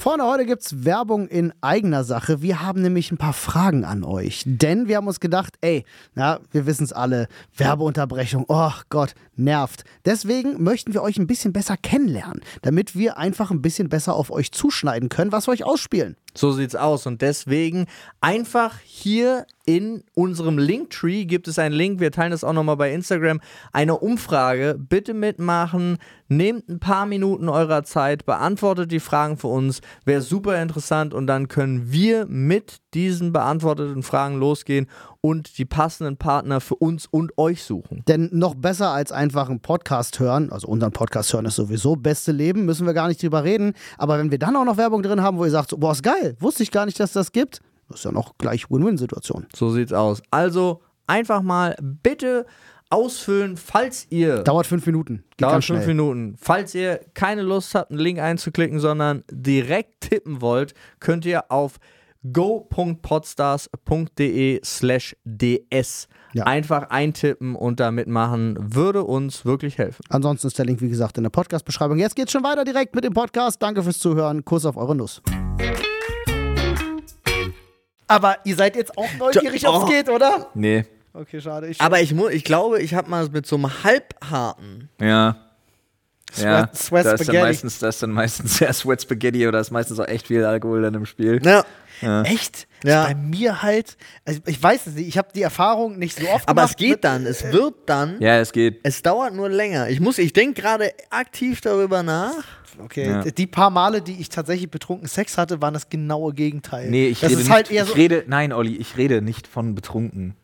Vorne 0.00 0.24
heute 0.24 0.46
gibt 0.46 0.62
es 0.62 0.86
Werbung 0.86 1.28
in 1.28 1.52
eigener 1.60 2.04
Sache. 2.04 2.40
Wir 2.40 2.62
haben 2.62 2.80
nämlich 2.80 3.12
ein 3.12 3.18
paar 3.18 3.34
Fragen 3.34 3.84
an 3.84 4.02
euch. 4.02 4.44
Denn 4.46 4.88
wir 4.88 4.96
haben 4.96 5.06
uns 5.06 5.20
gedacht, 5.20 5.58
ey, 5.60 5.84
na, 6.14 6.40
wir 6.52 6.64
wissen 6.64 6.84
es 6.84 6.94
alle, 6.94 7.28
Werbeunterbrechung, 7.54 8.46
oh 8.48 8.72
Gott, 8.88 9.14
nervt. 9.36 9.84
Deswegen 10.06 10.62
möchten 10.62 10.94
wir 10.94 11.02
euch 11.02 11.18
ein 11.18 11.26
bisschen 11.26 11.52
besser 11.52 11.76
kennenlernen, 11.76 12.40
damit 12.62 12.96
wir 12.96 13.18
einfach 13.18 13.50
ein 13.50 13.60
bisschen 13.60 13.90
besser 13.90 14.14
auf 14.14 14.30
euch 14.30 14.52
zuschneiden 14.52 15.10
können, 15.10 15.32
was 15.32 15.46
wir 15.46 15.52
euch 15.52 15.64
ausspielen. 15.64 16.16
So 16.34 16.52
sieht's 16.52 16.76
aus. 16.76 17.06
Und 17.06 17.22
deswegen 17.22 17.86
einfach 18.20 18.78
hier 18.84 19.46
in 19.66 20.02
unserem 20.14 20.58
Linktree 20.58 21.24
gibt 21.24 21.48
es 21.48 21.58
einen 21.58 21.74
Link. 21.74 22.00
Wir 22.00 22.12
teilen 22.12 22.30
das 22.30 22.44
auch 22.44 22.52
nochmal 22.52 22.76
bei 22.76 22.92
Instagram. 22.92 23.40
Eine 23.72 23.98
Umfrage. 23.98 24.76
Bitte 24.78 25.14
mitmachen. 25.14 25.98
Nehmt 26.28 26.68
ein 26.68 26.80
paar 26.80 27.06
Minuten 27.06 27.48
eurer 27.48 27.84
Zeit. 27.84 28.26
Beantwortet 28.26 28.92
die 28.92 29.00
Fragen 29.00 29.36
für 29.36 29.48
uns. 29.48 29.80
Wäre 30.04 30.20
super 30.20 30.60
interessant. 30.60 31.14
Und 31.14 31.26
dann 31.26 31.48
können 31.48 31.92
wir 31.92 32.26
mit 32.26 32.79
diesen 32.94 33.32
beantworteten 33.32 34.02
Fragen 34.02 34.38
losgehen 34.38 34.86
und 35.20 35.58
die 35.58 35.64
passenden 35.64 36.16
Partner 36.16 36.60
für 36.60 36.76
uns 36.76 37.06
und 37.06 37.36
euch 37.38 37.62
suchen. 37.64 38.02
Denn 38.08 38.28
noch 38.32 38.54
besser 38.54 38.90
als 38.90 39.12
einfach 39.12 39.48
einen 39.48 39.60
Podcast 39.60 40.18
hören, 40.20 40.50
also 40.52 40.68
unseren 40.68 40.92
Podcast 40.92 41.32
hören 41.32 41.44
ist 41.44 41.56
sowieso 41.56 41.96
beste 41.96 42.32
Leben, 42.32 42.64
müssen 42.64 42.86
wir 42.86 42.94
gar 42.94 43.08
nicht 43.08 43.22
drüber 43.22 43.44
reden. 43.44 43.74
Aber 43.98 44.18
wenn 44.18 44.30
wir 44.30 44.38
dann 44.38 44.56
auch 44.56 44.64
noch 44.64 44.76
Werbung 44.76 45.02
drin 45.02 45.22
haben, 45.22 45.38
wo 45.38 45.44
ihr 45.44 45.50
sagt, 45.50 45.70
so, 45.70 45.78
boah, 45.78 45.92
ist 45.92 46.02
geil, 46.02 46.36
wusste 46.40 46.62
ich 46.62 46.70
gar 46.70 46.86
nicht, 46.86 46.98
dass 47.00 47.12
das 47.12 47.32
gibt, 47.32 47.60
das 47.88 48.00
ist 48.00 48.04
ja 48.04 48.12
noch 48.12 48.38
gleich 48.38 48.70
Win-Win-Situation. 48.70 49.46
So 49.54 49.70
sieht's 49.70 49.92
aus. 49.92 50.22
Also 50.30 50.80
einfach 51.06 51.42
mal 51.42 51.76
bitte 51.80 52.46
ausfüllen, 52.88 53.56
falls 53.56 54.06
ihr. 54.10 54.42
Dauert 54.42 54.66
fünf 54.66 54.84
Minuten. 54.86 55.24
Geht 55.30 55.42
Dauert 55.42 55.52
ganz 55.54 55.66
fünf. 55.66 55.86
Minuten. 55.86 56.36
Falls 56.40 56.74
ihr 56.74 57.00
keine 57.14 57.42
Lust 57.42 57.74
habt, 57.74 57.90
einen 57.90 58.00
Link 58.00 58.18
einzuklicken, 58.18 58.80
sondern 58.80 59.24
direkt 59.30 60.02
tippen 60.02 60.40
wollt, 60.40 60.74
könnt 60.98 61.24
ihr 61.24 61.50
auf 61.50 61.78
go.podstars.de 62.32 64.60
slash 64.64 65.16
ds 65.24 66.08
Ja. 66.32 66.44
einfach 66.44 66.90
eintippen 66.90 67.54
und 67.56 67.80
da 67.80 67.90
mitmachen. 67.90 68.56
Würde 68.74 69.02
uns 69.04 69.44
wirklich 69.44 69.78
helfen. 69.78 70.02
Ansonsten 70.10 70.46
ist 70.48 70.58
der 70.58 70.66
Link, 70.66 70.80
wie 70.80 70.88
gesagt, 70.90 71.16
in 71.16 71.24
der 71.24 71.30
Podcast-Beschreibung. 71.30 71.98
Jetzt 71.98 72.14
geht's 72.16 72.32
schon 72.32 72.44
weiter 72.44 72.64
direkt 72.64 72.94
mit 72.94 73.04
dem 73.04 73.14
Podcast. 73.14 73.62
Danke 73.62 73.82
fürs 73.82 73.98
Zuhören. 73.98 74.44
Kuss 74.44 74.64
auf 74.66 74.76
eure 74.76 74.94
Nuss. 74.94 75.22
Aber 78.06 78.36
ihr 78.44 78.56
seid 78.56 78.76
jetzt 78.76 78.96
auch 78.98 79.08
neugierig, 79.18 79.66
ob's 79.68 79.88
geht, 79.90 80.08
oder? 80.08 80.48
Nee. 80.54 80.84
Okay, 81.12 81.40
schade. 81.40 81.66
Ich 81.68 81.80
Aber 81.80 82.00
ich, 82.00 82.12
ich 82.12 82.44
glaube, 82.44 82.80
ich 82.80 82.94
habe 82.94 83.10
mal 83.10 83.28
mit 83.28 83.44
so 83.46 83.56
einem 83.56 83.82
halbharten. 83.84 84.88
Ja. 85.00 85.36
Ja, 86.36 86.68
Sweat- 86.72 86.76
Sweat 86.76 87.06
da 87.06 87.12
ist 87.12 87.18
dann 87.20 87.24
Spaghetti. 87.26 87.44
meistens, 87.44 87.78
da 87.80 87.88
ist 87.88 88.02
dann 88.04 88.10
meistens 88.12 88.60
ja, 88.60 88.72
Sweat 88.72 89.02
Spaghetti 89.02 89.48
oder 89.48 89.58
ist 89.58 89.72
meistens 89.72 89.98
auch 89.98 90.06
echt 90.06 90.28
viel 90.28 90.44
Alkohol 90.44 90.82
dann 90.82 90.94
im 90.94 91.04
Spiel. 91.06 91.40
Ja. 91.44 91.64
Echt? 92.02 92.66
Ja. 92.84 93.04
Bei 93.06 93.14
mir 93.14 93.62
halt, 93.62 93.96
also 94.24 94.40
ich 94.46 94.62
weiß 94.62 94.86
es 94.86 94.94
nicht, 94.94 95.08
ich 95.08 95.18
habe 95.18 95.28
die 95.34 95.42
Erfahrung 95.42 95.98
nicht 95.98 96.18
so 96.18 96.26
oft 96.28 96.48
Aber 96.48 96.62
gemacht. 96.62 96.70
es 96.70 96.76
geht 96.76 96.90
mit- 96.92 97.04
dann, 97.04 97.26
es 97.26 97.44
wird 97.52 97.74
dann. 97.86 98.20
Ja, 98.20 98.38
es 98.38 98.52
geht. 98.52 98.80
Es 98.82 99.02
dauert 99.02 99.34
nur 99.34 99.48
länger. 99.50 99.88
Ich 99.90 100.00
muss, 100.00 100.18
ich 100.18 100.32
denke 100.32 100.62
gerade 100.62 100.92
aktiv 101.10 101.60
darüber 101.60 102.02
nach. 102.02 102.32
Okay, 102.82 103.06
Ja. 103.10 103.22
die 103.24 103.46
paar 103.46 103.68
Male, 103.70 104.00
die 104.00 104.20
ich 104.20 104.28
tatsächlich 104.30 104.70
betrunken 104.70 105.06
Sex 105.08 105.36
hatte, 105.36 105.60
waren 105.60 105.74
das 105.74 105.90
genaue 105.90 106.32
Gegenteil. 106.32 106.88
Nee, 106.88 107.08
ich 107.08 107.20
das 107.20 107.30
rede 107.30 107.40
ist 107.40 107.46
nicht, 107.48 107.54
halt 107.54 107.70
eher 107.70 107.84
so. 107.84 107.92
ich 107.92 107.98
rede, 107.98 108.24
nein, 108.28 108.52
Olli, 108.54 108.76
ich 108.76 108.96
rede 108.96 109.20
nicht 109.20 109.46
von 109.46 109.74
betrunken. 109.74 110.34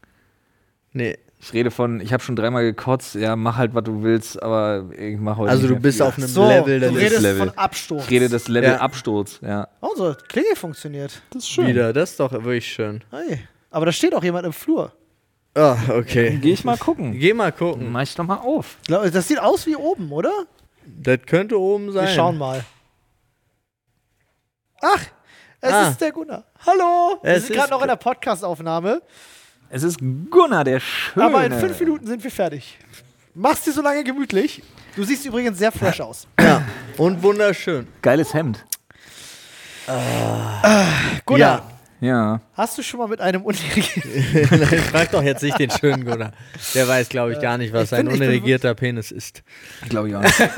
Nee. 0.92 1.16
Ich 1.39 1.53
rede 1.53 1.70
von, 1.70 2.01
ich 2.01 2.12
habe 2.12 2.22
schon 2.22 2.34
dreimal 2.34 2.62
gekotzt, 2.64 3.14
ja, 3.14 3.37
mach 3.37 3.57
halt, 3.57 3.74
was 3.74 3.84
du 3.84 4.03
willst, 4.03 4.43
aber 4.43 4.87
ich 4.99 5.18
mach 5.18 5.37
heute 5.37 5.51
Also 5.51 5.66
nicht 5.68 5.76
du 5.76 5.80
bist 5.82 5.99
viel. 5.99 6.07
auf 6.07 6.16
einem 6.16 6.26
so, 6.26 6.49
Level, 6.49 6.80
du 6.80 6.87
das 6.87 6.97
redest 6.97 7.12
ist 7.16 7.22
Level. 7.22 7.39
von 7.39 7.59
Absturz. 7.59 8.05
Ich 8.05 8.11
rede 8.11 8.28
das 8.30 8.49
Level 8.49 8.70
Ja. 8.70 8.76
Absturz, 8.78 9.39
ja. 9.43 9.68
Also, 9.82 10.14
Klingel 10.28 10.57
funktioniert. 10.57 11.20
Das 11.30 11.45
ist 11.45 11.59
wieder. 11.59 11.93
Das 11.93 12.11
ist 12.12 12.20
doch 12.20 12.32
wirklich 12.32 12.66
schön. 12.66 13.05
Hey. 13.11 13.41
Aber 13.70 13.84
da 13.87 13.93
steht 13.93 14.14
auch 14.14 14.24
jemand 14.24 14.47
im 14.47 14.53
Flur. 14.55 14.93
Ah, 15.55 15.76
okay. 15.91 16.39
Geh 16.41 16.53
ich 16.53 16.64
mal 16.64 16.76
gucken. 16.78 17.18
Geh 17.18 17.32
mal 17.34 17.53
gucken. 17.53 17.93
Mach 17.93 18.03
ich 18.03 18.14
doch 18.14 18.24
mal 18.24 18.37
auf. 18.39 18.76
Das 18.89 19.28
sieht 19.28 19.39
aus 19.39 19.66
wie 19.66 19.76
oben, 19.76 20.11
oder? 20.12 20.32
Das 20.87 21.18
könnte 21.26 21.61
oben 21.61 21.93
sein. 21.93 22.07
Wir 22.07 22.14
schauen 22.14 22.39
mal. 22.39 22.64
Ach, 24.82 25.01
es 25.61 25.72
Ah. 25.72 25.89
ist 25.91 26.01
der 26.01 26.12
Gunnar. 26.12 26.45
Hallo. 26.66 27.18
Wir 27.22 27.32
Es 27.34 27.47
sind 27.47 27.57
gerade 27.57 27.70
noch 27.70 27.82
in 27.82 27.89
der 27.89 27.97
Podcast-Aufnahme. 27.97 29.03
Es 29.68 29.82
ist 29.82 29.98
Gunnar, 30.30 30.64
der 30.64 30.80
Schöne. 30.80 31.26
Aber 31.26 31.44
in 31.44 31.52
fünf 31.52 31.78
Minuten 31.80 32.06
sind 32.06 32.22
wir 32.22 32.30
fertig. 32.30 32.78
Mach's 33.34 33.62
dir 33.62 33.72
so 33.72 33.82
lange 33.82 34.02
gemütlich. 34.04 34.62
Du 34.94 35.04
siehst 35.04 35.26
übrigens 35.26 35.58
sehr 35.58 35.72
fresh 35.72 36.00
aus. 36.00 36.26
Ja. 36.40 36.62
Und 36.96 37.22
wunderschön. 37.22 37.86
Geiles 38.02 38.32
Hemd. 38.32 38.64
Gunnar, 41.26 41.38
Ja. 41.38 41.62
Ja. 42.01 42.40
hast 42.53 42.76
du 42.76 42.82
schon 42.82 43.01
mal 43.01 43.09
mit 43.09 43.20
einem 43.20 43.42
unirrigierten 43.42 44.11
Nein, 44.61 44.78
frag 44.80 45.11
doch 45.11 45.22
jetzt 45.22 45.42
nicht 45.42 45.59
den 45.59 45.70
schönen 45.70 46.05
Gunnar. 46.05 46.32
Der 46.74 46.86
weiß, 46.86 47.09
glaube 47.09 47.32
ich, 47.32 47.40
gar 47.40 47.59
nicht, 47.59 47.72
was 47.72 47.92
ich 47.92 47.99
ein 47.99 48.07
bin 48.07 48.14
unirrigierter 48.14 48.74
Penis 48.74 49.11
ist. 49.11 49.42
Glaube 49.88 50.09
ich 50.09 50.16
auch 50.16 50.22
nicht. 50.22 50.34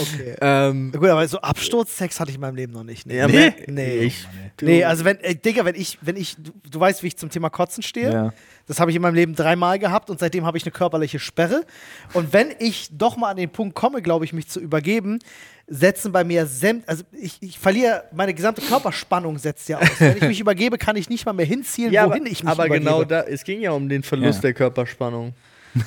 Okay. 0.00 0.34
Ähm, 0.40 0.92
Gut, 0.92 1.08
aber 1.08 1.26
so 1.28 1.38
Absturzsex 1.40 2.18
hatte 2.18 2.30
ich 2.30 2.36
in 2.36 2.40
meinem 2.40 2.56
Leben 2.56 2.72
noch 2.72 2.84
nicht. 2.84 3.06
Nee. 3.06 3.18
ja, 3.18 3.28
nee. 3.28 3.52
nee. 3.66 3.98
Ich, 3.98 4.26
Nee, 4.60 4.84
also 4.84 5.04
wenn, 5.04 5.18
äh, 5.20 5.34
Digga, 5.34 5.64
wenn 5.64 5.74
ich, 5.74 5.98
wenn 6.00 6.16
ich, 6.16 6.36
du, 6.36 6.52
du 6.68 6.80
weißt, 6.80 7.02
wie 7.02 7.08
ich 7.08 7.16
zum 7.16 7.30
Thema 7.30 7.50
Kotzen 7.50 7.82
stehe. 7.82 8.12
Ja. 8.12 8.32
Das 8.66 8.80
habe 8.80 8.90
ich 8.90 8.96
in 8.96 9.02
meinem 9.02 9.14
Leben 9.14 9.34
dreimal 9.34 9.78
gehabt 9.78 10.10
und 10.10 10.20
seitdem 10.20 10.44
habe 10.44 10.58
ich 10.58 10.64
eine 10.64 10.72
körperliche 10.72 11.18
Sperre. 11.18 11.64
Und 12.12 12.32
wenn 12.32 12.48
ich 12.58 12.90
doch 12.92 13.16
mal 13.16 13.30
an 13.30 13.36
den 13.36 13.50
Punkt 13.50 13.74
komme, 13.74 14.02
glaube 14.02 14.24
ich, 14.24 14.32
mich 14.32 14.48
zu 14.48 14.60
übergeben, 14.60 15.20
setzen 15.68 16.12
bei 16.12 16.24
mir 16.24 16.46
sämt, 16.46 16.88
also 16.88 17.04
ich, 17.12 17.36
ich 17.42 17.58
verliere, 17.58 18.04
meine 18.12 18.32
gesamte 18.34 18.62
Körperspannung 18.62 19.38
setzt 19.38 19.68
ja 19.68 19.78
aus. 19.78 19.88
Wenn 19.98 20.16
ich 20.16 20.22
mich 20.22 20.40
übergebe, 20.40 20.78
kann 20.78 20.96
ich 20.96 21.08
nicht 21.08 21.26
mal 21.26 21.32
mehr 21.34 21.46
hinzielen, 21.46 21.92
ja, 21.92 22.08
wohin 22.08 22.22
aber, 22.22 22.30
ich 22.30 22.42
mich 22.42 22.50
aber 22.50 22.66
übergebe. 22.66 22.84
genau 22.90 23.04
da, 23.04 23.22
es 23.22 23.44
ging 23.44 23.60
ja 23.60 23.72
um 23.72 23.88
den 23.88 24.02
Verlust 24.02 24.38
Ja. 24.38 24.42
der 24.42 24.54
Körperspannung. 24.54 25.34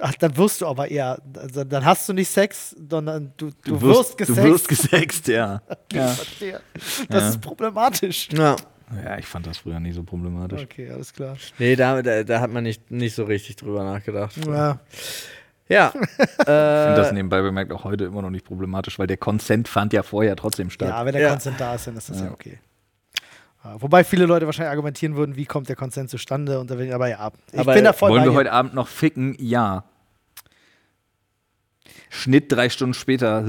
Ach, 0.00 0.14
dann 0.14 0.36
wirst 0.36 0.60
du 0.60 0.66
aber 0.66 0.90
eher, 0.90 1.18
also 1.36 1.64
dann 1.64 1.84
hast 1.84 2.08
du 2.08 2.12
nicht 2.14 2.28
Sex, 2.30 2.74
sondern 2.88 3.32
du, 3.36 3.50
du, 3.64 3.72
Du 3.78 3.80
wirst, 3.82 3.98
wirst, 3.98 4.18
gesext. 4.18 4.38
du 4.38 4.50
wirst 4.50 4.68
gesext, 4.68 5.28
ja. 5.28 5.62
ja. 5.92 6.16
Das 7.08 7.22
Ja. 7.22 7.28
ist 7.28 7.40
problematisch. 7.40 8.28
Ja. 8.32 8.56
Ja, 9.04 9.18
ich 9.18 9.24
fand 9.26 9.46
das 9.46 9.58
früher 9.58 9.80
nie 9.80 9.92
so 9.92 10.02
problematisch. 10.02 10.62
Okay, 10.62 10.90
alles 10.90 11.12
klar. 11.14 11.36
Nee, 11.58 11.76
da, 11.76 12.02
da, 12.02 12.24
da 12.24 12.40
hat 12.40 12.50
man 12.50 12.62
nicht, 12.64 12.90
nicht 12.90 13.14
so 13.14 13.24
richtig 13.24 13.56
drüber 13.56 13.84
nachgedacht. 13.84 14.34
Ja. 14.46 14.80
Ja. 15.68 15.92
Ich 16.22 16.46
finde 16.46 16.94
das 16.96 17.10
äh, 17.10 17.14
nebenbei 17.14 17.40
bemerkt 17.42 17.72
auch 17.72 17.84
heute 17.84 18.04
immer 18.04 18.20
noch 18.22 18.30
nicht 18.30 18.44
problematisch, 18.44 18.98
weil 18.98 19.06
der 19.06 19.16
Consent 19.16 19.68
fand 19.68 19.92
ja 19.92 20.02
vorher 20.02 20.34
trotzdem 20.36 20.70
statt. 20.70 20.88
Ja, 20.88 21.04
wenn 21.06 21.12
der 21.12 21.22
Ja. 21.22 21.30
Consent 21.30 21.60
da 21.60 21.74
ist, 21.76 21.86
dann 21.86 21.96
ist 21.96 22.10
das 22.10 22.18
ja, 22.20 22.26
Ja. 22.26 22.32
okay. 22.32 22.58
Ja, 23.64 23.80
wobei 23.80 24.02
viele 24.02 24.26
Leute 24.26 24.46
wahrscheinlich 24.46 24.70
argumentieren 24.70 25.14
würden, 25.16 25.36
wie 25.36 25.46
kommt 25.46 25.68
der 25.68 25.76
Konsens 25.76 26.10
zustande? 26.10 26.58
Und 26.58 26.68
da 26.70 26.74
bin 26.74 26.88
ich, 26.88 26.94
aber 26.94 27.08
ja, 27.08 27.30
ich 27.52 27.60
Aber 27.60 27.74
bin 27.74 27.84
da 27.84 27.92
voll 27.92 28.10
Wollen 28.10 28.24
wir 28.24 28.34
heute 28.34 28.50
Abend 28.52 28.74
noch 28.74 28.88
ficken? 28.88 29.36
Ja. 29.38 29.84
Schnitt 32.10 32.50
drei 32.52 32.68
Stunden 32.68 32.94
später. 32.94 33.38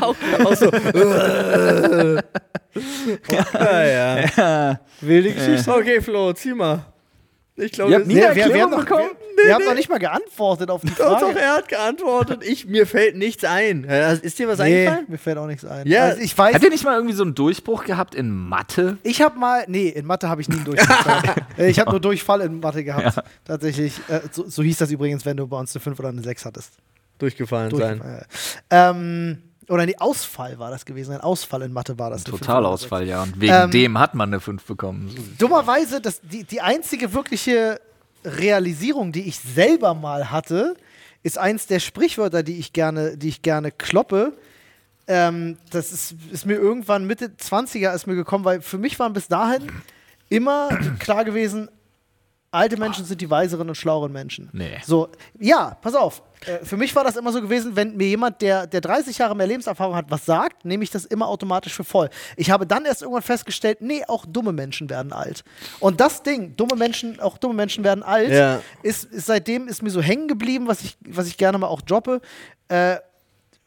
auch, 0.00 0.16
auch 0.44 0.54
so. 0.56 0.70
ja, 3.54 3.84
ja. 3.84 4.80
Wilde 5.00 5.34
Geschichte. 5.34 5.72
Okay, 5.72 6.00
Flo, 6.00 6.32
zieh 6.32 6.54
mal. 6.54 6.84
Ich 7.60 7.72
glaube, 7.72 7.90
Ihr 7.90 7.96
habt 7.98 8.06
nie 8.06 8.14
Nee, 8.14 8.24
eine 8.24 8.40
Erklärung 8.40 8.70
noch, 8.70 8.78
bekommen? 8.84 9.10
wir, 9.36 9.44
wir 9.46 9.54
haben 9.54 9.64
noch 9.64 9.74
nicht 9.74 9.88
mal 9.88 9.98
geantwortet 9.98 10.70
auf 10.70 10.80
die 10.82 10.88
Doch, 10.90 11.18
Frage. 11.18 11.34
doch, 11.34 11.40
er 11.40 11.54
hat 11.56 11.68
geantwortet. 11.68 12.44
Ich, 12.44 12.66
mir 12.66 12.86
fällt 12.86 13.16
nichts 13.16 13.44
ein. 13.44 13.84
Ja, 13.88 14.12
Ist 14.12 14.38
dir 14.38 14.46
was 14.46 14.58
nee, 14.60 14.86
eingefallen? 14.86 15.06
mir 15.08 15.18
fällt 15.18 15.38
auch 15.38 15.46
nichts 15.46 15.64
ein. 15.64 15.86
Ja. 15.88 16.04
Also 16.04 16.22
ich 16.22 16.38
weiß, 16.38 16.54
Habt 16.54 16.64
ihr 16.64 16.70
nicht 16.70 16.84
mal 16.84 16.94
irgendwie 16.94 17.14
so 17.14 17.24
einen 17.24 17.34
Durchbruch 17.34 17.84
gehabt 17.84 18.14
in 18.14 18.30
Mathe? 18.30 18.98
ich 19.02 19.20
habe 19.22 19.38
mal, 19.38 19.64
nee, 19.66 19.88
in 19.88 20.06
Mathe 20.06 20.28
habe 20.28 20.40
ich 20.40 20.48
nie 20.48 20.56
einen 20.56 20.64
Durchfall. 20.66 21.34
Äh, 21.56 21.68
ich 21.70 21.80
habe 21.80 21.90
nur 21.90 22.00
Durchfall 22.00 22.42
in 22.42 22.60
Mathe 22.60 22.84
gehabt. 22.84 23.18
Tatsächlich. 23.44 23.98
Äh, 24.08 24.20
so, 24.30 24.48
so 24.48 24.62
hieß 24.62 24.78
das 24.78 24.90
übrigens, 24.92 25.26
wenn 25.26 25.36
du 25.36 25.46
bei 25.48 25.58
uns 25.58 25.74
eine 25.74 25.80
5 25.82 25.98
oder 25.98 26.10
eine 26.10 26.22
6 26.22 26.44
hattest. 26.44 26.74
Durchgefallen 27.18 27.74
sein. 27.76 27.98
Durchfall. 27.98 28.26
Ähm, 28.70 29.42
oder 29.68 29.86
nee, 29.86 29.96
Ausfall 29.98 30.58
war 30.58 30.70
das 30.70 30.84
gewesen. 30.84 31.12
Ein 31.14 31.20
Ausfall 31.20 31.62
in 31.62 31.72
Mathe 31.72 31.98
war 31.98 32.10
das. 32.10 32.24
eine 32.24 32.32
5 32.32 32.42
oder 32.42 32.48
eine 32.50 32.56
Totalausfall, 32.62 33.06
ja. 33.06 33.22
Und 33.22 33.40
wegen 33.40 33.52
Ähm, 33.52 33.70
dem 33.70 33.98
hat 33.98 34.14
man 34.14 34.30
eine 34.30 34.40
5 34.40 34.64
bekommen. 34.64 35.34
dummerweise, 35.38 36.00
das, 36.00 36.20
die, 36.22 36.44
die 36.44 36.60
einzige 36.60 37.12
wirkliche 37.14 37.80
Realisierung, 38.24 39.12
die 39.12 39.22
ich 39.28 39.38
selber 39.38 39.94
mal 39.94 40.30
hatte, 40.30 40.74
ist 41.22 41.38
eins 41.38 41.66
der 41.66 41.80
Sprichwörter, 41.80 42.42
die 42.42 42.58
ich 42.58 42.72
gerne, 42.72 43.16
die 43.16 43.28
ich 43.28 43.42
gerne 43.42 43.70
kloppe. 43.70 44.32
Ähm, 45.06 45.56
das 45.70 45.92
ist, 45.92 46.14
ist 46.30 46.46
mir 46.46 46.54
irgendwann 46.56 47.06
Mitte 47.06 47.26
20er 47.38 47.94
ist 47.94 48.06
mir 48.06 48.14
gekommen, 48.14 48.44
weil 48.44 48.60
für 48.60 48.78
mich 48.78 48.98
waren 48.98 49.12
bis 49.12 49.28
dahin 49.28 49.62
immer 50.28 50.68
klar 50.98 51.24
gewesen, 51.24 51.70
alte 52.50 52.76
Menschen 52.78 53.04
sind 53.04 53.20
die 53.20 53.28
weiseren 53.30 53.68
und 53.68 53.74
schlaueren 53.74 54.12
Menschen. 54.12 54.48
Nee. 54.52 54.78
So, 54.84 55.08
ja, 55.38 55.76
pass 55.82 55.94
auf. 55.94 56.22
Äh, 56.46 56.64
für 56.64 56.76
mich 56.76 56.94
war 56.96 57.04
das 57.04 57.16
immer 57.16 57.32
so 57.32 57.40
gewesen, 57.42 57.76
wenn 57.76 57.96
mir 57.96 58.08
jemand, 58.08 58.40
der, 58.40 58.66
der 58.66 58.80
30 58.80 59.18
Jahre 59.18 59.34
mehr 59.36 59.46
Lebenserfahrung 59.46 59.94
hat, 59.94 60.06
was 60.08 60.24
sagt, 60.24 60.64
nehme 60.64 60.82
ich 60.84 60.90
das 60.90 61.04
immer 61.04 61.28
automatisch 61.28 61.74
für 61.74 61.84
voll. 61.84 62.08
Ich 62.36 62.50
habe 62.50 62.66
dann 62.66 62.84
erst 62.84 63.02
irgendwann 63.02 63.22
festgestellt, 63.22 63.80
nee, 63.80 64.02
auch 64.06 64.24
dumme 64.24 64.52
Menschen 64.52 64.88
werden 64.88 65.12
alt. 65.12 65.44
Und 65.80 66.00
das 66.00 66.22
Ding, 66.22 66.56
dumme 66.56 66.76
Menschen, 66.76 67.20
auch 67.20 67.38
dumme 67.38 67.54
Menschen 67.54 67.84
werden 67.84 68.02
alt, 68.02 68.30
Ja. 68.30 68.60
ist, 68.82 69.04
ist 69.04 69.26
seitdem 69.26 69.68
ist 69.68 69.82
mir 69.82 69.90
so 69.90 70.00
hängen 70.00 70.28
geblieben, 70.28 70.66
was 70.68 70.80
ich, 70.82 70.96
was 71.06 71.26
ich 71.26 71.36
gerne 71.36 71.58
mal 71.58 71.66
auch 71.66 71.82
droppe. 71.82 72.20
Äh, 72.68 72.96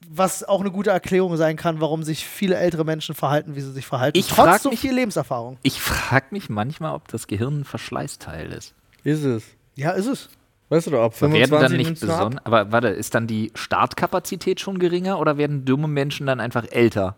was 0.09 0.43
auch 0.43 0.59
eine 0.61 0.71
gute 0.71 0.89
Erklärung 0.89 1.37
sein 1.37 1.55
kann, 1.55 1.79
warum 1.81 2.03
sich 2.03 2.25
viele 2.25 2.55
ältere 2.55 2.83
Menschen 2.85 3.15
verhalten, 3.15 3.55
wie 3.55 3.61
sie 3.61 3.71
sich 3.71 3.85
verhalten. 3.85 4.17
Ich 4.17 4.27
Trotz 4.27 4.37
frag 4.47 4.61
so 4.61 4.69
mich- 4.69 4.79
viel 4.79 4.93
Lebenserfahrung. 4.93 5.57
Ich 5.63 5.79
frage 5.81 6.27
mich 6.31 6.49
manchmal, 6.49 6.93
ob 6.95 7.07
das 7.07 7.27
Gehirn 7.27 7.61
ein 7.61 7.63
Verschleißteil 7.65 8.51
ist. 8.51 8.73
Ist 9.03 9.23
es. 9.23 9.43
Ja, 9.75 9.91
ist 9.91 10.07
es. 10.07 10.29
Weißt 10.69 10.87
du 10.87 10.91
doch, 10.91 11.03
ab 11.03 11.19
werden 11.21 11.31
25 11.33 11.59
dann 11.69 11.77
nicht 11.77 11.99
besonders. 12.01 12.45
Aber 12.45 12.71
warte, 12.71 12.87
ist 12.89 13.13
dann 13.15 13.27
die 13.27 13.51
Startkapazität 13.55 14.59
schon 14.59 14.79
geringer 14.79 15.19
oder 15.19 15.37
werden 15.37 15.65
dumme 15.65 15.87
Menschen 15.87 16.27
dann 16.27 16.39
einfach 16.39 16.65
älter? 16.71 17.17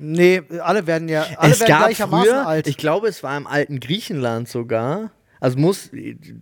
Nee, 0.00 0.42
alle 0.62 0.86
werden 0.86 1.08
ja 1.08 1.26
alle 1.38 1.52
Es 1.52 1.60
werden 1.60 1.68
gab 1.70 1.78
gleichermaßen 1.86 2.28
früher, 2.30 2.46
alt. 2.46 2.66
ich 2.68 2.76
glaube, 2.76 3.08
es 3.08 3.22
war 3.24 3.36
im 3.36 3.48
alten 3.48 3.80
Griechenland 3.80 4.48
sogar. 4.48 5.10
Also 5.40 5.58
muss, 5.58 5.90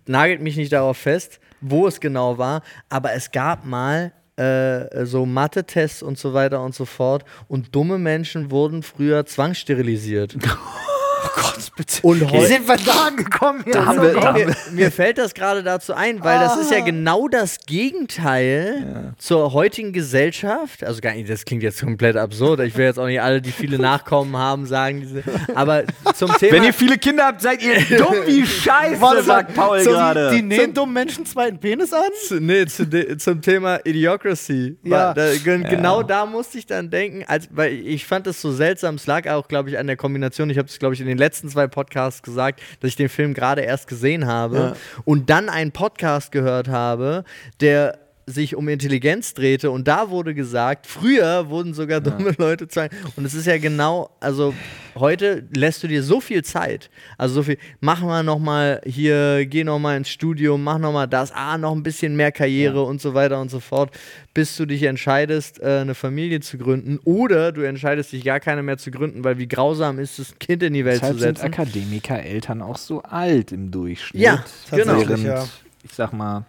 nagelt 0.05 0.41
mich 0.41 0.57
nicht 0.57 0.71
darauf 0.71 0.97
fest, 0.97 1.39
wo 1.61 1.87
es 1.87 1.99
genau 1.99 2.37
war, 2.37 2.61
aber 2.89 3.13
es 3.13 3.31
gab 3.31 3.65
mal 3.65 4.11
äh, 4.37 5.05
so 5.05 5.25
Mathe-Tests 5.25 6.03
und 6.03 6.17
so 6.17 6.33
weiter 6.33 6.61
und 6.63 6.75
so 6.75 6.85
fort 6.85 7.25
und 7.47 7.75
dumme 7.75 7.97
Menschen 7.97 8.51
wurden 8.51 8.83
früher 8.83 9.25
zwangssterilisiert. 9.25 10.37
Gott, 11.39 11.71
bitte. 11.75 11.99
Und 12.01 12.31
heute 12.31 12.47
sind 12.47 12.67
wir 12.67 12.77
da 12.77 13.07
angekommen? 13.07 13.63
Jetzt? 13.65 13.77
haben 13.77 14.01
wir- 14.01 14.13
da- 14.13 14.31
mir, 14.33 14.55
mir 14.71 14.91
fällt 14.91 15.17
das 15.19 15.33
gerade 15.33 15.61
dazu 15.63 15.93
ein, 15.93 16.23
weil 16.23 16.39
das 16.39 16.57
ist 16.57 16.71
ja 16.71 16.79
genau 16.83 17.27
das 17.27 17.59
Gegenteil 17.65 19.13
zur 19.17 19.53
heutigen 19.53 19.93
Gesellschaft. 19.93 20.83
Also 20.83 21.01
gar 21.01 21.13
nicht, 21.13 21.29
das 21.29 21.45
klingt 21.45 21.63
jetzt 21.63 21.81
komplett 21.81 22.15
absurd. 22.15 22.59
Ich 22.61 22.75
will 22.77 22.85
jetzt 22.85 22.97
auch 22.99 23.05
nicht 23.05 23.21
alle, 23.21 23.41
die 23.41 23.51
viele 23.51 23.77
Nachkommen 23.77 24.35
haben, 24.37 24.65
sagen, 24.65 25.01
diese, 25.01 25.23
aber 25.55 25.83
zum 26.15 26.31
Thema. 26.33 26.53
Wenn 26.53 26.63
ihr 26.63 26.73
viele 26.73 26.97
Kinder 26.97 27.25
habt, 27.27 27.41
seid 27.41 27.61
ihr 27.61 27.79
dumm 27.97 28.15
wie 28.25 28.45
Scheiße, 28.45 28.99
Warte, 29.01 29.23
sagt 29.23 29.53
Paul 29.53 29.81
so, 29.81 29.91
gerade. 29.91 30.31
Die 30.31 30.41
nähen 30.41 30.73
dummen 30.73 30.93
Menschen 30.93 31.25
zweiten 31.25 31.59
Penis 31.59 31.93
an? 31.93 32.01
Zu, 32.27 32.39
nee, 32.39 32.65
zu 32.65 32.85
de, 32.87 33.17
zum 33.17 33.41
Thema 33.41 33.79
Idiocracy. 33.85 34.77
Ja. 34.83 35.13
Da, 35.13 35.33
gen- 35.43 35.63
Genau 35.63 36.01
da 36.03 36.25
musste 36.25 36.57
ich 36.57 36.65
dann 36.65 36.89
denken, 36.89 37.23
als, 37.27 37.47
weil 37.51 37.73
ich 37.73 38.05
fand 38.05 38.25
das 38.25 38.41
so 38.41 38.51
seltsam. 38.51 38.95
Es 38.95 39.05
lag 39.05 39.27
auch, 39.29 39.47
glaube 39.47 39.69
ich, 39.69 39.77
an 39.77 39.85
der 39.87 39.97
Kombination. 39.97 40.49
Ich 40.49 40.57
habe 40.57 40.67
es, 40.67 40.79
glaube 40.79 40.93
ich, 40.95 41.01
in 41.01 41.07
den 41.07 41.17
letzten 41.17 41.26
zwei 41.31 41.67
Podcasts 41.67 42.21
gesagt, 42.21 42.61
dass 42.79 42.89
ich 42.89 42.95
den 42.95 43.09
Film 43.09 43.33
gerade 43.33 43.61
erst 43.61 43.87
gesehen 43.87 44.27
habe 44.27 44.75
und 45.05 45.29
dann 45.29 45.49
einen 45.49 45.71
Podcast 45.71 46.31
gehört 46.31 46.67
habe, 46.67 47.23
der 47.59 48.06
sich 48.29 48.55
um 48.55 48.67
Intelligenz 48.67 49.33
drehte 49.33 49.71
und 49.71 49.87
da 49.87 50.09
wurde 50.09 50.33
gesagt, 50.33 50.85
früher 50.85 51.49
wurden 51.49 51.73
sogar 51.73 52.01
dumme 52.01 52.35
Leute 52.37 52.67
zeigen. 52.67 52.95
Und 53.15 53.23
es 53.23 53.33
ist 53.33 53.47
ja 53.47 53.57
genau, 53.57 54.09
also 54.19 54.53
heute 54.95 55.47
lässt 55.55 55.81
du 55.81 55.87
dir 55.87 56.03
so 56.03 56.19
viel 56.19 56.43
Zeit, 56.43 56.89
also 57.17 57.35
so 57.35 57.43
viel, 57.43 57.57
mach 57.79 58.01
mal 58.01 58.23
noch 58.23 58.39
mal 58.39 58.81
hier, 58.85 59.45
geh 59.45 59.63
noch 59.63 59.79
mal 59.79 59.95
ins 59.95 60.09
Studium, 60.09 60.61
mach 60.61 60.77
noch 60.77 60.91
mal 60.91 61.07
das, 61.07 61.31
ah, 61.31 61.57
noch 61.57 61.71
ein 61.71 61.83
bisschen 61.83 62.17
mehr 62.17 62.33
Karriere 62.33 62.83
und 62.83 62.99
so 62.99 63.13
weiter 63.13 63.39
und 63.39 63.49
so 63.49 63.61
fort, 63.61 63.91
bis 64.33 64.57
du 64.57 64.65
dich 64.65 64.83
entscheidest, 64.83 65.61
äh, 65.61 65.79
eine 65.79 65.95
Familie 65.95 66.41
zu 66.41 66.57
gründen 66.57 66.99
oder 67.05 67.53
du 67.53 67.61
entscheidest 67.61 68.11
dich 68.11 68.25
gar 68.25 68.41
keine 68.41 68.61
mehr 68.61 68.77
zu 68.77 68.91
gründen, 68.91 69.23
weil 69.23 69.37
wie 69.37 69.47
grausam 69.47 69.99
ist 69.99 70.19
es, 70.19 70.33
ein 70.33 70.39
Kind 70.39 70.63
in 70.63 70.73
die 70.73 70.83
Welt 70.83 70.97
zu 70.97 71.13
Deshalb 71.13 71.19
sind 71.19 71.37
setzen. 71.37 71.53
Akademiker-Eltern 71.53 72.61
auch 72.61 72.77
so 72.77 73.01
alt 73.03 73.53
im 73.53 73.71
Durchschnitt. 73.71 74.21
Ja, 74.21 74.43
genau. 74.69 74.99
Während, 74.99 75.23
ja. 75.23 75.47
ich 75.83 75.93
sag 75.93 76.11
mal, 76.11 76.45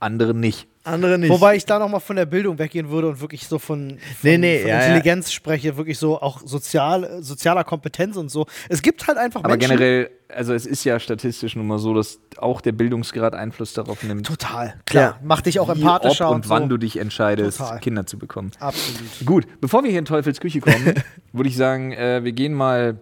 andere 0.00 0.34
nicht. 0.34 0.71
Andere 0.84 1.18
nicht. 1.18 1.30
Wobei 1.30 1.54
ich 1.56 1.64
da 1.64 1.78
nochmal 1.78 2.00
von 2.00 2.16
der 2.16 2.26
Bildung 2.26 2.58
weggehen 2.58 2.90
würde 2.90 3.08
und 3.08 3.20
wirklich 3.20 3.46
so 3.46 3.58
von, 3.58 3.90
von, 3.90 3.98
Nee, 4.22 4.38
nee, 4.38 4.58
von 4.60 4.68
ja, 4.68 4.74
ja. 4.74 4.82
Intelligenz 4.86 5.30
spreche, 5.30 5.76
wirklich 5.76 5.98
so 5.98 6.20
auch 6.20 6.40
sozial, 6.44 7.22
sozialer 7.22 7.62
Kompetenz 7.62 8.16
und 8.16 8.30
so. 8.30 8.46
Es 8.68 8.82
gibt 8.82 9.06
halt 9.06 9.16
einfach 9.16 9.44
Aber 9.44 9.50
Menschen. 9.50 9.70
generell, 9.76 10.10
also 10.28 10.54
es 10.54 10.66
ist 10.66 10.82
ja 10.84 10.98
statistisch 10.98 11.54
nun 11.54 11.66
mal 11.68 11.78
so, 11.78 11.94
dass 11.94 12.18
auch 12.36 12.60
der 12.60 12.72
Bildungsgrad 12.72 13.34
Einfluss 13.34 13.74
darauf 13.74 14.02
nimmt, 14.02 14.26
Total, 14.26 14.74
klar. 14.86 15.02
Ja. 15.02 15.18
Macht 15.22 15.46
dich 15.46 15.60
auch 15.60 15.68
wie, 15.68 15.72
ob 15.72 15.78
empathischer 15.78 16.28
und 16.28 16.36
und, 16.36 16.48
wann 16.48 16.62
so. 16.64 16.68
du 16.70 16.76
dich 16.78 16.98
entscheidest, 16.98 17.58
Total. 17.58 17.78
Kinder 17.78 18.06
zu 18.06 18.18
bekommen. 18.18 18.50
Absolut. 18.58 19.00
Gut, 19.24 19.46
bevor 19.60 19.84
wir 19.84 19.90
hier 19.90 20.00
in 20.00 20.04
Teufels 20.04 20.40
Küche 20.40 20.60
kommen, 20.60 20.94
würde 21.32 21.48
ich 21.48 21.56
sagen, 21.56 21.92
äh, 21.92 22.24
wir 22.24 22.32
gehen 22.32 22.54
mal 22.54 23.00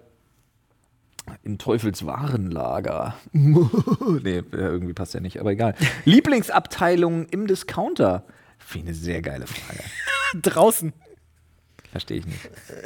in 1.42 1.58
Teufels 1.58 2.04
Warenlager. 2.06 3.14
nee, 3.32 4.38
äh, 4.38 4.42
irgendwie 4.52 4.92
passt 4.94 5.14
ja 5.14 5.20
nicht, 5.20 5.38
aber 5.40 5.50
egal. 5.50 5.74
Lieblingsabteilung 6.04 7.26
im 7.26 7.46
Discounter. 7.46 8.24
Finde 8.58 8.92
ich 8.92 8.98
eine 8.98 9.04
sehr 9.04 9.22
geile 9.22 9.46
Frage. 9.46 9.80
Draußen. 10.42 10.92
Verstehe 11.90 12.18
ich 12.18 12.26
nicht. 12.26 12.38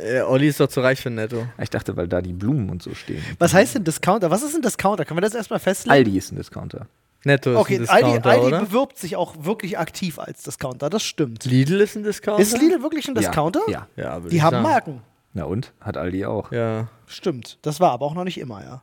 äh, 0.03 0.23
Olli 0.23 0.49
ist 0.49 0.61
doch 0.61 0.69
zu 0.69 0.81
reich 0.81 1.01
für 1.01 1.11
ein 1.11 1.17
Netto. 1.17 1.47
Ich 1.61 1.69
dachte, 1.69 1.95
weil 1.97 2.09
da 2.09 2.23
die 2.23 2.33
Blumen 2.33 2.71
und 2.71 2.83
so 2.83 2.95
stehen. 2.95 3.23
Was 3.39 3.53
heißt 3.53 3.75
denn 3.75 3.85
Discounter? 3.85 4.31
Was 4.31 4.43
ist 4.43 4.55
ein 4.55 4.63
Discounter? 4.63 5.05
Können 5.05 5.19
wir 5.19 5.23
das 5.23 5.35
erstmal 5.35 5.59
festlegen? 5.61 5.93
Aldi 5.93 6.17
ist 6.17 6.33
ein 6.33 6.37
Discounter. 6.37 6.87
Netto 7.25 7.51
ist 7.53 7.57
okay, 7.59 7.77
ein 7.81 7.89
Aldi, 7.89 8.05
Discounter, 8.13 8.31
Aldi 8.31 8.47
oder? 8.47 8.61
bewirbt 8.61 8.99
sich 8.99 9.17
auch 9.17 9.45
wirklich 9.45 9.79
aktiv 9.79 10.19
als 10.19 10.43
Discounter. 10.43 10.89
Das 10.89 11.03
stimmt. 11.03 11.45
Lidl 11.45 11.81
ist 11.81 11.97
ein 11.97 12.03
Discounter? 12.03 12.41
Ist 12.43 12.59
Lidl 12.59 12.83
wirklich 12.83 13.07
ein 13.09 13.15
Discounter? 13.15 13.61
Ja. 13.69 13.89
ja. 13.97 14.05
Ja, 14.05 14.21
Die 14.21 14.37
ich 14.37 14.43
haben 14.43 14.53
sagen. 14.53 14.63
Marken. 14.63 15.03
Na 15.37 15.45
und? 15.45 15.73
Hat 15.81 15.97
Aldi 15.97 16.25
auch. 16.27 16.53
Ja. 16.53 16.87
Stimmt. 17.07 17.59
Das 17.63 17.81
war 17.81 17.91
aber 17.91 18.07
auch 18.07 18.15
noch 18.15 18.23
nicht 18.23 18.39
immer, 18.39 18.63
ja. 18.63 18.83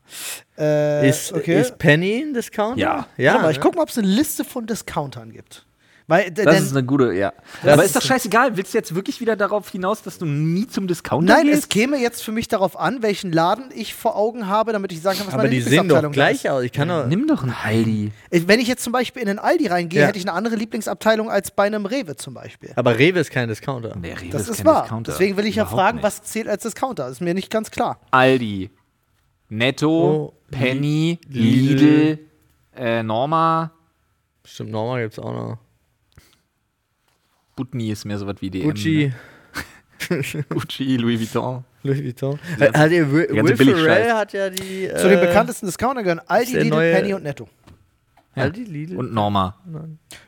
Äh, 0.58 1.08
Ist, 1.10 1.32
okay. 1.32 1.60
ist 1.60 1.78
Penny 1.80 2.22
ein 2.22 2.34
Discounter? 2.34 2.78
Ja. 2.80 3.08
Ja. 3.18 3.32
Warte 3.32 3.43
mal, 3.45 3.52
ich 3.52 3.58
ne? 3.58 3.64
guck 3.64 3.76
mal, 3.76 3.84
ob 3.84 3.89
es 3.89 3.97
eine 3.97 4.08
Liste 4.08 4.43
von 4.43 4.68
Discountern 4.68 5.32
gibt. 5.32 5.66
Weil, 6.12 6.30
Das 6.30 6.43
denn, 6.43 6.55
ist 6.64 6.72
eine 6.76 6.84
gute, 6.86 7.14
ja. 7.14 7.32
Das 7.64 7.72
Aber 7.74 7.84
ist 7.84 7.89
ist 7.89 7.95
doch 7.95 8.01
scheißegal. 8.01 8.57
Willst 8.57 8.74
du 8.74 8.78
jetzt 8.78 8.93
wirklich 8.93 9.22
wieder 9.22 9.38
darauf 9.38 9.70
hinaus, 9.70 10.01
dass 10.03 10.18
du 10.18 10.26
nie 10.26 10.68
zum 10.68 10.86
Discounter 10.88 11.34
nein, 11.36 11.47
es 11.47 11.53
gehst? 11.62 11.70
käme 11.70 11.97
jetzt 11.97 12.22
für 12.22 12.34
mich 12.34 12.49
darauf 12.49 12.78
an, 12.78 13.01
welchen 13.01 13.32
Laden 13.32 13.70
ich 13.74 13.95
vor 13.95 14.18
Augen 14.18 14.47
habe, 14.47 14.74
damit 14.74 14.91
ich 14.91 15.01
sagen 15.01 15.20
kann, 15.20 15.28
was 15.28 15.34
Aber 15.36 15.43
meine 15.43 15.55
die 15.55 15.62
sehen 15.62 15.88
doch 15.88 16.01
Lieblingsabteilung 16.01 16.12
gleich 16.12 16.43
ist. 16.43 16.49
aus. 16.51 16.64
Ich 16.64 16.74
kann 16.74 16.89
doch. 16.89 17.07
Nimm 17.07 17.28
doch 17.28 17.43
einen 17.43 17.55
Aldi. 17.64 18.12
Wenn 18.30 18.59
ich 18.59 18.68
jetzt 18.68 18.84
zum 18.84 18.91
Beispiel 18.91 19.22
in 19.22 19.28
den 19.30 19.39
Aldi 19.39 19.68
reingehe, 19.68 20.01
Ja. 20.01 20.07
hätte 20.07 20.20
ich 20.20 20.26
eine 20.28 20.34
andere 20.34 20.55
Lieblingsabteilung 20.55 21.30
als 21.32 21.51
bei 21.51 21.64
einem 21.64 21.86
Rewe 21.86 22.18
zum 22.18 22.34
Beispiel. 22.34 22.72
Aber 22.76 22.99
Rewe 22.99 23.20
ist 23.20 23.32
kein 23.32 23.47
Discounter. 23.47 23.95
Der 23.95 24.20
Rewe 24.22 24.32
Das 24.32 24.49
ist 24.49 24.57
kein 24.57 24.66
wahr. 24.66 24.82
Discounter. 24.82 25.12
Deswegen 25.14 25.38
will 25.38 25.45
ich 25.45 25.55
ja 25.55 25.64
Überhaupt 25.64 25.80
fragen, 25.82 25.95
nicht. 25.99 26.03
was 26.03 26.24
zählt 26.24 26.49
als 26.49 26.64
Discounter. 26.64 27.07
Ist 27.07 27.22
mir 27.22 27.34
nicht 27.34 27.49
ganz 27.49 27.72
klar. 27.72 28.01
Aldi, 28.12 28.70
Netto, 29.49 29.88
Oh, 29.89 30.34
Penny, 30.51 31.20
Lidl. 31.30 31.86
Lidl, 31.86 32.20
äh, 32.76 33.03
Norma, 33.03 33.72
Stimmt, 34.43 34.72
Norma 34.72 34.99
gibt's 34.99 35.20
auch 35.20 35.32
noch. 35.34 35.57
Butni 37.64 37.91
ist 37.91 38.05
mehr 38.05 38.18
so 38.18 38.26
was 38.28 38.36
wie 38.41 38.49
DM. 38.49 38.64
Gucci, 38.68 39.14
ne? 40.09 40.22
Gucci, 40.49 40.97
Louis 40.97 41.20
Vuitton. 41.20 41.64
Louis 41.84 42.03
Vuitton. 42.03 42.39
ganze- 42.57 42.80
Hat 42.80 42.91
ihr, 42.91 43.12
Will. 43.12 43.55
Ferrell 43.55 44.12
hat 44.14 44.34
ja 44.34 44.49
die. 44.49 44.89
Zu 44.97 45.09
den 45.09 45.20
äh, 45.20 45.26
bekanntesten 45.28 45.68
Discounter 45.68 46.01
gehören 46.03 46.22
Aldi, 46.26 46.53
Lidl, 46.53 46.70
neue- 46.70 46.93
Penny 46.93 47.14
und 47.14 47.24
Netto. 47.24 47.47
Ja. 48.36 48.43
Aldi, 48.43 48.64
Lidl. 48.64 48.95
Und 48.97 49.14
Norma. 49.14 49.57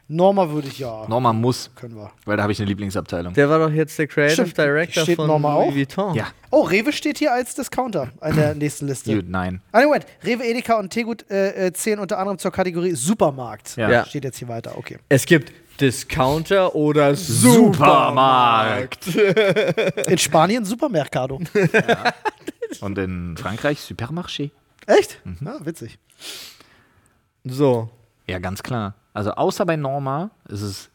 Norma 0.09 0.49
würde 0.49 0.67
ich 0.67 0.77
ja. 0.79 1.07
Norma 1.07 1.31
muss, 1.31 1.71
Können 1.73 1.95
wir. 1.95 2.11
weil 2.25 2.35
da 2.35 2.43
habe 2.43 2.51
ich 2.51 2.59
eine 2.59 2.67
Lieblingsabteilung. 2.67 3.33
Der 3.33 3.49
war 3.49 3.59
doch 3.59 3.71
jetzt 3.73 3.97
der 3.97 4.07
Creative 4.07 4.33
Stimmt. 4.45 4.57
Director 4.57 5.03
Steht 5.03 5.15
von 5.15 5.27
Norma 5.27 5.55
Louis 5.55 5.69
auch? 5.69 5.75
Vuitton. 5.75 6.13
Ja, 6.15 6.27
Oh, 6.51 6.61
Rewe 6.63 6.91
steht 6.93 7.17
hier 7.17 7.33
als 7.33 7.55
Discounter 7.55 8.11
an 8.19 8.35
der 8.35 8.53
nächsten 8.55 8.87
Liste. 8.87 9.15
gut, 9.15 9.27
nein. 9.29 9.61
Ah, 9.71 9.81
Moment. 9.83 10.05
Rewe, 10.23 10.43
Edeka 10.43 10.77
und 10.77 10.89
Tegut 10.91 11.25
äh, 11.31 11.67
äh, 11.67 11.73
zählen 11.73 11.97
unter 11.99 12.19
anderem 12.19 12.37
zur 12.37 12.51
Kategorie 12.51 12.91
Supermarkt. 12.91 13.75
Ja. 13.77 13.89
Ja. 13.89 14.05
Steht 14.05 14.23
jetzt 14.25 14.37
hier 14.37 14.49
weiter, 14.49 14.77
okay. 14.77 14.97
Es 15.09 15.25
gibt 15.25 15.51
Discounter 15.79 16.75
oder 16.75 17.15
Supermarkt. 17.15 19.03
Supermarkt. 19.05 20.07
In 20.07 20.17
Spanien 20.17 20.65
Supermercado. 20.65 21.39
Und 22.81 22.97
in 22.97 23.35
Frankreich 23.37 23.79
Supermarché. 23.79 24.51
Echt? 24.87 25.19
Mhm. 25.25 25.37
Ja, 25.45 25.65
witzig. 25.65 25.97
So. 27.43 27.89
Ja, 28.27 28.39
ganz 28.39 28.63
klar. 28.63 28.95
Also 29.13 29.31
außer 29.31 29.65
bei 29.65 29.75
Norma 29.75 30.31
ist 30.47 30.61
es 30.61 30.89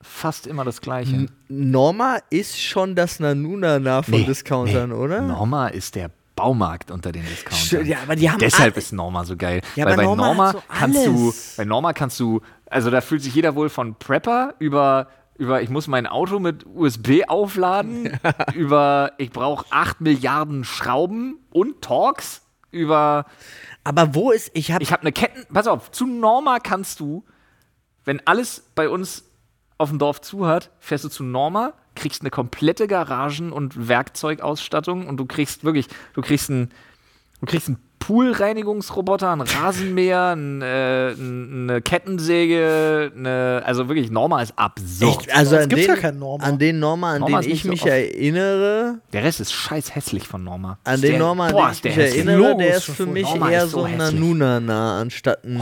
fast 0.00 0.46
immer 0.46 0.64
das 0.64 0.80
Gleiche. 0.80 1.26
Norma 1.48 2.18
ist 2.30 2.60
schon 2.60 2.94
das 2.94 3.20
Nanunana 3.20 4.02
von 4.02 4.14
Nee, 4.14 4.24
Discountern, 4.24 4.90
nee. 4.90 4.94
oder? 4.96 5.20
Norma 5.22 5.68
ist 5.68 5.94
der 5.94 6.10
Baumarkt 6.36 6.90
unter 6.90 7.12
den 7.12 7.24
Discountern. 7.24 7.86
Ja, 7.86 7.98
aber 8.02 8.16
die 8.16 8.30
haben 8.30 8.38
Deshalb 8.38 8.76
ist 8.76 8.92
Norma 8.92 9.24
so 9.24 9.36
geil. 9.36 9.60
Ja, 9.76 9.84
Weil 9.86 9.92
aber 9.94 10.02
bei 10.02 10.04
Norma 10.04 10.26
Norma, 10.26 10.52
so 10.52 10.62
kannst 10.68 11.06
du, 11.06 11.34
bei 11.56 11.64
Norma 11.64 11.92
kannst 11.92 12.20
du, 12.20 12.40
also 12.70 12.90
da 12.90 13.00
fühlt 13.00 13.22
sich 13.22 13.34
jeder 13.34 13.54
wohl 13.54 13.68
von 13.68 13.96
Prepper 13.96 14.54
über, 14.58 15.08
über 15.36 15.62
ich 15.62 15.70
muss 15.70 15.86
mein 15.86 16.06
Auto 16.06 16.38
mit 16.38 16.64
USB 16.66 17.22
aufladen, 17.28 18.18
über 18.54 19.12
ich 19.18 19.30
brauche 19.30 19.66
8 19.70 20.00
Milliarden 20.00 20.64
Schrauben 20.64 21.38
und 21.50 21.82
Torx, 21.82 22.42
über 22.70 23.26
Aber 23.84 24.14
wo 24.14 24.30
ist, 24.30 24.50
ich 24.54 24.72
habe 24.72 24.82
ich 24.82 24.92
habe 24.92 25.02
eine 25.02 25.12
Ketten, 25.12 25.44
pass 25.52 25.66
auf, 25.66 25.90
zu 25.90 26.06
Norma 26.06 26.58
kannst 26.58 27.00
du, 27.00 27.24
wenn 28.04 28.26
alles 28.26 28.70
bei 28.74 28.88
uns 28.88 29.24
auf 29.78 29.90
dem 29.90 29.98
Dorf 29.98 30.20
zu 30.20 30.46
hat, 30.46 30.70
fährst 30.78 31.04
du 31.04 31.08
zu 31.08 31.24
Norma, 31.24 31.74
kriegst 31.94 32.22
eine 32.22 32.30
komplette 32.30 32.86
Garagen- 32.86 33.52
und 33.52 33.88
Werkzeugausstattung 33.88 35.06
und 35.06 35.16
du 35.16 35.26
kriegst 35.26 35.64
wirklich, 35.64 35.88
du 36.14 36.22
kriegst 36.22 36.50
einen, 36.50 36.70
du 37.40 37.46
kriegst 37.46 37.68
einen 37.68 37.78
Poolreinigungsroboter, 38.06 39.30
einen 39.32 39.42
Rasenmäher, 39.42 40.34
ein, 40.36 40.62
äh, 40.62 41.10
ein- 41.12 41.68
eine 41.70 41.82
Kettensäge, 41.82 43.12
eine, 43.16 43.62
also 43.64 43.88
wirklich, 43.88 44.10
Norma 44.10 44.42
ist 44.42 44.52
absurd. 44.56 45.20
Echt, 45.20 45.34
also 45.36 45.56
gibt's 45.58 45.74
den, 45.74 45.86
ja 45.86 45.96
keinen 45.96 46.18
Norma. 46.18 46.44
an 46.44 46.58
den 46.58 46.78
Norma, 46.78 47.12
an 47.14 47.20
Norma 47.20 47.40
den 47.40 47.50
ich 47.50 47.62
so 47.62 47.68
mich 47.68 47.82
oft. 47.82 47.90
erinnere, 47.90 48.98
Der 49.12 49.24
Rest 49.24 49.40
ist 49.40 49.52
scheiß 49.52 49.94
hässlich 49.94 50.26
von 50.28 50.44
Norma. 50.44 50.78
an 50.84 51.00
den 51.00 51.10
der- 51.12 51.18
Norma, 51.18 51.46
an 51.46 51.52
boah, 51.52 51.62
den 51.62 51.70
ist 51.72 51.78
ich 51.78 51.84
mich 51.84 51.96
hässlich. 51.96 52.26
erinnere, 52.26 52.36
Logo 52.48 52.58
der 52.58 52.76
ist 52.76 52.84
für 52.84 53.06
mich 53.06 53.22
Norma 53.24 53.50
eher 53.50 53.66
so 53.66 53.78
so 53.80 53.84
ein. 53.84 53.96
Nanunana 53.96 55.00
anstatt 55.00 55.44
ein. 55.44 55.60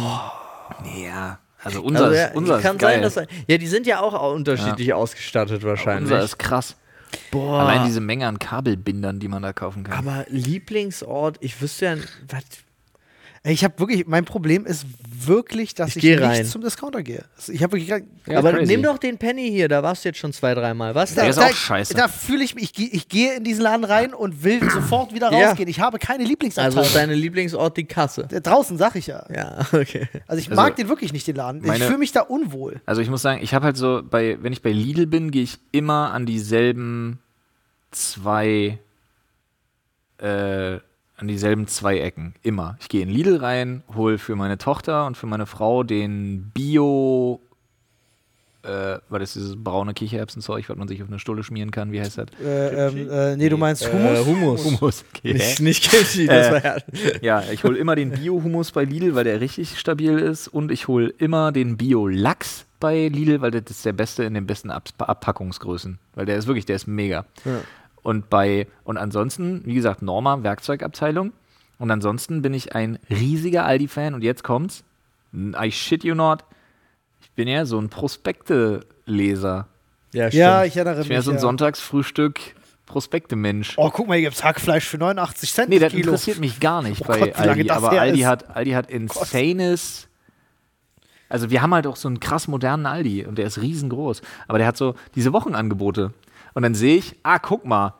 Ja, 1.04 1.38
also 1.62 1.82
unser 1.82 2.04
also, 2.06 2.14
ist, 2.14 2.20
ja, 2.20 2.30
unser 2.34 2.60
kann 2.60 2.76
ist 2.76 2.82
geil. 2.82 2.94
sein, 3.10 3.24
dass 3.24 3.28
ja, 3.46 3.58
die 3.58 3.66
sind 3.68 3.86
ja 3.86 4.00
auch 4.00 4.32
unterschiedlich 4.34 4.92
ausgestattet 4.92 5.62
wahrscheinlich. 5.64 6.10
unser 6.10 6.24
ist 6.24 6.38
krass. 6.38 6.76
Boah. 7.30 7.60
Allein 7.60 7.84
diese 7.86 8.00
Menge 8.00 8.26
an 8.26 8.38
Kabelbindern, 8.38 9.18
die 9.20 9.28
man 9.28 9.42
da 9.42 9.52
kaufen 9.52 9.84
kann. 9.84 9.98
aber 9.98 10.26
Lieblingsort, 10.28 11.38
ich 11.40 11.60
wüsste 11.60 11.84
ja, 11.86 11.96
was 12.28 12.44
Ich 13.44 13.64
habe 13.64 13.76
wirklich, 13.80 14.06
mein 14.06 14.24
Problem 14.24 14.64
ist 14.66 14.86
wirklich, 15.26 15.74
dass 15.74 15.96
Ich 15.96 16.04
ich, 16.04 16.10
nicht 16.10 16.20
rein. 16.22 16.44
zum 16.46 16.62
Discounter 16.62 17.02
gehe. 17.02 17.24
Also 17.36 17.50
Ich 17.52 17.60
habe 17.64 17.72
wirklich 17.76 17.88
Ja, 18.28 18.38
aber 18.38 18.52
crazy. 18.52 18.66
nimm 18.72 18.84
doch 18.84 18.98
den 18.98 19.18
Penny 19.18 19.50
hier, 19.50 19.68
da 19.68 19.82
warst 19.82 20.04
du 20.04 20.10
jetzt 20.10 20.18
schon 20.18 20.32
zwei, 20.32 20.54
dreimal. 20.54 20.94
Was 20.94 21.14
Der 21.14 21.24
da? 21.24 21.30
ist 21.30 21.38
auch 21.38 21.52
scheiße. 21.52 21.94
Da 21.94 22.06
fühle 22.06 22.44
ich 22.44 22.54
mich, 22.54 22.70
ich, 22.78 22.94
ich 22.94 23.08
gehe 23.08 23.34
in 23.34 23.42
diesen 23.42 23.62
Laden 23.62 23.84
rein 23.84 24.14
und 24.14 24.44
will 24.44 24.60
sofort 24.70 25.12
wieder 25.12 25.32
Ja. 25.32 25.48
rausgehen. 25.48 25.68
Ich 25.68 25.80
habe 25.80 25.98
keine 25.98 26.20
Also 26.20 26.30
Lieblingsabteilung. 26.30 26.84
ist 26.84 26.94
dein 26.94 27.10
Lieblingsort 27.10 27.76
die 27.76 27.84
Kasse. 27.84 28.28
Draußen 28.28 28.78
sag 28.78 28.94
ich 28.94 29.08
ja. 29.08 29.26
Ja, 29.28 29.58
okay. 29.72 30.06
Also 30.28 30.40
ich 30.40 30.48
Also, 30.48 30.62
mag 30.62 30.76
den 30.76 30.88
wirklich 30.88 31.12
nicht, 31.12 31.26
den 31.26 31.34
Laden. 31.34 31.62
Ich 31.62 31.66
meine- 31.66 31.84
fühle 31.84 31.98
mich 31.98 32.12
da 32.12 32.20
unwohl. 32.20 32.80
Also 32.86 33.00
ich 33.00 33.10
muss 33.10 33.22
sagen, 33.22 33.40
ich 33.42 33.54
habe 33.54 33.64
halt 33.64 33.76
so, 33.76 34.02
bei, 34.08 34.38
wenn 34.40 34.52
ich 34.52 34.62
bei 34.62 34.70
Lidl 34.70 35.06
bin, 35.06 35.32
gehe 35.32 35.42
ich 35.42 35.58
immer 35.72 36.12
an 36.12 36.26
dieselben 36.26 37.18
zwei, 37.90 38.78
äh, 40.18 40.78
an 41.22 41.28
dieselben 41.28 41.68
zwei 41.68 42.00
Ecken. 42.00 42.34
Immer. 42.42 42.76
Ich 42.80 42.88
gehe 42.88 43.00
in 43.00 43.08
Lidl 43.08 43.36
rein, 43.36 43.84
hole 43.94 44.18
für 44.18 44.34
meine 44.34 44.58
Tochter 44.58 45.06
und 45.06 45.16
für 45.16 45.28
meine 45.28 45.46
Frau 45.46 45.84
den 45.84 46.50
Bio, 46.52 47.40
äh, 48.64 48.98
was 49.08 49.22
ist 49.22 49.36
dieses 49.36 49.54
braune 49.56 49.94
Kichererbsenzeug, 49.94 50.68
was 50.68 50.76
man 50.76 50.88
sich 50.88 51.00
auf 51.00 51.06
eine 51.08 51.20
Stulle 51.20 51.44
schmieren 51.44 51.70
kann, 51.70 51.92
wie 51.92 52.00
heißt 52.00 52.18
das? 52.18 52.26
Äh, 52.44 52.88
ähm, 52.88 53.08
äh, 53.08 53.36
nee, 53.36 53.48
du 53.48 53.56
meinst 53.56 53.90
Hummus? 53.92 54.18
Äh, 54.18 54.24
Hummus. 54.24 54.64
Hummus. 54.64 55.04
Okay. 55.14 55.34
Nicht, 55.34 55.60
nicht 55.60 55.90
Kimchi, 55.90 56.26
das 56.26 56.48
Äh, 56.48 56.52
war 56.52 56.64
ja. 56.64 56.76
Ja, 57.22 57.42
ich 57.52 57.62
hole 57.62 57.78
immer 57.78 57.94
den 57.94 58.10
Bio-Hummus 58.10 58.72
bei 58.72 58.82
Lidl, 58.84 59.14
weil 59.14 59.22
der 59.22 59.40
richtig 59.40 59.78
stabil 59.78 60.18
ist. 60.18 60.48
Und 60.48 60.72
ich 60.72 60.88
hole 60.88 61.08
immer 61.18 61.52
den 61.52 61.76
Bio-Lachs 61.76 62.66
bei 62.80 63.06
Lidl, 63.06 63.40
weil 63.42 63.52
das 63.52 63.62
ist 63.70 63.84
der 63.86 63.92
beste 63.92 64.24
in 64.24 64.34
den 64.34 64.46
besten 64.48 64.70
Ab 64.72 64.88
Abpackungsgrößen. 64.98 66.00
Weil 66.16 66.26
der 66.26 66.36
ist 66.36 66.48
wirklich, 66.48 66.66
der 66.66 66.74
ist 66.74 66.88
mega. 66.88 67.26
Und 68.02 68.28
bei, 68.30 68.66
und 68.84 68.96
ansonsten, 68.96 69.62
wie 69.64 69.74
gesagt, 69.74 70.02
Norma, 70.02 70.42
Werkzeugabteilung. 70.42 71.32
Und 71.78 71.90
ansonsten 71.90 72.42
bin 72.42 72.54
ich 72.54 72.74
ein 72.74 72.98
riesiger 73.10 73.64
Aldi-Fan. 73.64 74.14
Und 74.14 74.22
jetzt 74.22 74.42
kommt's. 74.44 74.84
I 75.34 75.70
shit 75.72 76.04
you 76.04 76.14
not. 76.14 76.44
Ich 77.20 77.30
bin 77.32 77.48
ja 77.48 77.64
so 77.64 77.78
ein 77.78 77.88
Prospekte-Leser. 77.88 79.66
Ja, 80.12 80.28
stimmt. 80.28 80.34
Ja, 80.40 80.64
ich 80.64 80.76
erinnere 80.76 81.00
Ich 81.00 81.08
bin 81.08 81.14
ja 81.14 81.18
mich. 81.20 81.24
so 81.24 81.30
ein 81.30 81.36
ja. 81.36 81.40
Sonntagsfrühstück 81.40 82.40
Prospekte-Mensch. 82.86 83.74
Oh, 83.78 83.90
guck 83.90 84.08
mal, 84.08 84.14
hier 84.18 84.28
gibt's 84.28 84.44
Hackfleisch 84.44 84.84
für 84.86 84.98
89 84.98 85.52
Cent 85.52 85.68
Nee, 85.70 85.78
das 85.78 85.92
Kilo. 85.92 86.04
interessiert 86.08 86.38
mich 86.40 86.60
gar 86.60 86.82
nicht 86.82 87.00
Oh 87.02 87.04
bei 87.06 87.18
Gott, 87.20 87.36
Aldi. 87.36 87.70
Aber 87.70 87.92
Aldi 87.92 88.20
ist. 88.20 88.26
hat, 88.26 88.54
Aldi 88.54 88.72
hat 88.72 88.90
insanes. 88.90 90.08
Also 91.30 91.50
wir 91.50 91.62
haben 91.62 91.72
halt 91.72 91.86
auch 91.86 91.96
so 91.96 92.08
einen 92.08 92.20
krass 92.20 92.46
modernen 92.48 92.84
Aldi 92.84 93.24
und 93.24 93.38
der 93.38 93.46
ist 93.46 93.62
riesengroß. 93.62 94.20
Aber 94.48 94.58
der 94.58 94.66
hat 94.66 94.76
so 94.76 94.94
diese 95.14 95.32
Wochenangebote. 95.32 96.12
Und 96.54 96.62
dann 96.62 96.74
sehe 96.74 96.96
ich, 96.96 97.16
ah, 97.22 97.38
guck 97.38 97.64
mal, 97.64 97.94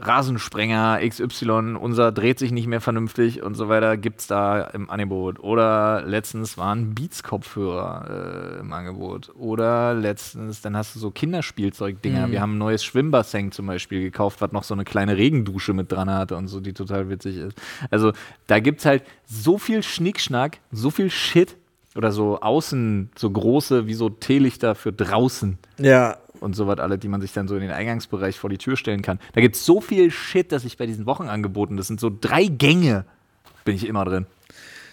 Rasensprenger 0.00 1.00
XY, 1.04 1.74
unser 1.74 2.12
dreht 2.12 2.38
sich 2.38 2.52
nicht 2.52 2.68
mehr 2.68 2.80
vernünftig 2.80 3.42
und 3.42 3.54
so 3.56 3.68
weiter, 3.68 3.96
gibt's 3.96 4.28
da 4.28 4.62
im 4.62 4.88
Angebot. 4.90 5.40
Oder 5.40 6.02
letztens 6.02 6.56
waren 6.56 6.94
Beats-Kopfhörer 6.94 8.58
äh, 8.58 8.60
im 8.60 8.72
Angebot. 8.72 9.32
Oder 9.34 9.94
letztens, 9.94 10.60
dann 10.60 10.76
hast 10.76 10.94
du 10.94 11.00
so 11.00 11.10
Kinderspielzeugdinger. 11.10 12.30
Wir 12.30 12.40
haben 12.40 12.54
ein 12.54 12.58
neues 12.58 12.84
Schwimmbassin 12.84 13.50
zum 13.50 13.66
Beispiel 13.66 14.02
gekauft, 14.02 14.40
was 14.40 14.52
noch 14.52 14.62
so 14.62 14.72
eine 14.72 14.84
kleine 14.84 15.16
Regendusche 15.16 15.72
mit 15.72 15.90
dran 15.90 16.08
hatte 16.08 16.36
und 16.36 16.46
so, 16.46 16.60
die 16.60 16.74
total 16.74 17.10
witzig 17.10 17.36
ist. 17.36 17.60
Also 17.90 18.12
da 18.46 18.60
gibt's 18.60 18.86
halt 18.86 19.02
so 19.26 19.58
viel 19.58 19.82
Schnickschnack, 19.82 20.58
so 20.70 20.90
viel 20.90 21.10
Shit. 21.10 21.56
Oder 21.96 22.12
so 22.12 22.38
außen, 22.38 23.10
so 23.16 23.28
große, 23.28 23.88
wie 23.88 23.94
so 23.94 24.08
Teelichter 24.08 24.76
für 24.76 24.92
draußen 24.92 25.58
Ja, 25.78 26.18
und 26.40 26.54
sowas 26.54 26.78
alle, 26.78 26.98
die 26.98 27.08
man 27.08 27.20
sich 27.20 27.32
dann 27.32 27.48
so 27.48 27.54
in 27.54 27.60
den 27.62 27.70
Eingangsbereich 27.70 28.38
vor 28.38 28.50
die 28.50 28.58
Tür 28.58 28.76
stellen 28.76 29.02
kann. 29.02 29.18
Da 29.34 29.40
gibt 29.40 29.56
es 29.56 29.64
so 29.64 29.80
viel 29.80 30.10
Shit, 30.10 30.52
dass 30.52 30.64
ich 30.64 30.76
bei 30.76 30.86
diesen 30.86 31.06
Wochenangeboten, 31.06 31.76
das 31.76 31.86
sind 31.86 32.00
so 32.00 32.10
drei 32.20 32.44
Gänge, 32.46 33.04
bin 33.64 33.74
ich 33.74 33.86
immer 33.86 34.04
drin. 34.04 34.26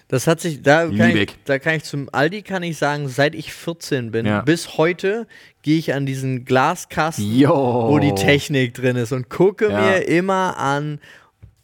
das 0.08 0.28
hat 0.28 0.40
sich, 0.40 0.62
da 0.62 0.88
kann, 0.88 1.18
ich, 1.18 1.36
da 1.46 1.58
kann 1.58 1.76
ich 1.76 1.84
zum 1.84 2.10
Aldi 2.12 2.44
kann 2.44 2.62
ich 2.62 2.78
sagen, 2.78 3.08
seit 3.08 3.34
ich 3.34 3.52
14 3.54 4.12
bin, 4.12 4.26
Ja. 4.28 4.42
bis 4.42 4.78
heute 4.78 5.26
gehe 5.64 5.80
ich 5.80 5.94
an 5.96 6.06
diesen 6.06 6.46
Glaskasten, 6.46 7.26
Jo. 7.36 7.88
wo 7.90 7.98
die 8.00 8.14
Technik 8.14 8.74
drin 8.76 8.98
ist 8.98 9.12
und 9.14 9.30
gucke 9.30 9.70
Ja. 9.72 9.82
mir 9.82 10.08
immer 10.08 10.58
an, 10.58 11.00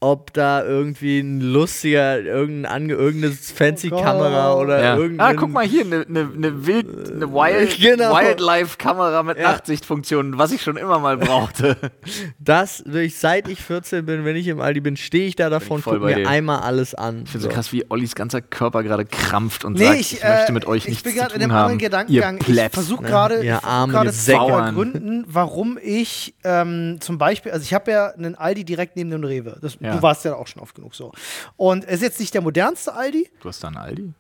ob 0.04 0.34
da 0.34 0.64
irgendwie 0.66 1.20
ein 1.20 1.40
lustiger, 1.42 2.20
irgendein 2.22 2.72
ange, 2.72 2.94
irgendeine 2.96 3.34
fancy 3.34 3.92
Oh. 3.94 4.02
Kamera 4.02 4.56
oder 4.56 4.84
Ja. 4.84 4.98
irgendein. 4.98 5.28
Ah, 5.36 5.40
guck 5.40 5.52
mal 5.52 5.64
hier, 5.66 5.86
eine 5.86 6.06
ne, 6.08 6.28
ne 6.36 6.66
Wild, 6.66 7.12
eine 7.14 7.32
Wild, 7.32 7.80
Genau. 7.80 8.16
Wildlife-Kamera 8.16 9.22
mit 9.24 9.38
Ja. 9.38 9.52
Nachtsichtfunktion, 9.52 10.38
was 10.40 10.52
ich 10.52 10.64
schon 10.64 10.76
immer 10.78 10.98
mal 11.00 11.18
brauchte. 11.18 11.78
Das, 12.40 12.84
durch, 12.86 13.18
seit 13.18 13.48
ich 13.48 13.62
14 13.62 14.06
bin, 14.06 14.26
wenn 14.26 14.36
ich 14.36 14.48
im 14.48 14.60
Aldi 14.60 14.82
bin, 14.82 14.98
stehe 14.98 15.28
ich 15.28 15.36
da 15.36 15.50
davon, 15.50 15.82
voll 15.82 16.00
gucke 16.00 16.06
bei 16.08 16.16
mir 16.18 16.24
dir. 16.24 16.30
einmal 16.30 16.62
alles 16.62 16.96
an. 16.96 17.22
Ich 17.26 17.30
finde 17.30 17.48
so 17.48 17.54
krass, 17.54 17.72
wie 17.72 17.86
Ollis 17.90 18.16
ganzer 18.16 18.42
Körper 18.42 18.82
gerade 18.84 19.06
krampft 19.06 19.64
und 19.64 19.74
Nee, 19.78 19.86
sagt, 19.86 20.00
ich, 20.00 20.14
ich, 20.14 20.24
möchte 20.24 20.50
äh, 20.50 20.52
mit 20.52 20.66
euch 20.66 20.84
ich 20.84 20.90
nichts 20.90 21.04
bin 21.04 21.12
zu 21.14 21.18
gerade 21.20 21.32
tun 21.34 21.38
in 21.38 21.44
einem 21.44 21.52
haben. 21.54 21.60
anderen 21.64 21.78
Gedankengang. 21.80 22.40
Ihr 22.48 22.66
Ich 22.66 22.72
versuche 22.72 23.04
gerade 23.04 23.36
Ne? 23.36 23.44
Ich 23.44 23.92
gerade 23.92 24.12
zu 24.12 24.32
ergründen, 24.32 25.24
warum 25.28 25.78
ich 25.82 26.34
ähm, 26.44 26.98
zum 27.00 27.18
Beispiel, 27.20 27.52
also 27.52 27.64
ich 27.64 27.74
habe 27.76 27.92
ja 27.92 28.08
einen 28.08 28.34
Aldi 28.36 28.66
direkt 28.66 28.96
neben 28.96 29.12
dem 29.12 29.24
Rewe. 29.24 29.58
Das, 29.62 29.78
Ja. 29.80 29.91
Du 29.96 30.02
warst 30.02 30.26
ja 30.26 30.36
auch 30.36 30.48
schon 30.48 30.62
oft 30.62 30.76
genug 30.76 30.96
so. 30.96 31.12
Und 31.58 31.86
es 31.86 31.96
ist 31.96 32.02
jetzt 32.02 32.20
nicht 32.20 32.34
der 32.34 32.42
modernste 32.42 32.94
Aldi, 32.94 33.30
Du 33.42 33.50
hast 33.50 33.64
da 33.64 33.68
einen 33.70 33.78
Aldi? 33.78 34.14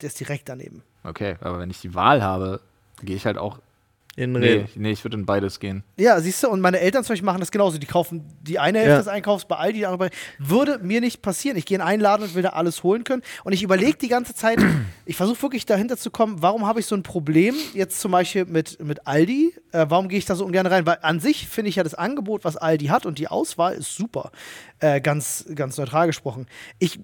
der 0.00 0.06
ist 0.08 0.18
direkt 0.20 0.48
daneben. 0.48 0.82
Okay, 1.04 1.36
aber 1.40 1.58
wenn 1.60 1.70
ich 1.70 1.80
die 1.80 1.94
Wahl 1.94 2.22
habe, 2.22 2.60
gehe 3.02 3.16
ich 3.16 3.26
halt 3.26 3.38
auch. 3.38 3.58
In 4.18 4.32
Nee, 4.32 4.38
Reden. 4.38 4.68
nee 4.76 4.92
ich 4.92 5.04
würde 5.04 5.18
in 5.18 5.26
beides 5.26 5.60
gehen. 5.60 5.84
Ja, 5.98 6.18
siehst 6.22 6.42
du, 6.42 6.48
und 6.48 6.62
meine 6.62 6.80
Eltern 6.80 7.04
zum 7.04 7.12
Beispiel 7.12 7.26
machen 7.26 7.40
das 7.40 7.50
genauso. 7.50 7.76
Die 7.76 7.86
kaufen 7.86 8.24
die 8.40 8.58
eine 8.58 8.78
Hälfte 8.78 8.92
Ja. 8.92 8.98
des 9.00 9.08
Einkaufs 9.08 9.44
bei 9.44 9.56
Aldi, 9.56 9.80
die 9.80 9.84
andere 9.86 10.08
bei. 10.08 10.16
Würde 10.38 10.78
mir 10.78 11.02
nicht 11.02 11.20
passieren. 11.20 11.58
Ich 11.58 11.66
gehe 11.66 11.74
in 11.76 11.82
einen 11.82 12.00
Laden 12.00 12.22
und 12.22 12.34
will 12.34 12.42
da 12.42 12.48
alles 12.50 12.82
holen 12.82 13.04
können. 13.04 13.20
Und 13.44 13.52
ich 13.52 13.62
überlege 13.62 13.98
die 13.98 14.08
ganze 14.08 14.34
Zeit, 14.34 14.58
ich 15.04 15.16
versuche 15.16 15.42
wirklich 15.42 15.66
dahinter 15.66 15.98
zu 15.98 16.10
kommen, 16.10 16.40
warum 16.40 16.64
habe 16.66 16.80
ich 16.80 16.86
so 16.86 16.94
ein 16.96 17.02
Problem 17.02 17.54
jetzt 17.74 18.00
zum 18.00 18.10
Beispiel 18.10 18.46
mit, 18.46 18.82
mit 18.82 19.06
Aldi, 19.06 19.52
Äh, 19.72 19.84
warum 19.90 20.08
gehe 20.08 20.18
ich 20.18 20.24
da 20.24 20.34
so 20.34 20.46
ungern 20.46 20.64
rein? 20.66 20.86
Weil 20.86 20.96
an 21.02 21.20
sich 21.20 21.46
finde 21.46 21.68
ich 21.68 21.76
ja 21.76 21.82
das 21.84 21.92
Angebot, 21.94 22.42
was 22.46 22.56
Aldi 22.56 22.86
hat 22.86 23.04
und 23.04 23.18
die 23.18 23.28
Auswahl 23.28 23.74
ist 23.74 23.94
super. 23.94 24.30
Äh, 24.78 25.00
ganz, 25.00 25.46
ganz 25.54 25.78
neutral 25.78 26.06
gesprochen. 26.06 26.46
Ich 26.78 27.00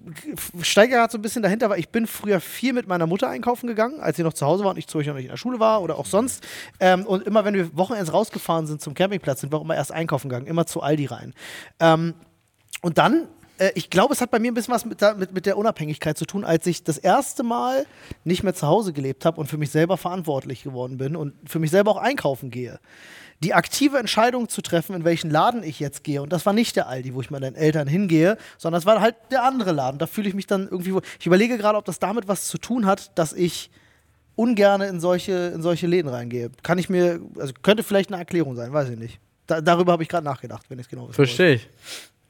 steige 0.61 0.93
gerade 0.93 1.11
so 1.11 1.17
ein 1.17 1.23
bisschen 1.23 1.41
dahinter, 1.41 1.71
weil 1.71 1.79
ich 1.79 1.89
bin 1.89 2.05
früher 2.05 2.39
viel 2.39 2.71
mit 2.71 2.87
meiner 2.87 3.07
Mutter 3.07 3.27
einkaufen 3.29 3.65
gegangen, 3.65 3.99
als 3.99 4.17
sie 4.17 4.21
noch 4.21 4.33
zu 4.33 4.45
Hause 4.45 4.63
war 4.63 4.69
und 4.71 4.77
ich 4.77 4.85
zu 4.85 4.99
euch 4.99 5.07
noch 5.07 5.15
nicht 5.15 5.23
in 5.25 5.31
der 5.31 5.37
Schule 5.37 5.59
war 5.59 5.81
oder 5.81 5.97
auch 5.97 6.05
sonst. 6.05 6.45
Ähm, 6.79 7.03
und 7.07 7.25
immer, 7.25 7.45
wenn 7.45 7.55
wir 7.55 7.75
Wochenends 7.75 8.13
rausgefahren 8.13 8.67
sind 8.67 8.79
zum 8.79 8.93
Campingplatz, 8.93 9.41
sind 9.41 9.51
wir 9.51 9.57
auch 9.57 9.63
immer 9.63 9.75
erst 9.75 9.91
einkaufen 9.91 10.29
gegangen, 10.29 10.45
immer 10.45 10.67
zu 10.67 10.81
Aldi 10.83 11.07
rein. 11.07 11.33
Ähm, 11.79 12.13
und 12.83 12.99
dann 12.99 13.27
äh, 13.57 13.71
ich 13.73 13.89
glaube, 13.89 14.13
es 14.13 14.21
hat 14.21 14.29
bei 14.29 14.37
mir 14.37 14.51
ein 14.51 14.53
bisschen 14.53 14.73
was 14.73 14.85
mit, 14.85 15.01
der- 15.01 15.15
mit, 15.15 15.33
mit 15.33 15.45
der 15.47 15.57
Unabhängigkeit 15.57 16.15
zu 16.15 16.25
tun, 16.25 16.43
als 16.45 16.67
ich 16.67 16.83
das 16.83 16.99
erste 16.99 17.41
Mal 17.41 17.87
nicht 18.23 18.43
mehr 18.43 18.53
zu 18.53 18.67
Hause 18.67 18.93
gelebt 18.93 19.25
habe 19.25 19.39
und 19.39 19.47
für 19.47 19.57
mich 19.57 19.71
selber 19.71 19.97
verantwortlich 19.97 20.61
geworden 20.63 20.97
bin 20.97 21.15
und 21.15 21.33
für 21.49 21.57
mich 21.57 21.71
selber 21.71 21.89
auch 21.91 21.97
einkaufen 21.97 22.51
gehe. 22.51 22.79
Die 23.41 23.53
aktive 23.53 23.97
Entscheidung 23.97 24.47
zu 24.47 24.61
treffen, 24.61 24.95
in 24.95 25.03
welchen 25.03 25.29
Laden 25.31 25.63
ich 25.63 25.79
jetzt 25.79 26.03
gehe. 26.03 26.21
Und 26.21 26.31
das 26.31 26.45
war 26.45 26.53
nicht 26.53 26.75
der 26.75 26.87
Aldi, 26.87 27.13
wo 27.13 27.21
ich 27.21 27.29
mit 27.31 27.41
meinen 27.41 27.55
Eltern 27.55 27.87
hingehe, 27.87 28.37
sondern 28.57 28.77
das 28.79 28.85
war 28.85 29.01
halt 29.01 29.15
der 29.31 29.43
andere 29.43 29.71
Laden. 29.71 29.97
Da 29.97 30.07
fühle 30.07 30.29
ich 30.29 30.35
mich 30.35 30.47
dann 30.47 30.67
irgendwie. 30.69 30.93
wohl- 30.93 31.01
Ich 31.19 31.25
überlege 31.25 31.57
gerade, 31.57 31.77
ob 31.77 31.85
das 31.85 31.99
damit 31.99 32.27
was 32.27 32.47
zu 32.47 32.57
tun 32.57 32.85
hat, 32.85 33.17
dass 33.17 33.33
ich 33.33 33.69
ungerne 34.35 34.87
in 34.87 34.99
solche, 34.99 35.51
in 35.53 35.61
solche 35.61 35.87
Läden 35.87 36.09
reingehe. 36.09 36.51
Kann 36.63 36.77
ich 36.77 36.89
mir, 36.89 37.19
also 37.37 37.53
könnte 37.61 37.83
vielleicht 37.83 38.09
eine 38.11 38.17
Erklärung 38.19 38.55
sein, 38.55 38.71
weiß 38.73 38.89
ich 38.89 38.97
nicht. 38.97 39.19
Da, 39.45 39.59
darüber 39.61 39.91
habe 39.91 40.03
ich 40.03 40.09
gerade 40.09 40.25
nachgedacht, 40.25 40.65
wenn 40.69 40.79
ich 40.79 40.85
es 40.85 40.89
genau 40.89 41.03
wollte. 41.03 41.13
Verstehe 41.15 41.55
ich. 41.55 41.69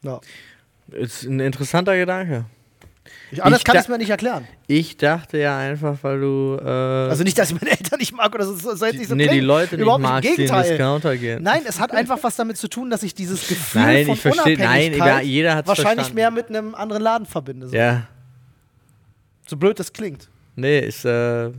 Ja. 0.01 0.19
Ist 0.91 1.23
ein 1.23 1.39
interessanter 1.39 1.95
Gedanke. 1.95 2.45
Ich, 3.31 3.43
anders 3.43 3.59
Ich 3.59 3.63
kann 3.65 3.75
ich 3.75 3.81
es 3.81 3.87
mir 3.87 3.97
nicht 3.97 4.09
erklären. 4.11 4.47
Ich 4.67 4.97
dachte 4.97 5.39
ja 5.39 5.57
einfach, 5.57 5.97
weil 6.03 6.19
du. 6.19 6.57
Äh, 6.63 6.67
Also 7.09 7.23
nicht, 7.23 7.37
dass 7.37 7.49
ich 7.51 7.59
meine 7.59 7.71
Eltern 7.71 7.99
nicht 7.99 8.13
mag 8.15 8.33
oder 8.35 8.45
so, 8.45 8.55
so 8.55 8.75
soll 8.75 8.89
jetzt 8.89 8.97
nicht 8.99 9.07
so 9.09 9.15
nee, 9.15 9.23
die 9.23 9.29
klingen. 9.29 9.45
Leute 9.47 9.75
nicht 9.75 9.81
Überhaupt 9.81 10.03
magst, 10.03 10.29
nicht, 10.29 10.37
die 10.37 10.43
im 10.43 10.47
in 10.49 10.53
Gegenteil. 10.53 10.77
Discounter 10.77 11.17
gehen. 11.17 11.43
Nein, 11.43 11.61
es 11.67 11.79
hat 11.79 11.91
einfach 11.93 12.19
was 12.21 12.35
damit 12.35 12.57
zu 12.57 12.67
tun, 12.67 12.89
dass 12.91 13.01
ich 13.03 13.15
dieses 13.15 13.47
Gefühl 13.47 13.81
Nein, 13.81 14.05
von 14.05 14.13
ich 14.15 14.21
verstehe- 14.21 14.57
nein, 14.57 14.65
Unabhängigkeit 14.67 14.93
egal, 15.09 15.21
jeder 15.23 15.55
hat's 15.55 15.67
wahrscheinlich 15.67 16.07
verstanden. 16.07 16.15
mehr 16.15 16.31
mit 16.31 16.49
einem 16.49 16.75
anderen 16.75 17.01
Laden 17.01 17.25
verbinde. 17.25 17.67
So, 17.69 17.75
Ja. 17.75 18.03
so 19.47 19.57
blöd 19.57 19.79
das 19.79 19.91
klingt. 19.93 20.29
Nee, 20.55 20.79
ist, 20.79 21.03
äh, 21.05 21.49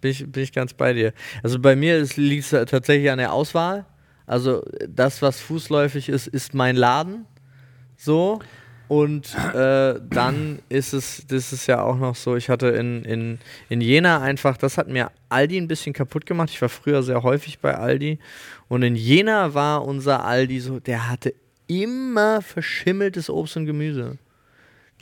bin, 0.00 0.10
ich, 0.10 0.26
bin 0.30 0.42
ich 0.42 0.52
ganz 0.52 0.74
bei 0.74 0.92
dir. 0.92 1.12
Also 1.42 1.58
bei 1.60 1.76
mir 1.76 2.02
liegt 2.16 2.52
es 2.52 2.68
tatsächlich 2.68 3.10
an 3.10 3.18
der 3.18 3.32
Auswahl. 3.32 3.84
Also 4.26 4.64
das, 4.88 5.22
was 5.22 5.40
fußläufig 5.40 6.08
ist, 6.08 6.26
ist 6.26 6.54
mein 6.54 6.74
Laden. 6.76 7.26
So. 7.96 8.40
Und 8.92 9.34
äh, 9.54 9.94
dann 10.10 10.58
ist 10.68 10.92
es, 10.92 11.24
das 11.26 11.54
ist 11.54 11.66
ja 11.66 11.82
auch 11.82 11.96
noch 11.96 12.14
so, 12.14 12.36
ich 12.36 12.50
hatte 12.50 12.66
in, 12.68 13.06
in, 13.06 13.38
in 13.70 13.80
Jena 13.80 14.20
einfach, 14.20 14.58
das 14.58 14.76
hat 14.76 14.86
mir 14.88 15.10
Aldi 15.30 15.56
ein 15.56 15.66
bisschen 15.66 15.94
kaputt 15.94 16.26
gemacht. 16.26 16.50
Ich 16.50 16.60
war 16.60 16.68
früher 16.68 17.02
sehr 17.02 17.22
häufig 17.22 17.58
bei 17.60 17.74
Aldi. 17.74 18.18
Und 18.68 18.82
in 18.82 18.94
Jena 18.94 19.54
war 19.54 19.86
unser 19.86 20.26
Aldi 20.26 20.60
so, 20.60 20.78
der 20.78 21.08
hatte 21.08 21.32
immer 21.68 22.42
verschimmeltes 22.42 23.30
Obst 23.30 23.56
und 23.56 23.64
Gemüse. 23.64 24.18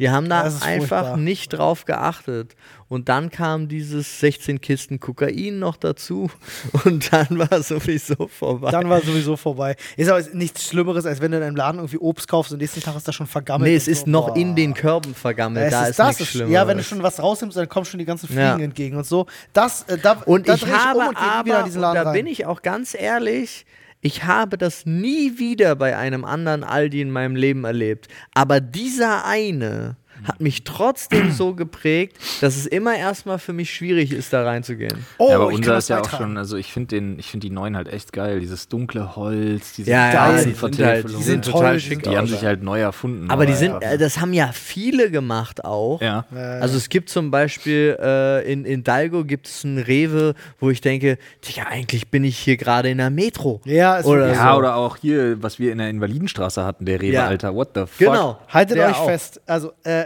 Die 0.01 0.11
haben 0.11 0.29
da 0.29 0.41
einfach 0.43 0.59
furchtbar. 0.67 1.17
nicht 1.19 1.49
drauf 1.53 1.85
geachtet. 1.85 2.57
Und 2.89 3.09
dann 3.09 3.31
kam 3.31 3.69
dieses 3.69 4.19
16 4.19 4.61
Kisten 4.61 4.99
Kokain 4.99 5.61
noch 5.61 5.77
dazu 5.77 6.29
und 6.85 7.13
dann 7.13 7.39
war 7.39 7.63
sowieso 7.63 8.27
vorbei. 8.27 8.73
Dann 8.73 8.89
war 8.89 9.01
sowieso 9.01 9.37
vorbei. 9.37 9.77
Ist 9.97 10.09
aber 10.11 10.21
nichts 10.33 10.67
Schlimmeres, 10.67 11.07
als 11.07 11.21
wenn 11.21 11.31
du 11.31 11.37
in 11.37 11.45
einem 11.45 11.55
Laden 11.55 11.79
irgendwie 11.79 11.99
Obst 11.99 12.27
kaufst 12.27 12.51
und 12.53 12.59
nächsten 12.59 12.81
Tag 12.81 12.97
ist 12.97 13.07
das 13.07 13.15
schon 13.15 13.29
vergammelt. 13.29 13.71
nee, 13.71 13.77
es 13.77 13.87
ist 13.87 14.07
so. 14.07 14.11
noch 14.11 14.29
Boah. 14.31 14.37
in 14.37 14.57
den 14.57 14.75
Körben 14.75 15.15
vergammelt. 15.15 15.67
Es 15.67 15.71
da 15.73 15.83
ist 15.85 15.91
ist, 15.91 15.99
das 16.01 16.19
nichts 16.19 16.33
Schlimmeres. 16.33 16.55
ja, 16.55 16.67
wenn 16.67 16.79
du 16.79 16.83
schon 16.83 17.03
was 17.05 17.23
rausnimmst, 17.23 17.57
dann 17.57 17.69
kommen 17.69 17.85
schon 17.85 17.99
die 17.99 18.07
ganzen 18.07 18.27
Fliegen 18.27 18.41
Ja. 18.41 18.59
entgegen 18.59 18.97
und 18.97 19.07
so. 19.07 19.27
Das, 19.53 19.83
äh, 19.83 19.99
da, 19.99 20.15
Und 20.25 20.49
da 20.49 20.55
ich 20.55 20.67
habe 20.67 20.99
um 21.01 21.09
und 21.09 21.17
aber, 21.17 21.65
und 21.65 21.81
da 21.83 22.11
bin 22.13 22.27
ich 22.27 22.47
auch 22.47 22.63
ganz 22.63 22.95
ehrlich, 22.99 23.67
ich 24.01 24.25
habe 24.25 24.57
das 24.57 24.87
nie 24.87 25.39
wieder 25.39 25.77
bei 25.77 25.97
einem 25.97 26.25
anderen 26.25 26.65
Aldi 26.65 27.03
in 27.03 27.11
meinem 27.11 27.37
Leben 27.37 27.65
erlebt. 27.65 28.09
Aber 28.33 28.61
dieser 28.61 29.27
eine 29.27 29.97
hat 30.25 30.41
mich 30.41 30.65
trotzdem 30.65 31.31
so 31.33 31.55
geprägt, 31.55 32.17
dass 32.41 32.57
es 32.57 32.67
immer 32.67 32.97
erstmal 32.97 33.39
für 33.39 33.53
mich 33.53 33.73
schwierig 33.73 34.13
ist, 34.13 34.33
da 34.33 34.45
reinzugehen. 34.45 35.05
Oh, 35.19 35.31
ja, 35.31 35.37
aber 35.37 35.47
unser 35.49 35.79
ist 35.79 35.89
ja 35.89 36.01
auch 36.01 36.11
schon, 36.11 36.37
also 36.37 36.57
ich 36.57 36.73
finde 36.73 36.97
den, 36.97 37.19
ich 37.19 37.27
finde 37.31 37.47
die 37.47 37.53
neuen 37.53 37.77
halt 37.77 37.89
echt 37.93 38.13
geil. 38.13 38.41
Dieses 38.41 38.69
dunkle 38.69 39.17
Holz, 39.17 39.73
diese 39.75 39.91
Ja, 39.91 40.09
ja, 40.13 40.13
Geil. 40.33 40.45
die 40.47 40.53
sind, 40.55 40.79
halt, 40.87 41.09
die 41.09 41.23
sind 41.23 41.45
total 41.45 41.81
schick. 41.81 42.03
Die 42.03 42.17
haben 42.17 42.27
sich 42.27 42.45
halt 42.45 42.63
neu 42.63 42.81
erfunden. 42.81 43.31
Aber 43.31 43.47
die 43.47 43.55
sind, 43.55 43.83
äh, 43.83 43.99
das 43.99 44.21
haben 44.21 44.33
ja 44.33 44.51
viele 44.53 45.11
gemacht 45.11 45.65
auch. 45.65 46.01
ja. 46.01 46.25
Also 46.31 46.77
es 46.77 46.89
gibt 46.89 47.09
zum 47.11 47.31
Beispiel 47.31 47.97
äh, 48.01 48.51
in, 48.53 48.65
in 48.65 48.85
Dalgo 48.85 49.25
gibt 49.25 49.47
es 49.47 49.65
einen 49.65 49.79
Rewe, 49.79 50.35
wo 50.59 50.71
ich 50.71 50.81
denke, 50.81 51.19
Digga, 51.47 51.65
eigentlich 51.69 52.09
bin 52.09 52.25
ich 52.25 52.39
hier 52.39 52.57
gerade 52.57 52.91
in 52.91 52.99
der 52.99 53.11
Metro. 53.11 53.61
Ja, 53.65 53.97
ist 53.97 54.07
Oder 54.07 54.21
wirklich 54.23 54.37
so. 54.39 54.43
Ja, 54.45 54.57
oder 54.57 54.77
auch 54.77 54.97
hier, 54.97 55.43
was 55.43 55.59
wir 55.59 55.73
in 55.73 55.79
der 55.79 55.89
Invalidenstraße 55.91 56.65
hatten, 56.65 56.85
der 56.85 57.01
Rewe, 57.01 57.15
Ja. 57.15 57.27
Alter. 57.27 57.55
What 57.55 57.71
the 57.75 57.81
fuck? 57.81 57.99
Genau. 57.99 58.39
Haltet 58.49 58.77
Der 58.77 58.89
euch 58.89 58.97
auch. 58.97 59.07
fest. 59.07 59.41
Also, 59.47 59.73
äh, 59.85 60.05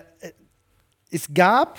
es 1.15 1.29
gab 1.33 1.79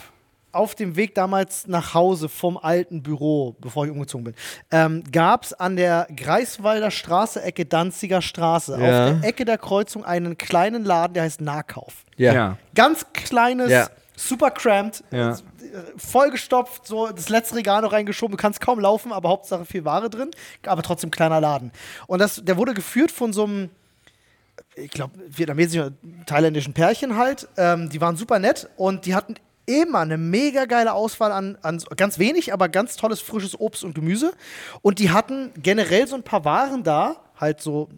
auf 0.52 0.74
dem 0.74 0.95
Weg 0.95 1.14
damals 1.16 1.68
nach 1.68 1.94
Hause 1.94 2.30
vom 2.30 2.57
alten 2.57 3.03
Büro, 3.03 3.57
bevor 3.60 3.84
ich 3.86 3.91
umgezogen 3.91 4.24
bin, 4.24 4.36
ähm, 4.72 5.03
gab 5.12 5.44
es 5.44 5.52
an 5.53 5.76
der 5.76 6.07
Greifswalder 6.16 6.91
Straße, 6.91 7.41
Ecke 7.44 7.66
Danziger 7.66 8.22
Straße, 8.22 8.72
Ja. 8.72 8.78
auf 8.78 9.20
der 9.22 9.30
Ecke 9.30 9.44
der 9.44 9.57
Kreuzung 9.57 10.06
einen 10.06 10.38
kleinen 10.38 10.86
Laden, 10.86 11.14
der 11.14 11.24
heißt 11.24 11.41
Nahkauf. 11.41 12.06
Ja. 12.16 12.34
Ja. 12.34 12.57
Ganz 12.74 13.06
kleines, 13.12 13.70
Ja. 13.70 13.90
super 14.16 14.49
cramped, 14.52 15.03
Ja. 15.12 15.36
vollgestopft, 15.98 16.88
so 16.88 17.07
das 17.07 17.28
letzte 17.28 17.56
Regal 17.57 17.82
noch 17.82 17.91
reingeschoben, 17.91 18.38
du 18.38 18.41
kannst 18.41 18.62
kaum 18.62 18.80
laufen, 18.80 19.12
aber 19.12 19.28
Hauptsache 19.30 19.66
viel 19.66 19.84
Ware 19.84 20.10
drin, 20.10 20.32
aber 20.66 20.82
trotzdem 20.84 21.12
kleiner 21.12 21.41
Laden. 21.41 21.72
Und 22.07 22.20
das, 22.20 22.41
der 22.44 22.56
wurde 22.56 22.74
geführt 22.74 23.12
von 23.12 23.34
so 23.34 23.44
einem 23.44 23.70
ich 24.76 24.91
glaube, 24.91 25.14
vietnamesischen, 25.27 25.97
thailändischen 26.26 26.73
Pärchen 26.73 27.15
halt. 27.18 27.47
Ähm, 27.57 27.89
die 27.89 28.02
waren 28.02 28.18
super 28.18 28.39
nett 28.39 28.69
und 28.77 29.06
die 29.06 29.15
hatten 29.15 29.35
immer 29.65 29.99
eine 29.99 30.18
mega 30.18 30.65
geile 30.65 30.93
Auswahl 30.93 31.31
an, 31.31 31.57
an 31.61 31.81
ganz 31.97 32.19
wenig, 32.19 32.53
aber 32.53 32.69
ganz 32.69 32.95
tolles 32.97 33.22
frisches 33.22 33.60
Obst 33.60 33.84
und 33.84 33.95
Gemüse. 33.95 34.34
Und 34.81 34.99
die 34.99 35.10
hatten 35.10 35.52
generell 35.57 36.07
so 36.07 36.15
ein 36.15 36.23
paar 36.23 36.45
Waren 36.45 36.84
da, 36.84 37.18
halt 37.39 37.61
so 37.61 37.89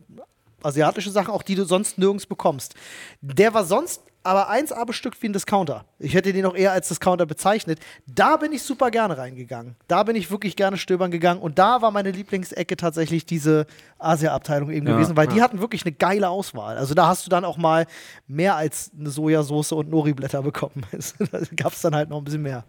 asiatische 0.64 1.12
Sachen, 1.12 1.32
auch 1.32 1.44
die 1.44 1.56
du 1.56 1.66
sonst 1.66 1.98
nirgends 1.98 2.26
bekommst. 2.26 2.76
Der 3.22 3.54
war 3.54 3.66
sonst 3.66 4.02
aber 4.28 4.52
1A 4.52 4.86
bestückt 4.86 5.22
wie 5.22 5.30
ein 5.30 5.34
Discounter. 5.34 5.86
Ich 6.00 6.14
hätte 6.14 6.34
den 6.34 6.46
auch 6.46 6.56
eher 6.56 6.74
als 6.74 6.90
Discounter 6.90 7.26
bezeichnet. 7.26 7.80
Da 8.06 8.36
bin 8.36 8.52
ich 8.52 8.62
super 8.62 8.92
gerne 8.92 9.18
reingegangen. 9.18 9.76
Da 9.88 10.04
bin 10.04 10.16
ich 10.16 10.30
wirklich 10.30 10.56
gerne 10.56 10.78
stöbern 10.78 11.12
gegangen. 11.12 11.40
Und 11.40 11.58
da 11.58 11.82
war 11.82 11.92
meine 11.92 12.12
Lieblingsecke 12.12 12.76
tatsächlich 12.76 13.26
diese 13.26 13.66
Asia-Abteilung 14.00 14.70
eben 14.70 14.86
Ja, 14.86 14.94
gewesen, 14.94 15.16
weil 15.16 15.28
die 15.28 15.42
hatten 15.42 15.62
wirklich 15.62 15.86
eine 15.86 15.94
geile 15.94 16.30
Auswahl. 16.30 16.78
Also 16.78 16.94
da 16.94 17.08
hast 17.08 17.26
du 17.26 17.30
dann 17.30 17.46
auch 17.46 17.58
mal 17.58 17.88
mehr 18.28 18.56
als 18.58 18.92
eine 19.00 19.10
Sojasauce 19.10 19.72
und 19.72 19.90
Nori-Blätter 19.90 20.44
bekommen. 20.44 20.86
da 21.32 21.40
gab 21.56 21.74
es 21.74 21.82
dann 21.82 21.96
halt 21.96 22.10
noch 22.10 22.18
ein 22.18 22.24
bisschen 22.26 22.42
mehr. 22.42 22.66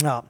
Ja. 0.00 0.24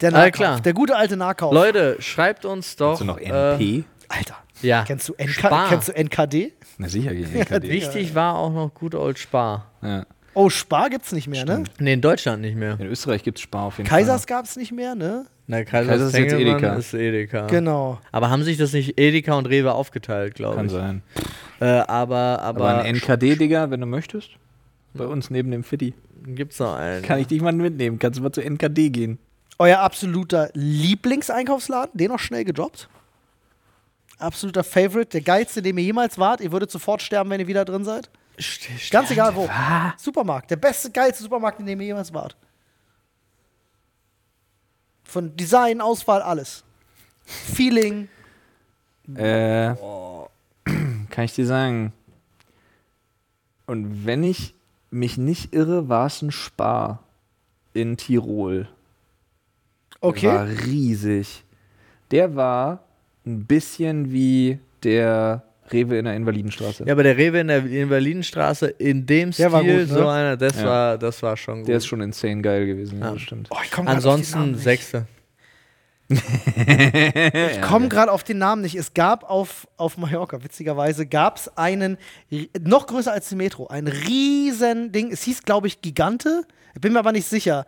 Der 0.00 0.10
Nahkauf. 0.12 0.32
klar. 0.32 0.60
Der 0.60 0.72
gute 0.72 0.96
alte 0.96 1.16
Nahkauf. 1.16 1.52
Leute, 1.52 1.96
schreibt 2.00 2.44
uns 2.44 2.76
doch. 2.76 2.92
Hast 2.92 3.00
du 3.00 3.04
noch 3.04 3.18
äh, 3.18 3.54
NP? 3.54 3.84
Alter. 4.08 4.36
Ja. 4.62 4.84
Kennst 4.84 5.08
du, 5.08 5.14
NK, 5.14 5.30
Spar. 5.30 5.68
kennst 5.68 5.88
du 5.88 5.92
NKD? 5.92 6.52
Na 6.78 6.88
sicher, 6.88 7.12
NKD. 7.12 7.62
Wichtig 7.70 8.14
war 8.14 8.36
auch 8.36 8.52
noch 8.52 8.72
gut 8.74 8.94
Old 8.94 9.18
Spar. 9.18 9.70
ja. 9.82 10.04
Oh, 10.34 10.50
Spar 10.50 10.88
gibt's 10.88 11.10
nicht 11.10 11.26
mehr, 11.26 11.44
ne? 11.44 11.64
Nee, 11.80 11.94
in 11.94 12.00
Deutschland 12.00 12.42
nicht 12.42 12.54
mehr. 12.54 12.78
In 12.78 12.86
Österreich 12.86 13.24
gibt 13.24 13.38
es 13.38 13.42
Spar 13.42 13.64
auf 13.64 13.78
jeden 13.78 13.88
Kaisers 13.90 14.24
Fall. 14.24 14.36
gab's 14.36 14.54
nicht 14.54 14.70
mehr, 14.70 14.94
ne? 14.94 15.26
Na, 15.48 15.64
Kaisers 15.64 15.88
Kaisers 15.90 16.08
ist 16.12 16.18
jetzt 16.18 16.32
Edeka. 16.34 16.74
ist 16.74 16.94
Edeka. 16.94 17.46
Genau. 17.48 17.98
Aber 18.12 18.30
haben 18.30 18.44
sich 18.44 18.56
das 18.56 18.72
nicht 18.72 19.00
Edeka 19.00 19.32
und 19.34 19.46
Rewe 19.46 19.72
aufgeteilt, 19.72 20.36
glaube 20.36 20.54
Kann 20.56 20.66
ich. 20.66 20.72
sein. 20.72 21.02
Äh, 21.58 21.64
aber, 21.64 22.40
aber, 22.40 22.68
Aber 22.70 22.78
ein 22.82 22.94
NKD, 22.94 23.34
Digga, 23.34 23.70
wenn 23.72 23.80
du 23.80 23.86
möchtest. 23.86 24.30
Bei 24.94 25.06
uns 25.06 25.28
neben 25.30 25.50
dem 25.50 25.64
Fitti. 25.64 25.94
gibt's 26.24 26.60
noch 26.60 26.76
einen. 26.76 27.02
Kann 27.02 27.18
ich 27.18 27.26
dich 27.26 27.40
mal 27.40 27.52
mitnehmen? 27.52 27.98
Kannst 27.98 28.20
du 28.20 28.22
mal 28.22 28.30
zu 28.30 28.40
NKD 28.40 28.90
gehen? 28.90 29.18
Euer 29.58 29.80
absoluter 29.80 30.50
Lieblingseinkaufsladen, 30.54 31.96
den 31.98 32.10
noch 32.12 32.20
schnell 32.20 32.44
gedroppt. 32.44 32.88
Absoluter 34.18 34.64
Favorite, 34.64 35.10
der 35.10 35.20
geilste, 35.20 35.62
den 35.62 35.78
ihr 35.78 35.84
jemals 35.84 36.18
wart. 36.18 36.40
Ihr 36.40 36.50
würdet 36.52 36.70
sofort 36.70 37.02
sterben, 37.02 37.30
wenn 37.30 37.40
ihr 37.40 37.46
wieder 37.46 37.64
drin 37.64 37.84
seid. 37.84 38.10
Ganz 38.90 39.10
egal 39.10 39.34
wo. 39.34 39.48
Supermarkt, 39.96 40.50
der 40.50 40.56
beste, 40.56 40.90
geilste 40.90 41.22
Supermarkt, 41.22 41.60
in 41.60 41.66
dem 41.66 41.80
ihr 41.80 41.86
jemals 41.88 42.12
wart. 42.12 42.36
Von 45.04 45.36
Design, 45.36 45.80
Auswahl, 45.80 46.22
alles. 46.22 46.64
Feeling. 47.24 48.08
Äh, 49.14 49.74
kann 51.10 51.24
ich 51.24 51.34
dir 51.34 51.46
sagen. 51.46 51.92
Und 53.66 54.06
wenn 54.06 54.22
ich 54.22 54.54
mich 54.90 55.18
nicht 55.18 55.52
irre, 55.54 55.88
war 55.88 56.06
es 56.06 56.22
ein 56.22 56.30
Spar 56.30 57.02
in 57.72 57.96
Tirol. 57.96 58.62
Der 58.62 60.08
Okay. 60.08 60.26
war 60.28 60.46
riesig. 60.46 61.44
Der 62.10 62.36
war 62.36 62.84
ein 63.28 63.44
bisschen 63.46 64.12
wie 64.12 64.58
der 64.82 65.42
Rewe 65.70 65.98
in 65.98 66.06
der 66.06 66.14
Invalidenstraße. 66.16 66.84
Ja, 66.86 66.92
aber 66.94 67.02
der 67.02 67.16
Rewe 67.16 67.40
in 67.40 67.48
der 67.48 67.64
Invalidenstraße 67.64 68.68
in 68.68 69.04
dem 69.06 69.32
Stil, 69.32 69.50
gut, 69.50 69.64
ne? 69.64 69.86
so 69.86 70.08
einer, 70.08 70.36
das, 70.36 70.60
Ja. 70.60 70.66
war, 70.66 70.98
das 70.98 71.22
war 71.22 71.36
schon 71.36 71.58
gut. 71.60 71.68
Der 71.68 71.76
ist 71.76 71.86
schon 71.86 72.00
insane 72.00 72.40
geil 72.42 72.66
gewesen, 72.66 73.00
ja, 73.00 73.12
das 73.12 73.20
stimmt. 73.22 73.48
Oh, 73.50 73.56
Ansonsten 73.84 74.52
nicht. 74.52 74.62
Sechste. 74.62 75.06
ich 76.10 77.60
komme 77.60 77.88
gerade 77.88 78.10
auf 78.10 78.24
den 78.24 78.38
Namen 78.38 78.62
nicht. 78.62 78.74
Es 78.74 78.94
gab 78.94 79.28
auf, 79.28 79.68
auf 79.76 79.98
Mallorca, 79.98 80.42
witzigerweise, 80.42 81.06
gab 81.06 81.36
es 81.36 81.56
einen, 81.58 81.98
noch 82.60 82.86
größer 82.86 83.12
als 83.12 83.28
die 83.28 83.34
Metro, 83.36 83.66
ein 83.66 83.86
riesen 83.88 84.90
Ding. 84.90 85.12
Es 85.12 85.22
hieß, 85.24 85.42
glaube 85.42 85.66
ich, 85.66 85.82
Gigante. 85.82 86.44
Bin 86.80 86.94
mir 86.94 87.00
aber 87.00 87.12
nicht 87.12 87.26
sicher. 87.28 87.66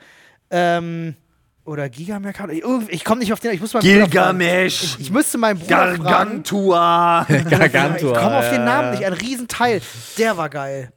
Ähm, 0.50 1.16
oder. 1.64 1.84
Irgendwie- 1.86 2.90
Ich 2.92 3.04
komme 3.04 3.20
nicht 3.20 3.32
auf 3.32 3.40
den. 3.40 3.52
Ich 3.52 3.60
muss 3.60 3.74
mal 3.74 3.80
Gilgamesh. 3.80 4.82
Ich, 4.82 5.00
ich 5.00 5.10
müsste 5.10 5.38
meinen 5.38 5.58
Bruder 5.58 5.76
fragen. 5.96 6.02
Gargantua. 6.04 7.26
Gargantua. 7.50 8.12
Ich 8.12 8.18
komme 8.18 8.36
auf 8.38 8.48
den 8.50 8.58
ja, 8.60 8.64
Namen 8.64 8.84
ja. 8.84 8.90
nicht. 8.92 9.04
Ein 9.06 9.12
Riesenteil. 9.14 9.80
Der 10.18 10.36
war 10.36 10.48
geil. 10.48 10.92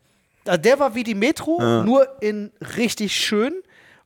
Der 0.45 0.77
war 0.79 0.93
wie 0.93 1.03
die 1.03 1.15
Metro, 1.15 1.83
nur 1.83 2.05
in 2.21 2.51
richtig 2.77 3.15
schön. 3.15 3.53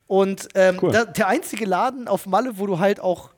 Und 0.05 0.47
ähm, 0.55 0.77
Cool. 0.81 0.91
da, 0.91 1.05
der 1.05 1.27
einzige 1.27 1.65
Laden 1.65 2.07
auf 2.07 2.27
Malle, 2.27 2.59
wo 2.59 2.67
du 2.67 2.79
halt 2.79 2.99
auch 2.99 3.31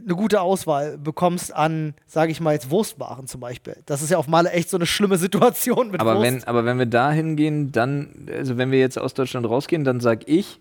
eine 0.00 0.14
gute 0.14 0.40
Auswahl 0.40 0.96
bekommst 0.96 1.52
an, 1.52 1.94
sage 2.06 2.30
ich 2.30 2.40
mal 2.40 2.52
jetzt, 2.52 2.70
Wurstwaren 2.70 3.26
zum 3.26 3.40
Beispiel. 3.40 3.76
Das 3.84 4.00
ist 4.00 4.10
ja 4.10 4.16
auf 4.18 4.28
Malle 4.28 4.50
echt 4.52 4.70
so 4.70 4.76
eine 4.76 4.86
schlimme 4.86 5.18
Situation 5.18 5.90
mit 5.90 6.00
Aber 6.00 6.14
Wurst. 6.14 6.22
wenn, 6.22 6.44
aber 6.44 6.64
wenn 6.64 6.78
wir 6.78 6.86
da 6.86 7.10
hingehen, 7.10 7.72
dann, 7.72 8.28
also 8.32 8.56
wenn 8.56 8.70
wir 8.70 8.78
jetzt 8.78 8.96
aus 8.96 9.12
Deutschland 9.12 9.46
rausgehen, 9.48 9.82
dann 9.82 9.98
sag 9.98 10.28
ich 10.28 10.60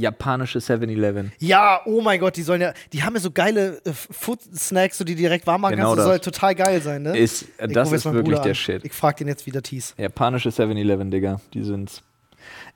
japanische 0.00 0.58
7-Eleven. 0.58 1.32
ja, 1.38 1.80
oh 1.86 2.00
mein 2.00 2.20
Gott, 2.20 2.36
die 2.36 2.42
sollen 2.42 2.60
ja, 2.60 2.72
die 2.92 3.02
haben 3.02 3.14
ja 3.14 3.20
so 3.20 3.30
geile 3.30 3.80
äh, 3.84 3.92
Food-Snacks, 3.92 4.98
so 4.98 5.04
die 5.04 5.14
direkt 5.14 5.46
warm 5.46 5.60
machen 5.62 5.76
Genau 5.76 5.94
kannst. 5.94 5.98
Das 5.98 6.04
das. 6.06 6.24
soll 6.24 6.32
total 6.32 6.54
geil 6.54 6.80
sein, 6.82 7.02
ne? 7.02 7.16
Ist, 7.18 7.42
Ich 7.42 7.72
das 7.72 7.92
ist 7.92 8.04
wirklich 8.04 8.24
Bruder 8.24 8.42
der 8.42 8.50
an. 8.50 8.54
Shit. 8.54 8.84
Ich 8.84 8.92
frag 8.92 9.16
den 9.16 9.28
jetzt, 9.28 9.46
wie 9.46 9.50
der 9.50 9.62
hieß. 9.66 9.94
Japanische 9.98 10.50
7-Eleven, 10.50 11.10
Digga. 11.10 11.40
Die 11.54 11.62
sind's. 11.62 12.02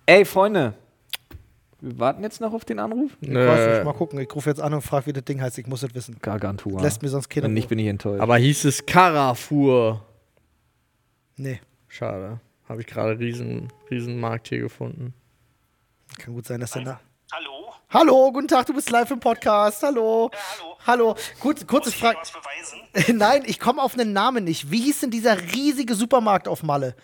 Ey, 0.06 0.24
Freunde. 0.24 0.74
Wir 1.80 1.98
warten 1.98 2.22
jetzt 2.22 2.40
noch 2.40 2.52
auf 2.52 2.64
den 2.64 2.78
Anruf. 2.78 3.10
Ich 3.20 3.28
weiß 3.28 3.66
nicht, 3.66 3.78
Nö. 3.78 3.84
mal 3.84 3.92
gucken. 3.92 4.20
Ich 4.20 4.32
rufe 4.34 4.48
jetzt 4.48 4.60
an 4.60 4.72
und 4.72 4.82
frage, 4.82 5.06
wie 5.06 5.12
das 5.12 5.24
Ding 5.24 5.40
heißt. 5.40 5.58
Ich 5.58 5.66
muss 5.66 5.80
das 5.80 5.94
wissen. 5.94 6.16
Gargantua. 6.22 6.80
Lässt 6.80 7.02
mir 7.02 7.08
sonst 7.08 7.28
keiner. 7.28 7.46
Wenn 7.46 7.54
nicht, 7.54 7.68
bin 7.68 7.78
ich 7.80 7.88
enttäuscht. 7.88 8.20
Aber 8.20 8.36
hieß 8.36 8.64
es 8.66 8.86
Carrefour? 8.86 10.04
Nee, 11.36 11.60
Schade. 11.88 12.40
Habe 12.68 12.80
ich 12.80 12.86
gerade 12.86 13.18
riesen, 13.18 13.68
riesen 13.90 14.18
Markt 14.18 14.48
hier 14.48 14.60
gefunden. 14.60 15.12
kann 16.18 16.32
gut 16.34 16.46
sein, 16.46 16.60
dass 16.60 16.70
der 16.70 16.84
da. 16.84 17.00
Hallo? 17.32 17.74
Hallo, 17.88 18.30
guten 18.30 18.46
Tag, 18.46 18.66
du 18.66 18.74
bist 18.74 18.90
live 18.90 19.10
im 19.10 19.18
Podcast. 19.18 19.82
Hallo. 19.82 20.30
Ja, 20.30 20.38
hallo. 20.58 20.76
Hallo. 20.86 21.16
Gut, 21.40 21.66
kurze 21.66 21.88
ich 21.88 21.96
Frage. 21.96 22.18
Nein, 23.14 23.44
ich 23.46 23.58
komme 23.58 23.80
auf 23.80 23.94
einen 23.94 24.12
Namen 24.12 24.44
nicht. 24.44 24.70
Wie 24.70 24.82
hieß 24.82 25.00
denn 25.00 25.10
dieser 25.10 25.40
riesige 25.40 25.94
Supermarkt 25.94 26.46
auf 26.46 26.62
Malle? 26.62 26.94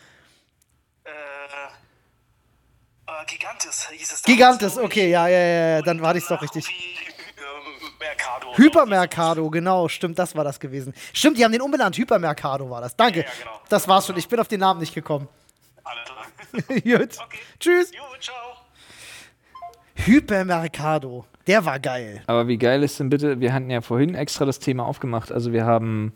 Äh, 1.05 1.09
äh, 1.11 1.13
Gigantes 3.27 3.89
hieß 3.89 4.13
es 4.13 4.23
Gigantes, 4.23 4.77
ich. 4.77 4.83
okay, 4.83 5.09
ja, 5.11 5.29
ja, 5.29 5.39
ja, 5.39 5.69
ja, 5.77 5.83
dann 5.83 5.97
Und 5.97 6.03
war 6.03 6.15
ich's 6.15 6.29
doch 6.29 6.41
danach 6.41 6.55
richtig. 6.55 6.69
ähm, 7.39 7.89
Mercado. 7.99 8.55
Hypermercado, 8.55 9.49
genau, 9.49 9.89
stimmt, 9.89 10.19
das 10.19 10.37
war 10.37 10.45
das 10.45 10.61
gewesen. 10.61 10.93
Stimmt, 11.15 11.39
die 11.39 11.45
haben 11.47 11.53
den 11.53 11.63
umbenannt. 11.63 11.97
Hypermercado 11.97 12.69
war 12.69 12.83
das. 12.83 12.95
Danke. 12.97 13.21
Ja, 13.21 13.25
ja, 13.25 13.33
genau. 13.39 13.61
Das 13.71 13.89
war's 13.89 14.07
schon. 14.07 14.19
Ich 14.19 14.29
bin 14.29 14.39
auf 14.41 14.49
den 14.49 14.61
Namen 14.61 14.81
nicht 14.81 14.93
gekommen. 14.95 15.27
Klar. 15.83 16.27
Gut. 16.83 17.19
Okay. 17.19 17.39
Tschüss. 17.59 17.93
Jo, 17.93 18.03
ciao. 18.21 18.58
Hypermercado. 20.07 21.25
Der 21.47 21.65
war 21.65 21.79
geil. 21.81 22.21
Aber 22.27 22.47
wie 22.49 22.59
geil 22.59 22.83
ist 22.83 23.01
denn 23.01 23.09
bitte, 23.09 23.41
wir 23.41 23.53
hatten 23.55 23.71
ja 23.71 23.81
vorhin 23.81 24.15
extra 24.15 24.45
das 24.45 24.59
Thema 24.59 24.85
aufgemacht. 24.87 25.33
Also 25.33 25.53
wir 25.53 25.65
haben, 25.65 26.13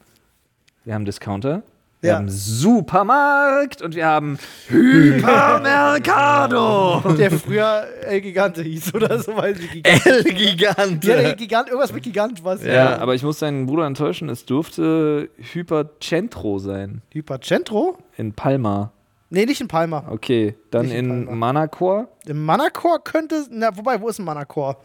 wir 0.85 0.95
haben 0.95 1.05
Discounter, 1.05 1.63
wir 2.01 2.11
Ja. 2.11 2.17
haben 2.17 2.29
Supermarkt 2.29 3.81
und 3.81 3.95
wir 3.95 4.07
haben 4.07 4.39
Hypermercado. 4.69 7.01
Der 7.17 7.31
früher 7.31 7.87
El 8.03 8.21
Gigante 8.21 8.63
hieß 8.63 8.93
oder 8.95 9.19
so, 9.21 9.37
weil 9.37 9.55
sie 9.57 9.69
Gigant. 9.69 10.07
El 10.07 10.25
Gigante. 10.25 11.09
Ja, 11.09 11.17
der 11.17 11.35
Gigant, 11.35 11.69
irgendwas 11.69 11.93
mit 11.93 12.03
Gigant, 12.03 12.45
was? 12.45 12.63
ja, 12.65 12.99
aber 12.99 13.15
ich 13.15 13.23
muss 13.23 13.39
deinen 13.39 13.67
Bruder 13.67 13.87
enttäuschen, 13.87 14.29
es 14.29 14.45
durfte 14.45 15.31
Hypercentro 15.53 16.59
sein. 16.59 17.03
Hypercentro? 17.13 17.97
In 18.17 18.33
Palma. 18.35 18.93
Nee, 19.33 19.47
nicht 19.47 19.63
in 19.63 19.69
Palma. 19.69 20.05
Okay, 20.11 20.57
dann 20.71 20.87
Nicht 20.87 20.95
in 20.95 21.27
in. 21.27 21.39
Manacor. 21.39 22.09
Im 22.27 22.45
Manacor 22.45 23.03
könnte. 23.03 23.47
Na, 23.51 23.75
wobei, 23.75 23.99
wo 24.01 24.09
ist 24.09 24.19
ein 24.19 24.25
Manacor? 24.27 24.77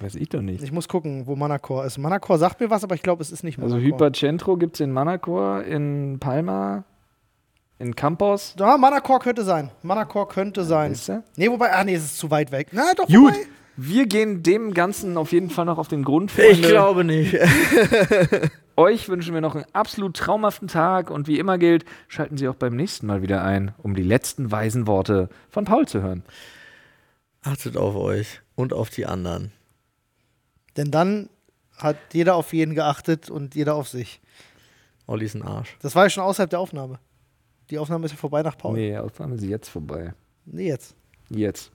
Weiß 0.00 0.16
ich 0.16 0.28
doch 0.28 0.42
nicht. 0.42 0.60
Ich 0.64 0.72
muss 0.72 0.88
gucken, 0.88 1.24
wo 1.28 1.36
Manacor 1.36 1.84
ist. 1.84 1.98
Manacor 1.98 2.36
sagt 2.36 2.60
mir 2.60 2.68
was, 2.68 2.82
aber 2.82 2.96
ich 2.96 3.02
glaube, 3.02 3.22
es 3.22 3.30
ist 3.30 3.44
nicht 3.44 3.60
Also 3.60 3.76
Manacor. 3.76 3.94
Hypercentro 3.94 4.56
gibt 4.56 4.74
es 4.74 4.80
in 4.80 4.90
Manacor, 4.90 5.62
in 5.62 6.18
Palma, 6.18 6.82
in 7.78 7.94
Campos. 7.94 8.56
Ja, 8.58 8.76
Manacor 8.76 9.20
könnte 9.20 9.44
sein. 9.44 9.70
Manacor 9.82 10.28
könnte 10.28 10.64
sein. 10.64 10.90
Ist 10.90 11.08
er? 11.08 11.22
Nee, 11.36 11.48
wobei, 11.48 11.72
ah 11.72 11.84
nee, 11.84 11.94
es 11.94 12.02
ist 12.04 12.18
zu 12.18 12.28
weit 12.28 12.50
weg. 12.50 12.70
Na, 12.72 12.94
doch, 12.96 13.06
Gut, 13.06 13.16
wobei. 13.32 13.46
Wir 13.76 14.06
gehen 14.06 14.42
dem 14.42 14.74
Ganzen 14.74 15.16
auf 15.16 15.32
jeden 15.32 15.50
Fall 15.50 15.64
noch 15.64 15.78
auf 15.78 15.88
den 15.88 16.02
Grund. 16.04 16.30
Ich 16.36 16.44
Freunde. 16.44 16.68
glaube 16.68 17.04
nicht. 17.04 17.36
Euch 18.76 19.08
wünschen 19.08 19.34
wir 19.34 19.40
noch 19.40 19.54
einen 19.54 19.66
absolut 19.72 20.16
traumhaften 20.16 20.68
Tag 20.68 21.10
und 21.10 21.26
wie 21.26 21.38
immer 21.38 21.58
gilt, 21.58 21.84
schalten 22.08 22.36
Sie 22.36 22.48
auch 22.48 22.54
beim 22.54 22.74
nächsten 22.74 23.06
Mal 23.06 23.22
wieder 23.22 23.44
ein, 23.44 23.74
um 23.78 23.94
die 23.94 24.02
letzten 24.02 24.50
weisen 24.50 24.86
Worte 24.86 25.28
von 25.50 25.64
Paul 25.64 25.86
zu 25.86 26.02
hören. 26.02 26.22
Achtet 27.42 27.76
auf 27.76 27.94
euch 27.96 28.40
und 28.54 28.72
auf 28.72 28.88
die 28.90 29.04
anderen. 29.06 29.52
Denn 30.76 30.90
dann 30.90 31.28
hat 31.76 31.96
jeder 32.12 32.34
auf 32.36 32.52
jeden 32.52 32.74
geachtet 32.74 33.30
und 33.30 33.54
jeder 33.54 33.74
auf 33.74 33.88
sich. 33.88 34.20
Olli 35.06 35.24
ist 35.26 35.34
ein 35.34 35.42
Arsch. 35.42 35.76
Das 35.82 35.94
war 35.94 36.04
ja 36.04 36.10
schon 36.10 36.22
außerhalb 36.22 36.48
der 36.48 36.60
Aufnahme. 36.60 36.98
Die 37.70 37.78
Aufnahme 37.78 38.06
ist 38.06 38.12
ja 38.12 38.18
vorbei 38.18 38.42
nach 38.42 38.56
Paul. 38.56 38.74
Nee, 38.74 38.96
Aufnahme 38.96 39.34
ist 39.34 39.44
jetzt 39.44 39.68
vorbei. 39.68 40.14
nee 40.46 40.68
jetzt. 40.68 40.94
Jetzt. 41.28 41.72